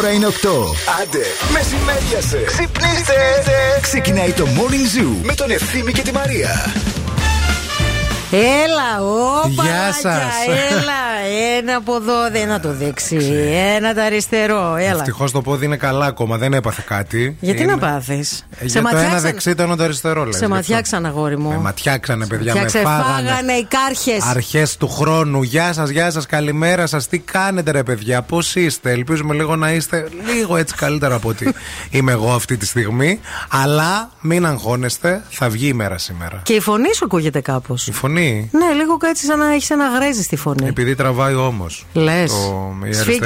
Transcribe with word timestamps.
Η 0.00 0.02
ώρα 0.02 0.12
είναι 0.12 0.26
8. 0.26 0.32
Άντε, 1.02 1.24
μεσημέριασε. 1.52 2.42
Ξυπνήστε. 2.46 3.14
Ξεκινάει 3.80 4.32
το 4.32 4.46
Morning 4.46 4.98
Zoo 4.98 5.16
με 5.22 5.34
τον 5.34 5.50
Ευθύμη 5.50 5.92
και 5.92 6.02
τη 6.02 6.12
Μαρία. 6.12 6.72
Έλα, 8.30 9.02
όπα. 9.02 9.62
Γεια 9.62 9.92
σας. 10.02 10.34
Έλα, 10.70 11.02
ένα 11.58 11.76
από 11.76 11.94
εδώ, 11.94 12.30
δεν 12.32 12.48
να 12.48 12.60
το 12.60 12.72
δείξει. 12.72 13.16
Ένα 13.76 13.94
το 13.94 14.00
αριστερό, 14.00 14.76
έλα. 14.76 14.90
Ευτυχώς 14.98 15.30
το 15.32 15.40
πόδι 15.42 15.64
είναι 15.64 15.76
καλά 15.76 16.06
ακόμα, 16.06 16.36
δεν 16.36 16.52
έπαθε 16.52 16.82
κάτι. 16.86 17.36
Γιατί 17.40 17.62
Είναι- 17.62 17.72
να 17.72 17.78
πάθεις; 17.78 18.46
Ε, 18.58 18.64
Για 18.66 18.82
το 18.82 18.96
ένα 18.96 19.20
δεξί, 19.20 19.54
το 19.54 19.62
ένα 19.62 19.76
το 19.76 19.82
αριστερό, 19.82 20.24
λες, 20.24 20.34
Σε 20.34 20.38
γι' 20.38 20.44
αυτό. 20.44 20.54
ματιάξαν, 20.56 21.06
αγόρι 21.06 21.38
μου. 21.38 21.48
Με 21.48 21.56
ματιάξανε, 21.56 22.26
παιδιά, 22.26 22.54
με 22.54 22.60
Ματιάξε, 22.60 22.78
φάγανε. 22.88 23.28
φάγανε 23.28 23.52
οι 23.52 23.66
κάρχες. 23.68 24.24
Αρχές 24.24 24.76
του 24.76 24.88
χρόνου. 24.88 25.42
Γεια 25.42 25.72
σας, 25.72 25.88
γεια 25.90 26.10
σας, 26.10 26.26
καλημέρα 26.26 26.86
σας. 26.86 27.06
Τι 27.08 27.18
κάνετε, 27.18 27.70
ρε 27.70 27.82
παιδιά, 27.82 28.22
πώς 28.22 28.54
είστε; 28.54 28.90
Ελπίζουμε 28.90 29.34
λίγο 29.34 29.56
να 29.56 29.72
είστε 29.72 30.08
λίγο 30.34 30.56
έτσι 30.56 30.74
καλύτερα 30.74 31.14
από 31.14 31.28
ότι 31.28 31.54
είμαι 31.90 32.12
εγώ 32.12 32.32
αυτή 32.32 32.56
τη 32.56 32.66
στιγμή. 32.66 33.20
Αλλά 33.48 34.10
μην 34.20 34.46
αγχώνεστε, 34.46 35.22
θα 35.30 35.48
βγει 35.48 35.66
η 35.68 35.72
μέρα 35.72 35.98
σήμερα. 35.98 36.40
Και 36.42 36.52
η 36.52 36.60
φωνή 36.60 36.94
σου 36.94 37.04
ακούγεται 37.04 37.40
κάπως. 37.40 37.86
Η 37.86 37.92
φωνή, 37.92 38.48
Ναι, 38.52 38.72
λίγο 38.74 38.96
έτσι 39.08 39.24
σαν 39.24 39.38
να 39.38 39.52
έχεις 39.52 39.70
ένα 39.70 39.88
γρέζι 39.88 40.22
στη 40.22 40.36
φωνή. 40.36 40.66
επειδή 40.68 40.94
τραβάει 41.20 41.46
όμως. 41.46 41.86
Λες. 41.92 42.32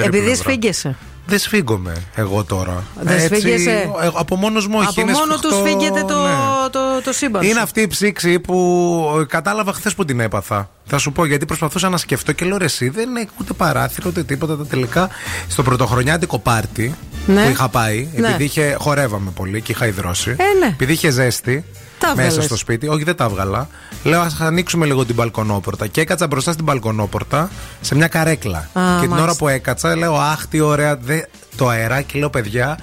Επειδή 0.04 0.34
σφίγγεσαι. 0.34 0.96
Δεν 1.26 1.38
σφίγγομαι 1.38 1.92
εγώ 2.14 2.44
τώρα. 2.44 2.84
Δεν 3.00 3.14
Έτσι, 3.14 3.26
σφίγγεσαι; 3.26 3.70
ε, 3.70 4.10
Από 4.14 4.36
μόνος 4.36 4.66
μου, 4.66 4.76
όχι. 4.78 4.88
Από 4.88 5.00
είναι 5.00 5.12
μόνο 5.12 5.34
του 5.38 5.48
σφιχτό, 5.48 5.66
σφίγγεται 5.66 6.00
το, 6.00 6.22
ναι. 6.22 6.32
το, 6.70 6.78
το, 7.04 7.12
σύμπαν. 7.12 7.42
Είναι 7.42 7.52
σου. 7.52 7.60
αυτή 7.60 7.80
η 7.80 7.86
ψήξη 7.86 8.40
που 8.40 9.18
ε, 9.20 9.24
κατάλαβα 9.24 9.72
χθες 9.72 9.94
που 9.94 10.04
την 10.04 10.20
έπαθα. 10.20 10.70
Θα 10.84 10.98
σου 10.98 11.12
πω 11.12 11.24
γιατί 11.24 11.46
προσπαθούσα 11.46 11.88
να 11.88 11.96
σκεφτώ 11.96 12.32
και 12.32 12.44
λέω 12.44 12.56
ρε, 12.56 12.64
εσύ 12.64 12.88
δεν 12.88 13.08
είναι 13.08 13.26
ούτε 13.40 13.52
παράθυρο 13.52 14.08
ούτε 14.08 14.22
τίποτα. 14.22 14.56
Τα 14.56 14.66
τελικά 14.66 15.08
στο 15.48 15.62
πρωτοχρονιάτικο 15.62 16.38
πάρτι 16.38 16.94
Ναι. 17.26 17.44
που 17.44 17.50
είχα 17.50 17.68
πάει, 17.68 18.08
Ναι. 18.16 18.26
επειδή 18.28 18.44
είχε, 18.44 18.76
χορεύαμε 18.78 19.30
πολύ 19.34 19.60
και 19.60 19.72
είχα 19.72 19.86
υδρώσει. 19.86 20.30
Ε, 20.30 20.58
ναι. 20.58 20.66
Επειδή 20.66 20.92
είχε 20.92 21.10
ζέστη. 21.10 21.64
Τα 21.98 22.08
μέσα 22.08 22.22
έβγαλες. 22.22 22.44
στο 22.44 22.56
σπίτι, 22.56 22.88
όχι 22.88 23.04
δεν 23.04 23.16
τα 23.16 23.24
έβγαλα. 23.24 23.68
Λέω 24.04 24.20
ας 24.20 24.40
ανοίξουμε 24.40 24.86
λίγο 24.86 25.04
την 25.04 25.14
μπαλκονόπορτα. 25.14 25.86
Και 25.86 26.00
έκατσα 26.00 26.26
μπροστά 26.26 26.52
στην 26.52 26.64
μπαλκονόπορτα 26.64 27.50
σε 27.80 27.94
μια 27.94 28.08
καρέκλα. 28.08 28.58
Α, 28.58 28.62
και 28.72 28.80
την 28.80 28.82
μάλιστα. 29.08 29.22
ώρα 29.22 29.34
που 29.34 29.48
έκατσα, 29.48 29.96
λέω 29.96 30.14
Αχ, 30.14 30.46
τι 30.46 30.60
ωραία. 30.60 30.96
Δε, 30.96 31.20
το 31.56 31.68
αεράκι, 31.68 32.18
λέω 32.18 32.30
παιδιά, 32.30 32.78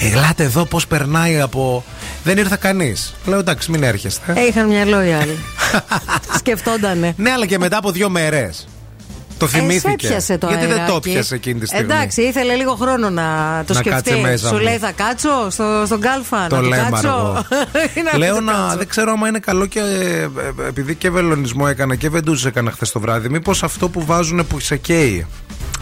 ελάτε 0.00 0.42
εδώ 0.42 0.64
πώς 0.64 0.86
περνάει 0.86 1.40
από. 1.40 1.84
Δεν 2.24 2.38
ήρθα 2.38 2.56
κανείς. 2.56 3.14
Λέω 3.26 3.38
εντάξει, 3.38 3.70
μην 3.70 3.82
έρχεστε. 3.82 4.32
Ε, 4.36 4.46
είχαν 4.46 4.66
μυαλό 4.68 5.02
οι 5.02 5.12
άλλοι. 5.12 5.38
Σκεφτόντανε. 6.38 7.14
Ναι, 7.16 7.30
αλλά 7.30 7.46
και 7.46 7.58
μετά 7.58 7.76
από 7.76 7.90
δύο 7.90 8.08
μέρες. 8.08 8.68
Το 9.40 9.46
Ε, 9.46 9.48
σε 9.48 9.58
θυμήθηκε. 9.58 10.06
έπιασε 10.06 10.38
το 10.38 10.46
Γιατί 10.46 10.66
δεν 10.66 10.76
το 10.76 10.82
αεράκι. 10.82 11.10
πιασε 11.10 11.34
εκείνη 11.34 11.60
τη 11.60 11.66
στιγμή. 11.66 11.84
Εντάξει, 11.92 12.22
ήθελε 12.22 12.54
λίγο 12.54 12.74
χρόνο 12.74 13.10
να 13.10 13.24
το 13.66 13.72
Να 13.72 13.78
σκεφτεί. 13.78 13.90
κάτσει 14.10 14.16
μέσα 14.22 14.48
Σου 14.48 14.54
μου. 14.54 14.60
λέει 14.60 14.76
θα 14.78 14.92
κάτσω 14.92 15.46
στο, 15.50 15.82
στον 15.86 16.00
κάλφα. 16.00 16.46
Το 16.46 16.56
να 16.56 16.62
του 16.62 16.68
λέμε 16.68 16.88
κάτσω. 16.90 17.08
αργό. 17.08 17.44
Ή 17.98 18.02
να 18.12 18.18
Λέω 18.18 18.36
του 18.36 18.42
να. 18.42 18.52
κάτσω. 18.52 18.76
Δεν 18.76 18.88
ξέρω 18.88 19.12
άμα 19.12 19.28
είναι 19.28 19.38
καλό 19.38 19.66
και. 19.66 19.80
ε, 19.80 20.22
ε, 20.22 20.28
Επειδή 20.68 20.94
και 20.94 21.10
βελονισμό 21.10 21.64
έκανα 21.68 21.94
και 21.94 22.08
βεντούζες 22.10 22.44
έκανα 22.44 22.70
χθες 22.70 22.90
το 22.92 23.00
βράδυ. 23.00 23.28
Μήπως 23.28 23.62
αυτό 23.62 23.88
που 23.88 24.04
βάζουν 24.04 24.46
που 24.46 24.60
σε 24.60 24.76
καίει. 24.76 25.26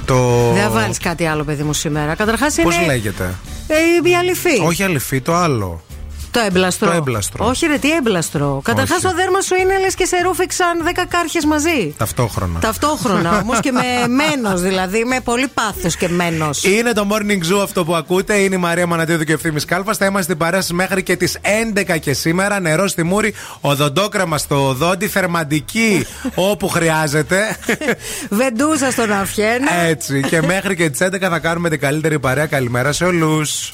Το. 0.05 0.53
Δεν 0.55 0.71
βάλεις 0.73 0.99
κάτι 0.99 1.27
άλλο, 1.27 1.45
παιδί 1.45 1.63
μου, 1.63 1.73
σήμερα. 1.73 2.15
Καταρχάς 2.15 2.55
Πώς 2.63 2.77
είναι. 2.77 2.87
λέγεται; 2.87 3.35
Ε, 3.67 4.09
η 4.09 4.15
αληθή. 4.17 4.61
Όχι 4.67 4.83
αληφή, 4.83 5.21
το 5.21 5.35
άλλο. 5.35 5.83
Το 6.31 6.41
έμπλαστρο. 6.41 6.91
Το 6.91 6.97
έμπλαστρο. 6.97 7.47
Όχι, 7.47 7.67
ρε, 7.67 7.77
τι 7.79 7.93
έμπλαστρο. 7.93 8.61
Καταρχάς 8.65 8.97
Όχι. 8.97 9.07
το 9.07 9.15
δέρμα 9.15 9.41
σου 9.41 9.55
είναι 9.55 9.79
λες 9.79 9.95
και 9.95 10.05
σε 10.05 10.17
ρούφηξαν 10.23 10.83
10 10.85 11.05
κάρχες 11.09 11.45
μαζί. 11.45 11.95
Ταυτόχρονα. 11.99 12.59
Ταυτόχρονα 12.59 13.39
όμως 13.43 13.61
και 13.61 13.73
με 13.73 13.83
μένος, 14.09 14.61
δηλαδή 14.61 15.05
με 15.05 15.21
πολύ 15.21 15.49
πάθος 15.55 15.97
και 15.97 16.09
μένος. 16.09 16.65
Είναι 16.65 16.93
το 16.93 17.07
morning 17.11 17.53
zoo 17.53 17.61
αυτό 17.63 17.85
που 17.85 17.95
ακούτε. 17.95 18.35
Είναι 18.35 18.55
η 18.55 18.59
Μαρία 18.59 18.87
Μανατίδου 18.87 19.25
και 19.25 19.33
ο 19.33 19.35
Ευθύνη 19.35 19.61
Κάλφας. 19.61 19.97
Θα 19.97 20.05
είμαστε 20.05 20.23
στην 20.23 20.37
παρέα 20.37 20.61
σας 20.61 20.71
μέχρι 20.73 21.03
και 21.03 21.17
τις 21.17 21.39
11 21.75 21.99
και 21.99 22.13
σήμερα. 22.13 22.61
Νερό 22.61 22.89
στη 22.89 23.03
μούρη, 23.03 23.35
οδοντόκραμα 23.61 24.39
στο 24.39 24.69
οδόντι, 24.69 25.09
θερμαντική 25.09 26.07
όπου 26.51 26.69
χρειάζεται. 26.69 27.57
Βεντούζα 28.31 28.91
στον 28.91 29.13
Αφιένα. 29.13 29.73
Έτσι. 29.75 30.23
Και 30.23 30.43
μέχρι 30.43 30.77
και 30.77 30.91
τις 30.91 31.01
11 31.03 31.17
θα 31.21 31.39
κάνουμε 31.39 31.69
την 31.69 31.81
καλύτερη 31.81 32.19
παρέα. 32.19 32.47
Καλημέρα 32.47 32.93
σε 32.93 33.05
όλους. 33.05 33.73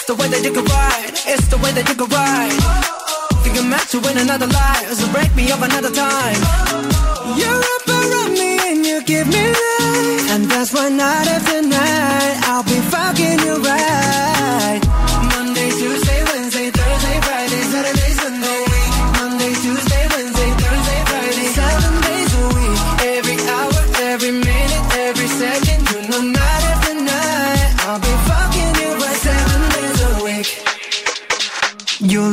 It's 0.00 0.08
the 0.08 0.14
way 0.14 0.28
that 0.28 0.42
you 0.42 0.50
can 0.50 0.64
ride. 0.64 1.12
It's 1.28 1.46
the 1.48 1.58
way 1.58 1.72
that 1.76 1.86
you 1.86 1.94
can 1.94 2.08
ride. 2.08 2.56
Think 3.44 3.58
I'm 3.60 3.68
meant 3.68 3.84
to 3.92 4.00
win 4.00 4.16
another 4.16 4.46
life, 4.46 4.88
so 4.96 5.04
break 5.12 5.28
me 5.36 5.52
up 5.52 5.60
another 5.60 5.92
time. 5.92 6.40
You're 7.36 7.60
up 7.60 7.84
around 7.84 8.32
me 8.32 8.56
and 8.64 8.80
you 8.80 9.04
give 9.04 9.28
me 9.28 9.44
life, 9.52 10.24
and 10.32 10.48
that's 10.48 10.72
why 10.72 10.88
night 10.88 11.28
after 11.28 11.59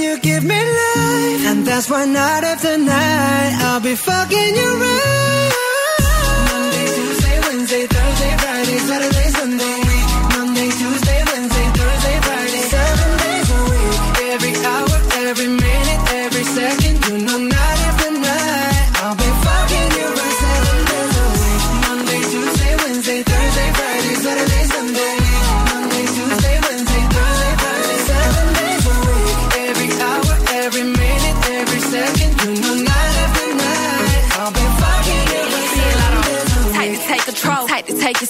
you 0.00 0.18
give 0.18 0.44
me 0.44 0.58
life. 0.58 1.42
And 1.50 1.66
that's 1.66 1.88
why 1.90 2.04
night 2.04 2.44
after 2.44 2.76
night 2.78 3.52
I'll 3.66 3.80
be 3.80 3.94
fucking 3.94 4.54
you 4.56 4.70
right. 4.80 5.65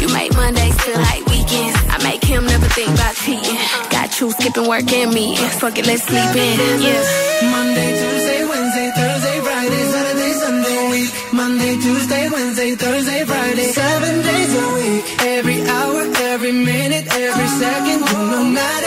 You 0.00 0.08
make 0.12 0.32
Mondays 0.34 0.76
feel 0.84 1.00
like 1.00 1.24
weekends. 1.26 1.76
I 1.88 1.96
make 2.02 2.22
him 2.22 2.44
never 2.46 2.68
think 2.76 2.90
about 2.90 3.14
cheating. 3.16 3.58
Got 3.90 4.20
you 4.20 4.30
skipping 4.32 4.68
work 4.68 4.92
and 4.92 5.12
me. 5.14 5.36
Fuck 5.60 5.78
it, 5.78 5.86
let's 5.86 6.02
sleep 6.02 6.32
in. 6.36 6.54
Yeah. 6.84 7.50
Monday, 7.50 7.90
Tuesday, 8.00 8.40
Wednesday, 8.44 8.88
Thursday, 8.96 9.40
Friday, 9.40 9.84
Saturday, 9.92 10.32
Sunday, 10.42 10.90
week. 10.90 11.10
Monday, 11.32 11.74
Tuesday, 11.80 12.28
Wednesday, 12.30 12.74
Thursday, 12.74 13.24
Friday, 13.24 13.68
seven 13.72 14.14
days 14.22 14.52
a 14.54 14.66
week. 14.76 15.04
Every 15.36 15.58
hour, 15.68 16.00
every 16.32 16.52
minute, 16.52 17.06
every 17.10 17.48
second, 17.62 18.00
you 18.06 18.30
know, 18.30 18.42
night 18.50 18.86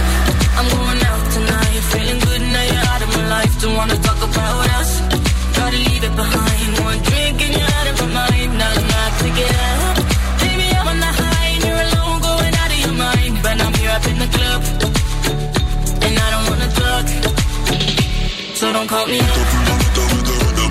call 18.91 19.07
me 19.07 19.19
up. 19.19 19.31
Put 19.31 20.67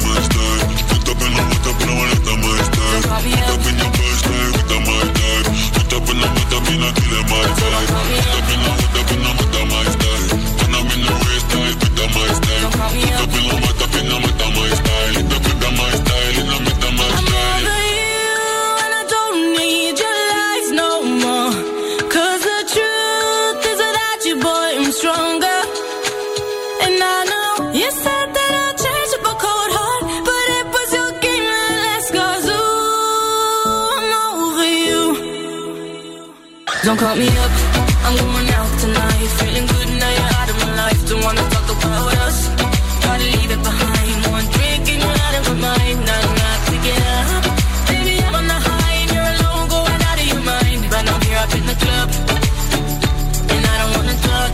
up 1.09 1.23
in 1.25 1.33
the 1.33 1.43
put 1.49 1.67
up 1.69 1.81
in 1.81 1.89
the 1.89 1.95
one 1.97 2.11
at 2.13 2.21
the. 2.21 2.61
Put 2.93 3.09
up 3.09 3.65
in 3.65 3.77
your 3.81 3.93
the. 3.97 5.39
Put 5.75 5.93
up 5.97 6.09
in 6.11 6.19
the 6.21 6.29
put 6.37 6.53
up 6.53 6.69
in 6.69 6.81
the 6.85 6.91
kill 7.01 7.23
my. 7.31 7.49
Put 7.57 7.73
up 8.37 8.49
in 8.53 8.61
the 8.61 8.73
put 8.77 9.01
up 9.01 9.13
in 9.13 9.23
the 9.25 9.33
put 9.39 9.57
up. 9.57 10.00
Call 37.01 37.17
me 37.23 37.29
up, 37.45 37.53
I'm 38.07 38.15
going 38.23 38.49
out 38.59 38.71
tonight. 38.83 39.29
Feeling 39.41 39.67
good 39.75 39.89
now 40.01 40.11
you're 40.19 40.33
out 40.41 40.49
of 40.53 40.57
my 40.65 40.71
life. 40.83 41.01
Don't 41.09 41.23
wanna 41.27 41.45
talk 41.55 41.69
about 41.77 42.13
us. 42.27 42.37
Gotta 43.05 43.27
leave 43.37 43.51
it 43.57 43.63
behind. 43.71 44.17
One 44.37 44.47
drink 44.55 44.83
and 44.93 45.01
you're 45.05 45.19
out 45.27 45.35
of 45.39 45.43
my 45.51 45.57
mind. 45.69 45.99
Not 46.11 46.23
enough 46.31 46.63
to 46.71 46.77
get 46.87 47.01
up. 47.17 47.43
Baby, 47.89 48.15
I'm 48.27 48.35
on 48.41 48.47
the 48.53 48.59
high 48.69 48.97
and 49.03 49.11
you're 49.15 49.31
alone, 49.37 49.65
going 49.75 50.01
out 50.09 50.19
of 50.23 50.27
your 50.33 50.43
mind. 50.53 50.81
But 50.93 51.05
I'm 51.13 51.21
here 51.27 51.41
up 51.45 51.53
in 51.59 51.65
the 51.71 51.77
club, 51.83 52.09
and 53.55 53.63
I 53.73 53.75
don't 53.81 53.93
wanna 53.97 54.17
talk. 54.29 54.53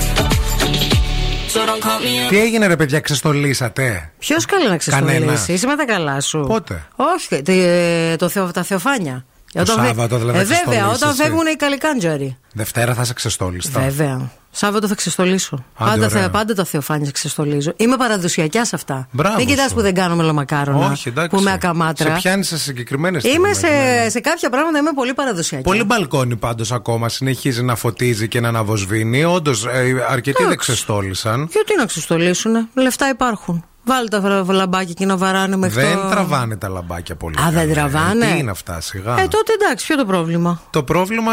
So 1.52 1.58
don't 1.68 1.82
call 1.86 1.98
me 2.06 2.12
up. 2.24 2.28
Τι 2.30 2.38
έγινε, 2.38 2.66
ρε 2.66 2.76
παιδιά, 2.76 3.00
ξεστολίσατε. 3.00 4.12
Ποιο 4.18 4.36
καλεί 4.48 4.68
να 4.68 4.76
Κανένας. 4.76 5.18
ξεστολίσει, 5.18 5.52
είσαι 5.52 5.66
με 5.66 5.76
τα 5.76 5.84
καλά 5.84 6.20
σου. 6.20 6.44
Πότε? 6.48 6.84
Όχι, 6.96 7.28
τε- 7.42 8.18
το, 8.18 8.28
θεο, 8.28 8.50
τα 8.50 8.62
θεοφάνια. 8.62 9.24
Το 9.64 9.72
Σάββατο 9.72 10.18
δηλαδή 10.18 10.38
Ε, 10.38 10.44
θα 10.44 10.46
βέβαια, 10.46 10.62
ξεστολίσεις 10.62 10.96
όταν 11.02 11.10
εσύ. 11.10 11.22
φεύγουν 11.22 11.46
οι 11.46 11.56
καλικάντζαροι. 11.56 12.36
Δευτέρα 12.52 12.94
θα 12.94 13.04
σε 13.04 13.12
ξεστόλιστα. 13.14 13.80
Βέβαια. 13.80 14.30
Σάββατο 14.50 14.86
θα 14.88 14.94
ξεστολίσω. 14.94 15.64
Άντε, 15.76 15.90
πάντα, 15.90 16.06
ωραία. 16.06 16.22
θα, 16.22 16.30
πάντα 16.30 16.54
τα 16.54 16.64
θεοφάνια 16.64 17.10
ξεστολίζω. 17.10 17.72
Είμαι 17.76 17.96
παραδοσιακιά 17.96 18.64
σε 18.64 18.74
αυτά. 18.74 19.08
Μπράβο 19.10 19.36
Μην 19.36 19.46
κοιτάς 19.46 19.68
σου. 19.68 19.74
που 19.74 19.80
δεν 19.80 19.94
κάνω 19.94 20.14
μελομακάρονα. 20.16 20.90
Όχι, 20.90 21.08
εντάξει. 21.08 21.30
Που 21.30 21.40
είμαι 21.40 21.52
ακαμάτρα. 21.52 22.10
Σε 22.10 22.16
πιάνεις 22.20 22.48
σε 22.48 22.58
συγκεκριμένες 22.58 23.24
Είμαι 23.24 23.52
σε, 23.52 23.66
σε 24.08 24.20
κάποια 24.20 24.50
πράγματα 24.50 24.78
είμαι 24.78 24.92
πολύ 24.94 25.14
παραδοσιακή. 25.14 25.62
Πολύ 25.64 25.84
μπαλκόνι 25.84 26.36
πάντως 26.36 26.72
ακόμα 26.72 27.08
συνεχίζει 27.08 27.62
να 27.62 27.74
φωτίζει 27.74 28.28
και 28.28 28.40
να 28.40 28.48
αναβοσβήνει. 28.48 29.24
Όντως, 29.24 29.66
αρκετοί 30.10 30.36
δεν 30.42 30.46
Εντάξει. 30.50 30.72
ξεστόλισαν. 30.72 31.48
Γιατί 31.52 31.74
να 31.78 31.84
ξεστολίσουνε; 31.86 32.68
Λεφτά 32.74 33.08
υπάρχουν. 33.08 33.64
Βάλε 33.88 34.08
τα 34.08 34.20
βρα- 34.20 34.44
λαμπάκια 34.52 34.94
και 34.94 35.06
να 35.06 35.16
βαράνε 35.16 35.56
μέχρι 35.56 35.80
Δεν 35.82 35.94
το... 35.96 36.08
τραβάνε 36.08 36.56
τα 36.56 36.68
λαμπάκια 36.68 37.16
πολύ. 37.16 37.36
Α, 37.40 37.50
δεν 37.50 37.74
καλά. 37.74 37.74
τραβάνε; 37.74 38.24
Ε, 38.26 38.32
Τι 38.32 38.38
είναι 38.38 38.50
αυτά, 38.50 38.80
σιγά. 38.80 39.12
Ε, 39.20 39.26
τότε 39.28 39.52
εντάξει, 39.60 39.86
ποιο 39.86 39.96
το 39.96 40.04
πρόβλημα; 40.04 40.60
Το 40.70 40.82
πρόβλημα 40.82 41.32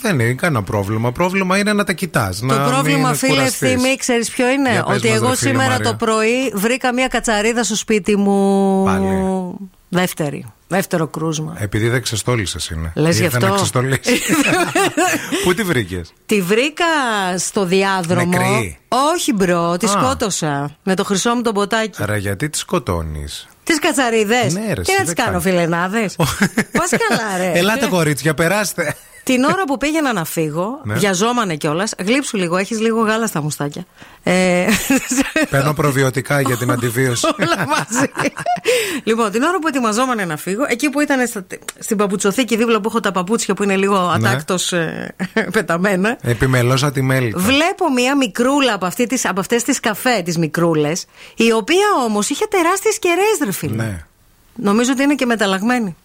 δεν 0.00 0.18
είναι 0.20 0.32
κανένα 0.32 0.62
πρόβλημα. 0.62 1.12
Πρόβλημα 1.12 1.58
είναι 1.58 1.72
να 1.72 1.84
τα 1.84 1.92
κοιτάς. 1.92 2.38
Το 2.40 2.64
πρόβλημα, 2.68 3.14
φίλε 3.14 3.42
Ευθύμη, 3.42 3.96
ξέρεις 3.96 4.30
ποιο 4.30 4.48
είναι; 4.48 4.70
Για 4.70 4.82
πες 4.84 4.96
Ότι 4.96 5.08
μας, 5.08 5.16
εγώ 5.16 5.28
ρε 5.28 5.36
φίλε 5.36 5.50
σήμερα 5.50 5.70
Μαρία. 5.70 5.84
το 5.90 5.94
πρωί 5.94 6.52
βρήκα 6.54 6.92
μια 6.92 7.06
κατσαρίδα 7.08 7.64
στο 7.64 7.76
σπίτι 7.76 8.16
μου. 8.16 8.84
Πάλι. 8.84 9.06
Δεύτερη. 9.88 10.46
Δεύτερο 10.68 11.06
κρούσμα. 11.06 11.56
Επειδή 11.58 11.88
δεν 11.88 12.02
ξεστόλισε 12.02 12.58
είναι. 12.74 12.92
Λες 12.94 13.16
γι' 13.18 13.22
Ήρθε 13.24 13.36
αυτό; 13.36 13.48
να 13.48 13.54
ξεστολίσει. 13.54 14.20
Πού 15.44 15.54
τη 15.54 15.62
βρήκες; 15.62 16.12
Τη 16.26 16.42
βρήκα 16.42 16.84
στο 17.38 17.64
διάδρομο. 17.64 18.26
Νεκρή. 18.38 18.78
Όχι, 19.14 19.32
bro, 19.32 19.76
τη 19.76 19.86
Α. 19.86 19.88
σκότωσα. 19.88 20.76
Με 20.82 20.94
το 20.94 21.04
χρυσό 21.04 21.34
μου 21.34 21.42
το 21.42 21.54
μποτάκι. 21.54 22.04
Ρε, 22.04 22.16
γιατί 22.16 22.48
τη 22.50 22.58
σκοτώνεις; 22.58 23.48
Τις 23.64 23.78
κατσαρίδες. 23.78 24.54
Ναι, 24.54 24.72
ρε, 24.72 24.74
Τι 24.74 24.80
εσύ 24.80 24.92
να 24.92 24.96
τις 24.98 25.06
δεν 25.06 25.14
κάνω, 25.14 25.28
κάνεις. 25.30 25.42
φιλενάδες; 25.44 26.16
Πας 26.78 26.90
καλά, 27.08 27.36
ρε. 27.38 27.58
Ελάτε, 27.58 27.86
κορίτσια, 27.86 28.34
περάστε. 28.34 28.96
Την 29.28 29.44
ώρα 29.44 29.64
που 29.66 29.76
πήγαινα 29.76 30.12
να 30.12 30.24
φύγω, 30.24 30.80
Ναι. 30.84 30.94
βιαζόμανε 30.94 31.54
κιόλας. 31.56 31.92
Γλύψου 31.98 32.36
λίγο, 32.36 32.56
έχεις 32.56 32.80
λίγο 32.80 33.00
γάλα 33.02 33.26
στα 33.26 33.42
μουστάκια. 33.42 33.84
Ε, 34.22 34.66
Παίρνω 35.50 35.72
προβιωτικά 35.74 36.40
για 36.40 36.56
την 36.56 36.70
αντιβίωση. 36.70 37.26
Όλα 37.40 37.66
μαζί. 37.66 38.10
λοιπόν, 39.04 39.30
την 39.30 39.42
ώρα 39.42 39.58
που 39.58 39.68
ετοιμαζόμανε 39.68 40.24
να 40.24 40.36
φύγω, 40.36 40.64
εκεί 40.68 40.90
που 40.90 41.00
ήταν 41.00 41.26
στα- 41.26 41.44
στην 41.78 41.96
παπουτσοθήκη 41.96 42.56
δίπλα 42.56 42.80
που 42.80 42.88
έχω 42.88 43.00
τα 43.00 43.12
παπούτσια 43.12 43.54
που 43.54 43.62
είναι 43.62 43.76
λίγο 43.76 43.98
Ναι. 44.18 44.28
ατάκτος 44.28 44.72
πεταμένα. 45.52 46.18
Επιμελώσα 46.22 46.92
τη 46.92 47.02
μέλη. 47.02 47.32
Βλέπω 47.36 47.92
μία 47.94 48.16
μικρούλα 48.16 48.72
από, 48.74 48.86
αυτή 48.86 49.06
τις, 49.06 49.24
από 49.26 49.40
αυτές 49.40 49.62
τις 49.62 49.80
καφέ, 49.80 50.22
τις 50.24 50.38
μικρούλες, 50.38 51.04
η 51.36 51.52
οποία 51.52 51.86
όμως 52.04 52.28
είχε 52.28 52.46
τεράστιες 52.50 52.98
κεραίες, 52.98 53.38
ρε 53.44 53.52
φίλε. 53.52 53.82
Ναι. 53.82 54.04
Νομίζω 54.54 54.92
ότι 54.92 55.02
είναι 55.02 55.14
και 55.14 55.26
μεταλλαγμένη. 55.26 55.96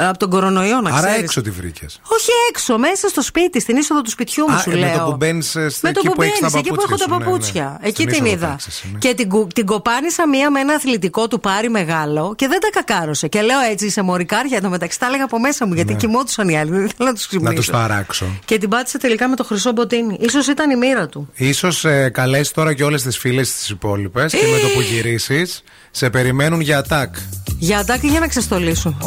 Ε, 0.00 0.06
Από 0.08 0.18
τον 0.18 0.30
κορονοϊό, 0.30 0.80
να 0.80 0.90
Άρα 0.90 1.00
ξέρεις. 1.06 1.22
έξω 1.22 1.40
τη 1.40 1.50
βρήκες. 1.50 2.00
Όχι 2.04 2.30
έξω, 2.50 2.78
μέσα 2.78 3.08
στο 3.08 3.22
σπίτι, 3.22 3.60
στην 3.60 3.76
είσοδο 3.76 4.00
του 4.02 4.10
σπιτιού 4.10 4.44
μου 4.48 4.54
Α, 4.54 4.58
σου 4.58 4.70
ε, 4.70 4.74
με 4.74 4.78
λέω. 4.80 4.98
το 4.98 5.04
που 5.10 5.16
μπαίνεις, 5.16 5.54
ε, 5.54 5.60
Με 5.60 5.92
το 5.92 6.00
εκεί 6.00 6.08
που 6.08 6.14
που 6.14 6.22
έχεις 6.22 6.38
τα 6.40 6.48
μπαίνεις, 6.50 6.54
εκεί 6.66 6.68
που 6.68 6.74
έχω 6.80 6.96
παπούτσια 6.96 7.06
τα 7.08 7.14
σου, 7.14 7.18
ναι, 7.18 7.24
παπούτσια. 7.24 7.78
ναι. 7.82 7.88
Εκεί 7.88 8.02
Στην 8.02 8.06
την 8.14 8.24
είσοδο 8.24 8.30
είδα. 8.36 8.46
τάξης, 8.48 8.84
ναι. 8.92 8.98
Και 8.98 9.14
την, 9.14 9.28
κου- 9.28 9.52
την 9.52 9.66
κοπάνισα 9.66 10.28
μία 10.28 10.50
με 10.50 10.60
ένα 10.60 10.74
αθλητικό 10.74 11.28
του 11.28 11.40
πάρει 11.40 11.68
μεγάλο 11.70 12.34
και 12.36 12.48
δεν 12.48 12.60
τα 12.60 12.68
κακάρωσε. 12.72 13.28
Και 13.28 13.40
λέω 13.42 13.60
έτσι 13.70 13.90
σε 13.90 14.02
μωρικάρια 14.02 14.60
το 14.60 14.68
μεταξύ. 14.68 14.98
Τα 14.98 15.06
έλεγα 15.06 15.24
από 15.24 15.38
μέσα 15.40 15.66
μου 15.66 15.74
γιατί 15.74 15.94
κοιμόντουσαν 15.94 16.48
οι 16.48 16.58
άλλοι. 16.58 16.70
Δεν 16.70 16.84
ήθελα 16.84 17.08
να 17.08 17.14
τους 17.14 17.26
ξυπνήσω. 17.26 17.50
Ναι. 17.52 17.56
Να 17.58 17.62
τους 17.62 17.70
ταράξω. 17.70 18.26
Και 18.44 18.58
την 18.58 18.68
πάτησε 18.68 18.98
τελικά 18.98 19.28
με 19.28 19.36
το 19.36 19.44
χρυσό 19.44 19.72
μποτίνι. 19.72 20.16
Ίσως 20.20 20.46
ήταν 20.46 20.70
η 20.70 20.76
μοίρα 20.76 21.08
του. 21.08 21.28
Ίσως 21.34 21.84
ε, 21.84 22.08
καλέσει 22.12 22.54
τώρα 22.54 22.74
και 22.74 22.84
όλες 22.84 23.02
τις 23.02 23.18
φίλες 23.18 23.52
τι 23.52 23.72
υπόλοιπες 23.72 24.32
και 24.32 24.46
με 24.52 24.58
το 24.58 24.68
που 24.74 24.80
γυρίσεις 24.80 25.62
σε 25.90 26.10
περιμένουν 26.10 26.60
για 26.60 26.78
ατάκ. 26.78 27.14
Για 27.62 27.78
αντάκι 27.78 28.06
για 28.06 28.20
να 28.20 28.28
ξεστολίσουν. 28.28 28.96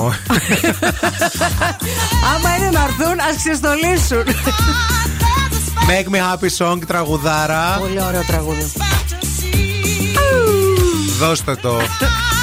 Άμα 2.35 2.55
είναι 2.57 2.69
να 2.69 2.83
έρθουν, 2.83 3.19
ας 3.29 3.35
ξεστολίσουν. 3.35 4.23
Make 5.89 6.09
me 6.15 6.17
happy 6.17 6.49
song, 6.57 6.79
τραγουδάρα. 6.87 7.77
Πολύ 7.79 8.01
ωραίο 8.01 8.23
τραγούδι. 8.27 8.71
Δώστε 11.19 11.55
το. 11.55 11.77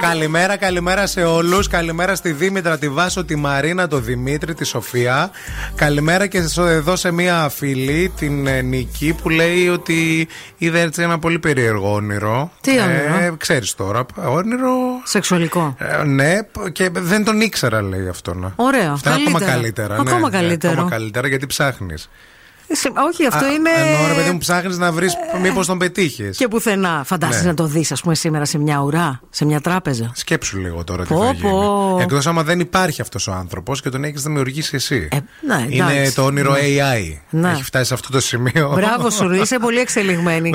Καλημέρα, 0.00 0.56
καλημέρα 0.56 1.06
σε 1.06 1.22
όλους. 1.24 1.68
Καλημέρα 1.68 2.14
στη 2.14 2.32
Δήμητρα, 2.32 2.78
τη 2.78 2.88
Βάσο, 2.88 3.24
τη 3.24 3.36
Μαρίνα, 3.36 3.86
τον 3.88 4.04
Δημήτρη, 4.04 4.54
τη 4.54 4.64
Σοφία. 4.64 5.30
Καλημέρα 5.74 6.26
και 6.26 6.42
σε- 6.42 6.62
εδώ 6.62 6.96
σε 6.96 7.10
μία 7.10 7.48
φίλη, 7.48 8.12
την 8.16 8.46
ε, 8.46 8.60
Νική, 8.62 9.14
που 9.22 9.28
λέει 9.28 9.68
ότι 9.68 10.28
είδε 10.58 10.80
έτσι 10.80 11.02
ένα 11.02 11.18
πολύ 11.18 11.38
περίεργο 11.38 11.92
όνειρο. 11.94 12.50
Τι 12.60 12.70
όνειρο; 12.80 13.14
Ε, 13.20 13.32
Ξέρεις 13.38 13.74
τώρα. 13.74 14.06
Όνειρο. 14.14 14.70
Σεξουαλικό. 15.04 15.76
Ε, 15.78 16.04
ναι, 16.04 16.38
και 16.72 16.88
δεν 16.92 17.24
τον 17.24 17.40
ήξερα, 17.40 17.82
λέει 17.82 18.08
αυτό. 18.08 18.34
Να. 18.34 18.52
Ωραία, 18.56 18.90
Αυτό 18.92 19.10
είναι 19.10 19.18
ακόμα 19.26 19.38
καλύτερα. 19.38 19.54
καλύτερα. 19.60 19.94
Ακόμα 19.94 20.28
ναι, 20.30 20.36
ναι, 20.36 20.42
καλύτερο. 20.42 20.72
ακόμα 20.72 20.90
καλύτερα 20.90 21.28
γιατί 21.28 21.46
ψάχνεις. 21.46 22.10
Σε- 22.72 22.92
Όχι, 23.12 23.26
αυτό 23.26 23.46
είναι. 23.46 23.70
Ενώ 23.76 24.08
ρε 24.08 24.14
παιδί 24.14 24.30
μου, 24.30 24.38
ψάχνεις 24.38 24.78
να 24.78 24.92
βρεις 24.92 25.12
μήπως 25.42 25.66
τον 25.66 25.78
πετύχεις. 25.78 26.36
Και 26.36 26.48
πουθενά. 26.48 27.02
Φαντάζεσαι 27.06 27.42
Ναι. 27.42 27.48
να 27.48 27.54
το 27.54 27.64
δεις, 27.66 27.92
ας 27.92 28.00
πούμε, 28.00 28.14
σήμερα 28.14 28.44
σε 28.44 28.58
μια 28.58 28.78
ουρά, 28.78 29.20
σε 29.30 29.44
μια 29.44 29.60
τράπεζα. 29.60 30.10
Σκέψου 30.14 30.58
λίγο 30.58 30.84
τώρα 30.84 31.02
τι 31.02 31.14
Πω, 31.14 31.24
θα 31.24 31.32
γίνει. 31.32 31.50
πω. 31.50 31.98
Εκτός 32.00 32.26
άμα 32.26 32.42
δεν 32.42 32.60
υπάρχει 32.60 33.00
αυτός 33.00 33.26
ο 33.26 33.32
άνθρωπος 33.32 33.80
και 33.82 33.88
τον 33.88 34.04
έχεις 34.04 34.22
δημιουργήσει 34.22 34.76
εσύ. 34.76 35.08
ναι, 35.46 35.54
εντάξει. 35.54 35.76
Είναι 35.76 36.10
το 36.14 36.24
όνειρο 36.24 36.52
Ναι. 36.52 36.58
AI. 36.60 37.18
Ναι. 37.30 37.50
Έχει 37.50 37.62
φτάσει 37.64 37.84
σε 37.84 37.94
αυτό 37.94 38.08
το 38.10 38.20
σημείο. 38.20 38.72
Μπράβο 38.74 39.10
σου, 39.10 39.32
είσαι 39.32 39.58
πολύ 39.58 39.78
εξελιγμένη. 39.78 40.50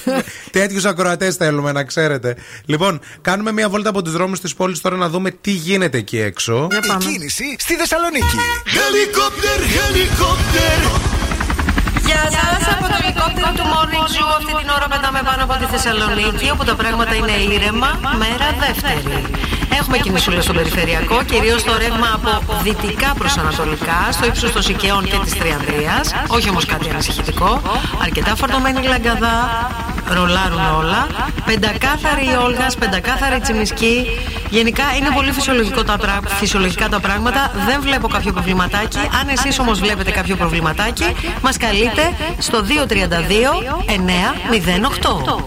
Τέτοιους 0.50 0.84
ακροατές 0.84 1.36
θέλουμε 1.36 1.72
να 1.72 1.84
ξέρετε. 1.84 2.36
Λοιπόν, 2.66 3.00
κάνουμε 3.20 3.52
μια 3.52 3.68
βόλτα 3.68 3.88
από 3.88 4.02
τους 4.02 4.12
δρόμους 4.12 4.40
της 4.40 4.54
πόλης 4.54 4.80
τώρα 4.80 4.96
να 4.96 5.08
δούμε 5.08 5.30
τι 5.30 5.50
γίνεται 5.50 5.98
εκεί 5.98 6.18
έξω. 6.20 6.66
Η 6.70 7.04
κίνηση 7.04 7.56
στη 7.58 7.74
Θεσσαλονίκη. 7.74 8.36
Helicopter, 8.64 9.60
helicopter. 9.60 11.19
Γεια 12.10 12.24
σα 12.64 12.70
από 12.76 12.86
το 12.92 12.96
ελικόπτερο 13.02 13.50
του 13.58 13.64
Morning 13.72 14.06
Zoo. 14.12 14.28
Αυτή 14.38 14.52
την 14.60 14.68
ώρα 14.76 14.86
πετάμε 14.92 15.20
πάνω 15.28 15.42
από 15.46 15.54
τη 15.60 15.64
Θεσσαλονίκη, 15.72 16.50
όπου 16.54 16.64
τα 16.64 16.74
πράγματα 16.74 17.14
είναι 17.14 17.34
ήρεμα, 17.54 17.90
μέρα 18.22 18.48
δεύτερη. 18.62 19.14
Έχουμε 19.78 19.98
κινησούλα 19.98 20.40
στον 20.40 20.54
περιφερειακό, 20.56 21.22
κυρίως 21.22 21.62
το 21.64 21.72
ρεύμα 21.78 22.08
από 22.14 22.54
δυτικά 22.62 23.14
προς 23.18 23.36
ανατολικά, 23.36 24.08
στο 24.12 24.26
ύψος 24.26 24.52
των 24.52 24.62
Σικαιών 24.62 25.04
και 25.04 25.18
της 25.24 25.32
Τριανδρίας. 25.34 26.14
Όχι 26.26 26.48
όμως 26.50 26.64
κάτι 26.66 26.90
ανησυχητικό. 26.90 27.62
Αρκετά 28.02 28.34
φορτωμένη 28.36 28.82
λαγκαδά, 28.86 29.36
ρολάρουν 30.08 30.60
όλα. 30.78 31.06
Πεντακάθαρη 31.44 32.24
η 32.24 32.36
Όλγας, 32.44 32.76
πεντακάθαρη 32.76 33.36
η 33.36 33.40
Τσιμισκή. 33.40 34.06
Γενικά 34.50 34.82
είναι 34.98 35.08
πολύ 35.14 35.32
φυσιολογικό 35.32 35.82
τα 35.84 35.96
πρά- 35.98 36.20
φυσιολογικά 36.26 36.88
τα 36.88 37.00
πράγματα. 37.00 37.52
Δεν 37.66 37.80
βλέπω 37.80 38.08
κάποιο 38.08 38.32
προβληματάκι. 38.32 38.98
Αν 38.98 39.28
εσείς 39.28 39.58
όμως 39.58 39.78
βλέπετε 39.80 40.10
κάποιο 40.10 40.36
προβληματάκι, 40.36 41.14
μας 41.42 41.56
καλείτε 41.56 42.14
στο 42.38 42.62
232 42.62 43.62
908. 43.86 45.44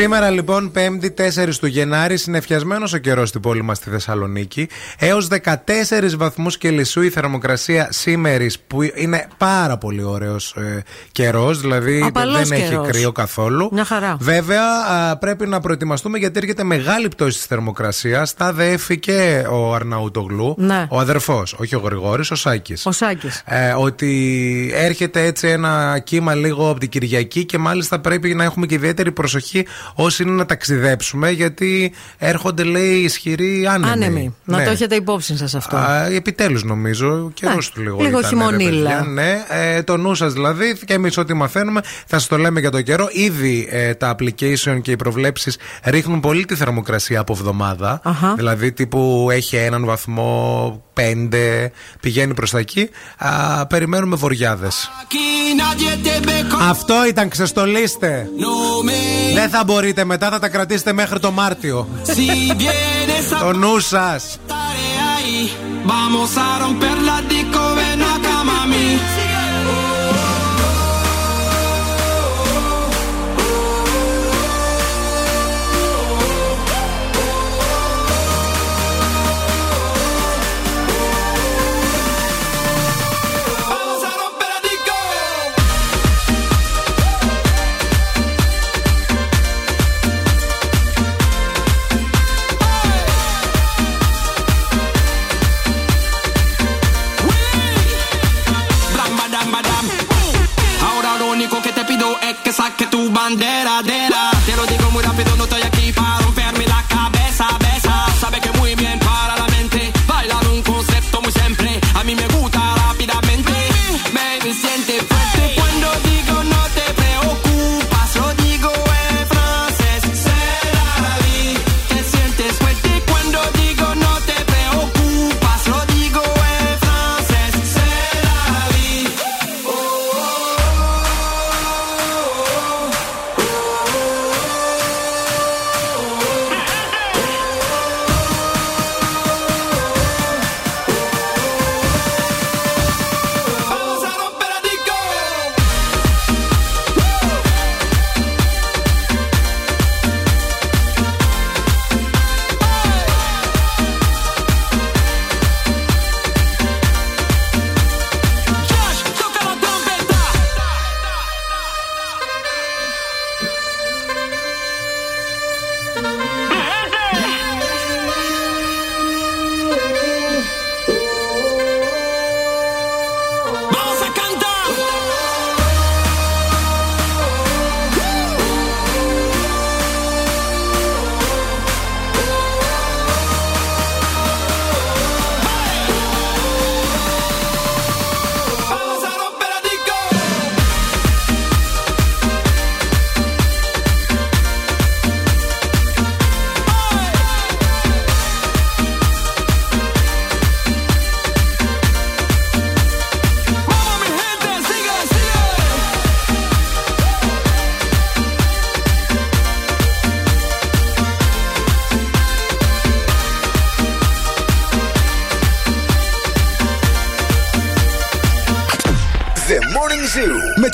Σήμερα 0.00 0.30
λοιπόν, 0.30 0.72
5η 0.74 1.06
4 1.44 1.56
του 1.60 1.66
Γενάρη, 1.66 2.16
συνεφιασμένος 2.16 2.92
ο 2.92 2.98
καιρός 2.98 3.28
στην 3.28 3.40
πόλη 3.40 3.62
μας 3.62 3.76
στη 3.76 3.90
Θεσσαλονίκη. 3.90 4.68
Έως 4.98 5.28
14 5.28 6.16
βαθμούς 6.16 6.58
Κελσίου 6.58 7.02
η 7.02 7.10
θερμοκρασία 7.10 7.88
σήμερα, 7.90 8.46
που 8.66 8.82
είναι 8.82 9.26
πάρα 9.36 9.76
πολύ 9.78 10.02
ωραίος 10.02 10.54
ε, 10.56 10.82
καιρός, 11.12 11.60
δηλαδή 11.60 12.02
Απαλός 12.06 12.48
δεν 12.48 12.58
έχει 12.58 12.68
καιρός. 12.68 12.88
κρύο 12.88 13.12
καθόλου. 13.12 13.68
Μια 13.72 13.84
χαρά. 13.84 14.16
Βέβαια, 14.20 14.62
α, 14.90 15.16
πρέπει 15.16 15.46
να 15.46 15.60
προετοιμαστούμε 15.60 16.18
γιατί 16.18 16.38
έρχεται 16.38 16.64
μεγάλη 16.64 17.08
πτώση 17.08 17.36
της 17.36 17.46
θερμοκρασίας. 17.46 18.34
Τα 18.34 18.52
δέφη 18.52 18.98
και 18.98 19.44
ο 19.50 19.74
Αρναούτογλου, 19.74 20.54
Ναι. 20.58 20.86
ο 20.90 20.98
αδερφός, 20.98 21.52
όχι 21.58 21.74
ο 21.74 21.78
Γρηγόρης, 21.84 22.30
ο 22.30 22.34
Σάκης. 22.34 22.86
Ο 22.86 22.92
Σάκης. 22.92 23.42
Ε, 23.46 23.72
ότι 23.72 24.70
έρχεται 24.74 25.24
έτσι 25.24 25.48
ένα 25.48 25.98
κύμα 26.04 26.34
λίγο 26.34 26.70
από 26.70 26.80
την 26.80 26.88
Κυριακή 26.88 27.44
και 27.44 27.58
μάλιστα 27.58 28.00
πρέπει 28.00 28.34
να 28.34 28.44
έχουμε 28.44 28.66
και 28.66 28.74
ιδιαίτερη 28.74 29.12
προσοχή 29.12 29.66
όσοι 29.94 30.22
είναι 30.22 30.32
να 30.32 30.46
ταξιδέψουμε 30.46 31.30
γιατί 31.30 31.92
έρχονται 32.18 32.62
λέει 32.64 32.94
ισχυροί 32.94 33.66
άνεμοι. 33.70 33.92
Άνεμοι. 33.92 34.34
Να 34.44 34.56
Ναι. 34.56 34.64
το 34.64 34.70
έχετε 34.70 34.94
υπόψη 34.94 35.36
σας 35.36 35.54
αυτό. 35.54 35.78
Επιτέλους 36.14 36.64
νομίζω, 36.64 37.30
καιρός 37.34 37.66
Ναι, 37.68 37.74
του 37.74 37.80
λίγο. 37.82 37.96
λίγο 38.02 38.08
ήταν, 38.18 38.20
ρε 38.20 38.26
χειμωνίλα. 38.28 38.90
παιδιά. 38.90 39.04
Ναι, 39.10 39.44
ε, 39.48 39.82
το 39.82 39.96
νου 39.96 40.14
σας 40.14 40.32
δηλαδή 40.32 40.78
και 40.84 40.92
εμείς 40.94 41.16
ό,τι 41.18 41.34
μαθαίνουμε 41.34 41.80
θα 42.06 42.18
σας 42.18 42.26
το 42.26 42.36
λέμε 42.38 42.60
για 42.60 42.70
το 42.70 42.82
καιρό. 42.82 43.08
Ήδη 43.12 43.68
ε, 43.70 43.94
τα 43.94 44.14
application 44.18 44.78
και 44.82 44.90
οι 44.90 44.96
προβλέψεις 44.96 45.56
ρίχνουν 45.84 46.20
πολύ 46.20 46.44
τη 46.44 46.54
θερμοκρασία 46.54 47.20
από 47.20 47.32
εβδομάδα. 47.32 48.00
Αχα. 48.04 48.34
Δηλαδή 48.36 48.72
τύπου 48.72 49.28
έχει 49.30 49.56
έναν 49.56 49.84
βαθμό, 49.84 50.82
πέντε, 50.92 51.72
πηγαίνει 52.00 52.34
προς 52.34 52.50
τα 52.50 52.58
εκεί. 52.58 52.88
Α, 53.18 53.66
περιμένουμε 53.66 54.16
βοριάδες. 54.16 54.90
Aquí 55.02 55.60
nadie 55.60 56.06
te 56.06 56.26
ve 56.26 56.52
como 56.52 56.62
Αυτό 56.70 56.94
ήταν, 57.08 57.28
ξεστολίστε. 57.28 58.28
no 58.38 58.88
me. 58.88 59.34
Δεν 59.34 59.48
θα 59.50 59.64
μπορείτε 59.68 60.04
μετά, 60.04 60.30
θα 60.30 60.38
τα 60.38 60.48
κρατήσετε 60.48 60.92
μέχρι 60.92 61.18
το 61.18 61.30
Μάρτιο. 61.30 61.88
Si 62.04 62.52
vienes 62.52 63.36
a 63.36 63.40
Το 63.40 63.52
νου 63.52 63.78
σας. 63.78 64.38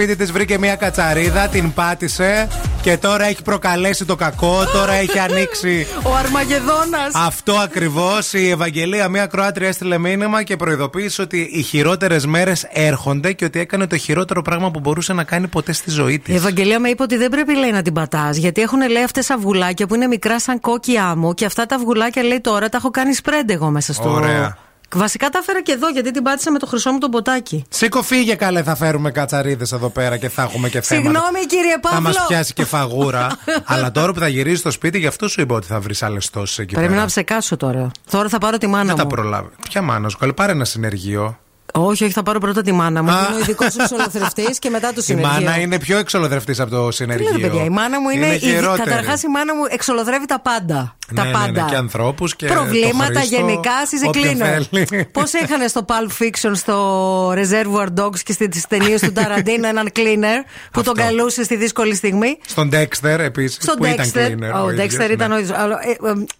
σπίτι 0.00 0.16
της 0.16 0.32
βρήκε 0.32 0.58
μια 0.58 0.76
κατσαρίδα, 0.76 1.48
την 1.48 1.72
πάτησε 1.72 2.48
και 2.82 2.96
τώρα 2.96 3.24
έχει 3.24 3.42
προκαλέσει 3.42 4.04
το 4.04 4.16
κακό, 4.16 4.64
τώρα 4.72 4.92
έχει 4.92 5.18
ανοίξει. 5.28 5.86
Ο 6.02 6.14
Αρμαγεδόνας. 6.14 7.14
Αυτό 7.14 7.52
ακριβώς. 7.52 8.32
Η 8.32 8.50
Ευαγγελία, 8.50 9.08
μια 9.08 9.26
Κροάτρια, 9.26 9.68
έστειλε 9.68 9.98
μήνυμα 9.98 10.42
και 10.42 10.56
προειδοποίησε 10.56 11.22
ότι 11.22 11.50
οι 11.52 11.62
χειρότερες 11.62 12.26
μέρες 12.26 12.66
έρχονται 12.72 13.32
και 13.32 13.44
ότι 13.44 13.60
έκανε 13.60 13.86
το 13.86 13.96
χειρότερο 13.96 14.42
πράγμα 14.42 14.70
που 14.70 14.80
μπορούσε 14.80 15.12
να 15.12 15.24
κάνει 15.24 15.46
ποτέ 15.46 15.72
στη 15.72 15.90
ζωή 15.90 16.18
της. 16.18 16.34
Η 16.34 16.36
Ευαγγελία 16.36 16.80
με 16.80 16.88
είπε 16.88 17.02
ότι 17.02 17.16
δεν 17.16 17.30
πρέπει 17.30 17.56
λέει 17.56 17.70
να 17.70 17.82
την 17.82 17.92
πατάς, 17.92 18.36
γιατί 18.36 18.60
έχουν 18.60 18.90
λέει 18.90 19.02
αυτές 19.02 19.30
αυγουλάκια 19.30 19.86
που 19.86 19.94
είναι 19.94 20.06
μικρά 20.06 20.40
σαν 20.40 20.60
κόκκι 20.60 20.98
άμμο 20.98 21.34
και 21.34 21.44
αυτά 21.44 21.66
τα 21.66 21.76
αυγουλάκια 21.76 22.22
λέει 22.22 22.40
τώρα 22.40 22.68
τα 22.68 22.76
έχω 22.76 22.90
κάνει 22.90 23.14
σπρέντε 23.14 23.52
εγώ 23.52 23.70
μέσα 23.70 23.92
στο. 23.92 24.10
Ωραία. 24.10 24.56
Βασικά 24.94 25.28
τα 25.28 25.38
έφερα 25.38 25.62
και 25.62 25.72
εδώ 25.72 25.88
γιατί 25.88 26.10
την 26.10 26.22
πάτησα 26.22 26.50
με 26.50 26.58
το 26.58 26.66
χρυσό 26.66 26.92
μου 26.92 26.98
τον 26.98 27.10
ποτάκι. 27.10 27.64
Σήκω 27.68 28.02
φύγε 28.02 28.34
καλέ, 28.34 28.62
θα 28.62 28.74
φέρουμε 28.76 29.10
κατσαρίδες 29.10 29.72
εδώ 29.72 29.88
πέρα 29.88 30.16
και 30.16 30.28
θα 30.28 30.42
έχουμε 30.42 30.68
και 30.68 30.80
θέματα. 30.80 31.08
Συγγνώμη 31.10 31.46
κύριε 31.46 31.72
Θα 31.72 31.80
Παύλο. 31.80 32.00
μα 32.18 32.26
πιάσει 32.26 32.52
και 32.52 32.64
φαγούρα. 32.64 33.26
Αλλά 33.64 33.90
τώρα 33.90 34.12
που 34.12 34.18
θα 34.20 34.28
γυρίσει 34.28 34.56
στο 34.56 34.70
σπίτι, 34.70 34.98
γι' 34.98 35.06
αυτό 35.06 35.28
σου 35.28 35.40
είπα 35.40 35.54
ότι 35.54 35.66
θα 35.66 35.80
βρεις 35.80 36.02
άλλες 36.02 36.30
τόσες 36.30 36.58
εκεί 36.58 36.74
Πρέπει 36.74 36.88
πέρα. 36.88 37.00
να 37.00 37.06
ψεκάσω 37.06 37.56
τώρα. 37.56 37.90
Τώρα 38.10 38.28
θα 38.28 38.38
πάρω 38.38 38.58
τη 38.58 38.66
μάνα 38.66 38.84
Δεν 38.84 38.96
τα 38.96 39.02
μου. 39.02 39.08
προλάβει. 39.08 39.48
Ποια 39.68 39.82
μάνα 39.82 40.08
σου, 40.08 40.18
καλέ, 40.18 40.32
πάρε 40.32 40.52
ένα 40.52 40.64
συνεργείο. 40.64 41.38
Όχι, 41.72 42.04
όχι, 42.04 42.12
θα 42.12 42.22
πάρω 42.22 42.38
πρώτα 42.38 42.62
τη 42.62 42.72
μάνα 42.72 43.02
μου. 43.02 43.10
Α. 43.10 43.26
Είναι 43.28 43.36
ο 43.36 43.38
ειδικός 43.38 43.76
εξολοθρευτή 43.80 44.44
και 44.58 44.70
μετά 44.70 44.88
το 44.88 44.94
Η 44.98 45.02
συνεργείο. 45.02 45.30
μάνα 45.32 45.58
είναι 45.60 45.78
πιο 45.78 45.98
εξολοδρευτή 45.98 46.60
από 46.60 46.70
το 46.70 46.88
Τι 46.88 46.94
συνεργείο. 46.94 47.30
λέτε, 47.32 47.46
παιδιά, 47.48 47.64
η 47.64 47.68
μάνα 47.68 48.00
μου 48.00 48.08
είναι. 48.10 48.36
χειρότερη. 48.38 48.88
Καταρχάς, 48.88 49.22
η 49.22 49.28
μάνα 49.28 49.54
μου 49.54 49.62
εξολοδρεύει 49.68 50.26
τα 50.26 50.40
πάντα. 50.40 50.94
τα 51.14 51.22
Ναι, 51.22 51.28
ναι, 51.30 51.32
πάντα. 51.36 51.50
ναι, 51.64 51.70
και 51.70 51.76
ανθρώπους 51.76 52.36
και 52.36 52.46
Προβλήματα 52.46 53.12
το 53.12 53.18
Χρήστο, 53.18 53.36
γενικά 53.36 53.70
είσαι 53.92 54.06
όποιον 54.06 54.38
cleaner. 54.38 54.62
θέλει. 54.70 55.06
Πώς 55.12 55.32
είχαν 55.32 55.68
στο 55.68 55.84
Pulp 55.88 56.22
Fiction, 56.24 56.50
στο 56.54 57.30
Reservoir 57.32 57.86
Dogs 58.00 58.18
και 58.18 58.32
στις 58.32 58.66
ταινίες 58.68 59.00
του 59.00 59.12
Ταραντίνο 59.12 59.66
έναν 59.68 59.88
cleaner 59.96 60.44
που 60.72 60.82
τον 60.82 60.94
καλούσε 60.94 61.44
στη 61.44 61.56
δύσκολη 61.56 61.94
στιγμή. 61.94 62.38
Στον 62.46 62.70
Dexter 62.72 63.18
επίσης. 63.18 63.58
Στον 63.62 63.76
που 63.76 63.84
Dexter. 63.84 63.88
Ήταν 64.06 64.38
cleaner, 64.54 64.64
Ο 64.64 64.70
ίδιος, 64.70 64.86
Dexter 64.94 65.06
ναι. 65.06 65.12
ήταν 65.12 65.32
ο 65.32 65.38
ίδιος. 65.38 65.58
Αλλά, 65.58 65.78
ε, 65.82 65.90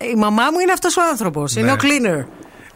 ε, 0.05 0.07
Η 0.11 0.15
μαμά 0.17 0.43
μου 0.53 0.59
είναι 0.59 0.73
αυτός 0.73 0.97
ο 0.97 1.01
άνθρωπος. 1.11 1.57
Είναι 1.57 1.67
Ναι. 1.67 1.73
ο 1.73 1.77
cleaner. 1.81 2.25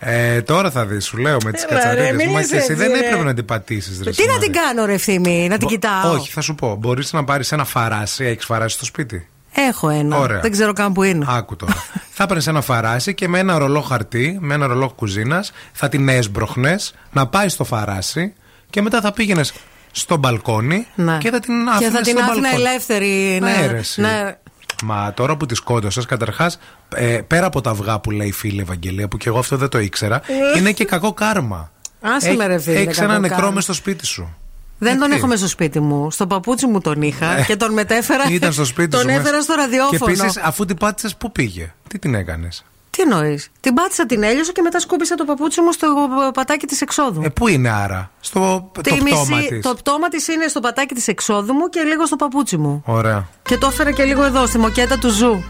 Ε, 0.07 0.43
τώρα 0.43 0.71
θα 0.71 0.87
δεις, 0.87 1.05
σου 1.07 1.17
λέω 1.17 1.37
με 1.45 1.53
τις 1.53 1.63
Έλα, 1.63 1.79
ρε, 1.81 1.85
κατσαρίδες. 1.87 2.15
μην 2.25 2.31
Μα 2.35 2.41
είσαι 2.41 2.51
και 2.51 2.57
εσύ 2.57 2.73
έτσι, 2.73 2.75
δεν 2.85 2.93
ρε. 2.93 2.99
έπρεπε 3.07 3.23
να 3.25 3.35
την 3.35 3.45
πατήσεις. 3.45 3.99
Τι 3.99 4.27
να 4.27 4.39
την 4.39 4.53
κάνω, 4.53 4.85
ρε 4.85 4.93
ευθύμη, 4.93 5.47
να 5.49 5.59
την 5.59 5.69
κοιτάω; 5.69 6.13
Όχι, 6.13 6.31
θα 6.33 6.41
σου 6.41 6.55
πω. 6.55 6.77
Μπορείς 6.77 7.13
να 7.13 7.25
πάρεις 7.25 7.53
ένα 7.53 7.65
φαράσι. 7.65 8.25
Έχεις 8.25 8.45
φαράσι 8.45 8.75
στο 8.77 8.85
σπίτι; 8.85 9.29
Έχω 9.55 9.89
ένα. 9.89 10.17
Ωραία. 10.19 10.41
Δεν 10.41 10.51
ξέρω 10.51 10.73
καν 10.73 10.93
που 10.93 11.03
είναι. 11.03 11.25
Άκου 11.29 11.57
τώρα. 11.57 11.75
θα 12.17 12.27
παίρνει 12.27 12.43
ένα 12.47 12.61
φαράσι 12.61 13.15
και 13.15 13.29
με 13.29 13.39
ένα 13.39 13.59
ρολό 13.59 13.81
χαρτί, 13.81 14.37
με 14.41 14.55
ένα 14.55 14.67
ρολό 14.67 14.89
κουζίνας, 14.97 15.53
θα 15.73 15.89
την 15.89 16.09
έσπροχνε 16.09 16.77
να 17.13 17.27
πάει 17.27 17.49
στο 17.49 17.65
φαράσι 17.65 18.33
και 18.71 18.83
μετά 18.83 19.01
θα 19.01 19.13
πήγαινες 19.13 19.53
στο 19.93 20.17
μπαλκόνι 20.17 20.87
Ναι. 20.95 21.19
και 21.19 21.31
θα 21.31 21.41
την 21.41 21.55
Και 21.65 21.71
άφηνες 21.71 21.93
θα 21.93 22.01
την 22.01 22.13
στο 22.17 22.25
άφηνα 22.25 22.41
μπαλκόνι. 22.49 22.69
ελεύθερη. 22.69 23.39
Ναι, 23.41 23.67
ρε, 23.71 23.79
εσύ. 23.79 24.01
ναι. 24.01 24.37
Μα 24.83 25.13
τώρα 25.15 25.37
που 25.37 25.47
τη 25.47 25.55
σκόντωσε, 25.55 26.03
καταρχάς, 26.09 26.59
ε, 26.95 27.19
πέρα 27.27 27.47
από 27.47 27.61
τα 27.61 27.71
αυγά 27.71 27.99
που 27.99 28.11
λέει 28.11 28.27
η 28.29 28.33
φίλη 28.33 28.61
Ευαγγελία, 28.61 29.09
που 29.09 29.17
και 29.17 29.29
εγώ 29.29 29.39
αυτό 29.39 29.57
δεν 29.57 29.69
το 29.69 29.79
ήξερα, 29.79 30.21
είναι 30.57 30.73
και 30.73 30.85
κακό 30.85 31.13
κάρμα. 31.13 31.73
Άσε 32.01 32.33
με, 32.35 32.47
ρε 32.47 32.59
φίλε, 32.59 32.79
Έχεις 32.81 32.97
κακό 32.99 33.11
ένα 33.11 33.19
νεκρό 33.21 33.37
κάρμα. 33.37 33.51
μες 33.53 33.65
στο 33.65 33.73
σπίτι 33.73 34.07
σου. 34.07 34.35
Δεν 34.79 34.91
τον 34.93 35.01
Γιατί; 35.01 35.15
έχω 35.17 35.27
μέσα 35.27 35.39
στο 35.41 35.49
σπίτι 35.49 35.81
μου. 35.81 36.11
Στο 36.11 36.27
παπούτσι 36.27 36.67
μου 36.67 36.81
τον 36.81 37.03
είχα 37.03 37.37
Ε, 37.39 37.43
και 37.43 37.57
τον 37.57 37.73
μετέφερα. 37.73 38.25
Ήταν 38.31 38.53
στο 38.53 38.65
σπίτι 38.65 38.89
Τον 38.91 39.01
σου. 39.01 39.09
έφερα 39.09 39.31
μέσα. 39.31 39.41
στο 39.43 39.55
ραδιόφωνο. 39.55 39.99
Και 40.15 40.21
επίσης, 40.23 40.37
αφού 40.37 40.65
την 40.65 40.77
πάτησες, 40.77 41.17
πού 41.17 41.33
πήγε; 41.33 41.73
Τι 41.89 41.99
την 41.99 42.15
έκανες; 42.15 42.65
Τι 42.97 43.03
εννοείς; 43.03 43.49
Την 43.61 43.75
πάτησα, 43.75 44.07
την 44.07 44.23
έλειωσα 44.23 44.53
και 44.53 44.63
μετά 44.63 44.81
σκούπισα 44.81 45.15
το 45.15 45.25
παπούτσι 45.25 45.61
μου 45.61 45.73
στο 45.73 45.87
πατάκι 46.35 46.67
της 46.67 46.81
εξόδου. 46.81 47.23
Ε, 47.25 47.29
πού 47.29 47.49
είναι 47.49 47.71
άρα, 47.71 48.11
στο 48.21 48.71
Τη 48.83 48.91
το 48.91 48.95
μισή- 49.03 49.09
πτώμα 49.25 49.41
της. 49.41 49.63
το 49.63 49.75
πτώμα 49.75 50.09
της 50.09 50.29
είναι 50.29 50.47
στο 50.49 50.61
πατάκι 50.61 50.95
της 50.95 51.09
εξόδου 51.09 51.53
μου 51.53 51.69
και 51.69 51.81
λίγο 51.81 52.07
στο 52.07 52.17
παπούτσι 52.17 52.57
μου. 52.57 52.83
Ωραία. 52.87 53.29
Και 53.43 53.57
το 53.59 53.67
έφερα 53.67 53.93
και 53.93 54.05
λίγο 54.05 54.25
εδώ, 54.25 54.47
στη 54.47 54.59
μοκέτα 54.59 54.99
του 54.99 55.09
ζου. 55.09 55.43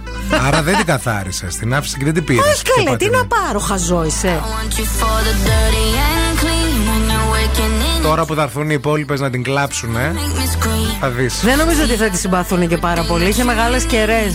Άρα 0.46 0.62
δεν 0.62 0.76
την 0.76 0.86
καθάρισε, 0.86 1.46
την 1.58 1.74
άφησε 1.74 1.96
και 1.98 2.04
δεν 2.04 2.14
την 2.14 2.24
πήρες. 2.24 2.52
Όχι 2.52 2.62
καλέ, 2.84 2.96
τι 2.96 3.08
να 3.10 3.26
πάρω, 3.26 3.58
χαζό 3.58 4.04
είσαι. 4.04 4.40
Want 4.44 4.72
you 4.78 4.82
for 4.82 5.18
the 5.26 5.34
dirty 5.48 5.88
and 6.06 6.38
clean 6.42 6.78
when 6.88 7.10
you're 7.10 7.34
waking 7.34 7.98
in. 7.98 8.02
Τώρα 8.02 8.24
που 8.24 8.34
θα 8.34 8.42
έρθουν 8.42 8.70
οι 8.70 8.74
υπόλοιπες 8.78 9.20
να 9.20 9.30
την 9.30 9.42
κλάψουν, 9.42 9.96
ε, 9.96 10.12
Make 10.14 10.18
me 10.18 10.64
scream. 10.64 10.96
θα 11.00 11.08
δεις. 11.08 11.40
Δεν 11.44 11.58
νομίζω 11.58 11.82
ότι 11.82 11.94
θα 11.94 12.08
τη 12.08 12.16
συμπαθούν 12.16 12.68
και 12.68 12.76
πάρα 12.76 13.02
πολύ. 13.04 13.28
Είχε 13.28 13.44
μεγάλες 13.44 13.84
κεραίες. 13.84 14.34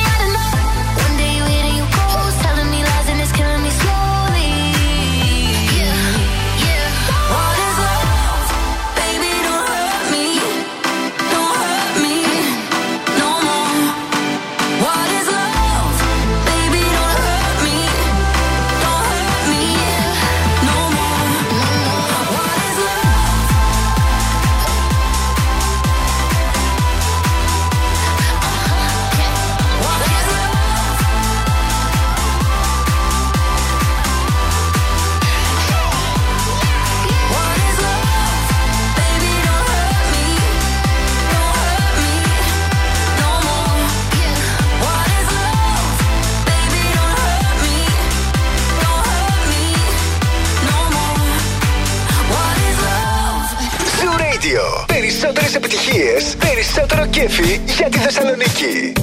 επιτυχίες, 55.55 56.35
περισσότερο 56.39 57.07
κέφι 57.07 57.59
για 57.77 57.89
τη 57.89 57.97
Θεσσαλονίκη. 57.97 58.93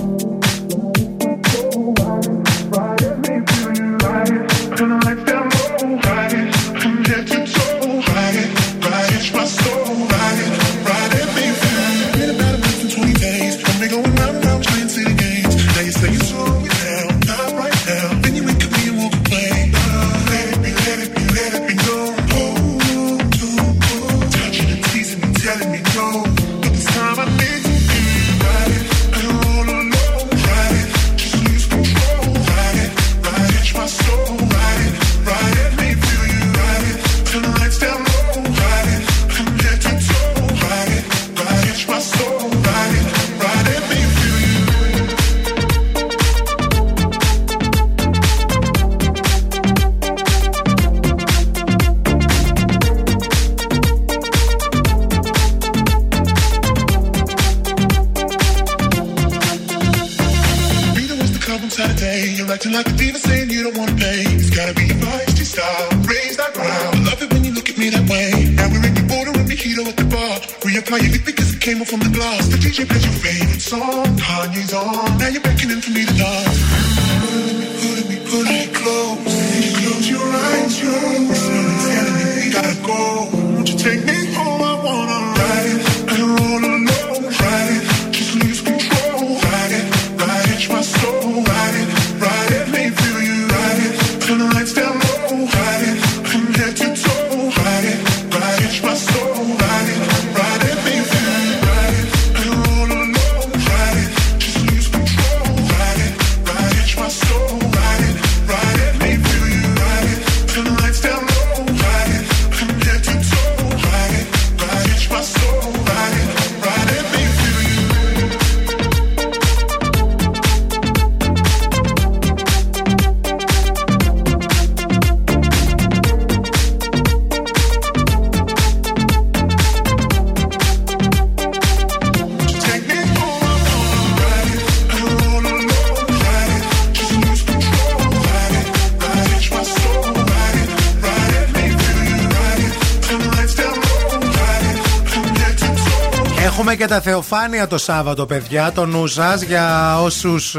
Τα 146.88 147.00
Θεοφάνεια 147.00 147.66
το 147.66 147.78
Σάββατο, 147.78 148.26
παιδιά. 148.26 148.72
Το 148.72 148.86
νου 148.86 149.06
σας 149.06 149.42
για 149.42 149.98
όσους 150.00 150.56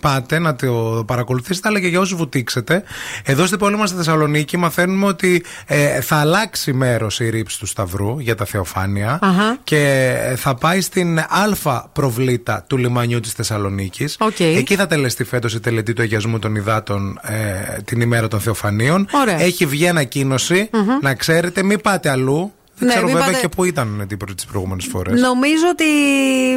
πάτε 0.00 0.38
να 0.38 0.56
το 0.56 1.04
παρακολουθήσετε, 1.06 1.68
αλλά 1.68 1.80
και 1.80 1.86
για 1.86 2.00
όσους 2.00 2.16
βουτήξετε. 2.18 2.82
Εδώ 3.24 3.46
στην 3.46 3.58
πόλη 3.58 3.76
μας 3.76 3.88
στη 3.88 3.98
Θεσσαλονίκη 3.98 4.56
μαθαίνουμε 4.56 5.06
ότι 5.06 5.44
ε, 5.66 6.00
θα 6.00 6.16
αλλάξει 6.16 6.72
μέρος 6.72 7.20
η 7.20 7.28
ρίψη 7.28 7.58
του 7.58 7.66
Σταυρού 7.66 8.18
για 8.18 8.34
τα 8.34 8.44
Θεοφάνεια 8.44 9.18
Αχα. 9.22 9.58
και 9.64 10.14
θα 10.36 10.54
πάει 10.54 10.80
στην 10.80 11.18
Α 11.18 11.82
προβλήτα 11.92 12.64
του 12.66 12.76
λιμανιού 12.76 13.20
της 13.20 13.32
Θεσσαλονίκης. 13.32 14.16
Οκ. 14.20 14.40
Εκεί 14.40 14.74
θα 14.74 14.86
τελεστεί 14.86 15.24
φέτος 15.24 15.54
η 15.54 15.60
τελετή 15.60 15.92
του 15.92 16.02
Αγιασμού 16.02 16.38
των 16.38 16.54
Υδάτων 16.54 17.20
ε, 17.22 17.80
την 17.82 18.00
ημέρα 18.00 18.28
των 18.28 18.40
Θεοφανίων. 18.40 19.08
Ωραία. 19.12 19.40
Έχει 19.40 19.66
βγει 19.66 19.88
ανακοίνωση, 19.88 20.70
να 21.00 21.14
ξέρετε, 21.14 21.62
μην 21.62 21.80
πάτε 21.80 22.10
αλλού. 22.10 22.52
Δεν 22.78 22.88
Ναι, 22.88 22.94
ξέρω 22.94 23.06
μην 23.06 23.16
βέβαια 23.16 23.32
πάτε- 23.32 23.48
και 23.48 23.54
πού 23.56 23.64
ήταν 23.64 24.06
τις 24.34 24.44
προηγούμενες 24.46 24.86
φορές. 24.90 25.20
Νομίζω 25.20 25.64
ότι 25.70 25.84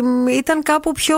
μ, 0.07 0.27
ήταν 0.27 0.63
κάπου 0.63 0.91
πιο, 0.91 1.17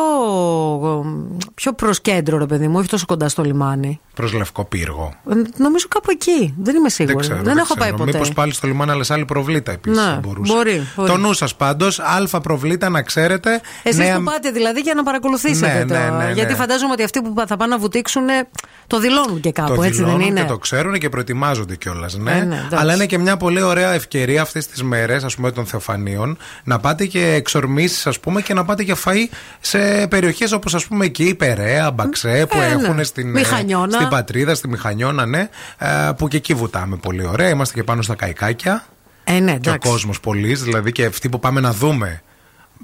πιο 1.53 1.73
προς 1.73 2.01
κέντρο, 2.01 2.37
ρε 2.37 2.45
παιδί 2.45 2.67
μου, 2.67 2.77
όχι 2.79 2.87
τόσο 2.87 3.05
κοντά 3.05 3.29
στο 3.29 3.43
λιμάνι. 3.43 3.99
Προς 4.13 4.33
Λευκό 4.33 4.65
Πύργο. 4.65 5.13
Ε, 5.29 5.33
Νομίζω 5.57 5.85
κάπου 5.89 6.11
εκεί. 6.11 6.53
Δεν 6.57 6.75
είμαι 6.75 6.89
σίγουρη. 6.89 7.15
Δεν 7.15 7.23
ξέρω. 7.25 7.43
δεν 7.43 7.57
έχω 7.57 7.73
πάει 7.75 7.91
ποτέ. 7.93 8.11
Μήπως 8.11 8.31
πάλι 8.33 8.53
στο 8.53 8.67
λιμάνι, 8.67 8.91
αλλά 8.91 9.03
σε 9.03 9.13
άλλη 9.13 9.25
προβλήτα 9.25 9.71
επίσης. 9.71 9.97
Ναι, 10.05 10.19
μπορούσε. 10.21 10.53
μπορεί, 10.53 10.87
μπορεί. 10.95 11.09
Το 11.09 11.17
νου 11.17 11.33
σας 11.33 11.55
πάντως, 11.55 11.99
Α 12.31 12.39
προβλήτα 12.41 12.89
να 12.89 13.01
ξέρετε. 13.01 13.61
Εσείς 13.83 13.97
νέα- 13.99 14.15
που 14.17 14.23
πάτε 14.23 14.51
δηλαδή 14.51 14.79
για 14.79 14.93
να 14.93 15.03
παρακολουθήσετε. 15.03 15.73
Ναι, 15.73 15.85
το- 15.85 15.93
ναι, 15.93 16.09
ναι, 16.17 16.25
ναι. 16.25 16.31
Γιατί 16.31 16.53
φαντάζομαι 16.55 16.91
ότι 16.93 17.03
αυτοί 17.03 17.21
που 17.21 17.33
θα 17.47 17.57
πάνε 17.57 17.73
να 17.73 17.79
βουτήξουν 17.79 18.29
ε, 18.29 18.47
το 18.87 18.99
δηλώνουν 18.99 19.39
και 19.39 19.51
κάπου, 19.51 19.75
το 19.75 19.83
έτσι 19.83 19.95
δεν 19.97 20.05
δηλώνουν 20.05 20.27
είναι; 20.27 20.41
και 20.41 20.47
το 20.47 20.57
ξέρουν 20.57 20.97
και 20.97 21.09
προετοιμάζονται 21.09 21.75
κιόλας. 21.75 22.17
Ναι. 22.17 22.31
Ε, 22.31 22.43
ναι, 22.43 22.55
εντάξει. 22.55 22.75
Αλλά 22.75 22.93
είναι 22.93 23.05
και 23.05 23.17
μια 23.17 23.37
πολύ 23.37 23.61
ωραία 23.61 23.93
ευκαιρία 23.93 24.41
αυτέ 24.41 24.59
τι 24.59 24.83
μέρες, 24.91 25.23
ας 25.23 25.35
πούμε, 25.35 25.51
των 25.51 25.65
Θεοφανίων, 25.65 26.37
να 26.63 26.79
πάτε 26.79 27.05
και 27.05 27.33
εξορμήσεις, 27.33 28.07
ας 28.07 28.19
πούμε, 28.19 28.41
και 28.41 28.53
να 28.53 28.65
πάτε 28.65 28.83
για 28.83 28.95
φαΐ 29.05 29.27
σε 29.59 30.07
περιοχές 30.07 30.51
όπως, 30.51 30.73
ας 30.75 30.85
πούμε, 30.87 31.05
εκεί 31.05 31.23
η 31.23 31.35
Περαία, 31.35 31.91
Μπαξέ, 31.91 32.45
που 32.49 32.57
Ε, 32.57 32.59
ναι. 32.59 32.83
έχουν 32.83 33.03
στην, 33.03 33.27
ε, 33.27 33.39
Μηχανιώνα. 33.39 33.91
στην 33.91 34.07
πατρίδα, 34.07 34.55
στη 34.55 34.67
Μηχανιώνα, 34.67 35.25
ναι, 35.25 35.49
ε, 35.77 35.87
που 36.17 36.27
και 36.27 36.37
εκεί 36.37 36.53
βουτάμε 36.53 36.95
πολύ 36.95 37.25
ωραία. 37.27 37.49
Είμαστε 37.49 37.73
και 37.73 37.83
πάνω 37.83 38.01
στα 38.01 38.15
καϊκάκια. 38.15 38.85
Ε, 39.23 39.39
ναι, 39.39 39.51
και 39.57 39.69
ο 39.69 39.73
εντάξει. 39.73 39.89
κόσμος 39.89 40.19
πολύ, 40.19 40.53
δηλαδή 40.53 40.91
και 40.91 41.05
αυτοί 41.05 41.29
που 41.29 41.39
πάμε 41.39 41.59
να 41.59 41.71
δούμε. 41.73 42.21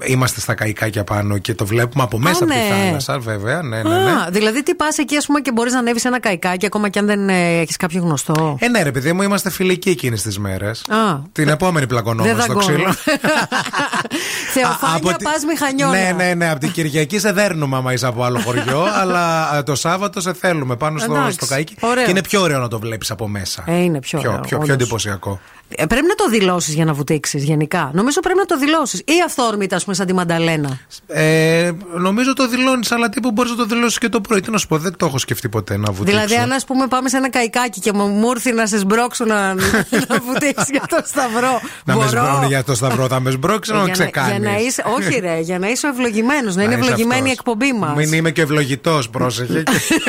Είμαστε 0.05 0.39
στα 0.39 0.53
καϊκάκια 0.53 1.03
πάνω 1.03 1.37
και 1.37 1.53
το 1.53 1.65
βλέπουμε 1.65 2.03
από 2.03 2.19
μέσα 2.19 2.43
από 2.43 2.53
τη 2.53 2.57
ναι. 2.59 2.85
θάλασσα, 2.85 3.19
βέβαια. 3.19 3.61
Ναι, 3.61 3.81
ναι, 3.83 3.89
ναι. 4.03 4.11
Α, 4.11 4.27
δηλαδή 4.31 4.63
τι 4.63 4.75
πας 4.75 4.97
εκεί, 4.97 5.15
ας 5.17 5.25
πούμε, 5.25 5.39
και 5.39 5.51
μπορείς 5.51 5.73
να 5.73 5.79
ανέβεις 5.79 6.05
ένα 6.05 6.19
καϊκάκι 6.19 6.65
ακόμα 6.65 6.89
και 6.89 6.99
αν 6.99 7.05
δεν 7.05 7.29
ε, 7.29 7.59
έχεις 7.59 7.77
κάποιο 7.77 8.01
γνωστό; 8.01 8.57
Ε, 8.59 8.67
ναι, 8.67 8.81
ρε 8.83 8.91
παιδί 8.91 9.13
μου, 9.13 9.21
είμαστε 9.21 9.49
φιλικοί 9.49 9.89
εκείνες 9.89 10.21
τις 10.21 10.39
μέρες. 10.39 10.83
Α. 10.89 11.19
Την 11.31 11.47
επόμενη 11.47 11.79
Δεν 11.79 11.87
πλακωνόμαστε 11.87 12.41
στο 12.41 12.53
δαγκώνω. 12.53 12.67
ξύλο. 12.73 12.89
Α, 12.89 12.93
Θεοφάνεια 14.53 14.95
από 14.95 15.17
τη- 15.17 15.23
πας 15.23 15.43
μηχανιώνα. 15.47 15.91
Ναι, 15.97 16.13
ναι, 16.23 16.33
ναι. 16.33 16.49
Από 16.49 16.59
την 16.59 16.71
Κυριακή 16.71 17.19
σε 17.19 17.31
δέρνουμε 17.31 17.77
άμα 17.77 17.93
είσαι 17.93 18.07
από 18.07 18.23
άλλο 18.23 18.39
χωριό, 18.39 18.83
αλλά 19.01 19.55
ε, 19.57 19.63
το 19.63 19.75
Σάββατο 19.75 20.21
σε 20.21 20.33
θέλουμε 20.33 20.75
πάνω 20.75 20.99
στο, 20.99 21.13
Εντάξει, 21.15 21.31
στο 21.31 21.45
καίκι. 21.45 21.75
ωραίο. 21.79 22.03
Και 22.03 22.09
είναι 22.11 22.21
πιο 22.21 22.41
ωραίο 22.41 22.59
να 22.59 22.67
το 22.67 22.79
βλέπεις 22.79 23.11
από 23.11 23.27
μέσα. 23.27 23.63
Ε, 23.67 23.75
είναι 23.83 23.99
πιο 23.99 24.19
πιο, 24.19 24.29
ωραίο, 24.29 24.41
πιο, 24.41 24.47
πιο 24.49 24.57
όντως. 24.57 24.69
εντυπωσιακό. 24.75 25.39
Ε, 25.69 25.85
πρέπει 25.85 26.07
να 26.07 26.15
το 26.15 26.29
δηλώσεις 26.29 26.73
για 26.73 26.85
να 26.85 26.93
βουτήξεις 26.93 27.43
γενικά. 27.43 27.91
Νομίζω 27.93 28.19
πρέπει 28.19 28.39
να 28.39 28.45
το 28.45 28.57
δηλώσεις. 28.57 28.99
Ή 28.99 29.13
αυθόρμητα, 29.25 29.75
ας 29.75 29.83
πούμε, 29.83 29.95
σαν 29.95 30.05
τη 30.05 30.13
Μανταλένα. 30.13 30.79
Ε, 31.07 31.71
νομίζω 31.97 32.33
το 32.33 32.47
δηλώνεις, 32.47 32.91
αλλά 32.91 33.09
τύπου 33.09 33.31
μπορείς 33.31 33.51
να 33.51 33.57
το 33.57 33.65
δηλώσεις 33.65 33.97
και 33.97 34.09
το 34.09 34.21
πρωί. 34.21 34.41
Τι 34.41 34.51
να 34.51 34.57
σου 34.57 34.67
πω, 34.67 34.77
δεν 34.77 34.97
το 34.97 35.05
έχω 35.05 35.17
σκεφτεί 35.17 35.49
ποτέ 35.49 35.77
να 35.77 35.91
βουτήξω. 35.91 36.19
Δηλαδή, 36.19 36.35
αν 36.43 36.51
ας 36.51 36.65
πούμε 36.65 36.87
πάμε 36.87 37.09
σε 37.09 37.17
ένα 37.17 37.29
καϊκάκι 37.29 37.79
και 37.79 37.93
μου 37.93 38.07
μου 38.07 38.29
έρθει 38.31 38.51
να 38.51 38.65
σε 38.67 38.77
σμπρώξω 38.77 39.25
να, 39.25 39.53
να 40.07 40.19
βουτήξεις 40.25 40.69
για 40.69 40.83
το 40.89 41.01
σταυρό. 41.05 41.61
να 41.85 41.95
με 41.95 42.03
μπορώ. 42.03 42.07
σμπρώχνει 42.07 42.47
για 42.47 42.63
το 42.63 42.75
σταυρό, 42.75 43.07
θα 43.07 43.19
με 43.19 43.31
σμπρώξεις 43.31 43.73
να 43.73 43.79
με 43.79 43.85
για, 43.85 43.95
να, 43.97 44.03
ξεκάνεις. 44.03 44.37
για 44.37 44.51
να 44.51 44.57
είσαι, 44.57 44.83
όχι 44.97 45.19
ρε, 45.19 45.39
για 45.39 45.59
να 45.59 45.67
είσαι 45.69 45.87
ευλογημένος, 45.87 46.55
να 46.55 46.63
είναι 46.63 46.73
ευλογημένη 46.73 47.29
η 47.29 47.31
εκπομπή 47.31 47.73
μας. 47.73 47.95
Μην 47.95 48.13
είμαι 48.13 48.31
και 48.31 48.41
ευλογητός, 48.41 49.09
πρόσεχε. 49.09 49.63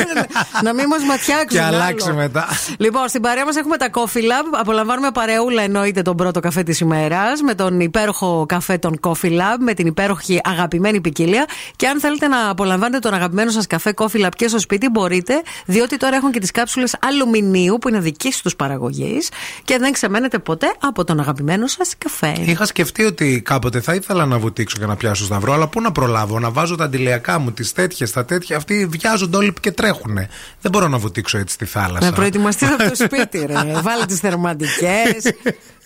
να 0.64 0.74
μην 0.74 0.86
μας 0.86 1.02
ματιάξουν. 1.02 1.48
και 1.48 1.60
άλλο. 1.60 1.76
αλλάξει 1.76 2.12
μετά. 2.12 2.48
Λοιπόν, 2.78 3.08
στην 3.08 3.20
παρέα 3.20 3.44
μας 3.44 3.56
έχουμε 3.56 3.76
τα 3.76 3.90
Coffee 3.92 4.18
Lab. 4.30 4.58
Απολαμβάνουμε 4.60 5.10
παρεούλα 5.48 5.62
εννοείται 5.62 6.02
τον 6.02 6.16
πρώτο 6.16 6.40
καφέ 6.40 6.62
της 6.62 6.80
ημέρας. 6.80 7.40
Με 7.42 7.54
τον 7.54 7.80
υπέροχο 7.80 8.46
καφέ 8.48 8.78
των 8.78 9.00
Coffee 9.00 9.30
Lab. 9.30 9.56
Με 9.58 9.74
την 9.74 9.86
υπέροχη 9.86 10.40
αγαπημένη 10.44 11.00
ποικιλία. 11.00 11.46
Και 11.76 11.86
αν 11.86 12.00
θέλετε 12.00 12.28
να 12.28 12.50
απολαμβάνετε 12.50 12.98
τον 12.98 13.14
αγαπημένο 13.14 13.50
σας 13.50 13.66
καφέ 13.66 13.94
Coffee 13.96 14.24
Lab 14.24 14.28
και 14.36 14.48
στο 14.48 14.58
σπίτι, 14.58 14.88
μπορείτε. 14.88 15.42
Διότι 15.66 15.96
τώρα 15.96 16.16
έχουν 16.16 16.30
και 16.30 16.38
τις 16.38 16.50
κάψουλες 16.50 16.96
αλουμινίου 17.00 17.78
που 17.80 17.88
είναι 17.88 18.00
δική 18.00 18.32
τους 18.42 18.56
παραγωγής. 18.56 19.28
Και 19.64 19.78
δεν 19.78 19.92
ξεμένετε 19.92 20.38
ποτέ 20.38 20.74
από 20.80 21.04
τον 21.04 21.20
αγαπημένο 21.20 21.66
σας 21.66 21.94
καφέ. 21.98 22.36
Είχα 22.44 22.64
σκεφτεί 22.64 23.04
ότι 23.04 23.42
κάποτε 23.44 23.80
θα 23.80 23.94
ήθελα 23.94 24.26
να 24.26 24.38
βουτήξω 24.38 24.76
και 24.78 24.86
να 24.86 24.96
πιάσω 24.96 25.24
σταυρό, 25.24 25.52
αλλά 25.52 25.68
πού 25.68 25.80
να 25.80 25.92
προλάβω, 25.92 26.38
να 26.38 26.50
βάζω 26.50 26.76
τα 26.76 26.84
αντιλιακά 26.84 27.38
μου, 27.38 27.52
τις 27.52 27.72
τέτοιες, 27.72 28.12
τα 28.12 28.24
τέτοια. 28.24 28.56
Αυτοί 28.56 28.86
βιάζονται 28.90 29.36
όλοι 29.36 29.52
και 29.60 29.70
τρέχουν. 29.70 30.18
Δεν 30.60 30.70
μπορώ 30.70 30.88
να 30.88 30.98
βουτήξω 30.98 31.38
έτσι 31.38 31.54
στη 31.54 31.64
θάλασσα. 31.64 32.06
Να 32.06 32.12
προετοιμαστείς 32.12 32.68
από 32.68 32.88
το 32.88 32.94
σπίτι, 33.04 33.44
ρε. 33.46 33.54
Βάλε 33.82 34.04
τις 34.06 34.18
θερμαντικές, 34.18 35.32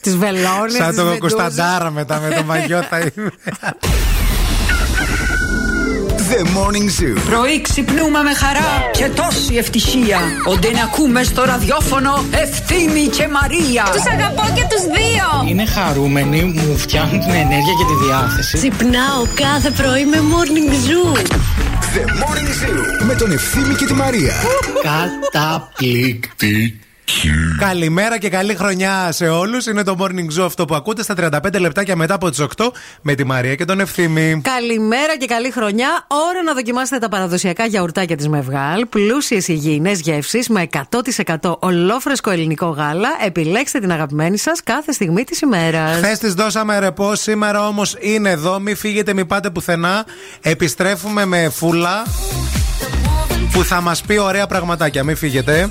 τις 0.01 0.17
βελόνες. 0.17 0.73
Σαν 0.77 0.95
τον 0.95 1.19
Κωνσταντάρα 1.19 1.91
μετά 1.91 2.21
με 2.21 2.35
το 2.35 2.45
μαγιό 2.45 2.83
θα 2.91 2.99
είμαι. 2.99 3.31
The 6.33 6.41
Morning 6.41 6.89
Zoo. 6.99 7.17
Πρωί 7.31 7.61
ξυπνούμε 7.61 8.23
με 8.23 8.35
χαρά 8.35 8.91
και 8.93 9.09
τόση 9.09 9.55
ευτυχία. 9.57 10.19
Όντε 10.49 10.71
να 10.71 10.83
ακούμε 10.83 11.23
στο 11.23 11.45
ραδιόφωνο 11.45 12.25
Ευθύμη 12.31 13.07
και 13.07 13.29
Μαρία. 13.29 13.85
Τους 13.93 14.07
αγαπώ 14.07 14.43
και 14.55 14.67
τους 14.71 14.83
δύο. 14.83 15.49
Είναι 15.49 15.67
χαρούμενοι, 15.67 16.43
μου 16.43 16.79
φτιάχνουν 16.79 17.21
την 17.21 17.31
ενέργεια 17.31 17.75
και 17.79 17.85
τη 17.85 18.07
διάθεση. 18.07 18.57
Ξυπνάω 18.57 19.27
κάθε 19.35 19.71
πρωί 19.71 20.05
με 20.05 20.17
Morning 20.17 20.71
Zoo. 20.71 21.17
The 21.95 22.05
Morning 22.23 22.51
Zoo. 22.61 23.05
Με 23.07 23.15
τον 23.15 23.33
Ευθύμη 23.33 23.75
και 23.75 23.85
τη 23.85 23.93
Μαρία. 23.93 24.35
Καταπληκτική. 24.83 26.81
Καλημέρα 27.59 28.19
και 28.19 28.29
καλή 28.29 28.55
χρονιά 28.55 29.13
σε 29.13 29.29
όλους. 29.29 29.67
Είναι 29.67 29.83
το 29.83 29.97
morning 29.99 30.41
zoo 30.41 30.45
αυτό 30.45 30.65
που 30.65 30.75
ακούτε 30.75 31.03
στα 31.03 31.15
35 31.19 31.61
λεπτάκια 31.61 31.97
μετά 31.97 32.15
από 32.15 32.31
τις 32.31 32.41
8 32.41 32.47
με 33.03 33.15
τη 33.15 33.25
Μαρία 33.25 33.55
και 33.55 33.65
τον 33.65 33.81
Ευθύμη. 33.81 34.41
Καλημέρα 34.45 35.17
και 35.19 35.27
καλή 35.27 35.51
χρονιά. 35.51 36.07
Ώρα 36.07 36.43
να 36.43 36.53
δοκιμάσετε 36.53 36.99
τα 36.99 37.09
παραδοσιακά 37.09 37.67
γιαουρτάκια 37.67 38.17
της 38.17 38.29
Μευγάλ. 38.29 38.87
Πλούσιες 38.87 39.49
υγιεινές 39.49 40.01
γεύσεις 40.01 40.49
με 40.49 40.69
100% 41.41 41.57
ολόφρεσκο 41.59 42.31
ελληνικό 42.31 42.67
γάλα. 42.67 43.09
Επιλέξτε 43.25 43.79
την 43.79 43.93
αγαπημένη 43.93 44.39
σας 44.39 44.63
κάθε 44.63 44.93
στιγμή 44.93 45.25
της 45.25 45.41
ημέρας. 45.41 45.97
Χθες 45.97 46.19
της 46.19 46.35
δώσαμε 46.35 46.79
ρεπό, 46.79 47.15
σήμερα 47.15 47.67
όμως 47.67 47.97
είναι 48.01 48.31
εδώ. 48.31 48.61
Μην 48.61 48.77
φύγετε, 48.77 49.13
μην 49.15 49.27
πάτε 49.27 49.51
πουθενά. 49.51 50.05
Επιστρέφουμε 50.41 51.25
με 51.25 51.49
φούλα. 51.49 52.03
που 53.53 53.65
θα 53.65 53.81
μας 53.81 54.03
πει 54.03 54.19
ωραία 54.19 54.47
πραγματάκια. 54.47 55.05
Μην 55.05 55.17
φύγετε. 55.17 55.71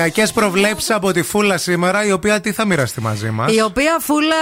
Ζωδιακέ 0.00 0.32
προβλέψεις 0.34 0.90
από 0.90 1.12
τη 1.12 1.22
Φούλα 1.22 1.58
σήμερα, 1.58 2.04
η 2.06 2.12
οποία 2.12 2.40
τι 2.40 2.52
θα 2.52 2.64
μοιραστεί 2.66 3.00
μαζί 3.00 3.30
μας; 3.30 3.54
Η 3.54 3.60
οποία 3.62 3.96
φούλα 4.00 4.34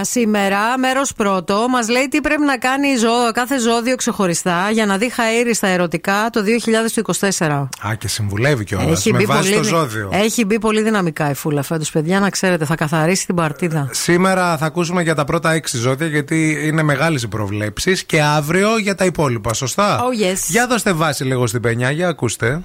σήμερα, 0.00 0.78
μέρος 0.78 1.12
πρώτο, 1.12 1.66
μας 1.68 1.88
λέει 1.88 2.08
τι 2.08 2.20
πρέπει 2.20 2.42
να 2.42 2.56
κάνει 2.58 2.96
ζω, 2.96 3.32
κάθε 3.34 3.58
ζώδιο 3.58 3.96
ξεχωριστά 3.96 4.70
για 4.72 4.86
να 4.86 4.96
δει 4.96 5.12
χαΐρι 5.16 5.50
στα 5.54 5.66
ερωτικά 5.66 6.28
το 6.32 6.42
2024. 6.42 7.68
Α, 7.88 7.94
και 7.94 8.08
συμβουλεύει 8.08 8.64
κιόλας. 8.64 8.98
Έχει 8.98 9.12
Με 9.12 9.18
μπει, 9.18 9.24
βάση 9.24 9.40
πολύ, 9.42 9.54
το 9.54 9.60
δι- 9.60 9.70
ζώδιο. 9.70 10.10
έχει 10.12 10.44
μπει 10.44 10.58
πολύ 10.58 10.82
δυναμικά 10.82 11.30
η 11.30 11.34
φούλα 11.34 11.62
φέτος, 11.62 11.90
παιδιά, 11.90 12.20
να 12.20 12.30
ξέρετε, 12.30 12.64
θα 12.64 12.74
καθαρίσει 12.74 13.26
την 13.26 13.34
παρτίδα. 13.34 13.88
Σήμερα 13.92 14.56
θα 14.56 14.66
ακούσουμε 14.66 15.02
για 15.02 15.14
τα 15.14 15.24
πρώτα 15.24 15.52
έξι 15.52 15.76
ζώδια 15.76 16.06
γιατί 16.06 16.58
είναι 16.64 16.82
μεγάλες 16.82 17.22
οι 17.22 17.28
προβλέψεις 17.28 18.04
και 18.04 18.22
αύριο 18.22 18.78
για 18.78 18.94
τα 18.94 19.04
υπόλοιπα, 19.04 19.54
σωστά; 19.54 20.00
Oh, 20.00 20.32
yes. 20.32 20.36
Για 20.48 20.66
δώστε 20.66 20.92
βάση 20.92 21.24
λίγο 21.24 21.46
στην 21.46 21.60
πενιά, 21.60 21.90
για 21.90 22.08
ακούστε. 22.08 22.60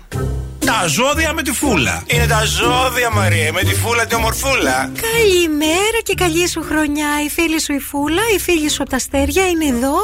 Τα 0.65 0.87
ζώδια 0.87 1.33
με 1.33 1.41
τη 1.41 1.51
φούλα. 1.51 2.03
Είναι 2.07 2.27
τα 2.27 2.45
ζώδια, 2.45 3.09
Μαρία, 3.11 3.53
με 3.53 3.61
τη 3.61 3.75
φούλα 3.75 4.05
τη 4.05 4.15
ομορφούλα. 4.15 4.91
Καλημέρα 5.11 5.99
και 6.03 6.13
καλή 6.13 6.47
σου 6.49 6.61
χρονιά. 6.69 7.07
Η 7.25 7.29
φίλη 7.29 7.61
σου 7.61 7.73
η 7.73 7.79
Φούλα, 7.79 8.21
η 8.35 8.39
φίλη 8.39 8.69
σου 8.69 8.81
από 8.81 8.89
τα 8.89 8.95
αστέρια 8.95 9.47
είναι 9.47 9.65
εδώ 9.65 9.95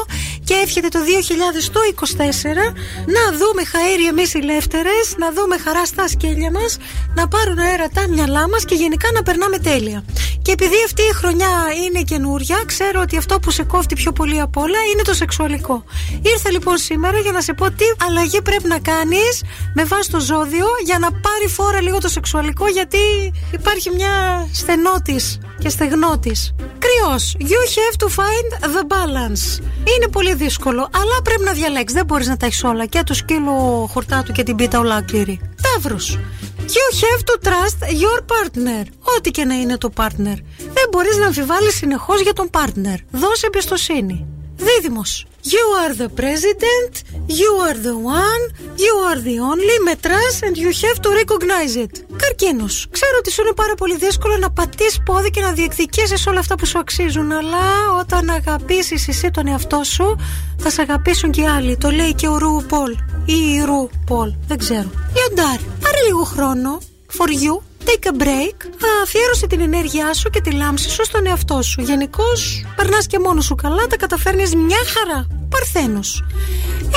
και 0.44 0.54
εύχεται 0.62 0.88
το 0.88 0.98
2024 0.98 2.74
να 3.16 3.22
δούμε 3.38 3.62
χαέρι 3.64 4.06
εμείς 4.06 4.34
οι 4.34 4.42
λεύτερε, 4.42 4.96
να 5.16 5.32
δούμε 5.32 5.56
χαρά 5.64 5.84
στα 5.84 6.08
σκέλια 6.08 6.50
μας, 6.50 6.76
να 7.14 7.28
πάρουν 7.28 7.58
αέρα 7.58 7.88
τα 7.88 8.08
μυαλά 8.08 8.48
μας 8.48 8.64
και 8.64 8.74
γενικά 8.74 9.08
να 9.14 9.22
περνάμε 9.22 9.58
τέλεια. 9.58 10.04
Και 10.42 10.52
επειδή 10.52 10.76
αυτή 10.84 11.02
η 11.02 11.14
χρονιά 11.14 11.52
είναι 11.84 12.02
καινούρια, 12.02 12.62
ξέρω 12.66 13.00
ότι 13.00 13.16
αυτό 13.16 13.38
που 13.38 13.50
σε 13.50 13.62
κόφτει 13.62 13.94
πιο 13.94 14.12
πολύ 14.12 14.40
απ' 14.40 14.56
όλα 14.56 14.78
είναι 14.92 15.02
το 15.02 15.14
σεξουαλικό. 15.14 15.84
Ήρθα 16.22 16.50
λοιπόν 16.50 16.76
σήμερα 16.76 17.18
για 17.18 17.32
να 17.32 17.40
σε 17.40 17.52
πω 17.52 17.70
τι 17.70 17.84
αλλαγή 18.06 18.42
πρέπει 18.42 18.68
να 18.68 18.78
κάνεις 18.78 19.42
με 19.74 19.84
βάση 19.84 20.10
το 20.10 20.20
ζώδιο 20.20 20.51
για 20.84 20.98
να 20.98 21.10
πάρει 21.10 21.48
φόρα 21.48 21.80
λίγο 21.80 21.98
το 21.98 22.08
σεξουαλικό, 22.08 22.68
γιατί 22.68 23.32
υπάρχει 23.52 23.90
μια 23.90 24.48
στενότης 24.52 25.38
και 25.58 25.68
στεγνότης. 25.68 26.54
Κρυός. 26.78 27.36
You 27.38 27.62
have 27.78 27.96
to 28.04 28.08
find 28.08 28.48
the 28.74 28.82
balance. 28.96 29.62
Είναι 29.96 30.08
πολύ 30.12 30.34
δύσκολο, 30.34 30.88
αλλά 30.94 31.22
πρέπει 31.22 31.44
να 31.44 31.52
διαλέξεις. 31.52 31.96
Δεν 31.96 32.04
μπορείς 32.06 32.26
να 32.26 32.36
τα 32.36 32.46
έχεις 32.46 32.64
όλα. 32.64 32.86
Και 32.86 33.02
το 33.06 33.14
σκύλο 33.14 33.88
χορτάτου 33.92 34.32
και 34.32 34.42
την 34.42 34.56
πίτα 34.56 34.78
ολάκληρη. 34.78 35.40
Ταύρος. 35.62 36.18
You 36.58 36.86
have 37.02 37.22
to 37.24 37.48
trust 37.48 37.78
your 38.02 38.20
partner. 38.20 38.84
Ό,τι 39.16 39.30
και 39.30 39.44
να 39.44 39.54
είναι 39.54 39.78
το 39.78 39.90
partner. 39.96 40.36
Δεν 40.58 40.86
μπορείς 40.90 41.16
να 41.16 41.26
αμφιβάλλεις 41.26 41.74
συνεχώς 41.74 42.20
για 42.20 42.32
τον 42.32 42.50
partner. 42.50 42.96
Δώσε 43.10 43.46
εμπιστοσύνη. 43.46 44.26
Δίδυμος. 44.66 45.26
You 45.44 45.64
are 45.84 45.94
the 46.02 46.10
president, 46.20 46.92
you 47.40 47.52
are 47.66 47.78
the 47.88 47.96
one, 48.22 48.42
you 48.84 48.94
are 49.10 49.20
the 49.28 49.36
only, 49.50 49.76
μετράς 49.84 50.34
and 50.46 50.54
you 50.56 50.70
have 50.86 51.00
to 51.04 51.10
recognize 51.20 51.74
it. 51.84 52.16
Καρκίνος. 52.16 52.86
Ξέρω 52.90 53.16
ότι 53.18 53.30
σου 53.30 53.40
είναι 53.42 53.52
πάρα 53.52 53.74
πολύ 53.74 53.96
δύσκολο 53.96 54.36
να 54.36 54.50
πατείς 54.50 54.98
πόδι 55.04 55.30
και 55.30 55.40
να 55.40 55.52
διεκδικήσεις 55.52 56.26
όλα 56.26 56.38
αυτά 56.38 56.54
που 56.54 56.66
σου 56.66 56.78
αξίζουν, 56.78 57.32
αλλά 57.32 57.64
όταν 58.00 58.30
αγαπήσεις 58.30 59.08
εσύ 59.08 59.30
τον 59.30 59.46
εαυτό 59.46 59.80
σου, 59.84 60.16
θα 60.58 60.70
σε 60.70 60.80
αγαπήσουν 60.82 61.30
και 61.30 61.40
οι 61.40 61.46
άλλοι. 61.46 61.76
Το 61.76 61.90
λέει 61.90 62.14
και 62.14 62.28
ο 62.28 62.38
Ρου 62.38 62.64
Πολ 62.68 62.92
ή 63.24 63.52
η 63.54 63.62
Ρου 63.64 63.88
Πολ, 64.06 64.34
δεν 64.46 64.58
ξέρω. 64.58 64.90
Λιοντάρ, 65.14 65.58
πάρε 65.82 66.00
λίγο 66.06 66.22
χρόνο 66.22 66.80
for 67.18 67.28
you 67.28 67.62
Take 67.84 68.06
a 68.06 68.22
break. 68.22 68.56
Αφιέρωσε 69.02 69.46
την 69.46 69.60
ενέργειά 69.60 70.14
σου 70.14 70.30
και 70.30 70.40
τη 70.40 70.50
λάμψη 70.52 70.90
σου 70.90 71.04
στον 71.04 71.26
εαυτό 71.26 71.62
σου. 71.62 71.80
Γενικώς, 71.80 72.64
περνάς 72.76 73.06
και 73.06 73.18
μόνος 73.18 73.44
σου 73.44 73.54
καλά, 73.54 73.86
τα 73.86 73.96
καταφέρνεις 73.96 74.54
μια 74.54 74.82
χαρά. 74.94 75.26
Παρθένος. 75.48 76.24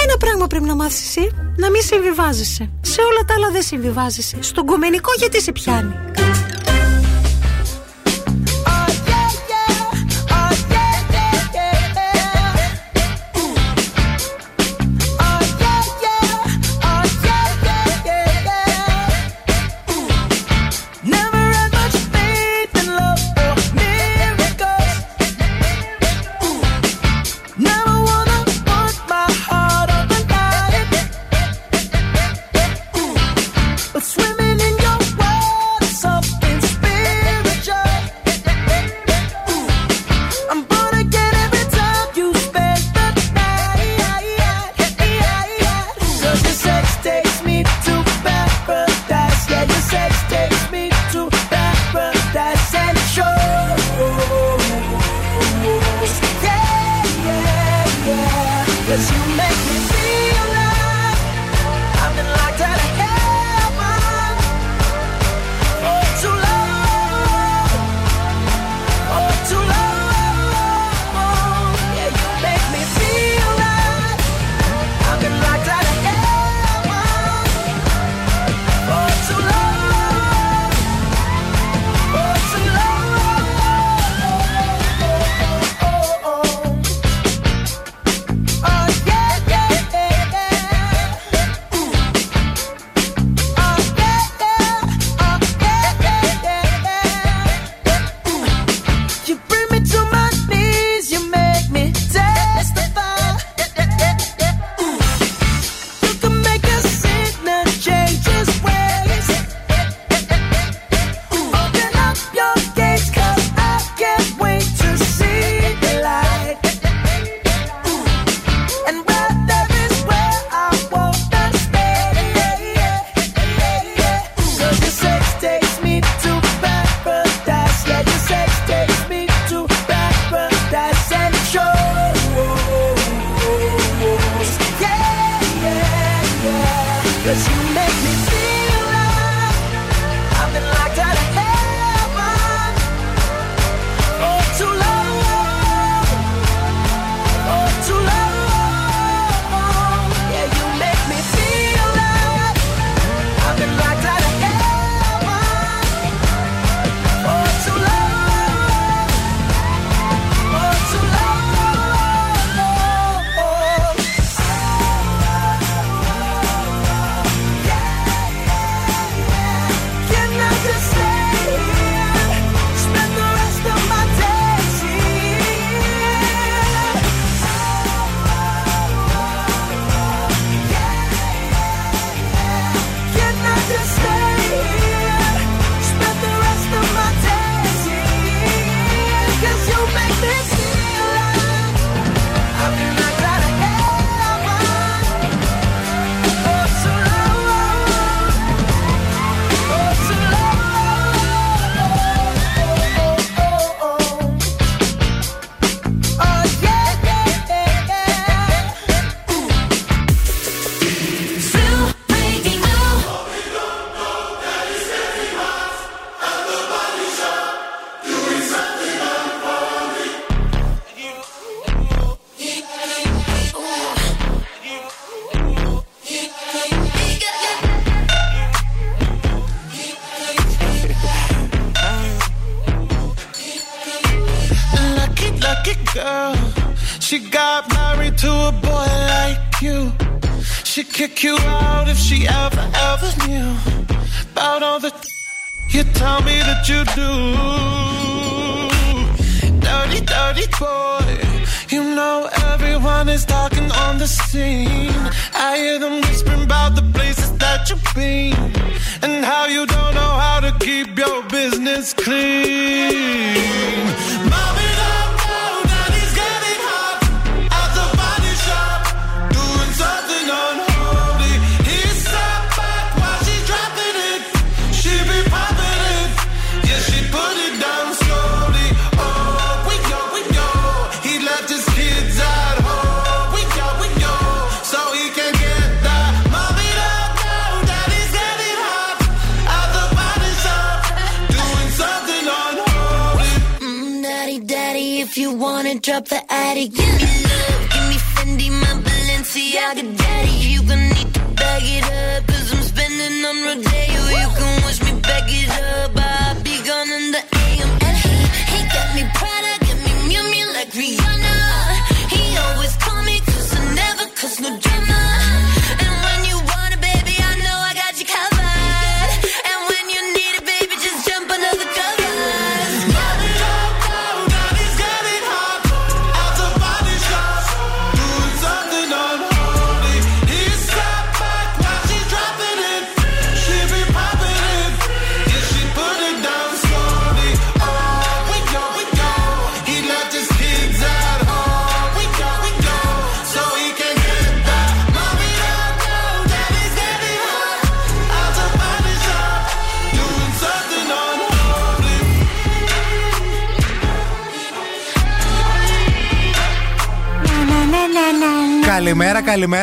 Ένα 0.03 0.17
πράγμα 0.17 0.47
πρέπει 0.47 0.65
να 0.65 0.75
μάθεις 0.75 1.01
εσύ: 1.05 1.31
να 1.57 1.69
μην 1.69 1.81
συμβιβάζεσαι. 1.81 2.69
Σε 2.81 3.01
όλα 3.01 3.25
τα 3.25 3.33
άλλα 3.33 3.49
δεν 3.51 3.61
συμβιβάζεσαι. 3.61 4.37
Στον 4.39 4.65
κομμενικό 4.65 5.11
γιατί 5.17 5.41
σε 5.41 5.51
πιάνει. 5.51 5.93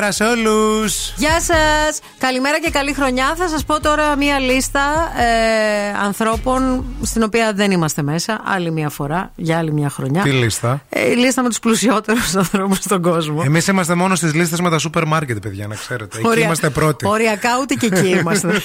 Καλημέρα, 0.02 0.12
καλημέρα 0.12 0.12
σε 0.12 0.24
όλους. 0.24 1.14
Γεια 1.16 1.40
σας! 1.40 2.00
Καλημέρα 2.18 2.60
και 2.60 2.70
καλή 2.70 2.92
χρονιά. 2.92 3.34
Θα 3.36 3.48
σας 3.48 3.64
πω 3.64 3.80
τώρα 3.80 4.16
μία 4.16 4.38
λίστα 4.38 5.12
ε, 5.18 5.98
ανθρώπων 6.04 6.84
στην 7.02 7.22
οποία 7.22 7.52
δεν 7.52 7.70
είμαστε 7.70 8.02
μέσα. 8.02 8.40
Άλλη 8.44 8.70
μία 8.70 8.88
φορά, 8.88 9.32
για 9.36 9.58
άλλη 9.58 9.72
μία 9.72 9.88
χρονιά. 9.88 10.22
Τι 10.22 10.30
λίστα; 10.30 10.82
Ε, 11.02 11.10
η 11.10 11.14
λίστα 11.14 11.42
με 11.42 11.48
τους 11.48 11.58
πλουσιότερους 11.58 12.34
ανθρώπους 12.42 12.78
στον 12.78 13.02
κόσμο. 13.02 13.42
Εμείς 13.44 13.66
είμαστε 13.66 13.94
μόνο 13.94 14.14
στις 14.14 14.34
λίστες 14.34 14.60
με 14.60 14.70
τα 14.70 14.78
σούπερ 14.78 15.06
μάρκετ, 15.06 15.38
παιδιά, 15.38 15.66
να 15.66 15.74
ξέρετε. 15.74 16.18
Εκεί 16.18 16.26
Ορια- 16.28 16.44
είμαστε 16.44 16.70
πρώτοι. 16.70 17.06
Οριακά 17.06 17.50
ούτε 17.60 17.74
και 17.74 17.86
εκεί 17.86 18.08
είμαστε. 18.08 18.48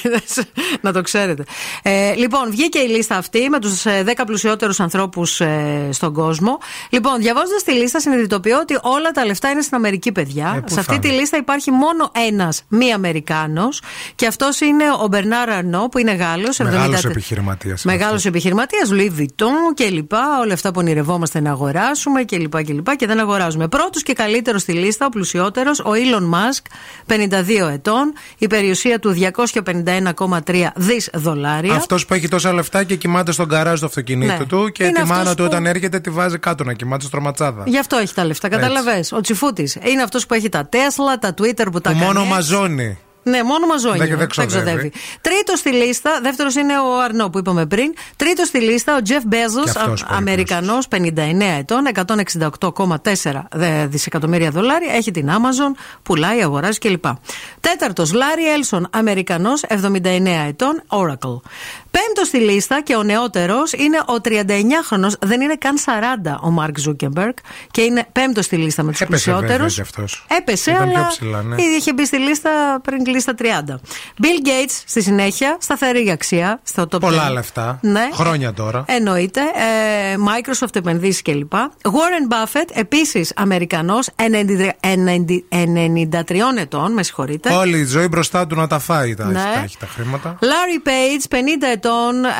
να 0.82 0.92
το 0.94 1.02
ξέρετε. 1.02 1.44
Ε, 1.82 2.14
λοιπόν, 2.14 2.50
βγήκε 2.50 2.80
η 2.80 2.88
λίστα 2.88 3.16
αυτή 3.16 3.50
με 3.50 3.60
τους 3.60 3.84
10 3.86 3.90
πλουσιότερους 4.26 4.80
ανθρώπους 4.80 5.42
στον 5.90 6.14
κόσμο. 6.14 6.58
Λοιπόν, 6.90 7.18
διαβάζοντας 7.22 7.64
τη 7.64 7.72
λίστα, 7.72 8.00
συνειδητοποιώ 8.00 8.60
ότι 8.60 8.78
όλα 8.82 9.12
τα 9.12 9.26
λεφτά 9.26 9.50
είναι 9.50 9.62
στην 9.62 9.76
Αμερική, 9.76 10.12
παιδιά. 10.12 10.54
Ε, 10.56 10.60
πού 10.60 10.74
Σε 10.74 10.80
αυτή 10.80 10.94
θα 10.94 11.00
τη 11.00 11.08
είναι; 11.08 11.18
λίστα 11.18 11.38
υπάρχει 11.38 11.72
μόνο 11.72 12.12
ένας 12.28 12.64
μη 12.68 12.94
Αμερικάνος 12.94 13.82
και 14.16 14.28
αυτός 14.28 14.60
είναι 14.60 14.84
ο 15.04 15.08
Μπερνάρ 15.08 15.50
Αρνό, 15.50 15.88
που 15.92 15.98
είναι 15.98 16.12
Γάλλος. 16.14 16.58
Μεγάλος 16.60 17.06
επιχειρηματίας. 17.06 17.84
Μεγάλος 17.84 18.26
επιχειρηματίας, 18.26 18.90
Louis 18.92 19.22
Vuitton 19.22 19.74
και 19.74 19.90
λοιπά. 19.90 20.40
Όλα 20.42 20.54
αυτά 20.54 20.70
που 20.72 20.80
ονειρευόμαστε 20.80 21.40
να 21.40 21.52
αγοράσουμε 21.52 22.24
και 22.28 22.38
λοιπά 22.38 22.62
και 22.62 22.74
λοιπά 22.74 22.96
και 22.96 23.08
δεν 23.08 23.20
αγοράζουμε. 23.20 23.68
Πρώτος 23.68 24.04
και 24.04 24.14
καλύτερος 24.14 24.62
στη 24.62 24.72
λίστα, 24.74 25.06
ο 25.06 25.10
πλουσιότερος, 25.10 25.80
ο 25.80 25.92
Elon 25.94 26.24
Musk, 26.36 26.62
52 27.06 27.68
ετών. 27.74 28.14
Η 28.38 28.48
περιουσία 28.48 29.00
του 29.00 29.12
251,3 29.12 30.72
δις 30.76 31.10
δολάρια. 31.14 31.74
Αυτός 31.76 32.06
που 32.06 32.14
έχει 32.14 32.28
τόσα 32.28 32.54
λεφτά 32.54 32.84
και 32.84 32.96
κοιμάται 32.96 33.32
στον 33.32 33.48
καράζ 33.50 33.80
του 33.80 33.86
αυτοκινήτου 33.86 34.38
Ναι. 34.40 34.46
του 34.46 34.70
και 34.74 34.84
Είναι 34.84 34.92
τη 34.94 35.02
αυτός 35.02 35.18
μάνα 35.18 35.30
του 35.30 35.36
που- 35.36 35.44
όταν 35.44 35.66
έρχεται 35.66 36.00
τη 36.00 36.10
βάζει 36.10 36.38
κάτω 36.40 36.64
να 36.64 36.74
κοιμάται 36.74 37.06
στο 37.06 37.22
ματσάδα. 37.22 37.64
Γι' 37.68 37.78
αυτό 37.80 37.98
έχει 37.98 38.14
τα 38.14 38.26
λεφτά, 38.26 38.48
καταλαβέ. 38.50 39.04
Ο 39.12 39.22
Τσιφούτης. 39.22 39.78
Είναι 39.84 40.02
αυτός 40.02 40.26
που 40.26 40.34
έχει 40.34 40.50
τα 40.50 40.70
Tesla, 40.72 41.18
τα 41.20 41.34
Twitter 41.42 41.66
που 41.72 41.82
τα 41.82 41.92
Που 41.92 41.98
μόνο 41.98 42.14
κάνει. 42.20 42.28
μαζώνει. 42.30 42.98
Ναι, 43.30 43.44
μόνο 43.44 43.66
μαζόνια. 43.68 44.06
Δεν- 44.06 44.18
δεν 44.18 44.48
ξοδεύει. 44.48 44.92
Τρίτος 45.22 45.60
στη 45.60 45.70
λίστα, 45.72 46.20
δεύτερος 46.22 46.56
είναι 46.56 46.80
ο 46.80 47.02
Αρνό 47.02 47.30
που 47.30 47.38
είπαμε 47.38 47.66
πριν. 47.66 47.94
Τρίτος 48.16 48.48
στη 48.48 48.60
λίστα 48.60 48.96
ο 48.96 49.00
Jeff 49.08 49.08
Και 49.08 49.24
Bezos, 49.30 49.68
αυτός 49.68 50.04
πολύ 50.04 50.18
Αμερικανός, 50.18 50.88
59 50.88 51.56
ετών, 51.60 51.86
168,4 51.88 53.48
δε- 53.52 53.86
δισεκατομμύρια 53.88 54.52
δολάρια. 54.52 54.94
Έχει 54.94 55.12
την 55.12 55.30
Amazon, 55.30 55.78
πουλάει, 56.04 56.42
αγοράζει 56.44 56.80
κλπ. 56.80 57.06
Τέταρτος, 57.60 58.12
Larry 58.14 58.76
Ellison, 58.76 58.82
Αμερικανός, 58.90 59.64
79 59.64 60.46
ετών, 60.48 60.84
Oracle. 60.88 61.40
Πέμπτος 62.06 62.28
στη 62.28 62.38
λίστα 62.38 62.82
και 62.82 62.96
ο 62.96 63.04
νεότερος 63.04 63.74
είναι 63.74 63.98
ο 63.98 64.16
39χρονο, 64.24 65.10
δεν 65.20 65.42
είναι 65.42 65.56
καν 65.56 65.76
40 65.86 66.50
ο 66.50 66.56
Mark 66.60 66.90
Zuckerberg 66.90 67.34
και 67.72 67.82
είναι 67.82 68.08
πέμπτος 68.12 68.46
στη 68.46 68.56
λίστα 68.56 68.84
με 68.84 68.92
τους 68.92 69.02
Έπεσε 69.02 69.24
βέβαια 69.32 69.40
πλουσιότερους. 69.42 69.74
κι 69.76 69.82
αυτός. 69.82 70.26
Έπεσε, 70.40 70.72
Ήταν 70.72 70.90
πιο 70.90 70.98
αλλά 71.00 71.08
ψηλά, 71.08 71.42
ναι. 71.42 71.62
ήδη 71.64 71.76
είχε 71.76 71.94
μπει 71.94 72.06
στη 72.06 72.18
λίστα 72.18 72.80
πριν 72.84 73.04
κλείσει 73.04 73.26
τα 73.26 73.34
30. 73.36 73.80
Bill 74.22 74.48
Gates 74.48 74.82
στη 74.86 75.02
συνέχεια, 75.02 75.58
σταθερή 75.60 76.10
αξία 76.12 76.60
στο 76.64 76.84
top 76.92 77.00
Πολλά 77.00 77.30
10. 77.30 77.34
λεφτά. 77.34 77.80
Ναι. 77.82 78.10
Χρόνια 78.14 78.54
τώρα. 78.54 78.84
Εννοείται. 78.88 79.42
Ε, 79.42 80.16
Microsoft 80.18 80.76
επενδύσεις 80.76 81.22
κλπ. 81.22 81.52
Warren 81.82 82.34
Buffett, 82.34 82.70
επίσης 82.74 83.32
Αμερικανός, 83.36 84.10
93 84.16 86.58
ετών, 86.58 86.94
με 86.94 87.04
συγχωρείτε. 87.04 87.54
Όλη 87.54 87.78
η 87.80 87.86
ζωή 87.86 88.08
μπροστά 88.08 88.48
του 88.48 88.56
να 88.56 88.68
τα 88.68 88.80
φάει 88.80 89.16
τα, 89.16 89.26
Ναι. 89.26 89.40
έχει, 89.40 89.54
τα, 89.54 89.60
έχει 89.64 89.78
τα 89.78 89.88
χρήματα. 89.88 90.38
Larry 90.42 90.88
Page, 90.88 91.26
50 91.30 91.68
ετών, 91.74 91.87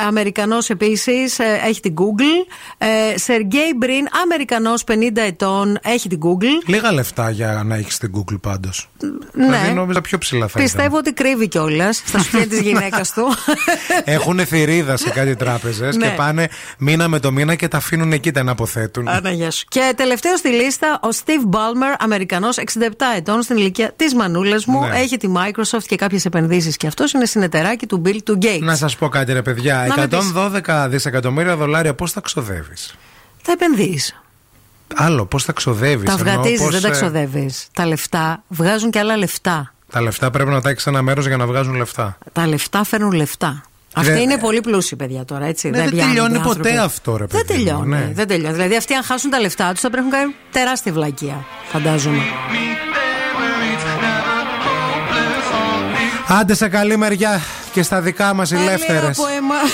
Αμερικανός 0.06 0.70
επίσης, 0.70 1.38
έχει 1.66 1.80
την 1.80 1.94
Google. 1.94 2.52
Ε, 2.78 2.86
Sergey 3.26 3.84
Brin, 3.84 4.20
Αμερικανός, 4.22 4.84
50 4.84 5.20
ετών, 5.26 5.78
έχει 5.82 6.08
την 6.08 6.20
Google. 6.22 6.66
Λίγα 6.66 6.92
λεφτά 6.92 7.30
για 7.30 7.62
να 7.66 7.74
έχεις 7.76 7.98
την 7.98 8.12
Google 8.16 8.40
πάντως. 8.40 8.90
Ναι. 9.32 9.44
Δηλαδή 9.44 9.72
νόμιζα 9.72 10.00
πιο 10.00 10.18
ψηλά 10.18 10.48
θα 10.48 10.58
Πιστεύω 10.58 10.96
ότι 10.96 11.12
κρύβει 11.12 11.48
κιόλας 11.48 12.02
στα 12.06 12.18
σουτιέ 12.18 12.46
της 12.46 12.60
γυναίκας 12.60 13.12
του. 13.12 13.26
Έχουν 14.04 14.46
θηρίδα 14.46 14.96
σε 14.96 15.10
κάτι 15.10 15.36
τράπεζες 15.36 15.96
Ναι. 15.96 16.06
και 16.06 16.14
πάνε 16.16 16.48
μήνα 16.78 17.08
με 17.08 17.18
το 17.18 17.32
μήνα 17.32 17.54
και 17.54 17.68
τα 17.68 17.76
αφήνουν 17.76 18.12
εκεί 18.12 18.30
τα 18.30 18.42
να 18.42 18.52
αποθέτουν. 18.52 19.08
Άρα, 19.08 19.50
σου. 19.50 19.64
Και 19.68 19.92
τελευταίο 19.96 20.36
στη 20.36 20.48
λίστα, 20.48 21.00
ο 21.02 21.08
Steve 21.24 21.54
Ballmer, 21.54 21.96
Αμερικανός, 21.98 22.56
67 22.58 22.62
ετών, 23.16 23.42
στην 23.42 23.56
ηλικία 23.56 23.92
της 23.96 24.14
μανούλας 24.14 24.66
μου. 24.66 24.80
Ναι. 24.80 24.98
Έχει 24.98 25.16
τη 25.16 25.28
Microsoft 25.36 25.84
και 25.86 25.96
κάποιες 25.96 26.24
επενδύσεις. 26.24 26.76
Και 26.76 26.86
αυτός 26.86 27.12
είναι 27.12 27.26
συνεταιράκι 27.26 27.86
του 27.86 28.02
Bill 28.04 28.18
του 28.24 28.38
Gates. 28.42 28.60
Να 28.60 28.76
σας 28.76 28.96
πω 28.96 29.08
κάτι, 29.08 29.32
ρε 29.38 29.52
παιδιά. 29.52 29.86
Να 29.88 29.96
με 29.96 30.06
πεις. 30.08 30.32
112 30.34 30.86
δισεκατομμύρια 30.88 31.56
δολάρια 31.56 31.94
πώς 31.94 32.12
τα 32.12 32.20
ξοδεύεις; 32.20 32.94
Τα 33.44 33.52
επενδύεις. 33.52 34.20
Άλλο, 34.94 35.26
πώς 35.26 35.44
τα 35.44 35.52
ξοδεύεις. 35.52 36.10
Τα 36.10 36.16
βγατίζεις, 36.16 36.68
δεν 36.68 36.82
τα 36.82 36.90
ξοδεύεις. 36.90 37.66
Τα 37.72 37.86
λεφτά 37.86 38.42
βγάζουν 38.48 38.90
και 38.90 38.98
άλλα 38.98 39.16
λεφτά. 39.16 39.72
Τα 39.92 40.00
λεφτά 40.00 40.30
πρέπει 40.30 40.50
να 40.50 40.60
τα 40.60 40.70
έχεις 40.70 40.86
ένα 40.86 41.02
μέρος 41.02 41.26
για 41.26 41.36
να 41.36 41.46
βγάζουν 41.46 41.74
λεφτά. 41.74 42.18
Τα 42.32 42.46
λεφτά 42.46 42.84
φέρνουν 42.84 43.12
λεφτά. 43.12 43.62
Αυτοί 43.94 44.10
Δεν- 44.12 44.20
είναι 44.20 44.38
πολύ 44.38 44.60
πλούσιοι, 44.60 44.96
παιδιά 44.96 45.24
τώρα, 45.24 45.44
έτσι. 45.46 45.70
Ναι, 45.70 45.78
δεν 45.78 45.88
πιάνονται 45.90 46.06
τελειώνει 46.14 46.36
άνθρωποι. 46.36 46.58
ποτέ 46.58 46.78
αυτό, 46.78 47.16
ρε 47.16 47.26
Δεν 47.26 47.44
παιδί 47.46 47.58
μου, 47.62 47.66
τελειώνει. 47.66 47.88
ναι. 47.88 48.10
Δεν 48.14 48.28
τελειώνει. 48.28 48.52
Δηλαδή, 48.54 48.76
αυτοί 48.76 48.94
αν 48.94 49.02
χάσουν 49.02 49.30
τα 49.30 49.40
λεφτά 49.40 49.70
τους 49.72 49.80
θα 49.80 49.90
πρέπει 49.90 50.06
να 50.10 50.16
κάνουν 50.16 50.34
τεράστια 50.52 50.92
βλακεία. 50.92 51.44
Φαντάζομαι. 51.68 52.22
Άντε 56.28 56.54
σε 56.54 56.68
καλή 56.68 56.96
μεριά 56.96 57.40
και 57.78 57.84
στα 57.84 58.00
δικά 58.00 58.34
μας 58.34 58.52
ελεύθερες. 58.52 59.18
από 59.18 59.26
εμάς. 59.26 59.70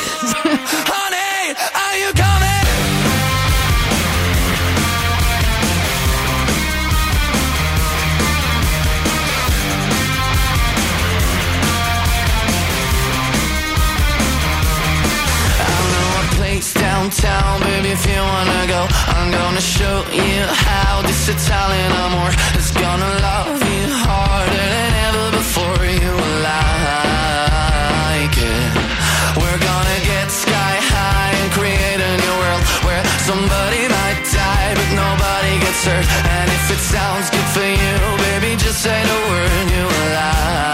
downtown, 16.84 17.60
baby, 17.60 17.90
if 17.96 18.04
you 18.12 18.20
wanna 18.32 18.62
go 18.74 18.82
I'm 19.14 19.28
gonna 19.38 19.64
show 19.76 19.96
you 20.22 20.40
how 20.68 20.92
this 21.08 21.22
Italian 21.36 21.92
amor 22.04 22.30
is 22.60 22.68
gonna 22.82 23.12
love 23.26 23.60
you 23.72 23.84
harder 24.04 24.66
than 24.74 24.93
Somebody 33.26 33.88
might 33.88 34.20
die, 34.36 34.74
but 34.76 34.90
nobody 34.92 35.58
gets 35.64 35.82
hurt. 35.86 36.06
And 36.36 36.50
if 36.50 36.70
it 36.72 36.82
sounds 36.94 37.30
good 37.30 37.48
for 37.56 37.64
you, 37.64 37.96
baby, 38.20 38.54
just 38.56 38.82
say 38.82 39.00
the 39.02 39.18
word, 39.30 39.70
you 39.72 39.84
alive. 39.86 40.73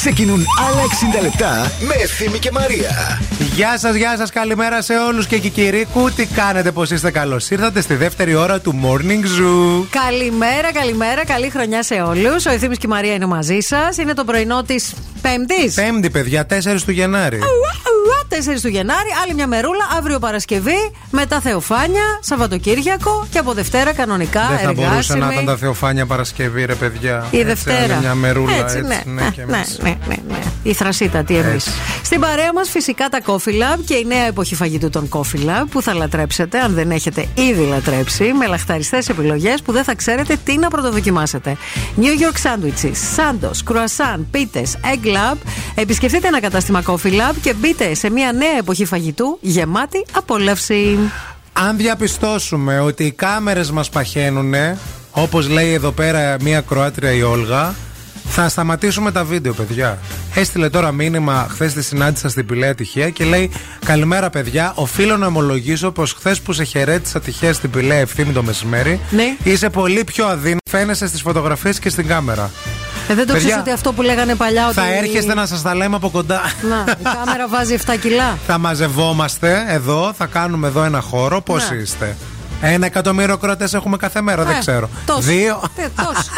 Ξεκινούν 0.00 0.44
άλλα 0.68 0.80
60 1.18 1.22
λεπτά 1.22 1.72
με 1.80 1.94
Ευθύμη 1.94 2.38
και 2.38 2.50
Μαρία. 2.52 3.20
Γεια 3.54 3.78
σας, 3.78 3.94
γεια 3.94 4.16
σας, 4.16 4.30
καλημέρα 4.30 4.82
σε 4.82 4.94
όλους 4.94 5.26
και 5.26 5.38
Κικυρίκου. 5.38 6.10
Τι 6.16 6.26
κάνετε, 6.26 6.72
πώς 6.72 6.90
είστε, 6.90 7.10
καλώς 7.10 7.50
ήρθατε 7.50 7.80
στη 7.80 7.94
δεύτερη 7.94 8.34
ώρα 8.34 8.60
του 8.60 8.80
Morning 8.84 9.24
Zoo. 9.24 9.86
Καλημέρα, 9.90 10.72
καλημέρα, 10.72 11.24
καλή 11.24 11.50
χρονιά 11.50 11.82
σε 11.82 11.94
όλους. 11.94 12.46
Ο 12.46 12.50
Ευθύμης 12.50 12.78
και 12.78 12.86
η 12.86 12.90
Μαρία 12.90 13.14
είναι 13.14 13.26
μαζί 13.26 13.60
σας. 13.60 13.96
Είναι 13.96 14.14
το 14.14 14.24
πρωινό 14.24 14.62
της 14.62 14.92
Πέμπτης. 15.22 15.74
Πέμπτη, 15.74 16.10
παιδιά, 16.10 16.46
4 16.46 16.84
του 16.84 16.90
Γενάρη. 16.90 17.38
4 18.56 18.60
του 18.62 18.68
Γενάρη, 18.68 19.08
άλλη 19.22 19.34
μια 19.34 19.46
μερούλα, 19.46 19.84
αύριο 19.98 20.18
Παρασκευή, 20.18 20.92
μετά 21.10 21.40
Θεοφάνια, 21.40 22.02
Σαββατοκύριακο 22.20 23.26
και 23.30 23.38
από 23.38 23.52
Δευτέρα 23.52 23.92
κανονικά 23.92 24.46
Δεν 24.48 24.58
θα 24.58 24.72
μπορούσε 24.72 24.88
εργάσιμη. 24.88 25.18
να 25.20 25.32
ήταν 25.32 25.44
τα 25.44 25.56
Θεοφάνια 25.56 26.06
Παρασκευή, 26.06 26.64
ρε 26.64 26.74
παιδιά. 26.74 27.26
Η 27.30 27.38
Έτσι, 27.38 27.48
Δευτέρα. 27.48 27.94
άλλη 27.94 28.00
Μια 28.00 28.14
μερούλα 28.14 28.54
έτσι, 28.56 28.76
έτσι. 28.76 28.88
ναι, 28.88 29.02
ναι, 29.22 29.30
και 29.34 29.44
ναι, 29.44 29.56
εμείς. 29.56 29.78
ναι, 29.82 29.96
ναι, 30.08 30.14
ναι. 30.28 30.38
Η 30.62 30.72
θρασίτατη 30.72 31.36
εμείς. 31.36 31.68
Έτσι. 32.10 32.20
Στην 32.20 32.36
παρέα 32.36 32.52
μας 32.52 32.70
φυσικά 32.70 33.08
τα 33.08 33.20
Coffee 33.26 33.62
Lab 33.62 33.78
και 33.84 33.94
η 33.94 34.04
νέα 34.04 34.26
εποχή 34.26 34.54
φαγητού 34.54 34.90
των 34.90 35.08
Coffee 35.08 35.46
Lab 35.48 35.64
που 35.70 35.82
θα 35.82 35.94
λατρέψετε, 35.94 36.58
αν 36.58 36.74
δεν 36.74 36.90
έχετε 36.90 37.26
ήδη 37.34 37.64
λατρέψει, 37.64 38.32
με 38.32 38.46
λαχταριστές 38.46 39.08
επιλογές 39.08 39.62
που 39.62 39.72
δεν 39.72 39.84
θα 39.84 39.94
ξέρετε 39.94 40.36
τι 40.44 40.56
να 40.56 40.68
πρωτοδοκιμάσετε. 40.68 41.56
New 42.00 42.02
York 42.02 42.36
Sandwiches, 42.42 43.16
Sandos, 43.16 43.72
Croissant, 43.72 44.20
Πίτε, 44.30 44.62
Egg 44.62 45.06
Lab. 45.06 45.36
Επισκεφτείτε 45.74 46.26
ένα 46.28 46.40
κατάστημα 46.40 46.82
Coffee 46.86 47.12
Lab 47.12 47.34
και 47.42 47.54
μπείτε 47.54 47.94
σε 47.94 48.10
μια 48.10 48.32
νέα 48.32 48.56
εποχή 48.58 48.84
φαγητού 48.84 49.38
γεμάτη 49.40 50.04
απόλαυση. 50.12 50.98
Αν 51.52 51.76
διαπιστώσουμε 51.76 52.80
ότι 52.80 53.04
οι 53.04 53.12
κάμερες 53.12 53.70
μας 53.70 53.88
παχαίνουν, 53.88 54.54
όπως 55.10 55.48
λέει 55.48 55.72
εδώ 55.72 55.90
πέρα 55.90 56.36
μία 56.40 56.60
Κροάτρια 56.60 57.12
η 57.12 57.22
Όλγα, 57.22 57.74
θα 58.28 58.48
σταματήσουμε 58.48 59.12
τα 59.12 59.24
βίντεο, 59.24 59.52
παιδιά. 59.52 59.98
Έστειλε 60.38 60.68
τώρα 60.70 60.92
μήνυμα, 60.92 61.46
χθες 61.50 61.72
τη 61.72 61.82
συνάντησα 61.82 62.28
στην 62.28 62.46
Πηλαία 62.46 62.74
τυχαία 62.74 63.10
και 63.10 63.24
λέει: 63.24 63.50
Καλημέρα, 63.84 64.30
παιδιά. 64.30 64.72
Οφείλω 64.74 65.16
να 65.16 65.26
ομολογήσω 65.26 65.90
πως 65.90 66.12
χθες 66.12 66.40
που 66.40 66.52
σε 66.52 66.64
χαιρέτησα 66.64 67.20
τυχαία 67.20 67.52
στην 67.52 67.70
Πηλαία 67.70 67.98
ευθύνη 67.98 68.32
το 68.32 68.42
μεσημέρι, 68.42 69.00
Ναι. 69.10 69.36
είσαι 69.42 69.70
πολύ 69.70 70.04
πιο 70.04 70.26
αδύναμο. 70.26 70.58
Φαίνεσαι 70.70 71.06
στις 71.06 71.20
φωτογραφίες 71.20 71.78
και 71.78 71.88
στην 71.90 72.06
κάμερα. 72.06 72.50
Ε, 73.08 73.14
δεν 73.14 73.26
το 73.26 73.32
Παιδιά, 73.32 73.38
ξέρεις 73.48 73.56
ότι 73.56 73.70
αυτό 73.70 73.92
που 73.92 74.02
λέγανε 74.02 74.34
παλιά 74.34 74.66
ότι. 74.66 74.74
Θα 74.74 74.94
έρχεστε 74.94 75.34
να 75.34 75.46
σας 75.46 75.62
τα 75.62 75.74
λέμε 75.74 75.96
από 75.96 76.10
κοντά. 76.10 76.40
Να, 76.68 76.92
η 76.98 77.02
κάμερα 77.02 77.48
βάζει 77.48 77.74
7 77.86 77.96
κιλά. 78.00 78.38
Θα 78.46 78.58
μαζευόμαστε 78.58 79.64
εδώ, 79.68 80.12
θα 80.18 80.26
κάνουμε 80.26 80.66
εδώ 80.66 80.84
ένα 80.84 81.00
χώρο. 81.00 81.40
Πώς 81.40 81.70
Ναι. 81.70 81.76
είστε, 81.76 82.16
Ένα 82.62 82.86
εκατομμύριο 82.86 83.36
κρότε 83.36 83.68
έχουμε 83.74 83.96
κάθε 83.96 84.20
μέρα, 84.20 84.44
δεν 84.44 84.56
Ε, 84.56 84.58
ξέρω. 84.58 84.88
τόσο. 85.06 85.20
Δύο. 85.20 85.62
Ε, 85.76 85.86
τόσο. 85.96 86.30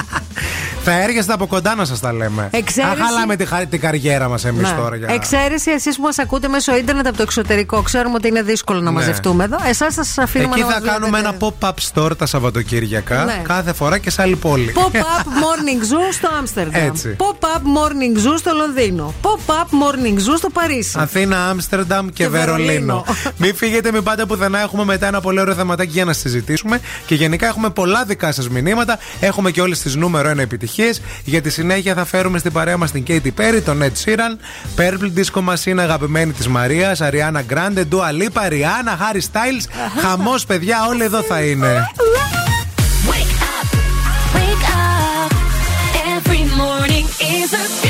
Θα 0.85 1.03
έρχεστε 1.03 1.33
από 1.33 1.47
κοντά 1.47 1.75
να 1.75 1.85
σας 1.85 2.01
τα 2.01 2.13
λέμε. 2.13 2.49
Εξαίρεση- 2.53 2.97
Θα 2.99 3.05
χαλάμε 3.05 3.37
τη, 3.37 3.45
χα- 3.45 3.67
την 3.67 3.81
καριέρα 3.81 4.29
μας 4.29 4.45
εμείς 4.45 4.71
Ναι. 4.71 4.77
τώρα. 4.77 4.97
Για... 4.97 5.07
Εξαίρεση 5.11 5.71
εσείς 5.71 5.97
που 5.97 6.03
μας 6.03 6.19
ακούτε 6.19 6.49
μέσω 6.49 6.77
ίντερνετ 6.77 7.07
από 7.07 7.17
το 7.17 7.23
εξωτερικό. 7.23 7.83
Ξέρουμε 7.83 8.15
ότι 8.15 8.29
είναι 8.29 8.43
δύσκολο 8.43 8.79
να 8.81 8.85
Ναι. 8.85 8.91
μαζευτούμε 8.91 9.45
εδώ. 9.45 9.57
Εσάς 9.69 9.95
θα 9.95 10.05
σας 10.05 10.19
αφήνουμε 10.19 10.51
Εκεί 10.55 10.61
να 10.61 10.67
θα 10.67 10.81
μας 10.81 10.91
κάνουμε 10.91 11.19
βλέπετε. 11.19 11.47
ένα 11.47 11.55
pop-up 11.61 11.75
store 12.05 12.17
τα 12.17 12.27
Σαββατοκύριακα. 12.27 13.25
Ναι. 13.25 13.41
Κάθε 13.43 13.73
φορά 13.73 13.99
και 13.99 14.11
σε 14.11 14.23
άλλη 14.23 14.37
πόλη. 14.37 14.73
Pop-up 14.77 15.25
morning 15.27 15.83
zoo 15.83 16.13
στο 16.13 16.29
Άμστερνταμ. 16.39 16.87
Έτσι. 16.87 17.17
Pop-up 17.19 17.59
morning 17.61 18.17
zoo 18.27 18.35
στο 18.39 18.53
Λονδίνο. 18.55 19.15
Pop-up 19.23 19.53
morning 19.65 20.17
zoo 20.19 20.37
στο 20.37 20.51
Παρίσι. 20.51 20.97
Αθήνα, 21.01 21.49
Άμστερνταμ 21.49 22.07
και, 22.07 22.13
Και 22.13 22.29
Βερολίνο. 22.29 22.65
Βερολίνο. 22.67 23.05
μην 23.37 23.55
φύγετε, 23.55 23.93
μην 23.93 24.03
πάτε 24.03 24.25
πουθενά. 24.27 24.61
Έχουμε 24.61 24.85
μετά 24.85 25.07
ένα 25.07 25.21
πολύ 25.21 25.41
ωραίο 25.41 25.55
θεματάκι 25.55 25.91
για 25.93 26.05
να 26.05 26.13
συζητήσουμε. 26.13 26.81
Και 27.07 27.15
γενικά 27.15 27.47
έχουμε 27.47 27.71
πολλά 27.71 28.05
δικά 28.05 28.33
σας 28.33 28.49
μηνύματα. 28.49 28.99
Έχουμε 29.21 29.51
και 29.51 29.61
όλες 29.61 29.81
τις 29.81 29.95
νούμερο 29.97 30.29
1 30.29 30.39
επιτυχίες. 30.43 30.70
Για 31.25 31.41
τη 31.41 31.51
συνέχεια 31.51 31.95
θα 31.95 32.05
φέρουμε 32.05 32.39
στην 32.39 32.53
παρέα 32.53 32.77
μα 32.77 32.87
την 32.87 33.05
Katy 33.09 33.31
Perry, 33.39 33.63
τον 33.65 33.83
Ed 33.83 34.05
Sheeran, 34.05 34.37
Purple 34.77 35.19
Disco 35.19 35.45
Machine, 35.49 35.79
αγαπημένη 35.79 36.33
τη 36.33 36.49
Μαρία, 36.49 36.97
Ariana 36.99 37.43
Grande, 37.53 37.85
Dua 37.91 38.11
Lipa, 38.21 38.51
Rihanna, 38.51 38.95
Harry 39.01 39.23
Styles. 39.33 39.65
Χαμό, 40.01 40.35
παιδιά, 40.47 40.87
όλοι 40.89 41.03
εδώ 41.05 41.23
θα 41.23 41.41
είναι. 41.41 41.87
Wake 43.09 44.65
up. 44.75 45.31
Every 46.17 46.45
morning 46.63 47.07
is 47.37 47.51
a 47.63 47.90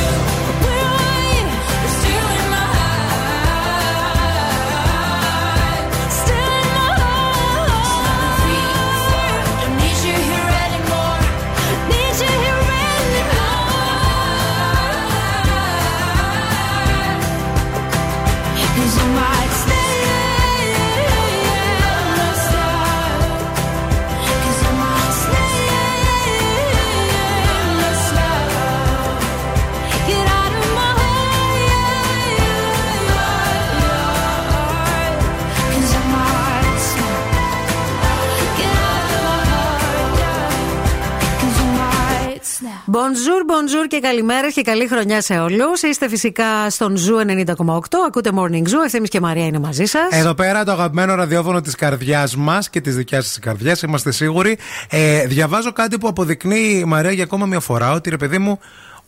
Bonjour, 42.91 43.41
bonjour 43.51 43.87
και 43.87 43.99
καλημέρα 43.99 44.51
και 44.51 44.61
καλή 44.61 44.87
χρονιά 44.87 45.21
σε 45.21 45.39
όλους. 45.39 45.81
Είστε 45.81 46.09
φυσικά 46.09 46.69
στον 46.69 46.97
Zoo 46.97 47.15
90,8. 47.27 47.97
Ακούτε 48.07 48.29
Morning 48.35 48.63
Zoo. 48.63 48.83
Ευθύνη 48.85 49.07
και 49.07 49.19
Μαρία 49.19 49.45
είναι 49.45 49.59
μαζί 49.59 49.85
σας. 49.85 50.07
Εδώ 50.11 50.33
πέρα 50.33 50.63
το 50.63 50.71
αγαπημένο 50.71 51.15
ραδιόφωνο 51.15 51.61
της 51.61 51.75
καρδιάς 51.75 52.35
μας 52.35 52.69
και 52.69 52.81
της 52.81 52.95
δικιάς 52.95 53.27
σας 53.27 53.39
καρδιάς, 53.39 53.81
είμαστε 53.81 54.11
σίγουροι. 54.11 54.57
Ε, 54.89 55.25
διαβάζω 55.25 55.71
κάτι 55.71 55.97
που 55.97 56.07
αποδεικνύει 56.07 56.79
η 56.79 56.85
Μαρία 56.85 57.11
για 57.11 57.23
ακόμα 57.23 57.45
μια 57.45 57.59
φορά 57.59 57.91
ότι 57.91 58.09
ρε 58.09 58.17
παιδί 58.17 58.37
μου, 58.37 58.59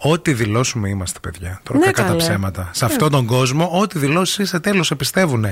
ό,τι 0.06 0.34
δηλώσουμε 0.34 0.90
είμαστε 0.90 1.20
παιδιά. 1.20 1.60
Τώρα 1.64 1.80
Ναι, 1.80 1.86
κακά 1.86 2.02
τα 2.02 2.08
καλέ. 2.08 2.18
ψέματα. 2.20 2.70
Σε 2.74 2.86
αυτόν 2.86 3.12
τον 3.12 3.26
κόσμο, 3.26 3.70
ό,τι 3.82 4.00
δηλώσεις 4.00 4.38
είσαι 4.38 4.60
τέλος, 4.60 4.88
σε 4.88 4.96
πιστεύουν. 4.96 5.46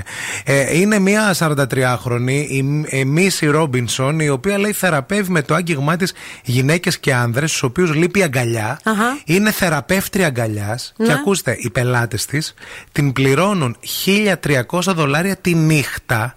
Ε, 0.44 0.78
είναι 0.78 0.98
μια 0.98 1.34
43χρονη, 1.38 2.44
η 2.48 2.84
ε, 2.86 3.04
Μίση 3.04 3.46
Ρόμπινσον, 3.46 4.20
η 4.20 4.28
οποία 4.28 4.58
λέει 4.58 4.72
θεραπεύει 4.72 5.30
με 5.30 5.42
το 5.42 5.54
άγγιγμά 5.54 5.96
της 5.96 6.12
γυναίκες 6.44 6.98
και 6.98 7.14
άνδρες, 7.14 7.48
στους 7.50 7.62
οποίους 7.62 7.94
λείπει 7.94 8.18
η 8.18 8.22
αγκαλιά. 8.22 8.80
Αχα. 8.84 9.18
Είναι 9.24 9.50
θεραπεύτρια 9.50 10.26
αγκαλιάς. 10.26 10.92
Ναι. 10.96 11.06
Και 11.06 11.12
ακούστε, 11.12 11.56
οι 11.58 11.70
πελάτες 11.70 12.26
της 12.26 12.54
την 12.92 13.12
πληρώνουν 13.12 13.76
1300 14.04 14.94
δολάρια 14.94 15.36
τη 15.36 15.54
νυχτα 15.54 16.36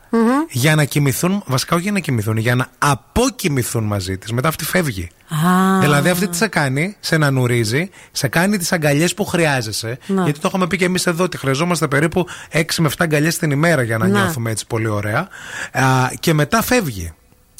για 0.49 0.76
να 0.76 0.84
κοιμηθούν, 0.86 1.43
βασικά 1.45 1.74
όχι 1.76 1.84
για 1.84 1.91
να 1.91 1.99
κοιμηθούν, 1.99 2.38
για 2.38 2.55
να 2.55 2.68
αποκοιμηθούν 2.78 3.84
μαζί 3.84 4.18
της. 4.18 4.32
Μετά 4.32 4.47
αυτή 4.47 4.66
φεύγει. 4.66 5.09
Α. 5.30 5.80
Δηλαδή 5.80 6.09
αυτή 6.09 6.28
τι 6.28 6.36
σε 6.38 6.47
κάνει, 6.47 6.95
σε 6.99 7.17
νανουρίζει, 7.17 7.89
σε 8.11 8.28
κάνει 8.28 8.57
τις 8.57 8.71
αγκαλιές 8.71 9.13
που 9.13 9.26
χρειάζεσαι. 9.26 9.97
Ναι. 10.07 10.23
Γιατί 10.23 10.39
το 10.39 10.47
έχουμε 10.47 10.67
πει 10.67 10.78
και 10.78 10.86
εμείς 10.86 11.05
εδώ 11.07 11.23
ότι 11.23 11.38
χρειαζόμαστε 11.38 11.88
περίπου 11.88 12.28
6 12.51 12.61
με 12.78 12.89
7 12.89 12.93
αγκαλιές 12.99 13.38
την 13.38 13.51
ημέρα 13.51 13.82
για 13.84 13.97
να 13.97 14.07
Ναι. 14.07 14.19
νιώθουμε 14.19 14.51
έτσι 14.51 14.67
πολύ 14.67 14.88
ωραία. 14.88 15.28
Α, 15.71 16.09
και 16.19 16.34
μετά 16.34 16.61
φεύγει. 16.61 17.13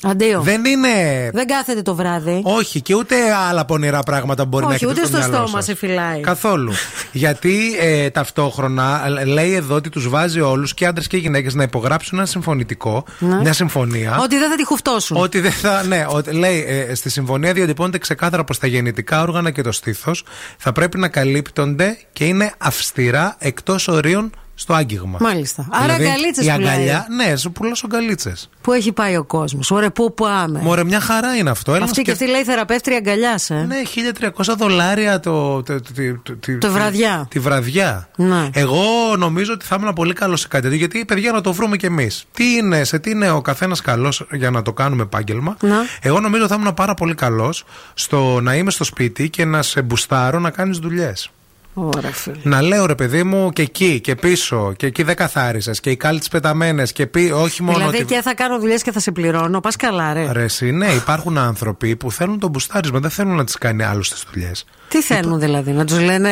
Αντίο. 0.04 0.42
Δεν 0.42 0.66
είναι. 0.66 0.90
Δεν 1.34 1.48
κάθεται 1.48 1.82
το 1.82 1.96
βράδυ. 1.96 2.42
Όχι, 2.44 2.82
και 2.82 2.96
ούτε 2.96 3.16
άλλα 3.50 3.66
πονηρά 3.66 4.00
πράγματα 4.00 4.46
μπορεί 4.46 4.66
να 4.66 4.70
Όχι, 4.74 4.84
έχετε 4.86 5.00
ούτε 5.00 5.08
στο, 5.08 5.18
στο 5.18 5.28
μυαλό 5.30 5.46
στόμα 5.48 5.62
σας. 5.62 5.66
σε 5.66 5.76
φυλάει. 5.76 6.20
Καθόλου. 6.20 6.72
Γιατί 7.12 7.76
ε, 7.80 8.10
ταυτόχρονα 8.10 9.04
ε, 9.20 9.26
λέει 9.26 9.54
εδώ 9.54 9.76
ότι 9.76 9.90
τους 9.90 10.10
βάζει 10.10 10.40
όλους 10.42 10.74
και 10.74 10.86
άντρες 10.86 11.08
και 11.08 11.18
γυναίκες 11.18 11.54
να 11.54 11.64
υπογράψουν 11.64 12.18
ένα 12.18 12.28
συμφωνητικό, 12.28 13.06
Ναι. 13.20 13.36
μια 13.36 13.54
συμφωνία. 13.54 14.18
Ότι 14.24 14.38
δεν 14.38 14.50
θα 14.50 14.56
τη 14.56 14.66
χουφτώσουν. 14.66 15.18
Ότι 15.18 15.40
δεν 15.40 15.52
θα. 15.52 15.84
Ναι, 15.84 16.06
ότι, 16.10 16.32
λέει 16.32 16.66
ε, 16.68 16.96
στη 16.96 17.10
συμφωνία 17.10 17.54
διατυπώνεται 17.54 17.98
ξεκάθαρα 17.98 18.44
πως 18.44 18.60
τα 18.60 18.68
γεννητικά 18.68 19.22
όργανα 19.22 19.52
και 19.52 19.62
το 19.62 19.72
στήθος 19.72 20.24
θα 20.58 20.72
πρέπει 20.72 20.98
να 20.98 21.08
καλύπτονται 21.08 21.98
και 22.14 22.26
είναι 22.26 22.54
αυστηρά 22.58 23.36
εκτός 23.40 23.88
ορίων 23.88 24.32
στο 24.56 24.74
άγγιγμα. 24.74 25.18
Μάλιστα. 25.22 25.68
Άρα 25.72 25.94
αγκαλίτσες 25.94 26.46
Η 26.46 26.52
πουλάει. 26.52 26.72
αγκαλιά, 26.74 27.08
ναι, 27.16 27.36
σου 27.36 27.52
πουλάς 27.52 27.84
αγκαλίτσες. 27.84 28.50
Πού 28.62 28.72
έχει 28.74 28.92
πάει 28.92 29.16
ο 29.18 29.24
κόσμος; 29.24 29.72
Ωραία, 29.72 29.92
πού 29.92 30.14
πάμε; 30.14 30.60
Μωρέ, 30.62 30.84
μια 30.84 31.00
χαρά 31.00 31.36
είναι 31.36 31.50
αυτό. 31.50 31.72
Έλα 31.72 31.80
να 31.80 31.86
αυτή 31.86 32.02
και 32.02 32.10
σκεφ- 32.10 32.22
αυτή 32.22 32.34
λέει 32.34 32.44
θεραπεύτρια 32.44 32.98
αγκαλιάς, 32.98 33.50
ε. 33.50 33.66
Ναι, 33.68 33.76
1300 33.86 34.56
δολάρια 34.58 35.20
το, 35.20 35.64
το, 35.64 35.82
το, 35.82 35.82
το, 36.24 36.36
το- 36.40 36.58
Το 36.58 36.72
βραδιά. 36.72 37.28
Τη 37.30 37.40
βραδιά. 37.40 38.10
Ναι. 38.16 38.50
Εγώ 38.54 38.84
νομίζω 39.18 39.54
ότι 39.54 39.66
θα 39.66 39.78
ήμουν 39.82 39.94
πολύ 39.94 40.14
καλός 40.14 40.40
σε 40.40 40.48
κάτι 40.48 40.64
τέτοιο, 40.64 40.78
γιατί 40.78 41.06
παιδιά 41.06 41.32
να 41.32 41.42
το 41.42 41.54
βρούμε 41.54 41.78
κι 41.78 41.86
εμείς. 41.86 42.26
Τι 42.34 42.54
είναι, 42.56 42.84
σε 42.84 43.00
τι 43.00 43.10
είναι 43.10 43.30
ο 43.30 43.42
καθένας 43.42 43.82
καλός 43.82 44.28
για 44.32 44.52
να 44.52 44.62
το 44.62 44.74
κάνουμε 44.74 45.02
επάγγελμα. 45.04 45.58
Ναι. 45.62 45.76
Εγώ 46.02 46.20
νομίζω 46.20 46.48
θα 46.48 46.56
ήμουν 46.60 46.74
πάρα 46.74 46.94
πολύ 46.94 47.16
καλός 47.16 47.64
στο 47.94 48.40
να 48.42 48.56
είμαι 48.56 48.72
στο 48.72 48.84
σπίτι 48.84 49.30
και 49.30 49.46
να 49.46 49.62
σε 49.62 49.82
μπουστάρω 49.82 50.40
να 50.40 50.50
κάνεις 50.50 50.78
δουλειές. 50.78 51.30
Ωραία, 51.78 52.12
φίλε. 52.12 52.36
Να 52.44 52.62
λέω 52.62 52.86
ρε 52.86 52.96
παιδί 52.96 53.24
μου 53.24 53.50
και 53.52 53.62
εκεί 53.62 54.00
και 54.00 54.16
πίσω 54.16 54.74
και 54.78 54.86
εκεί 54.86 55.04
δεν 55.04 55.16
καθάρισες 55.16 55.80
και 55.80 55.90
οι 55.90 55.96
κάλτσες 55.96 56.30
πεταμένες 56.30 56.92
και 56.92 57.08
πει, 57.08 57.32
όχι 57.36 57.64
μόνο. 57.64 57.78
Δηλαδή 57.78 57.98
ότι... 57.98 58.06
και 58.14 58.22
θα 58.22 58.34
κάνω 58.34 58.60
δουλειές 58.60 58.82
και 58.82 58.92
θα 58.92 59.00
σε 59.00 59.12
πληρώνω. 59.12 59.60
Πας 59.60 59.76
καλά, 59.76 60.14
ρε. 60.14 60.32
Ρε, 60.32 60.44
εσύ, 60.44 60.72
ναι, 60.72 60.88
υπάρχουν 60.92 61.38
άνθρωποι 61.38 61.96
που 61.96 62.12
θέλουν 62.12 62.40
το 62.40 62.48
μπουστάρισμα, 62.48 63.00
δεν 63.00 63.10
θέλουν 63.10 63.36
να 63.36 63.44
τις 63.44 63.58
κάνει 63.58 63.84
άλλος 63.84 64.02
τις 64.02 64.24
δουλειές. 64.32 64.66
Τι 64.88 65.02
θέλουν 65.02 65.40
δηλαδή, 65.40 65.72
να 65.72 65.86
τους 65.86 66.00
λένε. 66.00 66.30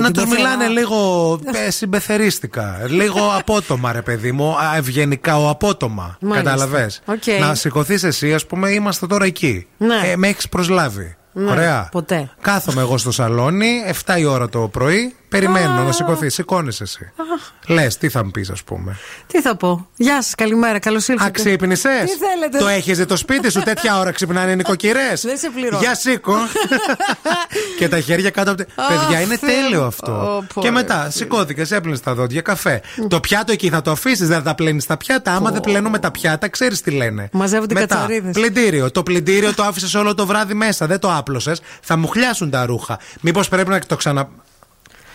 Να 0.00 0.04
την 0.04 0.14
τους 0.14 0.22
πεθερά- 0.24 0.56
μιλάνε 0.56 0.66
λίγο 0.68 1.38
ε, 1.66 1.70
συμπεθερίστικα. 1.70 2.80
Λίγο 2.88 3.20
απότομα, 3.38 3.92
ρε 3.92 4.02
παιδί 4.02 4.32
μου. 4.32 4.50
α, 4.58 4.76
Ευγενικά, 4.76 5.38
ο 5.38 5.48
απότομα. 5.48 6.16
Μάλιστα. 6.20 6.50
Κατάλαβες; 6.50 7.02
Οκ. 7.04 7.22
Να 7.40 7.54
σηκωθείς 7.54 8.02
εσύ, 8.02 8.34
ας 8.34 8.46
πούμε, 8.46 8.70
είμαστε 8.70 9.06
τώρα 9.06 9.24
εκεί. 9.24 9.66
Ναι. 9.76 10.00
Ε, 10.10 10.16
με 10.16 10.28
έχεις 10.28 10.48
προσλάβει. 10.48 11.16
Ναι, 11.36 11.50
Ωραία. 11.50 11.88
ποτέ. 11.92 12.30
Κάθομαι 12.40 12.80
εγώ 12.80 12.98
στο 12.98 13.10
σαλόνι, 13.10 13.82
7 14.06 14.18
η 14.18 14.24
ώρα 14.24 14.48
το 14.48 14.58
πρωί, 14.68 15.14
περιμένω 15.28 15.82
να 15.82 15.92
σηκωθεί. 15.92 16.30
Σηκώνεις 16.30 16.80
εσύ. 16.80 17.12
Λες, 17.66 17.96
τι 17.98 18.08
θα 18.08 18.24
μου 18.24 18.30
πεις, 18.30 18.50
ας 18.50 18.62
πούμε. 18.62 18.96
Τι 19.26 19.40
θα 19.40 19.56
πω. 19.56 19.88
Γεια 19.96 20.22
σας, 20.22 20.34
καλημέρα, 20.34 20.78
καλώς 20.78 21.08
ήρθατε. 21.08 21.28
Αξύπνησε. 21.28 21.88
Τι 22.06 22.24
θέλετε; 22.26 22.58
Το 22.58 22.66
έχεις 22.68 23.06
το 23.06 23.16
σπίτι 23.16 23.50
σου, 23.50 23.60
τέτοια 23.60 23.98
ώρα 23.98 24.10
ξυπνάνε 24.12 24.50
οι 24.50 24.56
νοικοκυρές; 24.56 25.22
Δεν 25.22 25.36
σε 25.38 25.50
πληρώνω. 25.54 25.78
Για 25.78 25.94
σήκω. 25.94 26.34
και 27.78 27.88
τα 27.88 28.00
χέρια 28.00 28.30
κάτω 28.30 28.50
από. 28.50 28.64
τη- 28.64 28.70
Παιδιά, 28.88 29.20
είναι 29.20 29.36
Θεέ 29.36 29.54
μου. 29.54 29.62
τέλειο 29.62 29.84
αυτό. 29.84 30.12
Ω, 30.12 30.44
πω, 30.54 30.60
και 30.60 30.66
ρε, 30.66 30.72
μετά 30.72 31.10
σηκώθηκες, 31.10 31.70
έπλυνες 31.70 32.00
τα 32.00 32.14
δόντια, 32.14 32.40
καφέ. 32.40 32.80
Το 33.08 33.20
πιάτο 33.20 33.52
εκεί 33.52 33.68
θα 33.68 33.82
το 33.82 33.90
αφήσεις, 33.90 34.28
δεν 34.28 34.36
θα 34.36 34.42
τα 34.42 34.54
πλένεις 34.54 34.86
τα 34.86 34.96
πιάτα. 34.96 35.34
Άμα 35.34 35.50
δεν 35.50 35.60
πλένουμε 35.60 35.98
τα 35.98 36.10
πιάτα, 36.10 36.48
ξέρεις 36.48 36.80
τι 36.80 36.90
λένε. 36.90 37.28
Μαζεύονται 37.32 37.74
Μετά, 37.74 37.86
κατσαρίδες. 37.94 38.32
πλυντήριο. 38.32 38.90
Το 38.90 39.02
πλυντήριο 39.02 39.54
το 39.54 39.62
άφησες 39.62 39.94
όλο 39.94 40.14
το 40.14 40.26
βράδυ 40.26 40.54
μέσα, 40.54 40.86
δεν 40.86 40.98
το 40.98 41.10
άπλωσες. 41.24 41.60
Θα 41.80 41.96
μου 41.96 42.06
χλιάσουν 42.08 42.50
τα 42.50 42.66
ρούχα. 42.66 42.98
Μήπως 43.20 43.48
πρέπει 43.48 43.70
να 43.70 43.78
το 43.80 43.96
ξανα. 43.96 44.28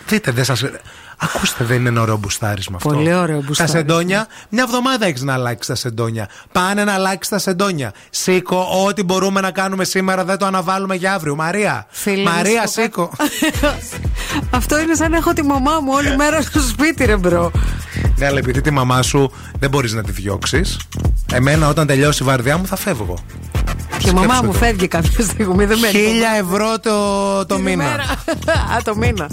Δείτε, 0.06 0.30
δεν 0.30 0.44
σα. 0.44 0.88
Ακούστε, 1.22 1.64
δεν 1.64 1.76
είναι 1.78 1.88
ένα 1.88 2.00
ωραίο 2.00 2.16
μπουστάρισμα 2.16 2.76
αυτό. 2.76 2.88
Πολύ 2.88 3.14
ωραίο 3.14 3.38
Τα 3.38 3.44
μπουστάρισμα. 3.46 3.78
σεντόνια, 3.78 4.26
μια 4.48 4.62
εβδομάδα 4.66 5.06
έχεις 5.06 5.22
να 5.22 5.32
αλλάξεις 5.32 5.66
τα 5.66 5.74
σεντόνια. 5.74 6.28
Πάμε 6.52 6.84
να 6.84 6.92
αλλάξεις 6.92 7.28
τα 7.32 7.38
σεντόνια. 7.38 7.92
Σήκω, 8.10 8.66
ό,τι 8.86 9.02
μπορούμε 9.02 9.40
να 9.40 9.50
κάνουμε 9.50 9.84
σήμερα 9.84 10.24
δεν 10.24 10.36
το 10.38 10.46
αναβάλουμε 10.46 10.94
για 10.94 11.14
αύριο. 11.14 11.34
Μαρία, 11.34 11.86
Φίλε, 11.90 12.22
να 12.22 12.30
Μαρία, 12.30 12.66
σου 12.66 12.74
πω 12.74 12.82
σήκω. 12.82 13.10
Αυτό 14.58 14.80
είναι 14.80 14.94
σαν 14.94 15.10
να 15.10 15.16
έχω 15.16 15.32
τη 15.32 15.42
μαμά 15.42 15.80
μου 15.80 15.92
όλη 15.94 16.16
μέρα 16.16 16.42
στο 16.42 16.60
σπίτι, 16.60 17.04
ρε 17.04 17.16
bro. 17.16 17.50
ναι, 18.16 18.26
αλλά 18.26 18.38
επειδή 18.38 18.60
τη 18.60 18.70
μαμά 18.70 19.02
σου 19.02 19.32
δεν 19.58 19.70
μπορείς 19.70 19.92
να 19.92 20.02
τη 20.02 20.12
διώξεις, 20.12 20.76
εμένα 21.32 21.68
όταν 21.68 21.86
τελειώσει 21.86 22.22
η 22.22 22.26
βάρδια 22.26 22.58
μου 22.58 22.66
θα 22.66 22.76
φεύγω. 22.76 23.18
Και 24.02 24.08
η 24.08 24.12
μαμά 24.12 24.22
Σκέψτε 24.34 24.46
μου 24.46 24.52
το. 24.52 24.58
φεύγει 24.58 24.88
κάποια 24.88 25.24
στιγμή, 25.24 25.64
δεν 25.64 25.78
μένει. 25.78 25.98
Χίλια 25.98 26.30
ευρώ 26.38 26.78
το, 26.80 26.90
το 27.46 27.54
Την 27.54 27.64
μήνα. 27.64 27.84
ημέρα. 27.84 28.04
Α, 28.76 28.82
το 28.84 28.96
μήνα. 28.96 29.28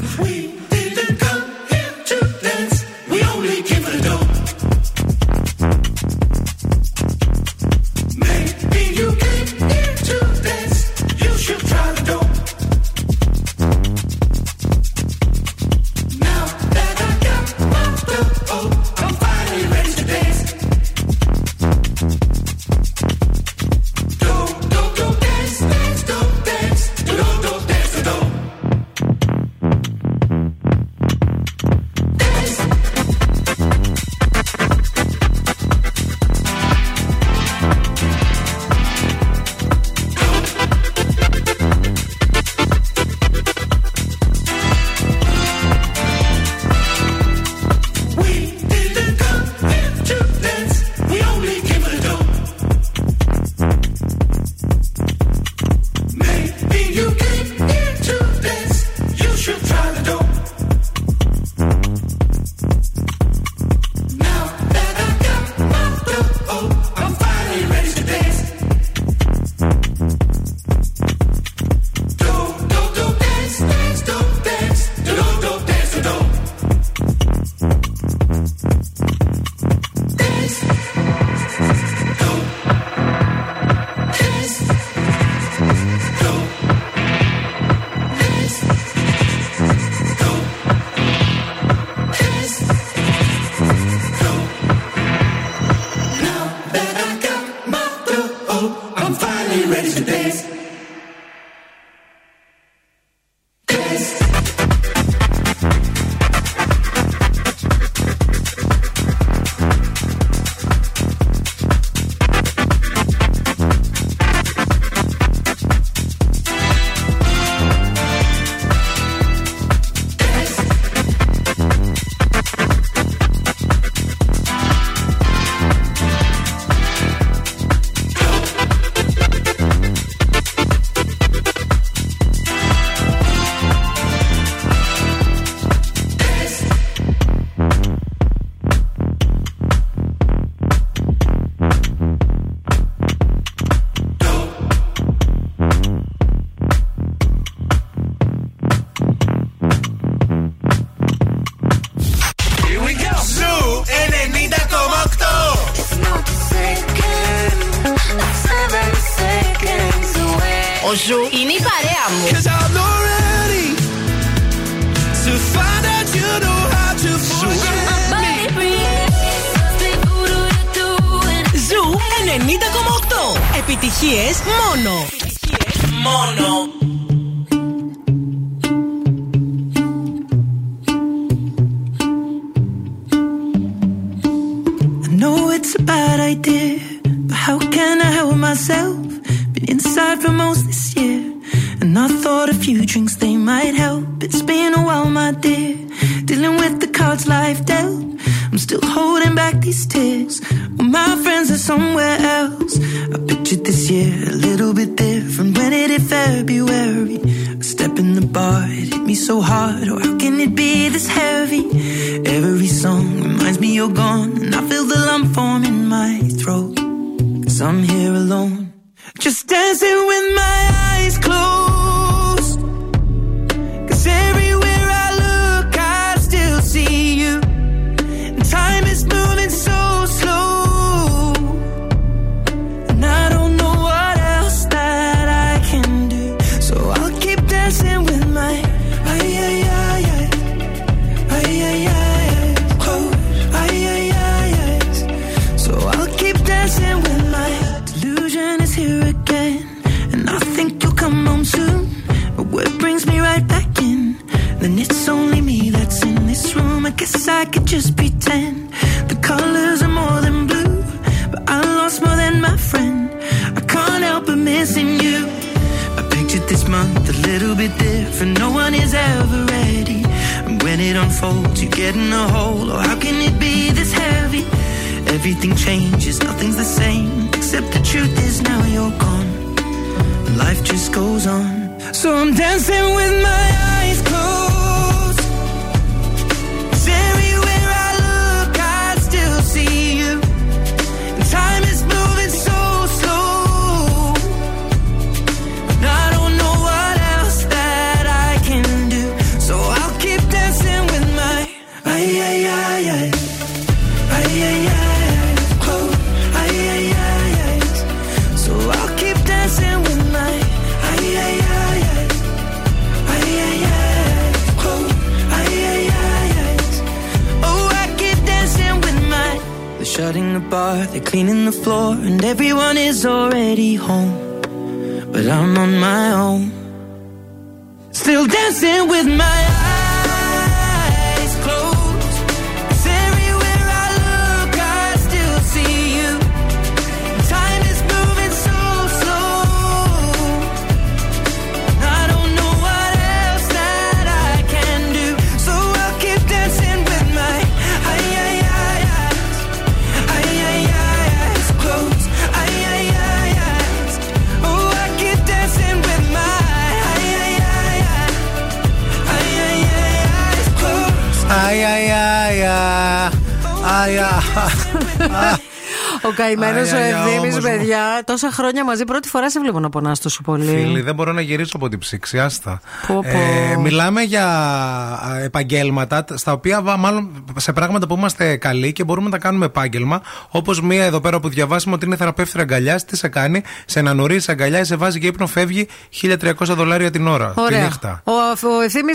Παιδιά, 367.97 368.03
τόσα 368.13 368.31
χρόνια 368.31 368.63
μαζί, 368.65 368.83
πρώτη 368.83 369.07
φορά 369.09 369.29
σε 369.29 369.39
βλέπω 369.39 369.59
να 369.59 369.69
πονάς 369.69 369.99
τόσο 369.99 370.21
πολύ. 370.21 370.45
Φίλοι, 370.45 370.81
δεν 370.81 370.95
μπορώ 370.95 371.11
να 371.11 371.21
γυρίσω 371.21 371.51
από 371.57 371.69
την 371.69 371.79
ψήξη, 371.79 372.19
άστα. 372.19 372.59
Πω, 372.87 372.93
πω. 372.95 373.07
Ε, 373.07 373.57
μιλάμε 373.57 374.01
για 374.01 374.25
α, 374.27 375.19
επαγγέλματα, 375.23 376.05
στα 376.15 376.31
οποία 376.31 376.61
βα- 376.61 376.77
μάλλον 376.77 377.23
σε 377.37 377.53
πράγματα 377.53 377.87
που 377.87 377.95
είμαστε 377.95 378.35
καλοί 378.35 378.71
και 378.71 378.83
μπορούμε 378.83 379.05
να 379.05 379.11
τα 379.11 379.17
κάνουμε 379.17 379.45
επάγγελμα. 379.45 380.01
Όπως 380.29 380.61
μία 380.61 380.83
εδώ 380.85 380.99
πέρα 381.01 381.19
που 381.19 381.29
διαβάσαμε 381.29 381.75
ότι 381.75 381.85
είναι 381.85 381.95
θεραπεύτρια 381.95 382.43
αγκαλιάς, 382.43 382.85
τι 382.85 382.97
σε 382.97 383.07
κάνει, 383.07 383.43
σε 383.65 383.79
ανανορίζει 383.79 384.31
αγκαλιά, 384.31 384.63
σε 384.63 384.75
βάζει 384.75 384.99
και 384.99 385.07
ύπνο, 385.07 385.27
φεύγει 385.27 385.67
1300 386.01 386.33
δολάρια 386.39 386.91
την 386.91 387.07
ώρα. 387.07 387.33
Τη 387.35 387.41
Ωραία. 387.41 387.63
νύχτα. 387.63 388.01
Ο, 388.03 388.11
ο 388.47 388.61
Ευθύνη 388.61 388.91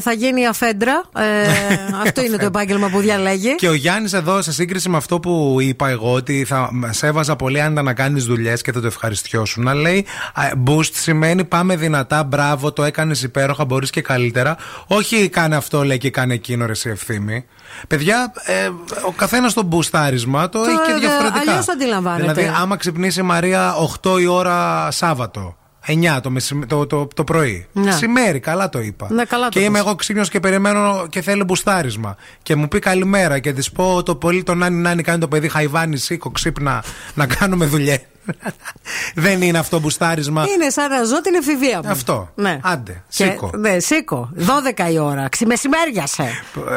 θα 0.00 0.12
γίνει 0.12 0.46
αφέντρα. 0.46 1.02
Ε, 1.16 1.22
αυτό 2.06 2.22
είναι 2.24 2.36
το 2.36 2.44
επάγγελμα 2.44 2.88
που 2.88 3.00
διαλέγει. 3.00 3.54
Και 3.54 3.68
ο 3.68 3.74
Γιάννης 3.74 4.12
εδώ, 4.12 4.42
σε 4.42 4.52
σύγκριση 4.52 4.88
με 4.88 4.96
αυτό 4.96 5.20
που 5.20 5.56
είπα 5.60 5.88
εγώ, 5.88 6.12
ότι 6.12 6.44
θα 6.44 6.70
σε 6.90 7.06
έβαζα 7.06 7.36
πολύ 7.36 7.60
άνετα 7.60 7.82
να 7.82 7.92
κάνεις 7.94 8.26
δουλειές 8.30 8.62
και 8.62 8.72
θα 8.72 8.80
το 8.80 8.86
ευχαριστιώσουν. 8.86 9.64
Να 9.64 9.74
λέει 9.74 10.06
α, 10.34 10.42
boost 10.66 10.90
σημαίνει 10.92 11.44
πάμε 11.44 11.76
δυνατά, 11.76 12.24
μπράβο, 12.24 12.72
το 12.72 12.84
έκανες 12.84 13.22
υπέροχα, 13.22 13.64
μπορείς 13.64 13.90
και 13.90 14.00
καλύτερα. 14.00 14.56
Όχι 14.86 15.28
κάνε 15.28 15.56
αυτό, 15.56 15.84
λέει 15.84 15.98
και 15.98 16.10
κάνε 16.10 16.34
εκείνο, 16.34 16.66
ρε, 16.66 16.72
εσύ 16.72 16.90
ευθύμη. 16.90 17.44
Παιδιά, 17.88 18.32
ε, 18.44 18.70
ο 19.06 19.12
καθένας 19.16 19.52
το 19.54 19.62
μπουστάρισμα 19.62 20.48
το, 20.48 20.58
έχει 20.58 20.76
και 20.86 20.92
ε, 20.92 20.98
διαφορετικά. 20.98 21.40
αλλιώς 21.40 21.64
το 21.64 21.72
αντιλαμβάνεται. 21.72 22.32
Δηλαδή, 22.32 22.54
άμα 22.60 22.76
ξυπνήσει 22.76 23.20
η 23.20 23.22
Μαρία 23.22 23.74
8 24.02 24.20
η 24.20 24.26
ώρα 24.26 24.90
Σάββατο. 24.90 25.59
9 25.86 26.20
το, 26.22 26.30
μεσημ- 26.30 26.66
το, 26.66 26.86
το, 26.86 27.08
το 27.14 27.24
πρωί. 27.24 27.66
Ναι. 27.72 27.84
Μεσημέρι, 27.84 28.40
καλά 28.40 28.68
το 28.68 28.80
είπα. 28.80 29.06
Ναι, 29.10 29.24
καλά 29.24 29.44
το 29.44 29.50
και 29.50 29.58
είμαι 29.58 29.68
είπες. 29.68 29.80
εγώ 29.80 29.94
ξύπνιος 29.94 30.28
και 30.28 30.40
περιμένω 30.40 31.06
και 31.10 31.20
θέλω 31.22 31.44
μπουστάρισμα. 31.44 32.16
Και 32.42 32.54
μου 32.56 32.68
πει 32.68 32.78
καλημέρα 32.78 33.38
και 33.38 33.52
της 33.52 33.70
πω 33.72 34.02
το 34.02 34.14
πολύ 34.16 34.42
το 34.42 34.54
νάνι 34.54 34.76
νάνι 34.76 35.02
κάνει 35.02 35.18
το 35.18 35.28
παιδί 35.28 35.48
χαϊβάνι, 35.48 35.96
σήκω, 35.96 36.30
ξύπνα 36.30 36.84
να 37.14 37.26
κάνουμε 37.26 37.66
δουλειέ. 37.66 37.98
Δεν 39.14 39.42
είναι 39.42 39.58
αυτό 39.58 39.80
μπουστάρισμα. 39.80 40.44
Είναι 40.54 40.70
σαν 40.70 40.90
να 40.90 41.04
ζω 41.04 41.20
την 41.20 41.34
εφηβεία 41.34 41.80
μου. 41.84 41.90
Αυτό. 41.90 42.30
Ναι. 42.34 42.58
Άντε, 42.62 42.92
Και- 42.92 43.24
σήκω. 43.24 43.50
ναι, 43.56 43.78
σήκω. 43.78 44.30
12 44.36 44.92
η 44.92 44.98
ώρα. 44.98 45.28
Ξημεσημέριασε. 45.28 46.22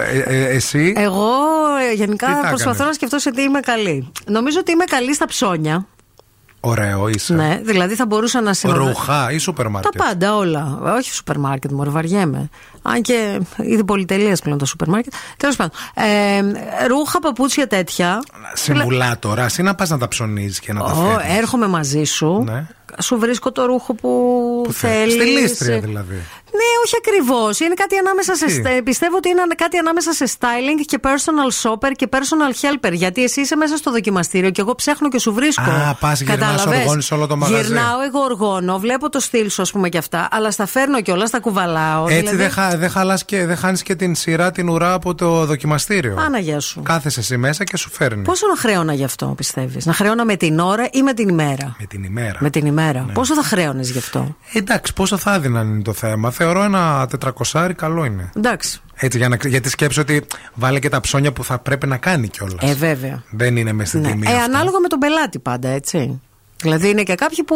Ε, 0.04 0.20
ε, 0.20 0.46
εσύ; 0.46 0.94
Εγώ 0.96 1.30
ε, 1.88 1.90
Τι 1.90 1.96
γενικά 1.96 2.28
θα 2.28 2.48
προσπαθώ 2.48 2.70
έκανες; 2.70 2.86
να 2.88 2.94
σκεφτώ 2.94 3.20
σε 3.20 3.32
τι 3.32 3.42
είμαι 3.42 3.60
καλή. 3.60 4.12
Νομίζω 4.26 4.60
ότι 4.60 4.72
είμαι 4.72 4.84
καλή 4.84 5.14
στα 5.14 5.26
ψώνια. 5.28 5.88
Ωραίο 6.66 7.08
είσαι. 7.08 7.34
Ναι, 7.34 7.60
δηλαδή 7.64 7.96
θα 7.96 8.06
μπορούσα 8.06 8.42
να 8.42 8.54
συνοδεύσω. 8.54 8.88
Ρούχα 8.90 9.32
ή 9.32 9.38
σούπερ 9.38 9.68
μάρκετ. 9.70 9.92
Τα 9.92 10.04
πάντα, 10.04 10.36
όλα. 10.36 10.80
Όχι 10.98 11.14
σούπερ 11.14 11.38
μάρκετ, 11.38 11.72
μου 11.72 11.92
βαριέμαι. 11.92 12.50
Αν 12.82 13.02
και 13.02 13.40
είδη 13.58 13.84
πολυτελείας 13.84 14.42
πλέον 14.42 14.58
το 14.58 14.66
σούπερ 14.66 14.88
μάρκετ. 14.88 15.14
Τέλος 15.38 15.56
πάντων. 15.56 15.72
Ε, 15.94 16.88
ρούχα, 16.88 17.20
παπούτσια 17.20 17.68
τέτοια. 17.68 18.20
Συμβουλάτορα, 18.54 19.44
εσύ 19.44 19.62
να 19.62 19.76
πας 19.76 19.90
να 19.90 19.98
τα 19.98 20.08
ψωνίζεις 20.08 20.60
και 20.60 20.74
να 20.74 20.80
τα 20.80 20.92
Ω, 20.92 20.96
φέρνει. 20.96 21.38
έρχομαι 21.38 21.68
μαζί 21.68 22.04
σου. 22.04 22.44
Ναι. 22.44 22.68
Σου 23.02 23.18
βρίσκω 23.20 23.52
το 23.52 23.66
ρούχο 23.66 23.94
που, 23.94 24.66
θέλεις. 24.72 25.14
Στη 25.14 25.24
λίστρια 25.24 25.80
δηλαδή. 25.80 26.22
Ναι, 26.60 26.70
όχι 26.86 26.96
ακριβώς. 27.02 27.60
Είναι 27.60 27.74
κάτι 27.74 27.96
ανάμεσα 27.98 28.36
σε. 28.36 28.46
Τι; 28.46 28.52
στε- 28.52 28.82
Πιστεύω 28.84 29.16
ότι 29.18 29.30
είναι 29.30 29.42
κάτι 29.58 29.78
ανάμεσα 29.78 30.12
σε 30.14 30.26
styling 30.38 30.82
και 30.86 31.00
personal 31.08 31.50
shopper 31.62 31.92
και 31.96 32.08
personal 32.12 32.52
helper. 32.62 32.94
Γιατί 32.94 33.24
εσύ 33.24 33.42
είσαι 33.42 33.56
μέσα 33.56 33.78
στο 33.78 33.92
δοκιμαστήριο 33.92 34.50
και 34.50 34.62
εγώ 34.62 34.76
ψάχνω 34.76 35.10
και 35.10 35.20
σου 35.20 35.34
βρίσκω. 35.34 35.62
Α, 35.72 35.94
πας, 36.00 36.22
γυρνάς, 36.22 36.40
Κατάλαβες; 36.40 36.80
οργώνεις 36.80 37.12
όλο 37.12 37.28
το 37.28 37.36
μαγαζί. 37.38 37.62
Γυρνάω, 37.64 38.02
εγώ 38.02 38.20
οργώνω, 38.20 38.80
βλέπω 38.80 39.10
το 39.10 39.20
στυλ 39.20 39.50
σου, 39.50 39.62
ας 39.62 39.72
πούμε 39.72 39.90
και 39.90 39.98
αυτά. 39.98 40.28
Αλλά 40.32 40.52
στα 40.52 40.66
φέρνω 40.66 41.02
κιόλας, 41.02 41.30
τα 41.30 41.40
κουβαλάω. 41.40 42.04
Έτσι 42.08 42.20
δηλαδή- 42.20 42.38
δεν 42.38 42.50
χα, 42.50 42.78
δεν 42.78 42.90
χαλάς 42.90 43.26
και 43.26 43.46
δεν 43.46 43.58
χάνεις 43.58 43.84
και 43.84 43.96
την 43.96 44.16
σειρά 44.16 44.52
την 44.52 44.70
ουρά 44.70 44.94
από 44.94 45.16
το 45.16 45.46
δοκιμαστήριο. 45.46 46.16
Άναγια 46.20 46.60
σου. 46.60 46.82
Κάθεσαι 46.82 47.20
εσύ 47.20 47.38
μέσα 47.38 47.64
και 47.64 47.78
σου 47.78 47.90
φέρνει. 47.92 48.24
Πόσο 48.24 48.48
να 48.48 48.56
χρέωνα 48.56 48.94
γι' 48.94 49.04
αυτό, 49.04 49.26
πιστεύεις; 49.38 49.86
Να 49.86 49.94
χρέωνα 49.94 50.26
με 50.26 50.36
την 50.36 50.60
ώρα 50.60 50.88
ή 50.92 51.02
με 51.02 51.14
την 51.14 51.30
ημέρα; 51.30 51.76
Με 51.80 51.86
την 51.86 52.04
ημέρα. 52.04 52.38
Με 52.40 52.50
την 52.50 52.66
ημέρα. 52.66 53.06
Πόσο 53.14 53.34
θα 53.36 53.44
χρέωνες 53.44 53.90
γι' 53.90 53.98
αυτό; 53.98 54.36
Εντάξει, 54.54 54.94
πόσο 54.94 55.18
θα 55.18 55.34
έδιναν 55.34 55.68
είναι 55.74 55.82
το 55.82 55.94
θέμα. 55.94 56.32
Θεωρώ 56.44 56.64
ένα 56.64 57.08
τετρακοσάρι 57.10 57.74
καλό 57.74 58.06
είναι. 58.06 58.30
Εντάξει. 58.38 58.82
Έτσι, 58.96 59.18
για 59.18 59.30
να, 59.30 59.38
γιατί 59.46 59.70
σκέψω 59.70 60.02
ότι 60.02 60.26
βάλε 60.54 60.80
και 60.80 60.90
τα 60.90 61.00
ψώνια 61.00 61.32
που 61.34 61.44
θα 61.44 61.60
πρέπει 61.60 61.88
να 61.88 61.98
κάνει 61.98 62.28
κιόλας. 62.28 62.70
Ε, 62.70 62.74
βέβαια. 62.74 63.24
Δεν 63.32 63.58
είναι 63.58 63.74
μες 63.74 63.88
στην 63.88 64.02
Ναι. 64.02 64.08
τιμή. 64.08 64.28
Ε, 64.28 64.32
αυτό. 64.36 64.44
ανάλογα 64.44 64.80
με 64.80 64.88
τον 64.88 65.00
πελάτη 65.00 65.40
πάντα, 65.40 65.68
έτσι. 65.70 66.22
Δηλαδή 66.62 66.90
είναι 66.90 67.04
και 67.04 67.16
κάποιοι 67.16 67.44
που 67.44 67.56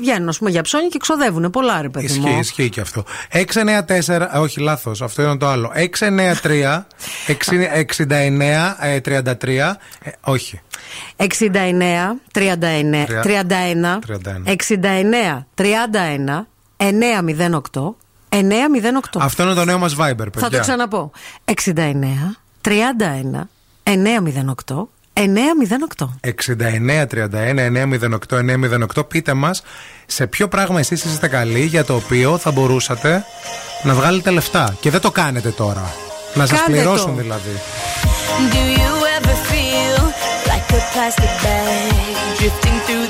βγαίνουν 0.00 0.28
ας 0.28 0.38
πούμε, 0.38 0.50
για 0.50 0.62
ψώνια 0.62 0.88
και 0.88 0.98
ξοδεύουν 0.98 1.50
πολλά, 1.50 1.82
ρε 1.82 1.88
παιδί 1.88 2.04
Ισχύει, 2.04 2.18
μου. 2.20 2.38
ισχύει 2.38 2.68
και 2.68 2.80
αυτό. 2.80 3.04
694, 3.32 4.28
ε, 4.34 4.38
όχι 4.38 4.60
λάθος, 4.60 5.02
αυτό 5.02 5.22
είναι 5.22 5.36
το 5.36 5.46
άλλο. 5.46 5.72
693, 5.74 6.86
69, 7.26 8.76
ε, 8.80 9.00
33, 9.04 9.76
ε, 10.02 10.10
όχι. 10.20 10.60
69, 11.16 11.24
39, 12.32 13.06
31, 13.22 13.98
69, 14.44 15.46
31, 15.54 16.46
908, 16.76 17.94
908. 18.30 18.38
Αυτό 19.18 19.42
είναι 19.42 19.54
το 19.54 19.64
νέο 19.64 19.78
μας 19.78 19.94
Viber, 19.98 20.16
παιδιά. 20.16 20.40
Θα 20.40 20.50
το 20.50 20.58
ξαναπώ. 20.60 21.10
69, 21.44 21.52
31, 22.62 23.48
908, 23.84 24.88
908. 25.14 26.08
69 26.24 27.06
31 27.06 27.88
908 28.28 28.38
908 28.96 29.08
Πείτε 29.08 29.34
μας 29.34 29.62
σε 30.06 30.26
ποιο 30.26 30.48
πράγμα 30.48 30.78
εσείς 30.78 31.04
είστε 31.04 31.28
καλοί 31.28 31.64
για 31.64 31.84
το 31.84 31.94
οποίο 31.94 32.38
θα 32.38 32.50
μπορούσατε 32.50 33.24
να 33.82 33.94
βγάλετε 33.94 34.30
λεφτά 34.30 34.76
και 34.80 34.90
δεν 34.90 35.00
το 35.00 35.10
κάνετε 35.10 35.48
τώρα. 35.48 35.94
Να 36.34 36.46
σας 36.46 36.58
Κάντε 36.60 36.72
πληρώσουν 36.72 37.16
το. 37.16 37.22
δηλαδή. 37.22 37.60
Do 38.52 38.62
you 38.80 38.92
ever 39.16 39.36
feel 39.52 39.96
like 40.50 40.66
a 40.78 40.80
plastic 40.92 41.32
bag 41.44 41.92
drifting 42.38 42.78
through 42.86 43.09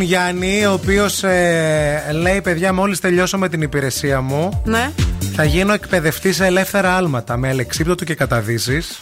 Καλημέρα 0.00 0.30
στον 0.30 0.40
Γιάννη, 0.40 0.66
ο 0.66 0.72
οποίος 0.72 1.22
λέει: 2.20 2.40
Παιδιά, 2.40 2.72
μόλις 2.72 3.00
τελειώσω 3.00 3.38
με 3.38 3.48
την 3.48 3.62
υπηρεσία 3.62 4.20
μου, 4.20 4.62
Ναι. 4.64 4.90
θα 5.34 5.44
γίνω 5.44 5.72
εκπαιδευτής 5.72 6.36
σε 6.36 6.46
ελεύθερα 6.46 6.96
άλματα 6.96 7.36
με 7.36 7.48
αλεξίπτωτο 7.48 8.04
και 8.04 8.14
καταδύσεις. 8.14 9.00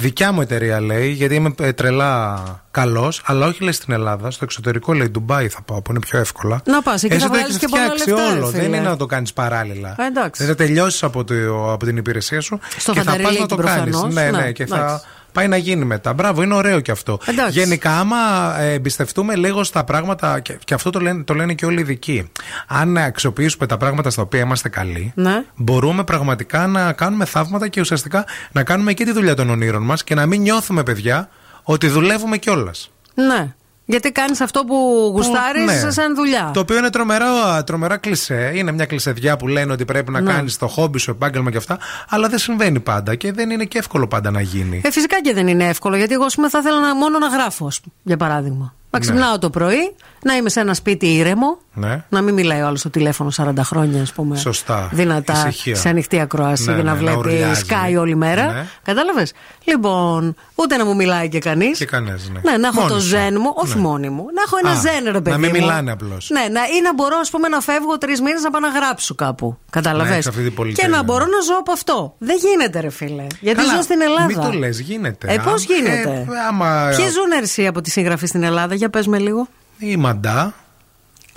Δικιά 0.00 0.32
μου 0.32 0.40
εταιρεία 0.40 0.80
λέει, 0.80 1.08
γιατί 1.10 1.34
είμαι 1.34 1.50
ε, 1.60 1.72
τρελά 1.72 2.40
καλός, 2.70 3.22
αλλά 3.24 3.46
όχι 3.46 3.62
λέει 3.62 3.72
στην 3.72 3.92
Ελλάδα. 3.94 4.30
Στο 4.30 4.44
εξωτερικό 4.44 4.92
λέει 4.92 5.08
Ντουμπάι 5.08 5.48
θα 5.48 5.62
πάω, 5.62 5.82
που 5.82 5.90
είναι 5.90 6.00
πιο 6.00 6.18
εύκολα. 6.18 6.60
Να 6.66 6.82
πας, 6.82 7.02
εκεί 7.02 7.14
Έτσι 7.14 7.26
θα 7.26 7.32
το 7.32 7.38
βγάλεις 7.38 7.56
έχεις 7.56 7.66
και 7.66 7.70
πολλά 7.70 7.82
φτιάξει 7.82 8.08
λεφτά, 8.10 8.32
ρε 8.32 8.38
όλο. 8.38 8.46
φίλε. 8.48 8.62
Δεν 8.62 8.72
είναι 8.72 8.88
να 8.88 8.96
το 8.96 9.06
κάνεις 9.06 9.32
παράλληλα. 9.32 9.94
Ε, 9.98 10.04
εντάξει. 10.06 10.44
Δεν 10.44 10.56
θα 10.56 10.64
τελειώσεις 10.64 11.02
από, 11.02 11.24
το- 11.24 11.72
από 11.72 11.84
την 11.84 11.96
υπηρεσία 11.96 12.40
σου 12.40 12.58
Στο 12.78 12.92
και 12.92 12.98
θα 12.98 13.04
πας 13.04 13.14
να 13.16 13.22
φανταριλίκι 13.22 13.46
το 13.48 13.56
κάνεις. 13.56 13.90
προφανώς. 13.90 14.14
Ναι, 14.14 14.30
Ναι, 14.30 14.38
ναι, 14.42 14.52
και 14.52 14.66
θα 14.66 14.76
εντάξει. 14.76 15.04
Πάει 15.32 15.48
να 15.48 15.56
γίνει 15.56 15.84
μετά. 15.84 16.12
Μπράβο, 16.12 16.42
είναι 16.42 16.54
ωραίο 16.54 16.80
και 16.80 16.90
αυτό. 16.90 17.18
Εντάξει. 17.26 17.58
Γενικά, 17.58 17.98
άμα 17.98 18.16
ε, 18.58 18.72
εμπιστευτούμε 18.72 19.36
λίγο 19.36 19.64
στα 19.64 19.84
πράγματα, 19.84 20.40
και, 20.40 20.58
και 20.64 20.74
αυτό 20.74 20.90
το 20.90 21.00
λένε, 21.00 21.22
το 21.22 21.34
λένε 21.34 21.54
και 21.54 21.66
όλοι 21.66 21.78
οι 21.78 21.80
ειδικοί, 21.80 22.30
αν 22.66 22.96
αξιοποιήσουμε 22.98 23.66
τα 23.66 23.76
πράγματα 23.76 24.10
στα 24.10 24.22
οποία 24.22 24.40
είμαστε 24.40 24.68
καλοί, 24.68 25.12
Ναι. 25.14 25.42
μπορούμε 25.56 26.04
πραγματικά 26.04 26.66
να 26.66 26.92
κάνουμε 26.92 27.24
θαύματα 27.24 27.68
και 27.68 27.80
ουσιαστικά 27.80 28.24
να 28.52 28.62
κάνουμε 28.64 28.92
και 28.92 29.04
τη 29.04 29.12
δουλειά 29.12 29.34
των 29.34 29.50
ονείρων 29.50 29.82
μας 29.82 30.04
και 30.04 30.14
να 30.14 30.26
μην 30.26 30.40
νιώθουμε, 30.40 30.82
παιδιά, 30.82 31.28
ότι 31.62 31.88
δουλεύουμε 31.88 32.36
κιόλας. 32.36 32.90
Ναι. 33.14 33.54
Γιατί 33.90 34.12
κάνεις 34.12 34.40
αυτό 34.40 34.64
που 34.64 34.74
γουστάρεις 35.14 35.82
ναι. 35.84 35.90
σαν 35.90 36.14
δουλειά. 36.14 36.50
Το 36.54 36.60
οποίο 36.60 36.76
είναι 36.78 36.90
τρομερά, 36.90 37.64
τρομερά 37.64 37.96
κλισέ. 37.96 38.52
Είναι 38.54 38.72
μια 38.72 38.86
κλεισεδιά 38.86 39.36
που 39.36 39.48
λένε 39.48 39.72
ότι 39.72 39.84
πρέπει 39.84 40.10
να 40.10 40.20
Ναι. 40.20 40.32
κάνεις 40.32 40.56
το 40.58 40.66
χόμπι 40.66 40.98
σου, 40.98 41.10
επάγγελμα 41.10 41.50
και 41.50 41.56
αυτά. 41.56 41.78
Αλλά 42.08 42.28
δεν 42.28 42.38
συμβαίνει 42.38 42.80
πάντα 42.80 43.14
και 43.14 43.32
δεν 43.32 43.50
είναι 43.50 43.64
και 43.64 43.78
εύκολο 43.78 44.08
πάντα 44.08 44.30
να 44.30 44.40
γίνει. 44.40 44.80
Ε, 44.84 44.90
φυσικά 44.90 45.20
και 45.20 45.34
δεν 45.34 45.46
είναι 45.48 45.64
εύκολο, 45.68 45.96
γιατί 45.96 46.14
εγώ 46.14 46.24
ας 46.24 46.34
πούμε, 46.34 46.48
θα 46.48 46.58
ήθελα 46.58 46.80
να, 46.80 46.94
μόνο 46.96 47.18
να 47.18 47.26
γράφω, 47.26 47.66
ας 47.66 47.80
πούμε, 47.80 47.94
για 48.02 48.16
παράδειγμα. 48.16 48.74
Να 48.90 48.98
Ναι. 48.98 49.04
ξυπνάω 49.04 49.38
το 49.38 49.50
πρωί, 49.50 49.94
να 50.22 50.34
είμαι 50.36 50.48
σε 50.48 50.60
ένα 50.60 50.74
σπίτι 50.74 51.06
ήρεμο, 51.14 51.58
Ναι. 51.78 52.04
να 52.08 52.20
μην 52.20 52.34
μιλάει 52.34 52.60
άλλος 52.60 52.80
στο 52.80 52.90
τηλέφωνο 52.90 53.30
40 53.36 53.52
χρόνια, 53.62 54.02
ας 54.02 54.12
πούμε. 54.12 54.36
Σωστά. 54.36 54.88
Δυνατά, 54.92 55.44
Ησυχία. 55.48 55.74
σε 55.76 55.88
ανοιχτή 55.88 56.20
ακρόαση 56.20 56.64
Ναι, 56.70 56.76
και 56.76 56.82
να 56.82 56.82
ναι, 56.82 56.90
να 56.90 56.96
βλέπει 56.96 57.16
ουρλιάζει. 57.16 57.62
Sky 57.68 57.98
όλη 58.00 58.14
μέρα. 58.16 58.52
Ναι. 58.52 58.66
Κατάλαβες; 58.84 59.32
Λοιπόν, 59.64 60.34
ούτε 60.54 60.76
να 60.76 60.84
μου 60.84 60.94
μιλάει 60.96 61.28
και 61.28 61.38
κανείς. 61.38 61.78
Και 61.78 61.84
κανένας, 61.84 62.28
ναι. 62.32 62.50
Ναι, 62.50 62.56
να 62.56 62.66
έχω 62.68 62.80
Μόνη 62.80 62.92
το 62.92 63.00
σου. 63.00 63.06
ζεν 63.06 63.36
μου, 63.40 63.52
όχι 63.54 63.74
Ναι. 63.74 63.80
μόνη 63.80 64.08
μου. 64.08 64.24
Να 64.34 64.42
έχω 64.46 64.56
ένα 64.62 64.70
Α, 64.70 64.80
ζεν, 64.80 65.04
ρε 65.04 65.10
παιδί. 65.20 65.30
να 65.30 65.38
μην 65.38 65.50
μου. 65.54 65.60
μιλάνε 65.60 65.90
απλώς. 65.90 66.28
Ναι, 66.32 66.40
να, 66.40 66.60
ή 66.64 66.80
να 66.82 66.94
μπορώ, 66.94 67.16
ας 67.20 67.30
πούμε, 67.30 67.48
να 67.48 67.60
φεύγω 67.60 67.98
τρεις 67.98 68.20
μήνες 68.20 68.42
να 68.42 68.50
πάω 68.50 68.60
να 68.60 68.68
γράψω 68.68 69.14
κάπου. 69.14 69.58
Κατάλαβες; 69.70 70.08
Να 70.08 70.14
έχεις 70.14 70.26
αυτή 70.26 70.40
την 70.40 70.50
και 70.50 70.56
πολυτέλεια. 70.56 70.96
να 70.96 71.02
μπορώ 71.02 71.24
να 71.24 71.40
ζω 71.46 71.54
από 71.58 71.72
αυτό. 71.72 72.14
Δεν 72.18 72.36
γίνεται, 72.40 72.80
ρε 72.80 72.90
φίλε. 72.90 73.26
Γιατί 73.40 73.60
Καλά, 73.60 73.74
ζω 73.74 73.82
στην 73.82 74.00
Ελλάδα. 74.00 74.24
Μην 74.26 74.40
το 74.40 74.52
λες, 74.52 74.80
γίνεται. 74.80 75.32
Ε, 75.32 75.36
πώς 75.38 75.62
Α, 75.62 75.66
γίνεται; 75.68 76.10
ε, 76.10 76.26
άμα... 76.48 76.88
Ποιοι 76.96 77.08
ζουν 77.08 77.42
εσύ 77.42 77.66
από 77.66 77.80
τη 77.80 77.90
συγγραφή 77.90 78.26
στην 78.26 78.42
Ελλάδα, 78.42 78.74
για 78.74 78.88
πες 78.90 79.06
με 79.06 79.18
λίγο. 79.18 79.48
Η 79.78 79.96
Μαντά. 79.96 80.54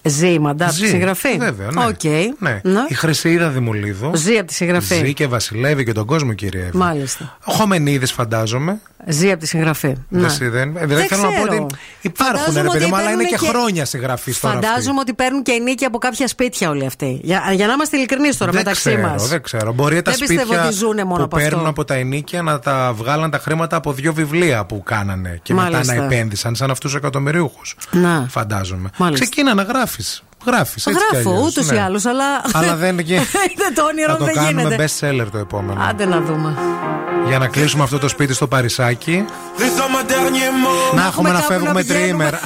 Ζει 0.03 0.28
η 0.34 0.40
Μαντά 0.40 0.65
από 0.65 0.73
τη 0.73 0.80
Ζει, 0.80 0.88
συγγραφή. 0.88 1.38
Βέβαια, 1.38 1.68
ναι. 1.72 1.86
Οκ. 1.86 2.03
ναι. 2.40 2.60
Ναι. 2.64 2.80
Η 2.88 2.94
Χρυσηίδα 2.93 3.49
Δημουλίδου. 3.49 4.11
Ζει 4.15 4.38
από 4.38 4.48
τη 4.48 4.53
συγγραφή. 4.53 4.95
Ζει 4.95 5.14
και 5.14 5.28
βασιλεύει 5.28 5.84
και 5.84 5.91
τον 5.91 6.06
κόσμο, 6.06 6.34
κύριε 6.34 6.61
Εύη. 6.65 6.78
Μάλιστα. 6.78 7.38
Ο 7.45 7.52
Χωμενίδης, 7.53 8.06
φαντάζομαι. 8.06 8.80
Ζει 9.07 9.32
από 9.32 9.40
τη 9.40 9.48
συγγραφή. 9.48 9.95
Δεν, 10.10 10.22
Ναι. 10.22 10.30
συ- 10.30 10.49
δεν, 10.49 10.76
ε, 10.76 10.80
δεν 10.86 10.88
Δεν 10.88 11.07
θέλω 11.07 11.22
να 11.22 11.28
πω 11.28 11.34
ξέρω. 11.48 11.64
ότι 11.64 11.76
υπάρχουν, 12.02 12.38
Φαντάζομαι 12.38 12.61
ρε 12.61 12.68
παιδί 12.68 12.86
μου, 12.86 12.91
ότι 12.94 13.02
αλλά 13.02 13.11
είναι 13.11 13.23
και, 13.23 13.36
παίρνουν 13.40 13.49
χρόνια 13.49 13.86
συγγραφής 13.86 14.40
τώρα. 14.40 14.53
αυτή. 14.53 14.65
Φαντάζομαι 14.68 14.99
ότι 14.99 15.14
παίρνουν 15.14 15.44
και 15.44 15.53
νοίκι 15.64 15.85
από 15.86 15.98
κάποια 15.98 16.28
σπίτια 16.28 16.69
όλοι 16.69 16.86
αυτοί. 16.86 17.19
Για, 17.23 17.44
για 17.53 17.68
να 17.68 17.73
είμαστε 17.73 17.98
ειλικρινείς 17.98 18.38
τώρα 18.38 18.52
δεν 18.52 18.60
μεταξύ 18.60 18.90
ξέρω, 18.90 19.07
μας. 19.07 19.28
δεν 19.28 19.41
ξέρω. 19.41 19.73
Μπορεί 19.73 20.02
τα 20.02 20.11
Δεν 20.11 20.19
πιστεύω 20.19 20.41
σπίτια 20.45 20.65
ότι 20.65 20.73
ζουνε 20.76 21.03
μόνο 21.03 21.18
που 21.18 21.23
από 21.23 21.36
παίρνουν 21.38 21.57
αυτό. 21.60 21.69
από 21.69 21.86
τα 21.86 21.94
ενοίκια 21.93 22.41
να 22.41 22.60
τα 22.60 22.94
βγάλαν 22.95 23.30
τα 23.32 23.38
χρήματα 23.38 23.76
από 23.76 23.94
δύο 23.94 24.14
βιβλία 24.14 24.65
που 24.65 24.84
κάνανε 24.84 25.40
και 25.44 25.53
μετά 25.53 25.69
Μάλιστα. 25.72 25.95
να 25.95 26.03
επένδυσαν 26.03 26.56
σαν 26.56 26.72
αυτούς 26.72 26.91
του 26.91 26.98
εκατομμυριούχους. 26.98 27.61
Να. 27.91 28.26
Φαντάζομαι. 28.30 28.90
Μάλιστα. 28.98 29.26
Ξεκίνα 29.26 29.53
να 29.53 29.65
γράφεις. 29.91 30.23
Γράφεις, 30.45 30.85
έτσι 30.88 30.99
Γράφω, 31.11 31.30
αλλιώς, 31.30 31.55
ή 31.55 31.73
ναι. 31.73 31.81
άλλως, 31.81 32.05
αλλά... 32.05 32.41
αλλά 32.53 32.76
δεν 32.76 32.97
και... 32.97 33.13
είναι 33.51 33.69
το 33.76 33.84
όνειρο, 33.84 34.15
δεν 34.18 34.30
γίνεται. 34.30 34.45
Θα 34.45 34.53
το 34.53 34.55
κάνουμε 34.55 34.85
best 34.85 35.26
seller 35.26 35.27
το 35.31 35.38
επόμενο. 35.38 35.81
Άντε 35.89 36.05
να 36.05 36.22
δούμε. 36.22 36.57
Για 37.27 37.38
να 37.39 37.47
κλείσουμε 37.47 37.84
αυτό 37.84 37.97
το 37.97 38.07
σπίτι 38.07 38.34
στο 38.34 38.47
Παρισάκι. 38.47 39.26
να 40.95 41.05
έχουμε 41.05 41.31
να 41.31 41.39
φεύγουμε 41.39 41.84
τριήμερα. 41.84 42.39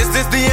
Is 0.00 0.08
this 0.14 0.26
the 0.34 0.52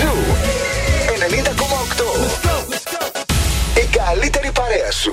Ζού! 0.00 0.12
90,8. 3.74 3.80
Η 3.80 3.86
καλύτερη 3.96 4.50
παρέα 4.52 4.90
σου! 4.90 5.12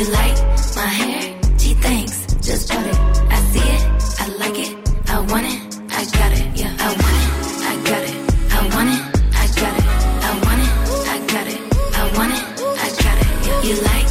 You 0.00 0.06
like 0.12 0.38
my 0.76 0.86
hair? 0.86 1.38
Gee, 1.58 1.74
thanks. 1.74 2.24
Just 2.40 2.70
bought 2.70 2.86
it. 2.86 2.96
I 2.96 3.38
see 3.52 3.68
it. 3.68 3.82
I 4.18 4.28
like 4.38 4.58
it. 4.58 4.72
I 5.10 5.20
want 5.20 5.44
it. 5.44 5.60
I 5.92 6.04
got 6.18 6.32
it. 6.32 6.58
Yeah. 6.58 6.74
I 6.80 6.88
want 7.00 7.16
it. 7.20 7.28
I 7.68 7.74
got 7.84 8.02
it. 8.08 8.16
I 8.50 8.60
want 8.74 8.88
it. 8.94 9.02
I 9.36 9.46
got 9.60 9.76
it. 9.76 9.84
I 10.24 10.40
want 10.46 10.62
it. 10.64 10.72
I 11.06 11.18
got 11.32 11.46
it. 11.48 11.60
I 11.92 12.16
want 12.16 12.32
it. 12.32 12.42
I 12.80 12.88
got 13.04 13.18
it. 13.20 13.28
Yeah. 13.46 13.62
You 13.62 13.74
like 13.82 14.09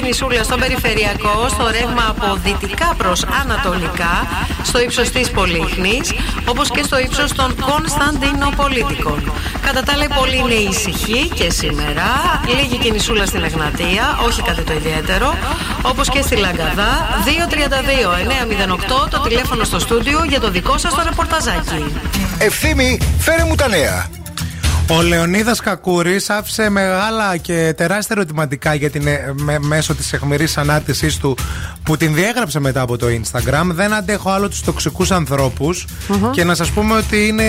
κινησούλα 0.00 0.42
στον 0.42 0.60
περιφερειακό, 0.60 1.48
στο 1.48 1.64
ρεύμα 1.70 2.04
από 2.08 2.38
δυτικά 2.44 2.94
προς 2.96 3.24
ανατολικά, 3.42 4.14
στο 4.62 4.80
ύψος 4.80 5.10
της 5.10 5.30
Πολύχνη, 5.30 6.00
όπως 6.44 6.70
και 6.70 6.82
στο 6.82 6.98
ύψος 6.98 7.32
των 7.32 7.54
Κωνσταντινοπολίτικων. 7.60 9.32
Κατά 9.66 9.82
τα 9.82 9.92
άλλα, 9.92 10.04
η 10.04 10.08
πόλη 10.18 10.36
είναι 10.36 10.54
ησυχή 10.70 11.28
και 11.28 11.50
σήμερα. 11.50 12.06
Λίγη 12.56 12.78
κινησούλα 12.78 13.26
στην 13.26 13.42
Εγνατία, 13.44 14.18
όχι 14.26 14.42
κάτι 14.42 14.62
το 14.62 14.72
ιδιαίτερο. 14.72 15.34
Όπως 15.82 16.08
και 16.08 16.22
στη 16.22 16.36
Λαγκαδά. 16.36 16.92
232-908 17.24 19.08
το 19.10 19.20
τηλέφωνο 19.20 19.64
στο 19.64 19.78
στούντιο 19.78 20.24
για 20.28 20.40
το 20.40 20.50
δικό 20.50 20.78
σας 20.78 20.94
το 20.94 21.02
ρεπορταζάκι. 21.08 21.84
Ευθύμη, 22.38 22.98
φέρε 23.18 23.44
μου 23.44 23.54
τα 23.54 23.68
νέα. 23.68 24.19
Ο 24.92 25.02
Λεωνίδας 25.02 25.60
Κακούρης 25.60 26.30
άφησε 26.30 26.68
μεγάλα 26.70 27.36
και 27.36 27.74
τεράστια 27.76 28.16
ερωτηματικά 28.18 28.74
για 28.74 28.90
την, 28.90 29.06
ε, 29.06 29.32
με- 29.34 29.58
μέσω 29.58 29.94
της 29.94 30.12
αιχμηρής 30.12 30.56
ανάρτησής 30.58 31.16
του 31.16 31.36
που 31.82 31.96
την 31.96 32.14
διέγραψε 32.14 32.60
μετά 32.60 32.80
από 32.80 32.96
το 32.98 33.06
Instagram. 33.06 33.64
Δεν 33.64 33.92
αντέχω 33.94 34.30
άλλο 34.30 34.48
τους 34.48 34.60
τοξικούς 34.62 35.10
ανθρώπους 35.10 35.84
Και 36.32 36.44
να 36.44 36.54
σας 36.54 36.70
πούμε 36.70 36.96
ότι 36.96 37.26
είναι 37.26 37.44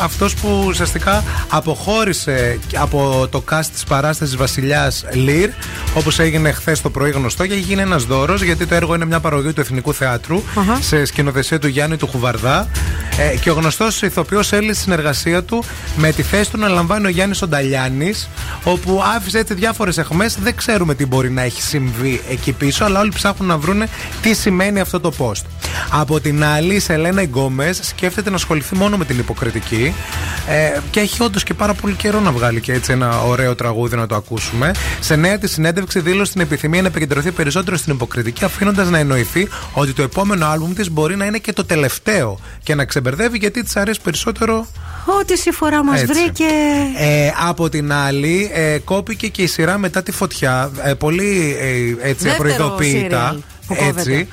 αυτός 0.00 0.34
που 0.34 0.64
ουσιαστικά 0.66 1.24
αποχώρησε 1.48 2.58
από 2.74 3.28
το 3.30 3.44
cast 3.50 3.66
της 3.72 3.84
παράστασης 3.84 4.36
Βασιλιάς 4.36 5.04
Λίρ, 5.12 5.50
όπως 5.94 6.18
έγινε 6.18 6.52
χθες 6.52 6.80
το 6.80 6.90
πρωί 6.90 7.10
γνωστό, 7.10 7.46
και 7.46 7.54
γίνει 7.54 7.80
ένας 7.82 8.04
δώρος 8.04 8.42
γιατί 8.42 8.66
το 8.66 8.74
έργο 8.74 8.94
είναι 8.94 9.04
μια 9.06 9.20
παροδία 9.20 9.52
του 9.52 9.60
Εθνικού 9.60 9.94
Θεάτρου 9.94 10.42
Αχα. 10.58 10.78
σε 10.82 11.04
σκηνοθεσία 11.04 11.58
του 11.58 11.68
Γιάννη 11.68 11.96
του 11.96 12.06
Χουβαρδά. 12.06 12.68
Ε, 13.18 13.36
και 13.36 13.50
ο 13.50 13.54
γνωστός 13.54 14.02
ηθοποιός 14.02 14.52
έλυσε 14.52 14.72
τη 14.72 14.78
συνεργασία 14.78 15.42
του 15.42 15.64
με 15.96 16.12
τη 16.12 16.22
θέση 16.22 16.50
του 16.50 16.58
να 16.58 16.68
λαμβάνει 16.68 17.06
ο 17.06 17.08
Γιάννης 17.08 17.42
Ονταλιάνη, 17.42 18.14
όπου 18.64 19.02
άφησε 19.16 19.38
έτσι 19.38 19.54
διάφορες 19.54 19.98
εχμές. 19.98 20.36
Δεν 20.42 20.56
ξέρουμε 20.56 20.94
τι 20.94 21.06
μπορεί 21.06 21.30
να 21.30 21.42
έχει 21.42 21.62
συμβεί 21.62 22.20
εκεί 22.30 22.52
πίσω, 22.52 22.84
αλλά 22.84 23.00
όλοι 23.00 23.12
ψάχνουν 23.14 23.48
να 23.48 23.58
βρούνε 23.58 23.88
τι 24.22 24.34
σημαίνει 24.34 24.80
αυτό 24.80 25.00
το 25.00 25.12
post. 25.18 25.44
Από 25.90 26.20
την 26.20 26.44
άλλη, 26.44 26.74
η 26.74 26.78
Σελένα 26.78 27.22
Γκόμες 27.22 27.80
σκέφτεται 27.82 28.30
να 28.30 28.36
ασχοληθεί 28.36 28.76
μόνο 28.76 28.96
με 28.96 29.04
την 29.04 29.18
υποκριτική 29.18 29.94
ε, 30.48 30.78
και 30.90 31.00
έχει 31.00 31.22
όντως 31.22 31.42
και 31.42 31.54
πάρα 31.54 31.74
πολύ 31.74 31.94
καιρό 31.94 32.20
να 32.20 32.32
βγάλει 32.32 32.60
και 32.60 32.72
έτσι 32.72 32.92
ένα 32.92 33.20
ωραίο 33.20 33.54
τραγούδι 33.54 33.96
να 33.96 34.06
το 34.06 34.14
ακούσουμε. 34.14 34.70
Σε 35.00 35.16
νέα 35.16 35.38
τη 35.38 35.48
συνέντευξη 35.48 35.72
συνέντευξη 35.74 36.00
δήλωσε 36.00 36.32
την 36.32 36.40
επιθυμία 36.40 36.82
να 36.82 36.88
επικεντρωθεί 36.88 37.32
περισσότερο 37.32 37.76
στην 37.76 37.92
υποκριτική, 37.92 38.44
αφήνοντας 38.44 38.90
να 38.90 38.98
εννοηθεί 38.98 39.48
ότι 39.72 39.92
το 39.92 40.02
επόμενο 40.02 40.46
άλμπουμ 40.46 40.72
της 40.72 40.90
μπορεί 40.90 41.16
να 41.16 41.24
είναι 41.24 41.38
και 41.38 41.52
το 41.52 41.64
τελευταίο 41.64 42.38
και 42.62 42.74
να 42.74 42.84
ξεμπερδεύει 42.84 43.03
γιατί 43.32 43.62
της 43.62 43.76
αρέσει 43.76 44.00
περισσότερο. 44.00 44.66
Ό,τι 45.20 45.38
συμφορά 45.38 45.84
μας 45.84 46.00
Έτσι. 46.02 46.12
βρήκε. 46.12 46.44
Ε, 46.98 47.32
από 47.46 47.68
την 47.68 47.92
άλλη, 47.92 48.50
ε, 48.54 48.78
κόπηκε 48.78 49.28
και 49.28 49.42
η 49.42 49.46
σειρά 49.46 49.78
μετά 49.78 50.02
τη 50.02 50.12
φωτιά. 50.12 50.70
Ε, 50.82 50.94
πολύ 50.94 51.56
ε, 51.60 52.08
έτσι 52.08 52.24
Δεύτερο 52.24 52.34
απροειδοποίητα. 52.34 52.98
σύριαλ 53.00 53.36
που 53.66 53.74
κόβεται. 53.74 54.00
Έτσι. 54.00 54.28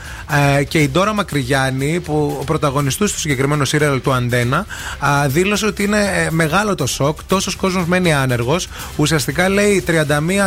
Ε, 0.59 0.63
και 0.63 0.79
η 0.79 0.89
Ντόρα 0.89 1.13
Μακρυγιάννη, 1.13 1.99
που 1.99 2.43
πρωταγωνιστούσε 2.45 3.11
στο 3.11 3.19
συγκεκριμένο 3.19 3.65
σύριαλ 3.65 4.01
του 4.01 4.13
Αντένα, 4.13 4.65
α, 4.99 5.27
δήλωσε 5.27 5.65
ότι 5.65 5.83
είναι 5.83 5.99
ε, 5.99 6.27
μεγάλο 6.31 6.75
το 6.75 6.85
σοκ. 6.85 7.23
Τόσος 7.23 7.55
κόσμος 7.55 7.85
μένει 7.85 8.13
άνεργος. 8.13 8.67
Ουσιαστικά 8.95 9.49
λέει 9.49 9.83
31 9.87 9.91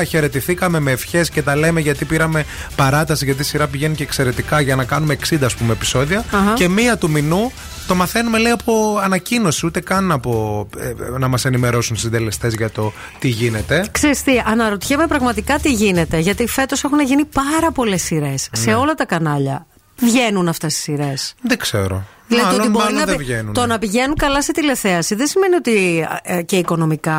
χαιρετηθήκαμε 0.09 0.81
με 0.81 0.91
ευχές 0.91 1.31
και 1.31 1.43
τα 1.43 1.57
λέμε 1.57 1.81
γιατί 1.81 2.05
πήραμε 2.05 2.45
παράταση, 2.77 3.25
γιατί 3.25 3.43
η 3.43 3.45
σειρά 3.45 3.67
πηγαίνει 3.67 3.95
και 3.95 4.03
εξαιρετικά 4.03 4.61
για 4.61 4.77
να 4.77 4.85
κάνουμε 4.85 5.17
60 5.31 5.37
ας 5.45 5.55
πούμε 5.55 5.73
επεισόδια. 5.73 6.25
Αχα. 6.31 6.53
Και 6.55 6.69
μία 6.69 6.97
του 6.97 7.11
μηνού 7.11 7.53
το 7.87 7.95
μαθαίνουμε 7.95 8.39
λέει 8.39 8.53
από 8.53 8.99
ανακοίνωση, 9.03 9.67
ούτε 9.67 9.81
καν 9.81 10.13
από 10.13 10.67
ε, 10.79 10.89
ε, 10.89 10.95
να 11.19 11.29
μας 11.29 11.45
ενημερώσουν 11.45 11.97
συντελεστές 11.97 12.55
για 12.55 12.71
το 12.71 12.93
τι 13.19 13.29
γίνεται. 13.29 13.87
Ξέρεις 13.93 14.23
τι, 14.23 14.33
αναρωτιέμαι 14.47 15.07
πραγματικά 15.07 15.59
τι 15.59 15.73
γίνεται. 15.73 16.19
Γιατί 16.19 16.47
φέτος 16.47 16.85
έχουν 16.85 17.01
γίνει 17.01 17.25
πάρα 17.25 17.71
πολλές 17.73 18.03
σειρές. 18.03 18.49
Σε 18.53 18.71
Ναι. 18.71 18.75
όλα 18.77 18.95
τα 18.95 19.05
κανάλια 19.07 19.67
βγαίνουν 19.97 20.49
αυτές 20.49 20.75
τι 20.75 20.81
σειρές. 20.81 21.35
Δεν 21.43 21.59
ξέρω. 21.59 22.05
Δηλαδή 22.27 22.47
μάλλον, 22.47 22.59
το, 22.59 22.63
ότι 22.63 22.71
μπορεί 22.71 22.85
μάλλον 22.85 22.99
να, 22.99 23.05
δεν 23.07 23.17
πη- 23.17 23.27
βγαίνουν. 23.27 23.53
το 23.53 23.67
να 23.67 23.79
πηγαίνουν 23.79 24.17
καλά 24.17 24.43
σε 24.43 24.53
τηλεθέαση 24.53 25.15
δεν 25.15 25.27
σημαίνει 25.27 25.55
ότι 25.55 26.07
ε, 26.23 26.43
και 26.43 26.57
οικονομικά 26.57 27.17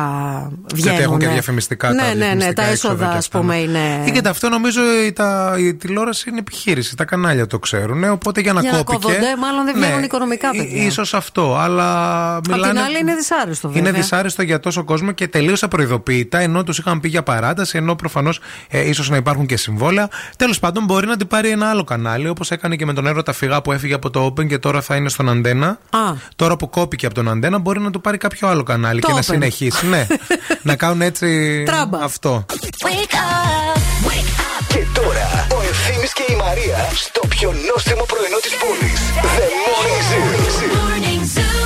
βγαίνουν. 0.74 0.90
Γιατί 0.90 1.02
έχουν 1.02 1.18
και 1.18 1.28
διαφημιστικά 1.28 1.90
ναι, 1.90 1.96
τα 1.96 2.02
ναι, 2.02 2.12
ναι, 2.12 2.16
διαφημιστικά 2.18 2.62
τα 2.62 2.68
έξοδα 2.68 2.92
έσοδα 2.94 3.04
και 3.10 3.16
ας 3.16 3.24
αυτά, 3.26 3.38
πούμε 3.38 3.54
ναι. 3.54 3.60
είναι. 3.60 4.02
Ή 4.04 4.10
και 4.20 4.28
αυτό 4.28 4.48
νομίζω 4.48 4.80
η, 5.06 5.12
τα, 5.12 5.54
η 5.58 5.74
τηλεόραση 5.74 6.28
είναι 6.28 6.38
επιχείρηση. 6.38 6.96
Τα 6.96 7.04
κανάλια 7.04 7.46
το 7.46 7.58
ξέρουν. 7.58 8.04
ε, 8.04 8.08
Οπότε 8.08 8.40
για 8.40 8.52
να 8.52 8.60
Για 8.60 8.70
να 8.72 8.82
κόπηκε. 8.82 9.06
κόβονται, 9.06 9.36
μάλλον 9.38 9.64
δεν 9.64 9.74
βγαίνουν 9.74 9.98
ναι, 9.98 10.04
οικονομικά, 10.04 10.50
ί- 10.52 10.56
παιδιά. 10.58 10.84
Ίσως 10.84 11.14
αυτό. 11.14 11.56
Αλλά 11.56 11.86
Απ' 12.36 12.48
μιλάνε. 12.48 12.72
την 12.72 12.82
άλλη 12.82 12.98
είναι 12.98 13.14
δυσάρεστο 13.14 13.68
βέβαια. 13.68 13.82
Είναι 13.88 13.98
δυσάρεστο 13.98 14.42
για 14.42 14.60
τόσο 14.60 14.84
κόσμο 14.84 15.12
και 15.12 15.28
τελείως 15.28 15.62
απροειδοποίητα, 15.62 16.38
ενώ 16.38 16.62
τους 16.64 16.78
είχαν 16.78 17.00
πει 17.00 17.08
για 17.08 17.22
παράταση, 17.22 17.76
ενώ 17.78 17.94
προφανώς 17.94 18.40
ε, 18.68 18.88
ίσως 18.88 19.10
να 19.10 19.16
υπάρχουν 19.16 19.46
και 19.46 19.56
συμβόλαια. 19.56 20.08
Τέλος 20.36 20.58
πάντων, 20.58 20.84
μπορεί 20.84 21.06
να 21.06 21.16
την 21.16 21.26
πάρει 21.26 21.48
ένα 21.50 21.68
άλλο 21.70 21.84
κανάλι, 21.84 22.28
όπως 22.28 22.50
έκανε 22.50 22.76
και 22.76 22.86
με 22.86 22.92
τον 22.92 23.06
Έρωτα 23.06 23.32
Φυγά 23.32 23.62
που 23.62 23.72
έφυγε 23.72 23.94
από 23.94 24.10
το 24.10 24.26
Open 24.26 24.46
και 24.46 24.58
τώρα 24.58 24.80
θα 24.80 24.95
είναι 24.96 25.08
στον 25.08 25.28
Αντένα. 25.28 25.66
Α. 25.90 25.98
Τώρα 26.36 26.56
που 26.56 26.68
κόπηκε 26.70 27.06
από 27.06 27.14
τον 27.14 27.28
Αντένα, 27.28 27.58
μπορεί 27.58 27.80
να 27.80 27.90
του 27.90 28.00
πάρει 28.00 28.16
κάποιο 28.18 28.48
άλλο 28.48 28.62
κανάλι 28.62 29.00
Το 29.00 29.06
και 29.06 29.12
να 29.12 29.18
Open. 29.20 29.24
συνεχίσει. 29.24 29.86
ναι, 29.86 30.06
να 30.68 30.76
κάνουν 30.76 31.00
έτσι. 31.02 31.62
Τράμπα. 31.66 31.98
Αυτό. 32.04 32.44
Και 34.68 34.84
τώρα 34.92 35.46
ο 35.56 35.62
Ευθύμης 35.70 36.12
και 36.12 36.24
η 36.32 36.36
Μαρία 36.36 36.88
στο 36.94 37.20
πιο 37.28 37.52
νόστιμο 37.72 38.04
πρωινό 38.04 38.36
της 38.42 38.52
πόλης. 38.56 39.00
The 39.22 39.46
Morning 39.66 41.38
Zoo. 41.38 41.65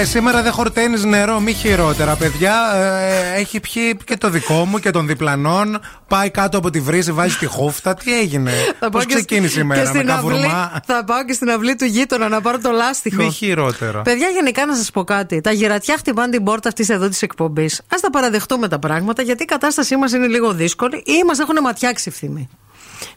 Καλέ, 0.00 0.12
σήμερα 0.12 0.42
δεν 0.42 0.52
χορταίνεις 0.52 1.04
νερό, 1.04 1.40
μη 1.40 1.52
χειρότερα, 1.52 2.16
παιδιά. 2.16 2.54
Ε, 2.74 3.38
έχει 3.40 3.60
πιει 3.60 3.96
και 4.04 4.16
το 4.16 4.30
δικό 4.30 4.64
μου 4.64 4.78
και 4.78 4.90
των 4.90 5.06
διπλανών. 5.06 5.80
Πάει 6.08 6.30
κάτω 6.30 6.58
από 6.58 6.70
τη 6.70 6.80
βρύση, 6.80 7.12
βάζει 7.12 7.36
τη 7.36 7.46
χούφτα. 7.46 7.94
Τι 7.94 8.18
έγινε, 8.18 8.50
Πώ 8.78 8.88
πάω 8.92 9.02
και 9.04 9.14
ξεκίνησε 9.14 9.54
η 9.54 9.60
και 9.60 9.64
μέρα, 9.66 9.80
με 9.80 9.86
στην 9.86 10.10
αυλή- 10.10 10.14
καβουρμά. 10.14 10.82
Θα 10.86 11.04
πάω 11.04 11.24
και 11.24 11.32
στην 11.32 11.50
αυλή 11.50 11.76
του 11.76 11.84
γείτονα 11.84 12.28
να 12.28 12.40
πάρω 12.40 12.58
το 12.58 12.70
λάστιχο. 12.70 13.22
Μη 13.22 13.30
χειρότερα. 13.30 14.02
Παιδιά, 14.02 14.28
γενικά 14.28 14.66
να 14.66 14.74
σας 14.74 14.90
πω 14.90 15.04
κάτι. 15.04 15.40
Τα 15.40 15.52
γερατιά 15.52 15.96
χτυπάνε 15.96 16.30
την 16.30 16.44
πόρτα 16.44 16.68
αυτής 16.68 16.88
εδώ 16.88 17.08
της 17.08 17.22
εκπομπής. 17.22 17.78
Α 17.80 17.96
τα 18.00 18.10
παραδεχτούμε 18.10 18.68
τα 18.68 18.78
πράγματα, 18.78 19.22
γιατί 19.22 19.42
η 19.42 19.46
κατάστασή 19.46 19.96
μας 19.96 20.12
είναι 20.12 20.26
λίγο 20.26 20.52
δύσκολη 20.52 20.96
ή 21.06 21.24
μας 21.26 21.38
έχουν 21.38 21.56
ματιάξει 21.62 22.04
ευθύμη. 22.08 22.48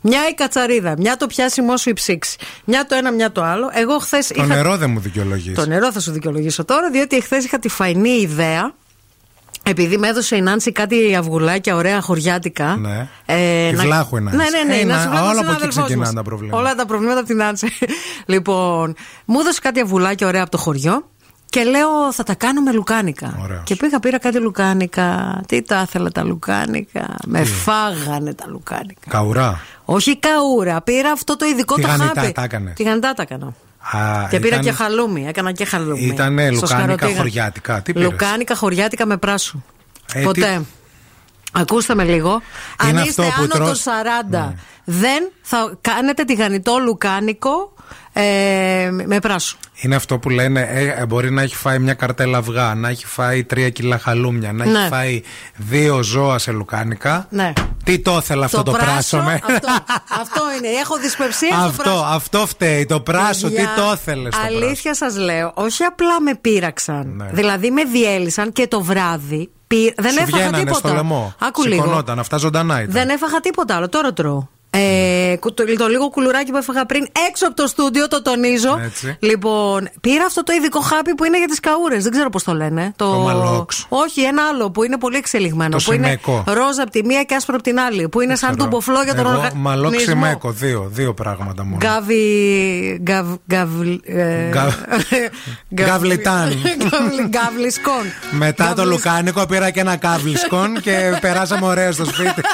Μια 0.02 0.28
η 0.30 0.34
κατσαρίδα, 0.34 0.94
μια 0.98 1.16
το 1.18 1.28
πιάσιμό 1.28 1.78
σου 1.78 1.90
υψήξει. 1.90 2.38
Μια 2.66 2.86
το 2.86 2.96
ένα, 2.96 3.12
μια 3.12 3.32
το 3.32 3.44
άλλο. 3.44 3.70
Εγώ 3.74 3.98
χθες. 4.00 4.28
Το 4.28 4.44
νερό 4.44 4.78
δεν 4.78 4.90
μου 4.90 5.00
δικαιολογείς. 5.00 5.56
Το 5.56 5.66
νερό 5.66 5.92
θα 5.92 6.00
σου 6.00 6.12
δικαιολογήσω 6.12 6.66
τώρα, 6.66 6.90
διότι 6.90 7.16
εχθέ 7.16 7.38
είχα 7.38 7.60
τη 7.60 7.70
φαϊνή 7.70 8.10
ιδέα 8.10 8.74
Επειδή 9.66 9.98
με 9.98 10.08
έδωσε 10.08 10.36
η 10.36 10.42
Νάνση 10.42 10.72
κάτι 10.72 11.16
αυγουλάκια 11.16 11.76
ωραία 11.76 12.02
χωριάτικα. 12.02 12.76
Ναι. 12.76 13.08
Ε, 13.26 13.70
Τη 13.70 13.76
βλάχου 13.76 14.18
η 14.18 14.22
Νάνση. 14.22 14.38
Ναι, 14.38 14.44
ναι, 14.44 14.74
ναι. 14.74 14.80
Ε, 14.80 14.84
να 14.86 14.96
να- 14.96 15.02
σου 15.02 15.10
βγάλω 15.10 15.26
όλα 15.26 15.34
τον 15.36 15.44
από 15.44 15.52
εκεί 15.52 15.62
αδελφός 15.62 15.84
ξεκινάνε 15.84 16.06
μας. 16.06 16.14
τα 16.14 16.24
προβλήματα. 16.24 16.58
Όλα 16.58 16.76
τα 16.76 16.86
προβλήματα 16.86 17.20
από 17.20 17.28
την 17.28 17.38
Νάνση. 17.38 17.68
λοιπόν, 18.34 18.96
μου 19.26 19.40
έδωσε 19.40 19.60
κάτι 19.62 19.80
αυγουλάκια 19.80 20.28
ωραία 20.28 20.42
από 20.42 20.52
το 20.52 20.58
χωριό. 20.58 21.08
Και 21.46 21.64
λέω 21.64 22.14
θα 22.14 22.24
τα 22.24 22.36
κάνουμε 22.36 22.72
λουκάνικα. 22.72 23.62
Και 23.64 23.76
πήγα 23.76 24.00
πήρα 24.00 24.20
κάτι 24.20 24.40
λουκάνικα. 24.40 25.42
Τι 25.48 25.62
τα 25.62 25.84
ήθελα 25.88 26.10
τα 26.10 26.24
λουκάνικα. 26.24 27.16
Με 27.26 27.44
φάγανε 27.44 28.34
τα 28.34 28.46
λουκάνικα. 28.48 29.10
Καουρά. 29.10 29.60
Όχι 29.86 30.18
καούρα. 30.20 30.82
Πήρα 30.82 31.12
αυτό 31.12 31.38
το 31.38 31.46
ειδικό 31.46 31.76
το 31.76 31.82
Τηγανιτά 31.82 32.12
χάπι. 32.22 32.32
τα 32.32 32.44
έκανες. 32.44 32.74
Τηγανιτά 32.74 33.14
τα 33.14 33.22
έκανα. 33.22 33.54
Α, 33.92 34.28
Και 34.30 34.40
πήρα 34.40 34.56
ήταν- 34.56 34.62
και 34.66 34.72
χαλούμι. 34.72 35.28
Έκανα 35.28 35.52
και 35.52 35.66
χαλούμι. 35.66 36.02
Ήτανε 36.02 36.42
Στο 36.44 36.52
λουκάνικα 36.54 36.68
σκαροτίγα. 36.94 37.16
χωριάτικα. 37.18 37.82
Τι 37.82 37.94
πήρες; 37.94 38.10
Λουκάνικα 38.12 38.56
χωριάτικα 38.56 39.06
με 39.06 39.18
πράσου. 39.18 39.64
Ε, 40.14 40.20
τι- 40.20 40.26
Ποτέ. 40.26 40.62
Ακούστε 41.52 41.96
με 41.96 42.04
λίγο. 42.04 42.42
Είναι 42.88 43.00
Αν 43.00 43.06
είστε 43.08 43.22
αυτό 43.22 43.22
που 43.24 43.32
άνω 43.38 43.48
των 43.48 43.60
τρως- 43.66 43.82
40, 43.82 44.54
δεν 44.84 45.32
θα 45.42 45.78
κάνετε 45.82 46.24
τηγανιτό 46.24 46.78
λουκάνικο 46.84 47.74
ε, 48.14 48.90
με 49.06 49.20
πράσου. 49.20 49.58
Είναι 49.76 49.96
αυτό 49.96 50.18
που 50.20 50.30
λένε, 50.30 50.62
ε, 50.72 50.88
ε, 51.02 51.06
μπορεί 51.06 51.32
να 51.32 51.42
έχει 51.42 51.56
φάει 51.56 51.80
μια 51.80 51.94
καρτέλα 51.94 52.38
αυγά, 52.38 52.74
να 52.76 52.90
έχει 52.90 53.06
φάει 53.06 53.44
τρία 53.44 53.70
κιλά 53.70 53.98
χαλούμια, 53.98 54.52
να 54.54 54.66
Ναι. 54.66 54.80
έχει 54.80 54.88
φάει 54.88 55.22
δύο 55.56 56.04
ζώα 56.04 56.38
σε 56.38 56.52
λουκάνικα. 56.52 57.28
Ναι. 57.30 57.54
Τι 57.84 58.00
το 58.00 58.18
ήθελα 58.22 58.46
αυτό 58.46 58.64
το, 58.64 58.72
πράσο 58.72 59.18
με. 59.18 59.34
Αυτό, 59.34 59.68
αυτό 60.22 60.42
είναι. 60.58 60.68
Έχω 60.82 60.98
δυσπευσία 60.98 61.48
στο 61.56 61.60
αυτό, 61.66 61.84
πράσο. 61.84 62.04
αυτό 62.16 62.46
φταίει. 62.48 62.86
Το 62.86 63.00
πράσο, 63.00 63.48
τι 63.48 63.54
Παιδιά, 63.56 63.74
το 63.76 63.92
ήθελες. 63.94 64.34
Αλήθεια 64.46 64.96
σας 64.96 65.18
λέω, 65.18 65.52
όχι 65.56 65.84
απλά 65.84 66.22
με 66.22 66.36
πείραξαν. 66.42 67.14
Ναι. 67.16 67.30
Δηλαδή 67.32 67.72
με 67.72 67.84
διέλυσαν 67.84 68.52
και 68.52 68.68
το 68.68 68.82
βράδυ. 68.82 69.50
πή- 69.68 69.94
Δεν 70.02 70.12
Σου 70.12 70.18
έφαγα 70.22 70.38
βγαίνανε 70.38 70.58
τίποτα. 70.58 70.88
στο 70.88 70.94
λαιμό. 70.94 71.34
Άκου 71.40 71.64
λίγο. 71.68 71.82
Σηκωνόταν, 71.84 72.20
αυτά 72.20 72.38
ζωντανά 72.38 72.82
ήταν. 72.82 72.92
Δεν 72.94 73.10
έφαγα 73.10 73.40
τίποτα 73.40 73.76
άλλο. 73.76 73.90
Τώρα 73.90 74.14
τρώω. 74.14 74.48
Ε, 74.76 75.36
κου- 75.40 75.54
το, 75.54 75.64
το 75.78 75.88
λίγο 75.88 76.10
κουλουράκι 76.10 76.52
που 76.52 76.58
έφαγα 76.58 76.86
πριν 76.86 77.08
έξω 77.30 77.46
από 77.48 77.56
το 77.56 77.68
στούντιο, 77.68 78.08
το 78.08 78.22
τονίζω. 78.22 78.80
Έτσι. 78.84 79.18
Λοιπόν, 79.20 79.90
πήρα 80.02 80.26
αυτό 80.26 80.44
το 80.44 80.54
ειδικό 80.54 80.80
χάπι 80.80 81.16
που 81.16 81.24
είναι 81.26 81.38
για 81.38 81.48
τις 81.48 81.60
καούρες. 81.60 82.04
Δεν 82.04 82.12
ξέρω 82.12 82.30
πώς 82.30 82.44
το 82.44 82.54
λένε. 82.54 82.94
Το, 82.96 83.12
Το 83.12 83.18
μαλόξ. 83.20 83.86
Όχι, 83.90 84.22
ένα 84.22 84.42
άλλο 84.54 84.72
που 84.72 84.84
είναι 84.84 84.98
πολύ 84.98 85.18
εξελιγμένο. 85.18 85.78
Το 85.78 85.84
που 85.86 85.94
είναι 85.94 86.06
σιμέκο. 86.06 86.44
ρόζα 86.48 86.82
από 86.82 86.92
τη 86.92 87.04
μία 87.06 87.24
και 87.24 87.36
άσπρο 87.36 87.56
από 87.56 87.64
την 87.64 87.80
άλλη. 87.80 88.10
Που 88.10 88.22
είναι 88.22 88.36
σαν 88.36 88.58
τουμποφλό 88.58 89.04
για 89.04 89.16
τον 89.16 89.26
Εγώ, 89.26 89.34
οργανισμό. 89.34 89.62
Μαλόξι 89.62 90.16
μέκο, 90.16 90.52
δύο, 90.52 90.90
δύο 90.94 91.14
πράγματα 91.14 91.64
μόνο. 91.64 91.78
Γκάβι. 91.78 93.00
Γκαβ, 93.02 93.28
γκαβ, 93.48 93.70
ε, 94.04 94.50
Γκαβ- 94.50 94.80
Γκαβλιτάν. 95.74 96.48
Γκαβλι- 96.50 97.28
Γκαβλισκόν. 97.28 98.04
Μετά 98.32 98.74
το 98.74 98.86
λουκάνικο 98.86 99.46
πήρα 99.46 99.70
και 99.70 99.80
ένα 99.80 99.96
κάβλισκον 99.96 100.82
και 100.82 101.18
περάσαμε 101.22 101.66
ωραία 101.66 101.92
στο 101.92 102.06
σπίτι. 102.06 102.42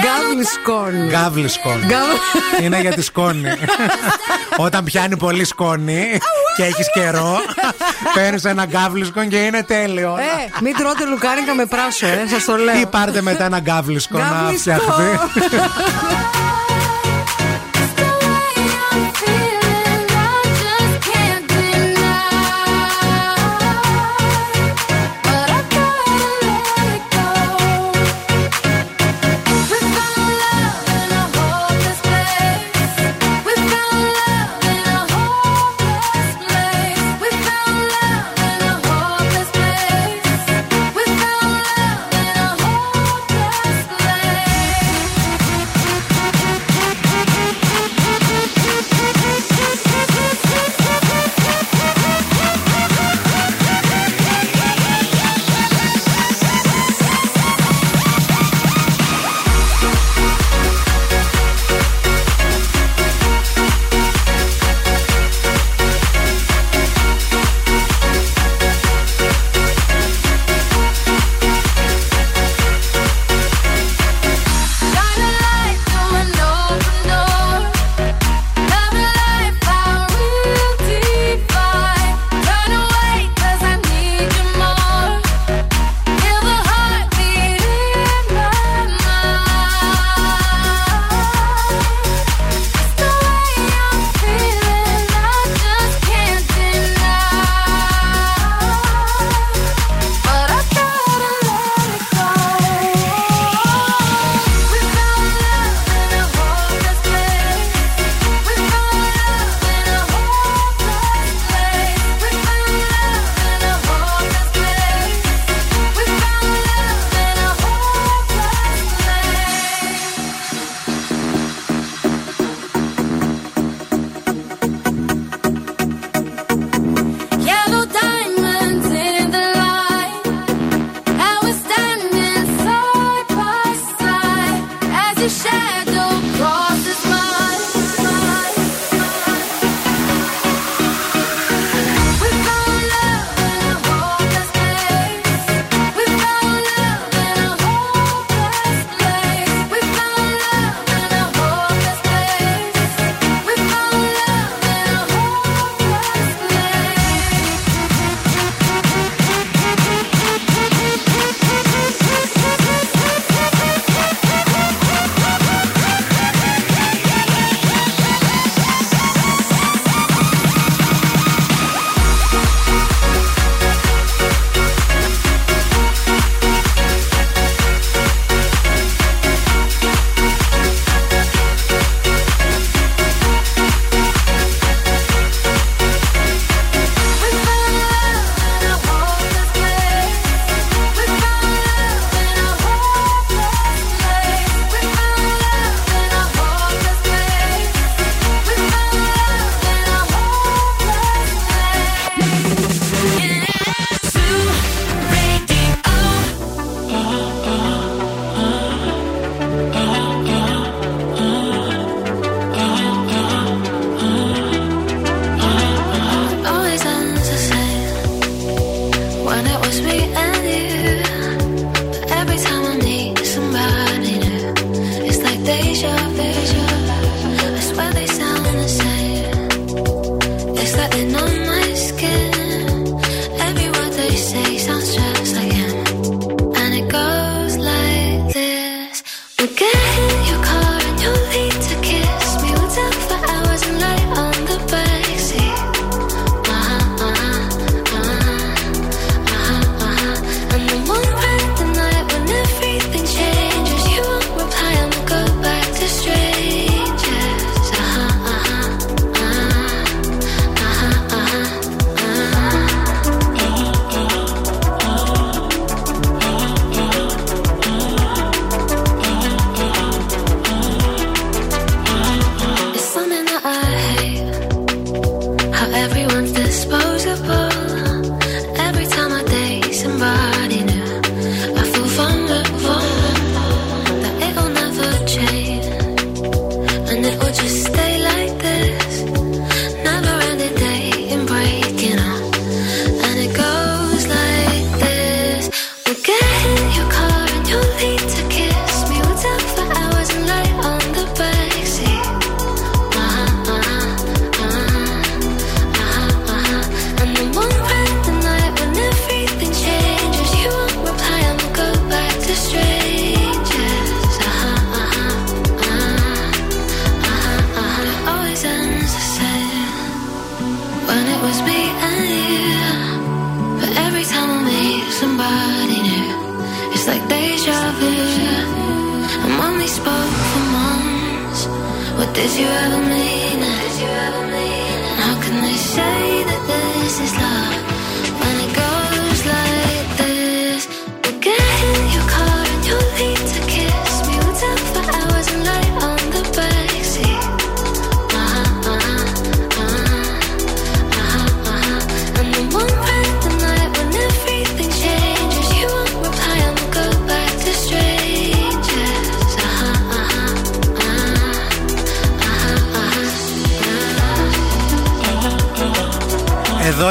Γκαβλισκόν. 0.00 1.08
Γκάβλισκον. 1.08 1.78
Γκαβ- 1.86 2.62
Είναι 2.62 2.80
για 2.80 2.92
τη 2.92 3.02
σκόνη. 3.02 3.42
Όταν 4.56 4.84
πιάνει 4.84 5.16
πολύ 5.16 5.44
σκόνη 5.44 6.18
και 6.56 6.62
έχεις 6.64 6.86
καιρό, 6.92 7.36
παίρνεις 8.14 8.44
ένα 8.44 8.64
γκάβλισκον 8.64 9.28
και 9.28 9.36
είναι 9.36 9.62
τέλειο. 9.62 10.16
Ε, 10.18 10.60
μην 10.62 10.76
τρώτε 10.76 11.04
λουκάνικα 11.06 11.54
με 11.54 11.66
πράσο, 11.66 12.06
ε, 12.06 12.24
σας 12.30 12.44
το 12.44 12.56
λέω. 12.56 12.80
Ή 12.80 12.86
πάρτε 12.86 13.22
μετά 13.22 13.44
ένα 13.44 13.58
γκάβλισκο 13.58 14.18
να 14.18 14.24
Γκάβλισκο. 14.24 14.58
φτιαχτεί. 14.58 15.18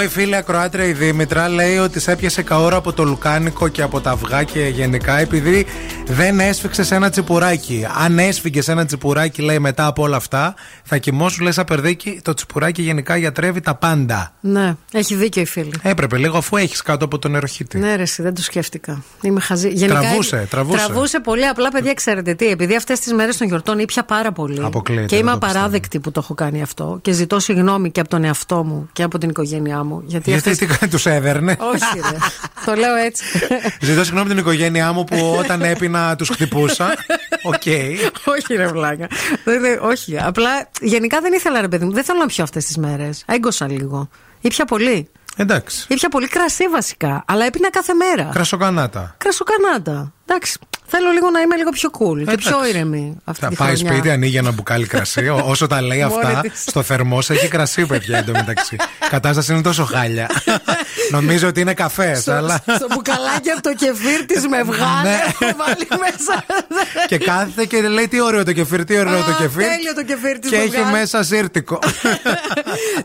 Η 0.03 0.07
φίλη 0.07 0.35
ακροάτρια 0.35 0.85
η 0.85 0.93
Δήμητρα 0.93 1.49
λέει 1.49 1.77
ότι 1.77 1.99
σε 1.99 2.11
έπιασε 2.11 2.41
καόρα 2.41 2.75
από 2.75 2.93
το 2.93 3.03
λουκάνικο 3.03 3.67
και 3.67 3.81
από 3.81 4.01
τα 4.01 4.11
αυγά 4.11 4.43
και 4.43 4.59
γενικά 4.59 5.19
επειδή 5.19 5.65
δεν 6.05 6.39
έσφιξες 6.39 6.91
ένα 6.91 7.09
τσιπουράκι. 7.09 7.87
Αν 8.03 8.19
έσφυγες 8.19 8.67
ένα 8.67 8.85
τσιπουράκι, 8.85 9.41
λέει 9.41 9.59
μετά 9.59 9.85
από 9.85 10.03
όλα 10.03 10.15
αυτά, 10.15 10.53
θα 10.83 10.97
κοιμώσου, 10.97 11.43
λες 11.43 11.57
απερδίκη, 11.57 12.19
το 12.23 12.33
τσιπουράκι 12.33 12.81
γενικά 12.81 13.15
γιατρεύει 13.17 13.61
τα 13.61 13.75
πάντα. 13.75 14.33
Ναι, 14.39 14.75
έχει 14.91 15.15
δίκιο 15.15 15.41
η 15.41 15.45
φίλη. 15.45 15.73
Έπρεπε 15.81 16.17
λίγο 16.17 16.37
αφού 16.37 16.57
έχεις 16.57 16.81
κάτω 16.81 17.05
από 17.05 17.19
τον 17.19 17.31
νεροχύτη. 17.31 17.77
Ναι, 17.77 17.95
ρε, 17.95 18.01
εσύ, 18.01 18.21
δεν 18.21 18.33
το 18.35 18.41
σκέφτηκα. 18.41 19.03
Είμαι 19.21 19.39
χαζή. 19.39 19.73
Τραβούσε, 19.73 20.47
τραβούσε. 20.49 20.85
Τραβούσε 20.85 21.19
πολύ. 21.19 21.45
Απλά, 21.45 21.69
παιδιά, 21.69 21.93
ξέρετε 21.93 22.33
τι, 22.33 22.47
επειδή 22.47 22.75
αυτές 22.75 22.99
τις 22.99 23.13
μέρες 23.13 23.37
των 23.37 23.47
γιορτών 23.47 23.79
ήπια 23.79 24.03
πάρα 24.03 24.31
πολύ. 24.31 24.61
Αποκλείεται, 24.63 25.05
και 25.05 25.15
δεν 25.15 25.19
είμαι 25.19 25.31
το 25.31 25.37
πιστεύω. 25.37 25.57
απαράδεκτη 25.59 25.99
που 25.99 26.11
το 26.11 26.19
έχω 26.23 26.33
κάνει 26.33 26.61
αυτό. 26.61 26.99
Και 27.01 27.11
ζητώ 27.11 27.39
συγγνώμη 27.39 27.91
και 27.91 27.99
από 27.99 28.09
τον 28.09 28.23
εαυτό 28.23 28.63
μου 28.63 28.89
και 28.93 29.03
από 29.03 29.17
την 29.17 29.29
οικογένειά 29.29 29.83
μου. 29.83 30.03
Γιατί, 30.05 30.29
Γιατί 30.29 30.49
αυτές- 30.49 30.67
τι 30.69 30.75
κάνει, 30.77 30.91
τους 30.93 31.05
έδερνε. 31.05 31.57
Όχι, 31.73 31.99
ρε. 32.11 32.17
το 32.65 32.73
λέω 32.73 32.95
έτσι. 32.95 33.23
Ζητώ 33.81 34.03
συγγνώμη 34.03 34.29
την 34.29 34.37
οικογένειά 34.37 34.91
μου 34.91 35.03
που 35.03 35.35
όταν 35.39 35.61
έπινα 35.99 36.15
τους 36.15 36.29
χτυπούσα. 36.29 36.93
Οκ. 37.51 37.61
όχι, 38.25 38.55
ρε 38.55 38.67
βλάκα. 38.67 39.07
Δεν- 39.43 39.61
δεν- 39.61 39.79
όχι. 39.81 40.19
Απλά 40.19 40.69
γενικά 40.81 41.21
δεν 41.21 41.33
ήθελα, 41.33 41.61
ρε 41.61 41.67
παιδί 41.67 41.85
μου. 41.85 41.91
Δεν 41.91 42.03
θέλω 42.03 42.19
να 42.19 42.25
πιω 42.25 42.43
αυτές 42.43 42.65
τις 42.65 42.77
μέρες. 42.77 43.23
Έγκωσα 43.27 43.67
λίγο. 43.67 44.09
Ήπια 44.41 44.65
πολύ. 44.65 45.09
Εντάξει. 45.37 45.85
Ήπια 45.89 46.09
πολύ 46.09 46.27
κρασί 46.27 46.67
βασικά. 46.67 47.23
Αλλά 47.27 47.45
έπινα 47.45 47.69
κάθε 47.69 47.93
μέρα. 47.93 48.29
Κρασοκανάτα. 48.33 49.15
Κρασοκανάτα. 49.17 50.13
Εντάξει. 50.25 50.57
Θέλω 50.95 51.09
λίγο 51.11 51.29
να 51.29 51.39
είμαι 51.41 51.55
λίγο 51.55 51.69
πιο 51.69 51.89
cool 51.99 52.27
και 52.29 52.35
πιο 52.37 52.65
ήρεμη 52.67 53.17
αυτή 53.23 53.43
Θα 53.43 53.49
τη 53.49 53.55
πάει 53.55 53.75
χρονιά. 53.75 53.91
σπίτι, 53.93 54.09
ανοίγει 54.09 54.37
ένα 54.37 54.51
μπουκάλι 54.51 54.85
κρασί. 54.87 55.27
Ό- 55.29 55.43
Όσο 55.45 55.67
τα 55.67 55.81
λέει 55.81 55.99
Μόνη 56.09 56.13
αυτά, 56.25 56.39
της. 56.41 56.63
στο 56.67 56.81
θερμό 56.83 57.19
έχει 57.27 57.47
κρασί, 57.47 57.85
παιδιά 57.85 58.17
εντωμεταξύ. 58.17 58.75
Η 58.75 58.79
κατάσταση 59.09 59.53
είναι 59.53 59.61
τόσο 59.61 59.83
χάλια. 59.85 60.29
Νομίζω 61.11 61.47
ότι 61.47 61.59
είναι 61.61 61.73
καφές, 61.73 62.19
Στο, 62.21 62.31
αλλά. 62.31 62.63
στο 62.75 62.87
μπουκαλάκι 62.93 63.49
από 63.49 63.61
το 63.61 63.73
κεφίρ 63.75 64.25
της 64.25 64.47
με 64.47 64.63
βγάλε. 64.63 65.01
Ναι. 65.09 65.19
Έχω 65.25 65.55
βάλει 65.57 65.87
μέσα. 65.99 66.43
και 67.07 67.17
κάθεται 67.17 67.65
και 67.65 67.81
λέει 67.81 68.07
τι 68.07 68.21
ωραίο 68.21 68.43
το 68.43 68.51
κεφίρ, 68.53 68.83
τι 68.85 68.97
ωραίο 68.99 69.23
το 69.23 69.31
Α, 69.31 69.35
κεφίρ. 69.37 69.63
τέλειο 69.67 69.93
το 69.95 70.03
κεφίρ 70.03 70.39
της 70.39 70.49
Και 70.49 70.55
έχει 70.55 70.69
Μευγάλη. 70.69 70.91
μέσα 70.91 71.23
σύρτικο. 71.23 71.79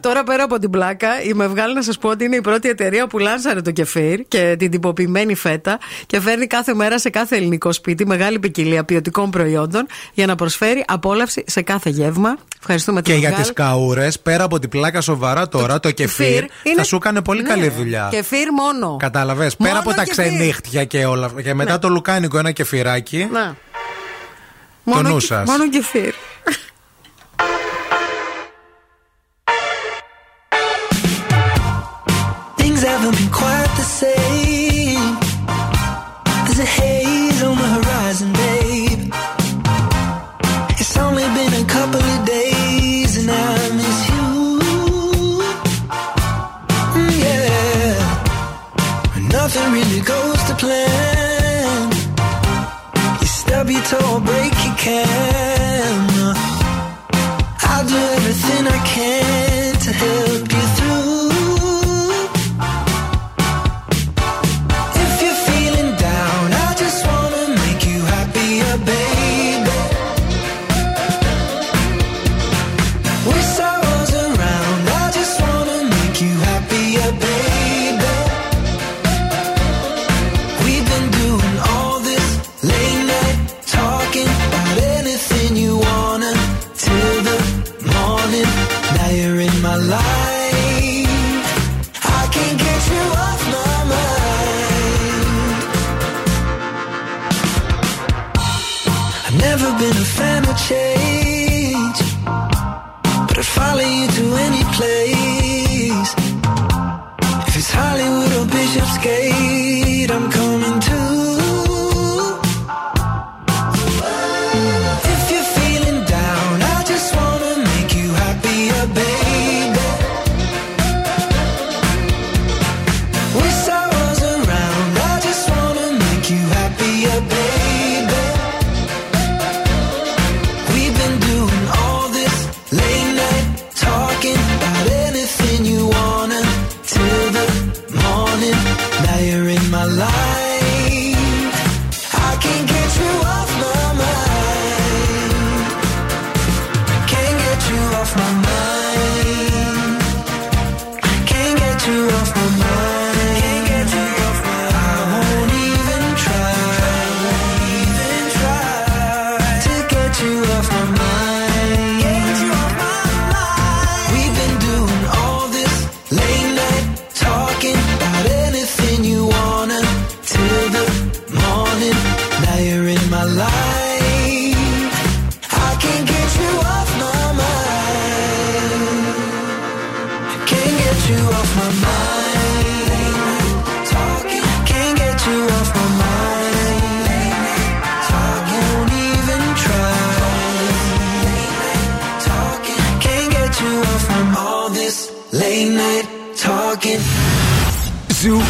Τώρα 0.00 0.22
πέρα 0.22 0.42
από 0.42 0.58
την 0.58 0.70
πλάκα, 0.70 1.22
η 1.22 1.32
Μευγάλη 1.34 1.74
να 1.74 1.82
σας 1.82 1.98
πω 1.98 2.08
ότι 2.08 2.24
είναι 2.24 2.36
η 2.36 2.40
πρώτη 2.40 2.68
εταιρεία 2.68 3.06
που 3.06 3.18
λάνσαρε 3.18 3.60
το 3.60 3.70
κεφίρ 3.70 4.20
και 4.28 4.56
την 4.58 4.70
τυποποιημένη 4.70 5.34
φέτα 5.34 5.78
και 6.06 6.20
φέρνει 6.20 6.46
κάθε 6.46 6.74
μέρα 6.74 6.98
σε 6.98 7.07
κάθε 7.10 7.36
ελληνικό 7.36 7.72
σπίτι 7.72 8.06
μεγάλη 8.06 8.38
ποικιλία 8.38 8.84
ποιοτικών 8.84 9.30
προϊόντων 9.30 9.86
για 10.14 10.26
να 10.26 10.34
προσφέρει 10.34 10.84
απόλαυση 10.86 11.44
σε 11.46 11.62
κάθε 11.62 11.90
γεύμα. 11.90 12.36
Ευχαριστούμε 12.60 13.00
και 13.02 13.10
την 13.10 13.18
για 13.20 13.28
Μευγάλη. 13.28 13.52
τις 13.52 13.62
καούρες, 13.64 14.20
πέρα 14.20 14.44
από 14.44 14.58
την 14.58 14.68
πλάκα 14.68 15.00
σοβαρά 15.00 15.48
τώρα, 15.48 15.80
το 15.80 15.90
κεφίρ 15.90 16.26
είναι- 16.62 16.76
θα 16.76 16.84
σου 16.84 16.96
έκανε 16.96 17.22
πολύ 17.22 17.42
Ναι. 17.42 17.48
καλή 17.48 17.68
δουλειά. 17.68 18.08
Κεφίρ 18.10 18.52
μόνο. 18.52 18.96
Κατάλαβες. 18.96 19.56
Πέρα 19.56 19.68
Μόνο 19.70 19.80
από 19.86 19.94
τα 19.94 20.04
κεφίρ. 20.04 20.24
ξενύχτια 20.24 20.84
και 20.84 21.04
όλα 21.06 21.26
αυτά. 21.26 21.42
Και 21.42 21.54
μετά 21.54 21.78
το 21.78 21.88
λουκάνικο 21.88 22.38
ένα 22.38 22.50
κεφιράκι. 22.50 23.28
Να. 23.32 23.56
Το 24.84 24.94
Μόνο 24.94 25.08
νου 25.08 25.16
και- 25.18 25.24
σας. 25.26 25.48
Μόνο 25.48 25.68
κεφίρ. 25.68 26.14
Plan. 50.58 51.92
You 53.20 53.26
stub 53.26 53.70
your 53.70 53.82
toe 53.82 54.14
or 54.14 54.20
break 54.20 54.52
your 54.64 54.76
can. 54.76 55.37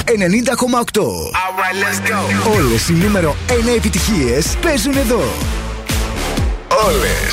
90,8. 0.09 1.33
Όλες 2.57 2.89
οι 2.89 2.93
νούμερο 2.93 3.37
1 3.49 3.75
επιτυχίες 3.77 4.57
παίζουν 4.63 4.97
εδώ. 4.97 5.23
Όλες. 6.87 7.33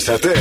Χορτάσατε. 0.00 0.38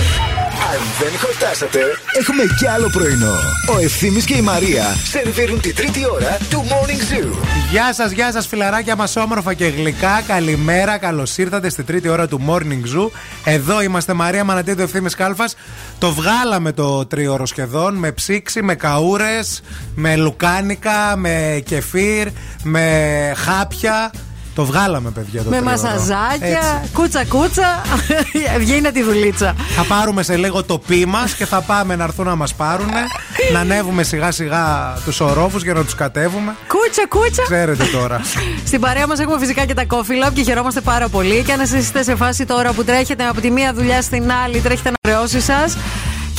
Αν 0.72 0.80
δεν 1.00 1.20
χορτάσατε, 1.20 1.80
έχουμε 2.20 2.44
κι 2.58 2.68
άλλο 2.68 2.90
πρωινό. 2.90 3.36
Ο 3.76 3.80
Ευθύμης 3.84 4.26
και 4.26 4.38
η 4.38 4.42
Μαρία 4.42 4.84
σερβίρουν 5.04 5.62
τη 5.62 5.74
τρίτη 5.74 6.10
ώρα 6.12 6.38
του 6.50 6.66
Morning 6.70 7.14
Zoo. 7.14 7.32
Γεια 7.72 7.94
σας, 7.94 8.12
γεια 8.12 8.32
σας, 8.32 8.48
φιλαράκια 8.48 8.96
μας, 8.96 9.16
όμορφα 9.16 9.54
και 9.54 9.66
γλυκά. 9.66 10.24
Καλημέρα, 10.28 10.98
καλώς 10.98 11.38
ήρθατε 11.38 11.70
στη 11.70 11.84
τρίτη 11.84 12.08
ώρα 12.10 12.28
του 12.28 12.42
Morning 12.48 12.98
Zoo. 12.98 13.10
Εδώ 13.44 13.82
είμαστε 13.82 14.14
Μαρία 14.14 14.44
Μανατίδου 14.44 14.82
Ευθύνη 14.82 15.10
Κάλφας. 15.10 15.56
Το 15.98 16.12
βγάλαμε 16.12 16.72
το 16.72 17.06
τρίωρο 17.06 17.46
σχεδόν 17.46 17.96
με 17.96 18.12
ψήξη, 18.12 18.62
με 18.62 18.76
καούρες, 18.76 19.62
με 19.96 20.16
λουκάνικα, 20.16 21.16
με 21.18 21.64
κεφίρ, 21.66 22.28
με 22.64 22.86
χάπια. 23.36 24.12
Το 24.60 24.66
βγάλαμε, 24.66 25.10
παιδιά. 25.10 25.44
Το 25.44 25.50
Με 25.50 25.56
τρίωρο. 25.58 25.72
μασαζάκια, 25.72 26.48
Έτσι. 26.48 26.92
κούτσα 26.94 27.26
κούτσα. 27.26 27.82
Βγαίνει 28.60 28.92
τη 28.92 29.04
δουλίτσα. 29.04 29.56
Θα 29.76 29.84
πάρουμε 29.84 30.24
σε 30.24 30.36
λίγο 30.38 30.64
το 30.64 30.80
πι 30.80 31.06
μας 31.06 31.34
και 31.34 31.46
θα 31.46 31.62
πάμε 31.62 31.96
να 31.96 32.04
έρθουν 32.04 32.26
να 32.26 32.36
μας 32.36 32.54
πάρουν. 32.54 32.90
να 33.54 33.60
ανέβουμε 33.60 34.04
σιγά 34.04 34.32
σιγά 34.32 34.94
τους 35.06 35.20
ορόφου 35.20 35.58
για 35.58 35.74
να 35.74 35.84
τους 35.84 35.96
κατέβουμε. 35.96 36.56
Κούτσα 36.68 37.08
κούτσα. 37.10 37.44
Ξέρετε 37.44 37.84
τώρα. 37.86 38.22
Στην 38.68 38.80
παρέα 38.80 39.08
μας 39.08 39.20
έχουμε 39.20 39.40
φυσικά 39.40 39.66
και 39.66 39.74
τα 39.74 39.84
Coffee 39.90 40.28
Lab 40.28 40.32
και 40.34 40.44
χαιρόμαστε 40.44 40.82
πάρα 40.82 41.08
πολύ. 41.08 41.44
Και 41.44 41.52
αν 41.52 41.60
εσείς 41.60 41.80
είστε 41.84 42.04
σε 42.04 42.16
φάση 42.16 42.46
τώρα 42.46 42.72
που 42.74 42.84
τρέχετε 42.84 43.24
από 43.28 43.42
τη 43.42 43.52
μία 43.52 43.74
δουλειά 43.74 44.02
στην 44.02 44.32
άλλη, 44.46 44.60
τρέχετε 44.62 44.90
να 44.90 45.12
χρεώσει 45.12 45.42
σας 45.42 45.78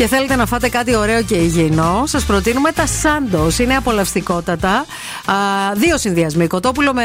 και 0.01 0.06
θέλετε 0.06 0.36
να 0.36 0.47
φάτε 0.47 0.68
κάτι 0.68 0.97
ωραίο 0.97 1.22
και 1.22 1.35
υγιεινό, 1.35 2.02
σας 2.06 2.24
προτείνουμε 2.24 2.72
τα 2.72 2.85
Sandos. 2.86 3.59
Είναι 3.59 3.74
απολαυστικότατα. 3.74 4.70
Α, 5.24 5.35
δύο 5.74 5.98
συνδυασμοί. 5.98 6.47
Κοτόπουλο 6.47 6.93
με 6.94 7.05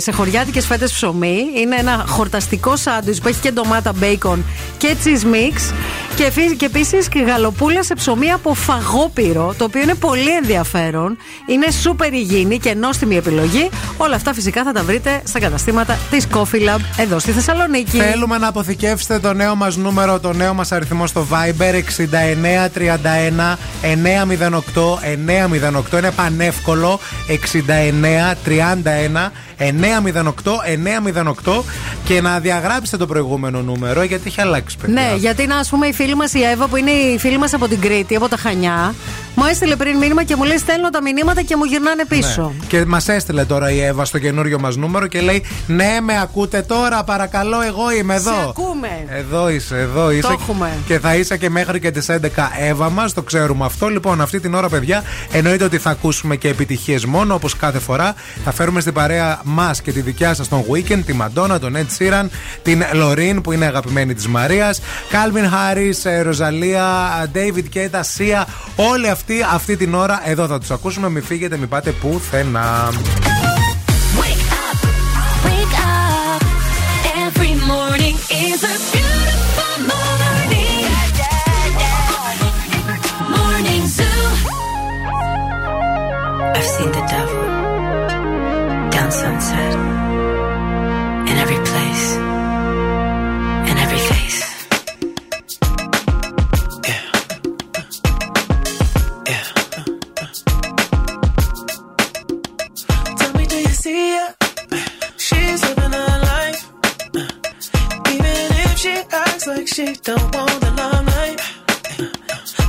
σε 0.00 0.12
χωριάτικε 0.12 0.60
φέτες 0.60 0.92
ψωμί. 0.92 1.36
Είναι 1.56 1.76
ένα 1.76 2.04
χορταστικό 2.08 2.76
σάντουιτς 2.76 3.20
που 3.20 3.28
έχει 3.28 3.40
και 3.40 3.50
ντομάτα, 3.50 3.92
μπέικον 3.92 4.44
και 4.78 4.96
cheese 5.04 5.24
mix. 5.34 5.74
Και, 6.16 6.30
φύ- 6.30 6.56
και 6.56 6.64
επίσης 6.64 7.08
και 7.08 7.18
γαλοπούλα 7.18 7.82
σε 7.82 7.94
ψωμί 7.94 8.30
από 8.30 8.54
φαγόπυρο, 8.54 9.54
το 9.58 9.64
οποίο 9.64 9.82
είναι 9.82 9.94
πολύ 9.94 10.36
ενδιαφέρον. 10.36 11.16
Είναι 11.46 11.70
σούπερ 11.70 12.12
υγιεινή 12.12 12.58
και 12.58 12.74
νόστιμη 12.74 13.16
επιλογή. 13.16 13.68
Όλα 13.96 14.16
αυτά 14.16 14.34
φυσικά 14.34 14.62
θα 14.64 14.72
τα 14.72 14.82
βρείτε 14.82 15.20
στα 15.24 15.38
καταστήματα 15.40 15.98
της 16.10 16.26
Coffee 16.34 16.68
Lab 16.68 16.78
εδώ 16.96 17.18
στη 17.18 17.30
Θεσσαλονίκη. 17.30 17.96
Θέλουμε 17.98 18.38
να 18.38 18.48
αποθηκεύσετε 18.48 19.18
το 19.18 19.32
νέο 19.32 19.54
μας 19.54 19.76
νούμερο, 19.76 20.20
το 20.20 20.32
νέο 20.32 20.54
μας 20.54 20.72
αριθμό 20.72 21.06
στο 21.06 21.26
Viber 21.30 21.74
6931 21.74 23.58
908 23.82 24.98
908. 25.92 25.98
Είναι 25.98 26.10
πανεύκολο. 26.10 27.00
6931 27.28 29.30
908 29.58 29.64
908 31.44 31.62
και 32.04 32.20
να 32.20 32.38
διαγράψετε 32.38 32.96
το 32.96 33.06
προηγούμενο 33.06 33.62
νούμερο 33.62 34.02
γιατί 34.02 34.22
έχει 34.26 34.40
αλλάξει 34.40 34.76
παιδιά. 34.76 34.94
Ναι, 34.94 35.16
γιατί 35.16 35.42
είναι 35.42 35.54
ας 35.54 35.68
πούμε 35.68 35.86
η 35.86 35.92
φίλη 35.92 36.14
μας 36.14 36.34
η 36.34 36.42
Εύα 36.42 36.66
που 36.66 36.76
είναι 36.76 36.90
η 36.90 37.18
φίλη 37.18 37.38
μας 37.38 37.54
από 37.54 37.68
την 37.68 37.80
Κρήτη, 37.80 38.16
από 38.16 38.28
τα 38.28 38.36
Χανιά. 38.36 38.94
Μου 39.34 39.44
έστειλε 39.44 39.76
πριν 39.76 39.98
μήνυμα 39.98 40.24
και 40.24 40.36
μου 40.36 40.44
λέει: 40.44 40.58
Στέλνω 40.58 40.90
τα 40.90 41.02
μηνύματα 41.02 41.42
και 41.42 41.56
μου 41.56 41.64
γυρνάνε 41.64 42.04
πίσω. 42.04 42.52
Ναι. 42.60 42.66
Και 42.66 42.84
μας 42.84 43.08
έστειλε 43.08 43.44
τώρα 43.44 43.70
η 43.70 43.80
Εύα 43.80 44.04
στο 44.04 44.18
καινούριο 44.18 44.58
μας 44.60 44.76
νούμερο 44.76 45.06
και 45.06 45.20
λέει: 45.20 45.44
Ναι, 45.66 45.98
με 46.02 46.20
ακούτε 46.20 46.62
τώρα, 46.62 47.04
παρακαλώ, 47.04 47.60
εγώ 47.60 47.92
είμαι 47.92 48.14
εδώ. 48.14 48.30
Σε 48.30 48.46
ακούμε. 48.48 48.88
Εδώ 49.08 49.48
είσαι, 49.48 49.78
εδώ 49.78 50.10
είσαι. 50.10 50.32
έχουμε. 50.32 50.70
Και 50.86 50.98
θα 50.98 51.14
είσαι 51.14 51.36
και 51.36 51.50
μέχρι 51.50 51.80
και 51.80 51.90
τις 51.90 52.06
11 52.10 52.16
Εύα 52.58 52.90
μας, 52.90 53.12
το 53.12 53.22
ξέρουμε 53.22 53.64
αυτό. 53.64 53.88
Λοιπόν, 53.88 54.20
αυτή 54.20 54.40
την 54.40 54.54
ώρα, 54.54 54.68
παιδιά, 54.68 55.02
εννοείται 55.32 55.64
ότι 55.64 55.78
θα 55.78 55.90
ακούσουμε 55.90 56.36
και 56.36 56.48
επιτυχίες 56.48 57.04
μόνο, 57.04 57.34
όπως 57.34 57.56
κάθε 57.56 57.78
φορά. 57.78 58.14
Θα 58.44 58.52
φέρουμε 58.52 58.80
στην 58.80 58.92
παρέα 58.92 59.40
μας 59.44 59.82
και 59.82 59.92
τη 59.92 60.00
δικιά 60.00 60.34
σας 60.34 60.48
τον 60.48 60.64
Weekend, 60.72 61.00
τη 61.06 61.12
Μαντόνα, 61.12 61.58
τον 61.58 61.76
Ed 61.76 61.98
Sheeran, 61.98 62.26
την 62.62 62.82
Λωρίν 62.92 63.40
που 63.40 63.52
είναι 63.52 63.66
αγαπημένη 63.66 64.14
της 64.14 64.26
Μαρίας, 64.26 64.80
Κάλβιν 65.10 65.48
Χάρι, 65.48 65.94
Ροζαλία, 66.22 66.86
David 67.34 67.64
Κέτα, 67.68 68.02
Σία. 68.02 68.46
Όλοι 68.76 69.08
αυτοί 69.08 69.21
αυτή 69.52 69.76
την 69.76 69.94
ώρα 69.94 70.22
εδώ 70.24 70.46
θα 70.46 70.58
τους 70.58 70.70
ακούσουμε. 70.70 71.08
Μην 71.08 71.22
φύγετε, 71.22 71.56
μην 71.56 71.68
πάτε 71.68 71.90
πουθενά. 71.90 72.88
Wake 74.18 74.46
up. 74.64 76.42
Every 77.26 77.52
She 108.82 108.90
acts 109.12 109.46
like 109.46 109.68
she 109.68 109.84
don't 110.02 110.34
want 110.34 110.60
the 110.60 110.72
limelight. 110.76 111.38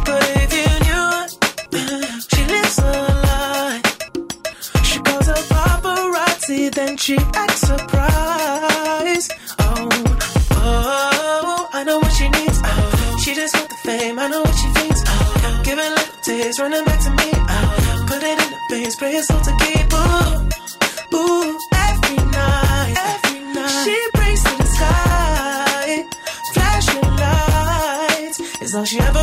But 0.05 0.23
if 0.41 0.49
you 0.59 0.69
knew, 0.85 1.09
she 2.29 2.41
lives 2.53 2.77
a 2.77 2.91
lie. 3.25 3.81
She 4.83 4.99
calls 4.99 5.27
a 5.27 5.33
paparazzi, 5.49 6.71
then 6.71 6.97
she 6.97 7.17
acts 7.33 7.61
surprised. 7.61 9.31
Oh, 9.57 9.89
oh, 10.51 11.69
I 11.73 11.83
know 11.83 11.97
what 11.97 12.11
she 12.11 12.29
needs. 12.29 12.59
Oh, 12.63 13.17
she 13.23 13.33
just 13.33 13.55
wants 13.55 13.69
the 13.73 13.79
fame. 13.89 14.19
I 14.19 14.27
know 14.27 14.41
what 14.41 14.53
she 14.53 14.67
thinks. 14.67 15.01
Oh, 15.07 15.61
giving 15.63 15.89
little 15.97 16.21
tears, 16.21 16.59
running 16.59 16.85
back 16.85 16.99
to 17.05 17.09
me. 17.09 17.31
Oh, 17.33 18.05
put 18.07 18.21
it 18.21 18.37
in 18.37 18.51
the 18.51 18.59
veins, 18.69 18.95
pray 18.97 19.13
it's 19.13 19.31
all 19.31 19.41
to 19.41 19.57
keep. 19.65 19.91
Ooh. 19.91 20.42
she 28.93 28.99
ever 28.99 29.22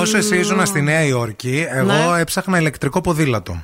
Όσο 0.00 0.16
εσύ 0.16 0.38
ήσουν 0.38 0.66
στη 0.66 0.82
Νέα 0.82 1.04
Υόρκη, 1.04 1.66
εγώ 1.70 2.14
ναι. 2.14 2.20
έψαχνα 2.20 2.58
ηλεκτρικό 2.58 3.00
ποδήλατο. 3.00 3.62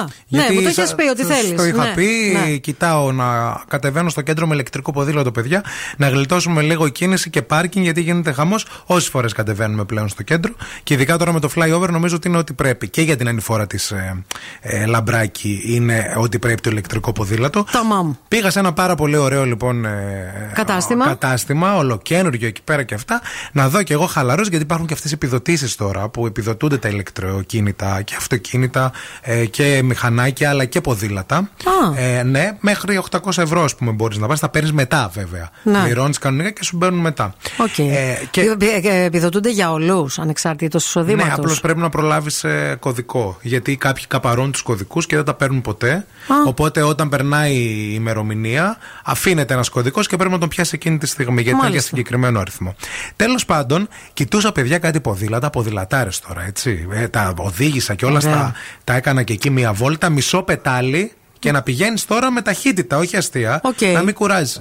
Α, 0.00 0.08
ναι, 0.28 0.46
μου 0.52 0.62
το 0.62 0.68
είχες 0.68 0.88
σα- 0.88 0.94
πει 0.94 1.08
ότι 1.08 1.24
σας 1.24 1.36
θέλεις. 1.36 1.56
Το 1.56 1.64
είχα 1.64 1.84
ναι, 1.84 1.92
πει, 1.94 2.38
ναι. 2.44 2.56
κοιτάω 2.56 3.12
να 3.12 3.60
κατεβαίνω 3.68 4.08
στο 4.08 4.20
κέντρο 4.20 4.46
με 4.46 4.54
ηλεκτρικό 4.54 4.92
ποδήλατο, 4.92 5.30
παιδιά, 5.32 5.64
να 5.96 6.08
γλιτώσουμε 6.08 6.62
λίγο 6.62 6.88
κίνηση 6.88 7.30
και 7.30 7.42
πάρκινγκ, 7.42 7.84
γιατί 7.84 8.00
γίνεται 8.00 8.32
χαμός. 8.32 8.66
Όσες 8.86 9.08
φορές 9.08 9.32
κατεβαίνουμε 9.32 9.84
πλέον 9.84 10.08
στο 10.08 10.22
κέντρο. 10.22 10.52
Και 10.82 10.94
ειδικά 10.94 11.16
τώρα 11.16 11.32
με 11.32 11.40
το 11.40 11.50
flyover, 11.56 11.88
νομίζω 11.90 12.16
ότι 12.16 12.28
είναι 12.28 12.36
ό,τι 12.36 12.52
πρέπει. 12.52 12.88
Και 12.88 13.02
για 13.02 13.16
την 13.16 13.28
ανηφόρα 13.28 13.66
της 13.66 13.90
ε, 13.90 14.24
ε, 14.60 14.86
Λαμπράκη 14.86 15.62
είναι 15.66 16.14
ό,τι 16.16 16.38
πρέπει 16.38 16.60
το 16.60 16.70
ηλεκτρικό 16.70 17.12
ποδήλατο. 17.12 17.64
Ταμάμ. 17.72 18.12
Πήγα 18.28 18.50
σε 18.50 18.58
ένα 18.58 18.72
πάρα 18.72 18.94
πολύ 18.94 19.16
ωραίο 19.16 19.44
λοιπόν 19.44 19.84
ε, 19.84 20.50
Κατάστημα. 20.54 21.06
κατάστημα, 21.06 21.76
ολοκένουργιο 21.76 22.46
εκεί 22.46 22.62
πέρα 22.62 22.82
και 22.82 22.94
αυτά, 22.94 23.20
να 23.52 23.68
δω 23.68 23.82
και 23.82 23.92
εγώ 23.92 24.06
χαλαρός, 24.06 24.48
γιατί 24.48 24.64
υπάρχουν 24.64 24.86
και 24.86 24.94
αυτές 24.94 25.10
οι 25.10 25.14
επιδοτήσεις 25.14 25.76
τώρα 25.76 26.08
που 26.08 26.26
επιδοτούνται 26.26 26.78
τα 26.78 26.88
ηλεκτροκίνητα 26.88 28.02
και 28.02 28.14
αυτοκίνητα 28.18 28.92
ε, 29.20 29.44
και 29.44 29.82
μηχανάκια 29.94 30.48
αλλά 30.50 30.64
και 30.64 30.80
ποδήλατα. 30.80 31.36
Α. 31.36 32.02
Ε, 32.02 32.22
ναι, 32.22 32.56
μέχρι 32.60 33.00
800 33.10 33.18
ευρώ, 33.42 33.62
ας 33.64 33.74
πούμε, 33.74 33.90
μπορείς 33.90 34.16
να 34.18 34.26
πας. 34.26 34.36
Τα 34.38 34.48
παίρνεις 34.48 34.72
μετά, 34.72 35.10
βέβαια. 35.14 35.50
Ναι. 35.62 35.78
Πληρώνεις 35.82 36.18
κανονικά 36.18 36.50
και 36.50 36.64
σου 36.64 36.76
μπαίνουν 36.76 36.98
μετά. 37.00 37.34
Οκ. 37.56 37.78
Ε, 37.78 38.18
και- 38.30 38.40
Επι- 38.40 38.84
ε, 38.86 39.04
Επιδοτούνται 39.04 39.50
για 39.50 39.72
όλους, 39.72 40.08
ανεξαρτήτως 40.18 40.84
εισοδήματος. 40.84 41.26
Ναι, 41.28 41.32
απλώς 41.34 41.60
πρέπει 41.60 41.80
να 41.80 41.88
προλάβεις 41.88 42.44
κωδικό. 42.78 43.38
Γιατί 43.42 43.76
κάποιοι 43.76 44.04
καπαρώνουν 44.06 44.52
τους 44.52 44.62
κωδικούς 44.62 45.06
και 45.06 45.16
δεν 45.16 45.24
τα 45.24 45.34
παίρνουν 45.34 45.60
ποτέ. 45.60 46.06
Οπότε 46.46 46.82
όταν 46.82 47.08
περνάει 47.08 47.54
η 47.54 47.90
ημερομηνία, 47.94 48.76
αφήνεται 49.04 49.54
ένας 49.54 49.68
κωδικός 49.68 50.06
και 50.06 50.16
πρέπει 50.16 50.32
να 50.32 50.38
τον 50.38 50.48
πιάσει 50.48 50.70
εκείνη 50.74 50.98
τη 50.98 51.06
στιγμή. 51.06 51.34
Γιατί 51.34 51.48
είναι 51.50 51.58
για 51.58 51.68
Μάλιστα. 51.68 51.88
συγκεκριμένο 51.88 52.40
αριθμό. 52.40 52.74
Τέλος 53.16 53.44
πάντων, 53.44 53.88
κοιτούσα 54.12 54.52
παιδιά 54.52 54.78
κάτι 54.78 55.00
ποδήλατα, 55.00 55.50
ποδηλατάρες 55.50 56.20
τώρα, 56.20 56.44
έτσι. 56.46 56.86
Ε, 56.92 57.08
τα 57.08 57.32
οδήγησα 57.36 57.94
και 57.94 58.04
όλα 58.04 58.18
Ωραία. 58.24 58.30
στα. 58.34 58.52
Τα 58.84 58.94
έκανα 58.94 59.22
και 59.22 59.32
εκεί 59.32 59.50
μία 59.50 59.72
βόλτα, 59.80 60.08
μισό 60.08 60.42
πετάλι 60.42 61.12
και 61.38 61.52
να 61.52 61.62
πηγαίνεις 61.62 62.04
τώρα 62.04 62.30
με 62.30 62.42
ταχύτητα, 62.42 62.96
όχι 62.96 63.16
αστεία. 63.16 63.60
Οκ. 63.62 63.80
Να 63.80 64.02
μην 64.02 64.14
κουράζεις. 64.14 64.60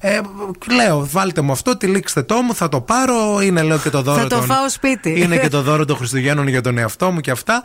Ε, 0.00 0.20
λέω, 0.74 1.08
βάλτε 1.10 1.40
μου 1.40 1.52
αυτό, 1.52 1.76
τυλίξτε 1.76 2.22
το 2.22 2.42
μου, 2.42 2.54
θα 2.54 2.68
το 2.68 2.80
πάρω. 2.80 3.40
Είναι, 3.40 3.62
λέω, 3.62 3.78
και 3.78 3.90
το 3.90 4.02
δώρο 4.02 4.20
Θα 4.20 4.26
το 4.26 4.36
των- 4.36 4.44
φάω 4.44 4.68
σπίτι. 4.70 5.20
Είναι 5.20 5.36
και 5.38 5.48
το 5.48 5.62
δώρο 5.68 5.84
των 5.84 5.96
Χριστουγέννων 5.96 6.48
για 6.48 6.60
τον 6.60 6.78
εαυτό 6.78 7.10
μου 7.10 7.20
και 7.20 7.30
αυτά. 7.30 7.62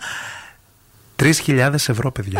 3.000 1.24 1.74
ευρώ, 1.88 2.12
παιδιά. 2.12 2.40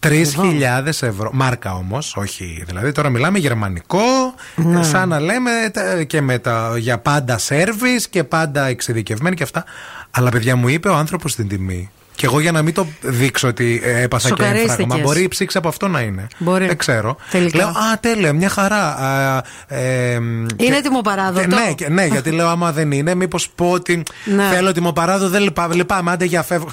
3.000 0.00 0.86
ευρώ. 0.86 1.30
Μάρκα 1.32 1.74
όμως, 1.74 2.16
όχι. 2.16 2.62
Δηλαδή 2.66 2.92
τώρα 2.92 3.08
μιλάμε 3.08 3.38
γερμανικό, 3.38 4.00
Ναι. 4.56 4.82
σαν 4.82 5.08
να 5.08 5.20
λέμε 5.20 5.50
τα- 5.72 6.02
και 6.02 6.20
με 6.20 6.38
τα, 6.38 6.72
για 6.78 6.98
πάντα 6.98 7.38
σερβις 7.38 8.08
και 8.08 8.24
πάντα 8.24 8.66
εξειδικευμένη 8.66 9.36
και 9.36 9.42
αυτά. 9.42 9.64
Αλλά 10.10 10.30
παιδιά 10.30 10.56
μου 10.56 10.68
είπε 10.68 10.88
ο 10.88 10.94
άνθρωπος 10.94 11.34
την 11.34 11.48
τιμή. 11.48 11.90
Και 12.14 12.26
εγώ 12.26 12.40
για 12.40 12.52
να 12.52 12.62
μην 12.62 12.74
το 12.74 12.86
δείξω 13.00 13.48
ότι 13.48 13.80
ε, 13.84 14.02
έπαθα 14.02 14.22
και 14.22 14.28
Σοκαρίστηκες. 14.28 14.70
έμφραγμα, 14.78 14.98
μπορεί 15.04 15.22
η 15.22 15.28
ψήξη 15.28 15.58
από 15.58 15.68
αυτό 15.68 15.88
να 15.88 16.00
είναι. 16.00 16.26
Μπορεί. 16.38 16.66
Δεν 16.66 16.76
ξέρω. 16.76 17.16
Τελικά. 17.30 17.56
Λέω, 17.58 17.68
Α, 17.68 17.98
τέλεια, 18.00 18.32
μια 18.32 18.48
χαρά. 18.48 18.96
Α, 18.96 19.42
ε, 19.66 20.12
Είναι 20.56 20.76
έτοιμο 20.76 21.00
παράδοτο. 21.00 21.40
και- 21.48 21.54
ναι, 21.54 21.72
και- 21.72 21.88
ναι, 21.88 22.04
γιατί 22.06 22.30
λέω, 22.30 22.48
άμα 22.48 22.72
δεν 22.72 22.90
είναι, 22.92 23.14
μήπως 23.14 23.48
πω 23.54 23.70
ότι 23.70 24.02
Ναι. 24.24 24.48
θέλω 24.52 24.72
τιμοπαράδο, 24.72 25.28
δεν 25.28 25.42
λυπά, 25.42 25.68
λυπάμαι, 25.74 26.10
άντε 26.10 26.24
για 26.24 26.42
φεύγω. 26.42 26.68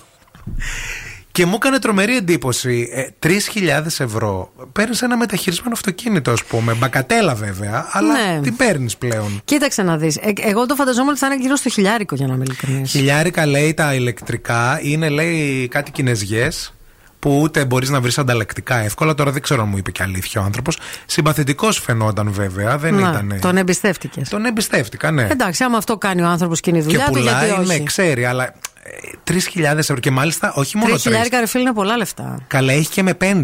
Και 1.37 1.45
μου 1.45 1.53
έκανε 1.55 1.79
τρομερή 1.79 2.15
εντύπωση. 2.15 2.89
Ε, 2.91 3.07
3.000 3.19 3.99
ευρώ. 3.99 4.51
Παίρνεις 4.71 5.01
ένα 5.01 5.17
μεταχειρισμένο 5.17 5.73
αυτοκίνητο, 5.73 6.31
ας 6.31 6.43
πούμε. 6.43 6.73
Μπακατέλα 6.73 7.35
βέβαια, 7.35 7.87
αλλά 7.91 8.13
Ναι. 8.13 8.39
τι 8.41 8.51
παίρνεις 8.51 8.97
πλέον. 8.97 9.41
Κοίταξε 9.45 9.83
να 9.83 9.97
δεις. 9.97 10.19
εγώ 10.41 10.65
το 10.65 10.75
φανταζόμουν 10.75 11.09
ότι 11.09 11.19
θα 11.19 11.25
είναι 11.25 11.35
γύρω 11.35 11.55
στο 11.55 11.69
χιλιάρικο 11.69 12.15
για 12.15 12.27
να 12.27 12.33
είμαι 12.33 12.43
ειλικρινής. 12.47 12.91
Χιλιάρικα 12.91 13.45
λέει 13.45 13.73
τα 13.73 13.93
ηλεκτρικά 13.93 14.79
είναι 14.81 15.09
λέει 15.09 15.67
κάτι 15.67 15.91
κινέζιες 15.91 16.73
που 17.19 17.39
ούτε 17.41 17.65
μπορείς 17.65 17.89
να 17.89 18.01
βρεις 18.01 18.17
ανταλλακτικά 18.17 18.77
εύκολα. 18.77 19.13
Τώρα 19.13 19.31
δεν 19.31 19.41
ξέρω 19.41 19.61
αν 19.61 19.67
μου 19.69 19.77
είπε 19.77 19.91
και 19.91 20.03
αλήθεια 20.03 20.41
ο 20.41 20.43
άνθρωπος. 20.43 20.77
Συμπαθητικός 21.05 21.79
φαινόταν 21.79 22.31
βέβαια. 22.31 22.77
Δεν 22.77 22.93
Να, 22.95 23.09
ήταν. 23.09 23.37
Τον 23.41 23.57
εμπιστεύτηκες. 23.57 24.29
Τον 24.29 24.45
εμπιστεύτηκα, 24.45 25.11
ναι. 25.11 25.27
Εντάξει, 25.31 25.63
άμα 25.63 25.77
αυτό 25.77 25.97
κάνει 25.97 26.21
ο 26.21 26.27
άνθρωπος 26.27 26.59
και 26.59 26.69
είναι 26.69 26.79
η 26.79 26.81
και 26.81 26.87
δουλειά 26.87 27.05
του, 27.05 27.11
πουλάει, 27.11 27.47
γιατί 27.47 27.61
όχι; 27.61 27.77
ναι, 27.79 27.83
ξέρει, 27.85 28.25
αλλά 28.25 28.43
ε, 28.43 28.53
3.000 29.29 29.77
ευρώ 29.77 29.95
και 29.99 30.11
μάλιστα 30.11 30.53
όχι 30.55 30.77
μόνο 30.77 30.87
Τρία 30.87 30.97
3. 30.97 31.01
χιλιάρικα 31.01 31.39
ρε 31.39 31.45
φίλε 31.45 31.63
είναι 31.63 31.73
πολλά 31.73 31.97
λεφτά. 31.97 32.37
Καλά, 32.47 32.73
έχει 32.73 32.89
και 32.89 33.03
με 33.03 33.17
5. 33.21 33.43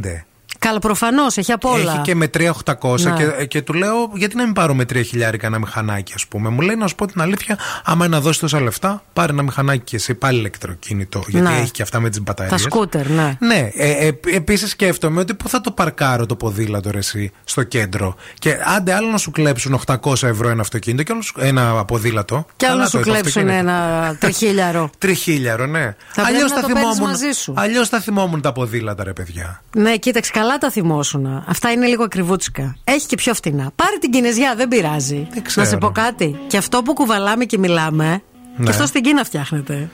Καλά, 0.63 0.79
προφανώς, 0.79 1.37
έχει 1.37 1.51
απ' 1.51 1.65
όλα. 1.65 1.91
Έχει 1.91 2.01
και 2.01 2.15
με 2.15 2.29
3.800 2.37 2.99
Ναι. 2.99 3.11
και, 3.11 3.45
και 3.45 3.61
του 3.61 3.73
λέω 3.73 4.11
γιατί 4.13 4.35
να 4.35 4.43
μην 4.43 4.53
πάρω 4.53 4.73
με 4.73 4.83
3 4.83 5.01
χιλιάρικα 5.05 5.47
ένα 5.47 5.59
μηχανάκι, 5.59 6.11
ας 6.15 6.27
πούμε. 6.27 6.49
Μου 6.49 6.61
λέει 6.61 6.75
να 6.75 6.87
σου 6.87 6.95
πω 6.95 7.05
την 7.07 7.21
αλήθεια, 7.21 7.57
άμα 7.83 8.05
είναι 8.05 8.15
να 8.15 8.21
δώσει 8.21 8.39
τόσα 8.39 8.61
λεφτά, 8.61 9.03
πάρε 9.13 9.31
ένα 9.31 9.43
μηχανάκι 9.43 9.83
και 9.83 9.95
εσύ 9.95 10.13
πάλι 10.13 10.37
ηλεκτροκίνητο. 10.39 11.23
Γιατί 11.27 11.47
Ναι. 11.49 11.57
έχει 11.57 11.71
και 11.71 11.81
αυτά 11.81 11.99
με 11.99 12.09
τις 12.09 12.21
μπαταρίες. 12.21 12.61
Τα 12.61 12.69
σκούτερ, 12.69 13.09
ναι. 13.09 13.37
Ναι, 13.39 13.69
ε, 13.75 13.89
ε, 14.07 14.11
επίσης 14.35 14.69
σκέφτομαι 14.69 15.19
ότι 15.19 15.33
πού 15.33 15.49
θα 15.49 15.61
το 15.61 15.71
παρκάρω 15.71 16.25
το 16.25 16.35
ποδήλατο 16.35 16.91
ρε, 16.91 16.97
εσύ 16.97 17.31
στο 17.43 17.63
κέντρο. 17.63 18.15
Και 18.39 18.57
άντε 18.75 18.93
άλλο 18.93 19.07
να 19.07 19.17
σου 19.17 19.31
κλέψουν 19.31 19.73
800 19.73 20.27
ευρώ 20.27 20.49
ένα 20.49 20.61
αυτοκίνητο 20.61 21.03
και 21.03 21.11
άλλο 21.11 21.21
σου- 21.21 21.37
ένα 21.39 21.85
ποδήλατο. 21.85 22.45
Κι 22.55 22.65
άλλο 22.65 22.73
Καλά 22.73 22.83
να 22.83 22.89
σου 22.89 22.97
το, 22.97 23.03
το 23.03 23.09
κλέψουν 23.11 23.41
αυτοκίνητο. 23.49 23.71
ένα 23.71 24.15
τριχίλιαρο. 24.19 24.89
Τριχίλιαρο, 24.97 25.65
ναι. 25.65 25.79
Θα 25.79 25.95
πρέπει 26.13 26.27
Αλλιώς 26.27 26.49
να 26.49 26.55
τα 26.55 26.61
το 26.61 26.67
παίρνεις 26.67 26.83
θυμόμουν. 26.93 27.09
μαζί 27.09 27.31
σου. 27.31 27.53
Αλλιώς 27.57 27.89
θα 27.89 27.99
θυμόμουν 27.99 28.41
τα 28.41 28.51
ποδήλατα, 28.51 29.03
ρε 29.03 29.13
παιδιά. 29.13 29.61
Ναι, 29.77 29.95
κοίταξε, 29.97 30.31
καλά 30.33 30.52
τα 30.57 30.69
θυμόσουνα. 30.71 31.43
Αυτά 31.47 31.71
είναι 31.71 31.85
λίγο 31.85 32.03
ακριβούτσικα. 32.03 32.75
Έχει 32.83 33.05
και 33.07 33.15
πιο 33.15 33.33
φτηνά. 33.33 33.71
Πάρε 33.75 33.97
την 33.99 34.11
Κινέζια, 34.11 34.53
δεν 34.57 34.67
πειράζει. 34.67 35.27
Να 35.35 35.41
ξέρω. 35.41 35.67
σε 35.67 35.77
πω 35.77 35.89
κάτι. 35.89 36.35
Και 36.47 36.57
αυτό 36.57 36.81
που 36.81 36.93
κουβαλάμε 36.93 37.45
και 37.45 37.57
μιλάμε, 37.57 38.21
Ναι. 38.57 38.63
και 38.65 38.69
αυτό 38.71 38.85
στην 38.85 39.01
Κίνα 39.03 39.23
φτιάχνεται. 39.23 39.89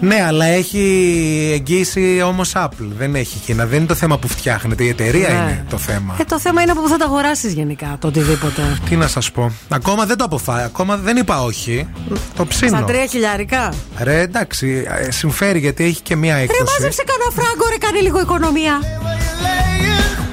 Ναι, 0.00 0.22
αλλά 0.26 0.44
έχει 0.44 0.80
εγγύηση 1.54 2.22
όμως 2.24 2.52
Apple. 2.56 2.88
Δεν 2.98 3.14
έχει 3.14 3.38
Κίνα. 3.38 3.66
Δεν 3.66 3.78
είναι 3.78 3.86
το 3.86 3.94
θέμα 3.94 4.18
που 4.18 4.28
φτιάχνεται. 4.28 4.84
Η 4.84 4.88
εταιρεία 4.88 5.28
Ναι. 5.28 5.34
είναι 5.34 5.64
το 5.70 5.78
θέμα. 5.78 6.16
Ε, 6.20 6.24
το 6.24 6.38
θέμα 6.40 6.62
είναι 6.62 6.70
από 6.70 6.80
πού 6.80 6.88
θα 6.88 6.96
τα 6.96 7.04
αγοράσεις 7.04 7.52
γενικά 7.52 7.96
το 8.00 8.06
οτιδήποτε. 8.06 8.62
Τι 8.88 8.96
να 8.96 9.06
σας 9.08 9.30
πω. 9.30 9.52
Ακόμα 9.68 10.06
δεν 10.06 10.16
το 10.16 10.24
αποφάσισα. 10.24 10.66
Ακόμα 10.66 10.96
δεν 10.96 11.16
είπα 11.16 11.42
όχι. 11.42 11.88
Το 12.36 12.46
ψήνω. 12.46 12.76
Στα 12.76 12.84
τρία 12.86 13.06
χιλιάρικα. 13.06 13.72
Ρε, 13.98 14.20
εντάξει, 14.20 14.84
ε, 15.06 15.10
συμφέρει 15.10 15.58
γιατί 15.58 15.84
έχει 15.84 16.00
και 16.02 16.16
μία 16.16 16.34
Ρε, 16.36 16.40
έκδοση. 16.42 16.62
μάζεψε 16.62 17.02
κανένα 17.06 17.30
φράγκο, 17.42 17.68
ρε, 17.70 17.76
κάνει 17.78 18.00
λίγο 18.00 18.20
οικονομία. 18.20 18.80
Yeah. 19.98 20.27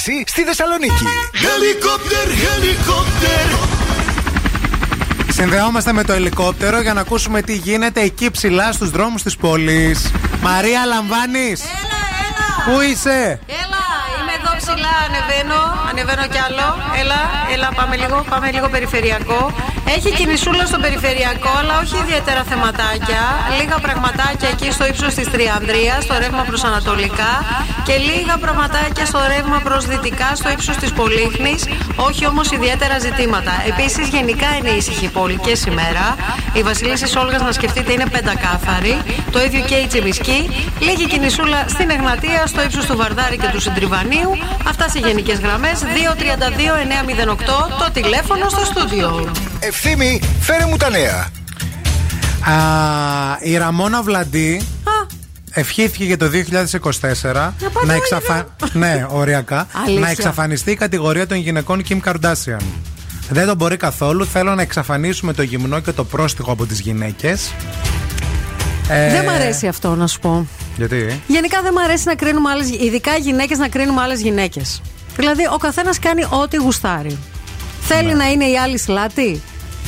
Love? 0.00 0.08
Η 0.08 0.12
κίνηση 0.12 0.24
στη 0.26 0.42
Θεσσαλονίκη. 0.44 1.04
Helicopter, 1.32 2.28
helicopter. 2.28 3.58
Συνδεόμαστε 5.32 5.92
με 5.92 6.04
το 6.04 6.12
ελικόπτερο 6.12 6.80
για 6.80 6.94
να 6.94 7.00
ακούσουμε 7.00 7.42
τι 7.42 7.56
γίνεται 7.56 8.00
εκεί 8.00 8.30
ψηλά 8.30 8.72
στους 8.72 8.90
δρόμους 8.90 9.22
της 9.22 9.36
πόλης. 9.36 10.10
Μαρία 10.42 10.84
λαμβάνεις; 10.84 11.60
Έλα, 11.60 12.00
έλα. 12.26 12.74
Πού 12.74 12.80
είσαι; 12.80 13.40
Έλα, 13.46 13.84
είμαι 14.20 14.32
εδώ 14.42 14.56
ψηλά, 14.56 14.94
ανεβαίνω, 15.08 15.69
ανεβαίνω 15.90 16.26
κι 16.32 16.40
άλλο. 16.46 16.66
Έλα, 17.00 17.20
έλα, 17.54 17.68
πάμε 17.78 17.94
λίγο, 18.02 18.24
πάμε 18.30 18.50
λίγο 18.50 18.68
περιφερειακό. 18.68 19.40
Έχει 19.96 20.10
κινησούλα 20.18 20.66
στο 20.66 20.78
περιφερειακό, 20.78 21.50
αλλά 21.60 21.74
όχι 21.82 21.96
ιδιαίτερα 22.04 22.42
θεματάκια. 22.50 23.22
Λίγα 23.60 23.76
πραγματάκια 23.86 24.48
εκεί 24.48 24.70
στο 24.76 24.86
ύψος 24.86 25.14
της 25.14 25.30
Τριανδρίας, 25.30 26.02
στο 26.04 26.14
ρεύμα 26.22 26.42
προς 26.48 26.64
Ανατολικά. 26.64 27.32
Και 27.86 27.96
λίγα 27.96 28.36
πραγματάκια 28.44 29.04
στο 29.06 29.20
ρεύμα 29.32 29.58
προς 29.66 29.86
Δυτικά, 29.86 30.30
στο 30.34 30.50
ύψος 30.50 30.76
της 30.76 30.92
Πολύχνης. 30.92 31.60
Όχι 31.96 32.26
όμως 32.26 32.50
ιδιαίτερα 32.50 32.98
ζητήματα. 32.98 33.52
Επίσης, 33.70 34.08
γενικά 34.08 34.48
είναι 34.58 34.70
ήσυχη 34.70 35.04
η 35.04 35.08
πόλη 35.08 35.38
και 35.46 35.54
σήμερα. 35.54 36.16
Η 36.52 36.62
Βασιλίση 36.62 37.18
Όλγας, 37.18 37.42
να 37.42 37.52
σκεφτείτε, 37.52 37.92
είναι 37.92 38.06
πεντακάθαρη. 38.06 39.02
Το 39.30 39.42
ίδιο 39.42 39.60
και 39.60 39.74
η 39.74 39.86
Τσιμισκή. 39.86 40.50
Λίγη 40.78 41.06
κινησούλα 41.06 41.64
στην 41.68 41.90
Εγνατία, 41.90 42.46
στο 42.46 42.62
ύψος 42.62 42.84
του 42.86 42.96
Βαρδάρη 42.96 43.36
και 43.38 43.48
του 43.52 43.60
Συντριβανίου. 43.60 44.30
Αυτά 44.68 44.88
σε 44.88 44.98
γενικές 44.98 45.38
γραμμές. 45.40 45.79
232-908 45.86 45.86
το 47.84 47.90
τηλέφωνο 47.92 48.48
στο 48.48 48.64
στούντιο. 48.64 49.30
Ευθύμη, 49.60 50.20
φέρε 50.40 50.66
μου 50.66 50.76
τα 50.76 50.90
νέα. 50.90 51.28
Α, 52.56 52.58
η 53.40 53.56
Ραμόνα 53.56 54.02
Βλαντή 54.02 54.62
ευχήθηκε 55.50 56.04
για 56.04 56.16
το 56.16 56.26
2024 56.26 57.50
να, 57.86 57.94
εξαφα... 57.94 58.46
ναι, 58.72 59.06
οριακά, 59.10 59.66
Αλήθεια. 59.84 60.00
να 60.00 60.10
εξαφανιστεί 60.10 60.70
η 60.70 60.76
κατηγορία 60.76 61.26
των 61.26 61.36
γυναικών 61.38 61.82
Kim 61.88 61.98
Kardashian. 62.04 62.62
Δεν 63.30 63.46
τον 63.46 63.56
μπορεί 63.56 63.76
καθόλου. 63.76 64.26
Θέλω 64.26 64.54
να 64.54 64.62
εξαφανίσουμε 64.62 65.32
το 65.32 65.42
γυμνό 65.42 65.80
και 65.80 65.92
το 65.92 66.04
πρόστιχο 66.04 66.52
από 66.52 66.66
τις 66.66 66.80
γυναίκες. 66.80 67.52
Ε, 68.88 69.10
Δεν 69.10 69.24
μ' 69.24 69.28
αρέσει 69.28 69.66
αυτό 69.66 69.94
να 69.94 70.06
σου 70.06 70.18
πω. 70.20 70.46
Γιατί; 70.76 71.20
Γενικά 71.26 71.62
δεν 71.62 71.72
μ' 71.72 71.78
αρέσει 71.78 72.06
να 72.06 72.14
κρίνουμε 72.14 72.50
άλλες, 72.50 72.70
ειδικά 72.70 73.16
γυναίκες 73.16 73.58
να 73.58 73.68
κρίνουμε 73.68 74.02
άλλες 74.02 74.20
γυναίκες. 74.20 74.82
Δηλαδή, 75.16 75.42
ο 75.52 75.56
καθένας 75.56 75.98
κάνει 75.98 76.24
ό,τι 76.30 76.56
γουστάρει. 76.56 77.18
Θέλει 77.80 78.14
να 78.14 78.30
είναι 78.30 78.44
η 78.44 78.58
άλλη 78.58 78.78
σλάτη; 78.78 79.42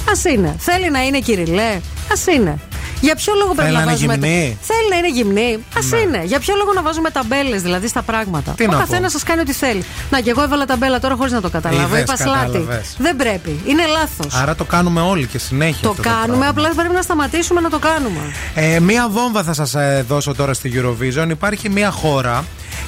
Α 0.09 0.31
είναι. 0.31 0.57
Θέλει 0.59 0.91
να 0.91 1.03
είναι 1.03 1.19
κυριλέ; 1.19 1.71
Α 2.15 2.33
είναι. 2.35 2.59
Για 3.01 3.15
ποιο 3.15 3.33
λόγο 3.35 3.53
πρέπει 3.55 3.69
Θέλει 3.73 3.79
να 3.79 3.85
να 3.85 3.93
είναι 3.93 4.07
βάζουμε. 4.07 4.15
γυμνή; 4.27 4.59
Θέλει 4.63 4.89
να 4.91 4.97
είναι 4.97 5.11
γυμνή; 5.11 5.65
Α 5.79 5.81
Ναι. 5.91 5.97
είναι. 6.01 6.23
Για 6.25 6.39
ποιο 6.41 6.55
λόγο 6.57 6.73
να 6.73 6.83
βάζουμε 6.83 7.11
ταμπέλες 7.11 7.63
δηλαδή 7.63 7.89
στα 7.89 8.03
πράγματα; 8.03 8.53
Τι 8.57 8.65
ο 8.65 8.67
να 8.67 8.73
πω; 8.73 8.79
καθένας 8.79 9.13
σας 9.13 9.23
κάνει 9.23 9.41
ό,τι 9.41 9.53
θέλει. 9.53 9.85
Να 10.11 10.21
και 10.21 10.31
εγώ 10.31 10.43
έβαλα 10.43 10.65
ταμπέλα 10.65 11.01
τώρα 11.01 11.15
χωρίς 11.15 11.33
να 11.33 11.41
το 11.41 11.51
καταλάβω. 11.51 11.83
Είδες, 11.97 12.01
Είπα 12.01 12.17
σλάτη. 12.17 12.37
κατάλαβες. 12.47 12.95
Δεν 12.99 13.17
πρέπει. 13.17 13.61
Είναι 13.67 13.83
λάθος. 13.87 14.35
Άρα 14.35 14.55
το 14.55 14.65
κάνουμε 14.65 15.01
όλοι 15.01 15.27
και 15.27 15.39
συνέχεια. 15.39 15.81
Το 15.83 15.91
αυτό 15.91 16.03
κάνουμε, 16.03 16.27
πράγμα. 16.27 16.49
απλά 16.49 16.69
πρέπει 16.77 16.95
να 16.95 17.03
σταματήσουμε 17.03 17.61
να 17.61 17.71
το 17.71 17.79
κάνουμε. 17.79 18.21
Ε, 18.55 18.81
μία 18.81 19.09
βόμβα 19.09 19.43
θα 19.43 19.53
σας 19.53 19.75
ε, 19.75 20.05
δώσω 20.09 20.35
τώρα 20.35 20.55
στη 20.55 20.73
Eurovision. 20.77 21.27
Υπάρχει 21.31 21.69
μία 21.69 21.91
χώρα 21.91 22.45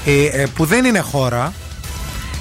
ε, 0.06 0.24
ε, 0.24 0.46
που 0.54 0.64
δεν 0.64 0.84
είναι 0.84 0.98
χώρα 1.00 1.52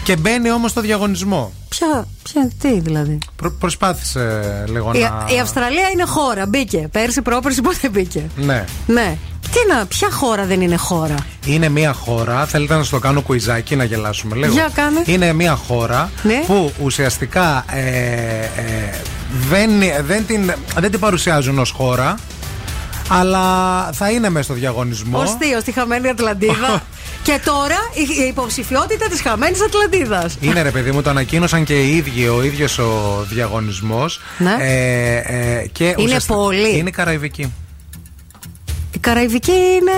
και 0.04 0.16
μπαίνει 0.16 0.52
όμως 0.52 0.72
στο 0.72 0.82
διαγωνισμό. 0.82 1.54
Ποια, 1.70 2.08
ποια, 2.24 2.52
τι 2.60 2.80
δηλαδή; 2.80 3.18
Προ, 3.36 3.52
προσπάθησε 3.52 4.64
λίγο 4.68 4.92
Η, 4.96 5.00
να... 5.00 5.26
η 5.36 5.40
Αυστραλία 5.40 5.90
είναι 5.94 6.04
χώρα. 6.04 6.46
Μπήκε. 6.48 6.88
Πέρσι, 6.92 7.22
πρόπερσι, 7.22 7.62
πότε 7.62 7.90
μπήκε; 7.90 8.30
Ναι. 8.36 8.66
Ναι. 8.88 9.18
Τι 9.42 9.74
να, 9.74 9.86
ποια 9.86 10.12
χώρα 10.12 10.46
δεν 10.46 10.62
είναι 10.62 10.76
χώρα; 10.76 11.16
Είναι 11.46 11.70
μία 11.70 11.94
χώρα, 11.94 12.46
θέλετε 12.46 12.74
να 12.74 12.80
σας 12.80 12.90
το 12.90 13.00
κάνω 13.00 13.22
κουιζάκι 13.22 13.76
να 13.76 13.84
γελάσουμε 13.84 14.36
λίγο; 14.36 14.54
Για 14.54 14.70
κάνε. 14.74 15.02
Είναι 15.06 15.34
μία 15.34 15.56
χώρα 15.56 16.12
Ναι. 16.24 16.44
που 16.48 16.72
ουσιαστικά 16.84 17.66
ε, 17.72 17.80
ε, 17.80 19.02
δεν, 19.50 19.70
δεν, 20.06 20.26
την, 20.26 20.54
δεν 20.80 20.92
την 20.92 21.00
παρουσιάζουν 21.00 21.60
ως 21.60 21.72
χώρα, 21.72 22.16
αλλά 23.10 23.90
θα 23.94 24.10
είναι 24.12 24.30
μέσα 24.30 24.44
στο 24.44 24.54
διαγωνισμό. 24.54 25.20
Ω 25.20 25.28
θείο 25.28 25.60
στη 25.60 25.72
χαμένη 25.72 26.10
Ατλαντίδα; 26.10 26.82
και 27.24 27.40
τώρα 27.46 27.76
η, 27.94 28.24
η 28.24 28.28
υποψηφιότητα 28.28 29.08
της 29.08 29.22
χαμένης 29.22 29.62
Ατλαντίδας. 29.62 30.38
Είναι 30.42 30.62
ρε 30.62 30.72
παιδί 30.72 30.92
μου, 30.92 31.02
το 31.02 31.10
ανακοίνωσαν 31.10 31.64
και 31.64 31.82
οι 31.82 31.96
ίδιοι, 31.96 32.28
ο 32.28 32.44
ίδιος 32.44 32.78
ο 32.78 33.26
διαγωνισμός. 33.30 34.20
Ναι. 34.38 34.56
Ε, 34.60 35.16
ε, 35.18 35.68
και 35.72 35.96
ουσιαστικά- 36.00 36.34
πολύ. 36.40 36.78
Είναι 36.78 36.90
καραϊβική. 36.90 37.54
Η 38.92 38.98
Καραϊβική 39.00 39.52
είναι 39.52 39.92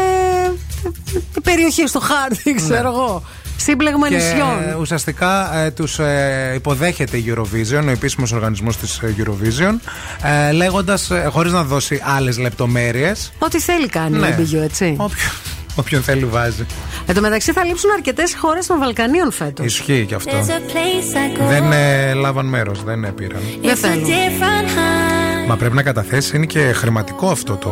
η 1.38 1.42
περιοχή 1.44 1.88
στο 1.88 2.00
χάρτη, 2.00 2.54
ξέρω 2.54 2.88
εγώ. 2.88 3.24
Σύμπλεγμα 3.58 4.10
Και 4.10 4.16
νησιών. 4.16 4.64
ε, 4.70 4.76
ουσιαστικά 4.80 5.56
ε, 5.58 5.72
τους 5.72 6.00
ε, 6.00 6.52
υποδέχεται 6.56 7.18
η 7.18 7.34
Eurovision, 7.36 7.84
ο 7.86 7.90
επίσημος 7.90 8.32
οργανισμός 8.32 8.78
της 8.78 8.98
ε, 9.04 9.16
Eurovision, 9.18 9.74
ε, 10.24 10.52
λέγοντας, 10.52 11.10
ε, 11.12 11.28
χωρίς 11.32 11.52
να 11.52 11.64
δώσει 11.64 12.02
άλλες 12.06 12.38
λεπτομέρειες, 12.38 13.32
Ό,τι 13.40 13.60
θέλει 13.60 13.88
κάνει 13.90 14.18
Ναι. 14.18 14.28
η 14.28 14.34
Μπιγιού, 14.38 14.62
έτσι. 14.62 14.98
Όποιον 15.76 16.02
θέλει 16.02 16.26
βάζει. 16.26 16.66
Εν 17.06 17.16
τω 17.16 17.22
μεταξύ 17.22 17.52
θα 17.52 17.64
λείψουν 17.64 17.90
αρκετές 17.92 18.36
χώρες 18.40 18.66
των 18.68 18.80
Βαλκανίων 18.80 19.32
φέτος. 19.32 19.66
Ισχύει 19.66 20.06
και 20.08 20.16
αυτό. 20.16 20.32
There's 20.38 20.50
a 20.50 20.72
place 20.72 21.38
I 21.38 21.42
go. 21.42 21.46
Δεν 21.48 21.72
ε, 21.72 22.14
λάβαν 22.14 22.46
μέρος, 22.46 22.84
δεν 22.84 23.04
ε, 23.04 23.12
πήραν. 23.12 23.40
Δεν 23.62 23.72
It's 23.72 23.78
a 23.78 23.78
θέλουν. 23.78 24.06
different 24.06 24.68
high. 24.68 25.48
Μα 25.48 25.56
πρέπει 25.56 25.76
να 25.76 25.84
καταθέσει, 25.84 26.36
είναι 26.36 26.46
και 26.46 26.60
χρηματικό 26.60 27.30
αυτό 27.30 27.56
το. 27.56 27.70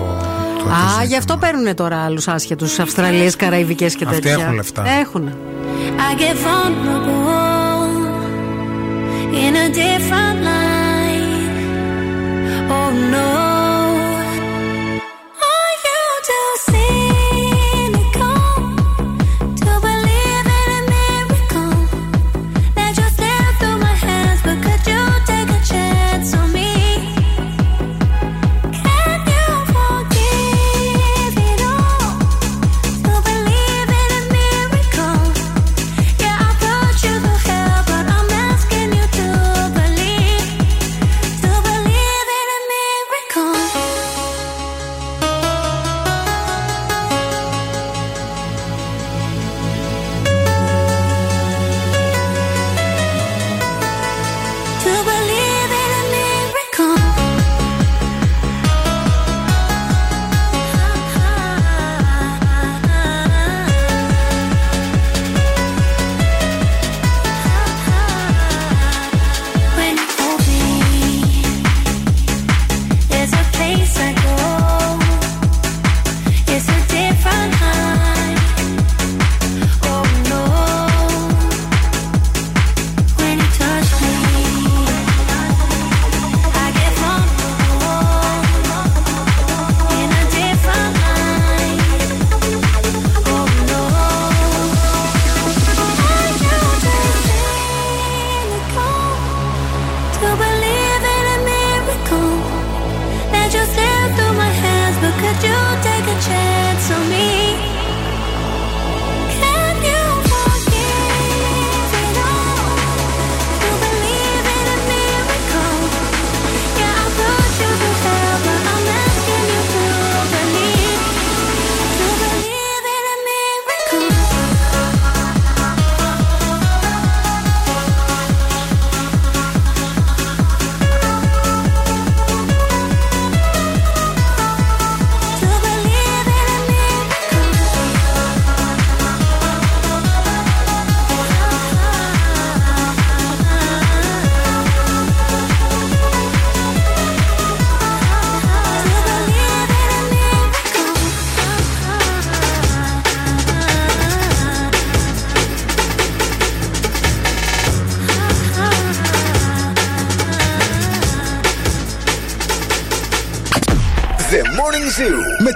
το, 0.57 0.63
το 0.63 0.69
Α, 0.69 0.75
ζήτημα. 0.87 1.03
γι' 1.03 1.15
αυτό 1.15 1.37
παίρνουν 1.37 1.75
τώρα 1.75 2.03
άλλους 2.03 2.27
άσχετους 2.27 2.79
Αυστραλίες, 2.79 3.35
Καραϊβικές 3.35 3.95
και 3.95 4.05
Αυτοί 4.07 4.21
τέτοια. 4.21 4.43
έχουν 4.43 4.55
λεφτά. 4.55 4.83
Έχουν. 4.99 5.33
I 5.97 6.19
get 6.21 6.35
vulnerable 6.45 7.93
in 9.45 9.55
a 9.55 9.67
different 9.81 10.39
light. 10.49 11.31
Oh 12.69 12.91
no. 13.13 13.42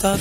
thought 0.00 0.18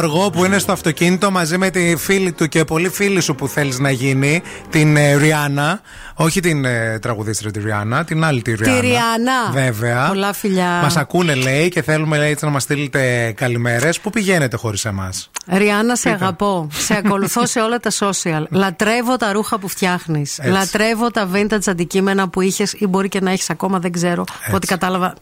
Γιώργο 0.00 0.30
που 0.30 0.44
είναι 0.44 0.58
στο 0.58 0.72
αυτοκίνητο 0.72 1.30
μαζί 1.30 1.58
με 1.58 1.70
τη 1.70 1.96
φίλη 1.96 2.32
του 2.32 2.48
και 2.48 2.64
πολύ 2.64 2.88
φίλη 2.88 3.20
σου 3.20 3.34
που 3.34 3.48
θέλεις 3.48 3.78
να 3.78 3.90
γίνει, 3.90 4.42
την 4.70 4.96
ε, 4.96 5.14
Ριάννα. 5.14 5.80
Όχι 6.14 6.40
την 6.40 6.64
ε, 6.64 6.98
τραγουδίστρια 6.98 7.50
τη 7.50 7.60
Ριάννα, 7.60 8.04
την 8.04 8.24
άλλη 8.24 8.42
τη 8.42 8.54
Ριάννα. 8.54 8.80
Ριάννα. 8.80 9.50
Βέβαια. 9.52 10.08
Πολλά 10.08 10.32
φιλιά. 10.32 10.80
Μας 10.82 10.96
ακούνε 10.96 11.34
λέει 11.34 11.68
και 11.68 11.82
θέλουμε 11.82 12.18
λέει, 12.18 12.30
έτσι 12.30 12.44
να 12.44 12.50
μας 12.50 12.62
στείλετε 12.62 13.32
καλημέρες. 13.36 14.00
Πού 14.00 14.10
πηγαίνετε 14.10 14.56
χωρίς 14.56 14.84
εμάς; 14.84 15.30
Ριάννα, 15.46 15.96
σε 15.96 16.10
αγαπώ. 16.10 16.68
σε 16.72 16.96
ακολουθώ 17.04 17.46
σε 17.46 17.60
όλα 17.60 17.78
τα 17.78 17.90
social. 17.98 18.42
Λατρεύω 18.62 19.16
τα 19.16 19.32
ρούχα 19.32 19.58
που 19.58 19.68
φτιάχνεις. 19.68 20.38
Έτσι. 20.38 20.50
Λατρεύω 20.50 21.10
τα 21.10 21.28
vintage 21.34 21.66
αντικείμενα 21.66 22.28
που 22.28 22.40
είχες 22.40 22.72
ή 22.72 22.86
μπορεί 22.86 23.08
και 23.08 23.20
να 23.20 23.30
έχεις 23.30 23.50
ακόμα, 23.50 23.78
δεν 23.78 23.92
ξέρω. 23.92 24.24
Από 24.46 24.56
Ό,τι 24.56 24.66
κατάλαβα. 24.66 25.14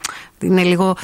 Είναι 0.43 0.63
λίγο. 0.63 0.97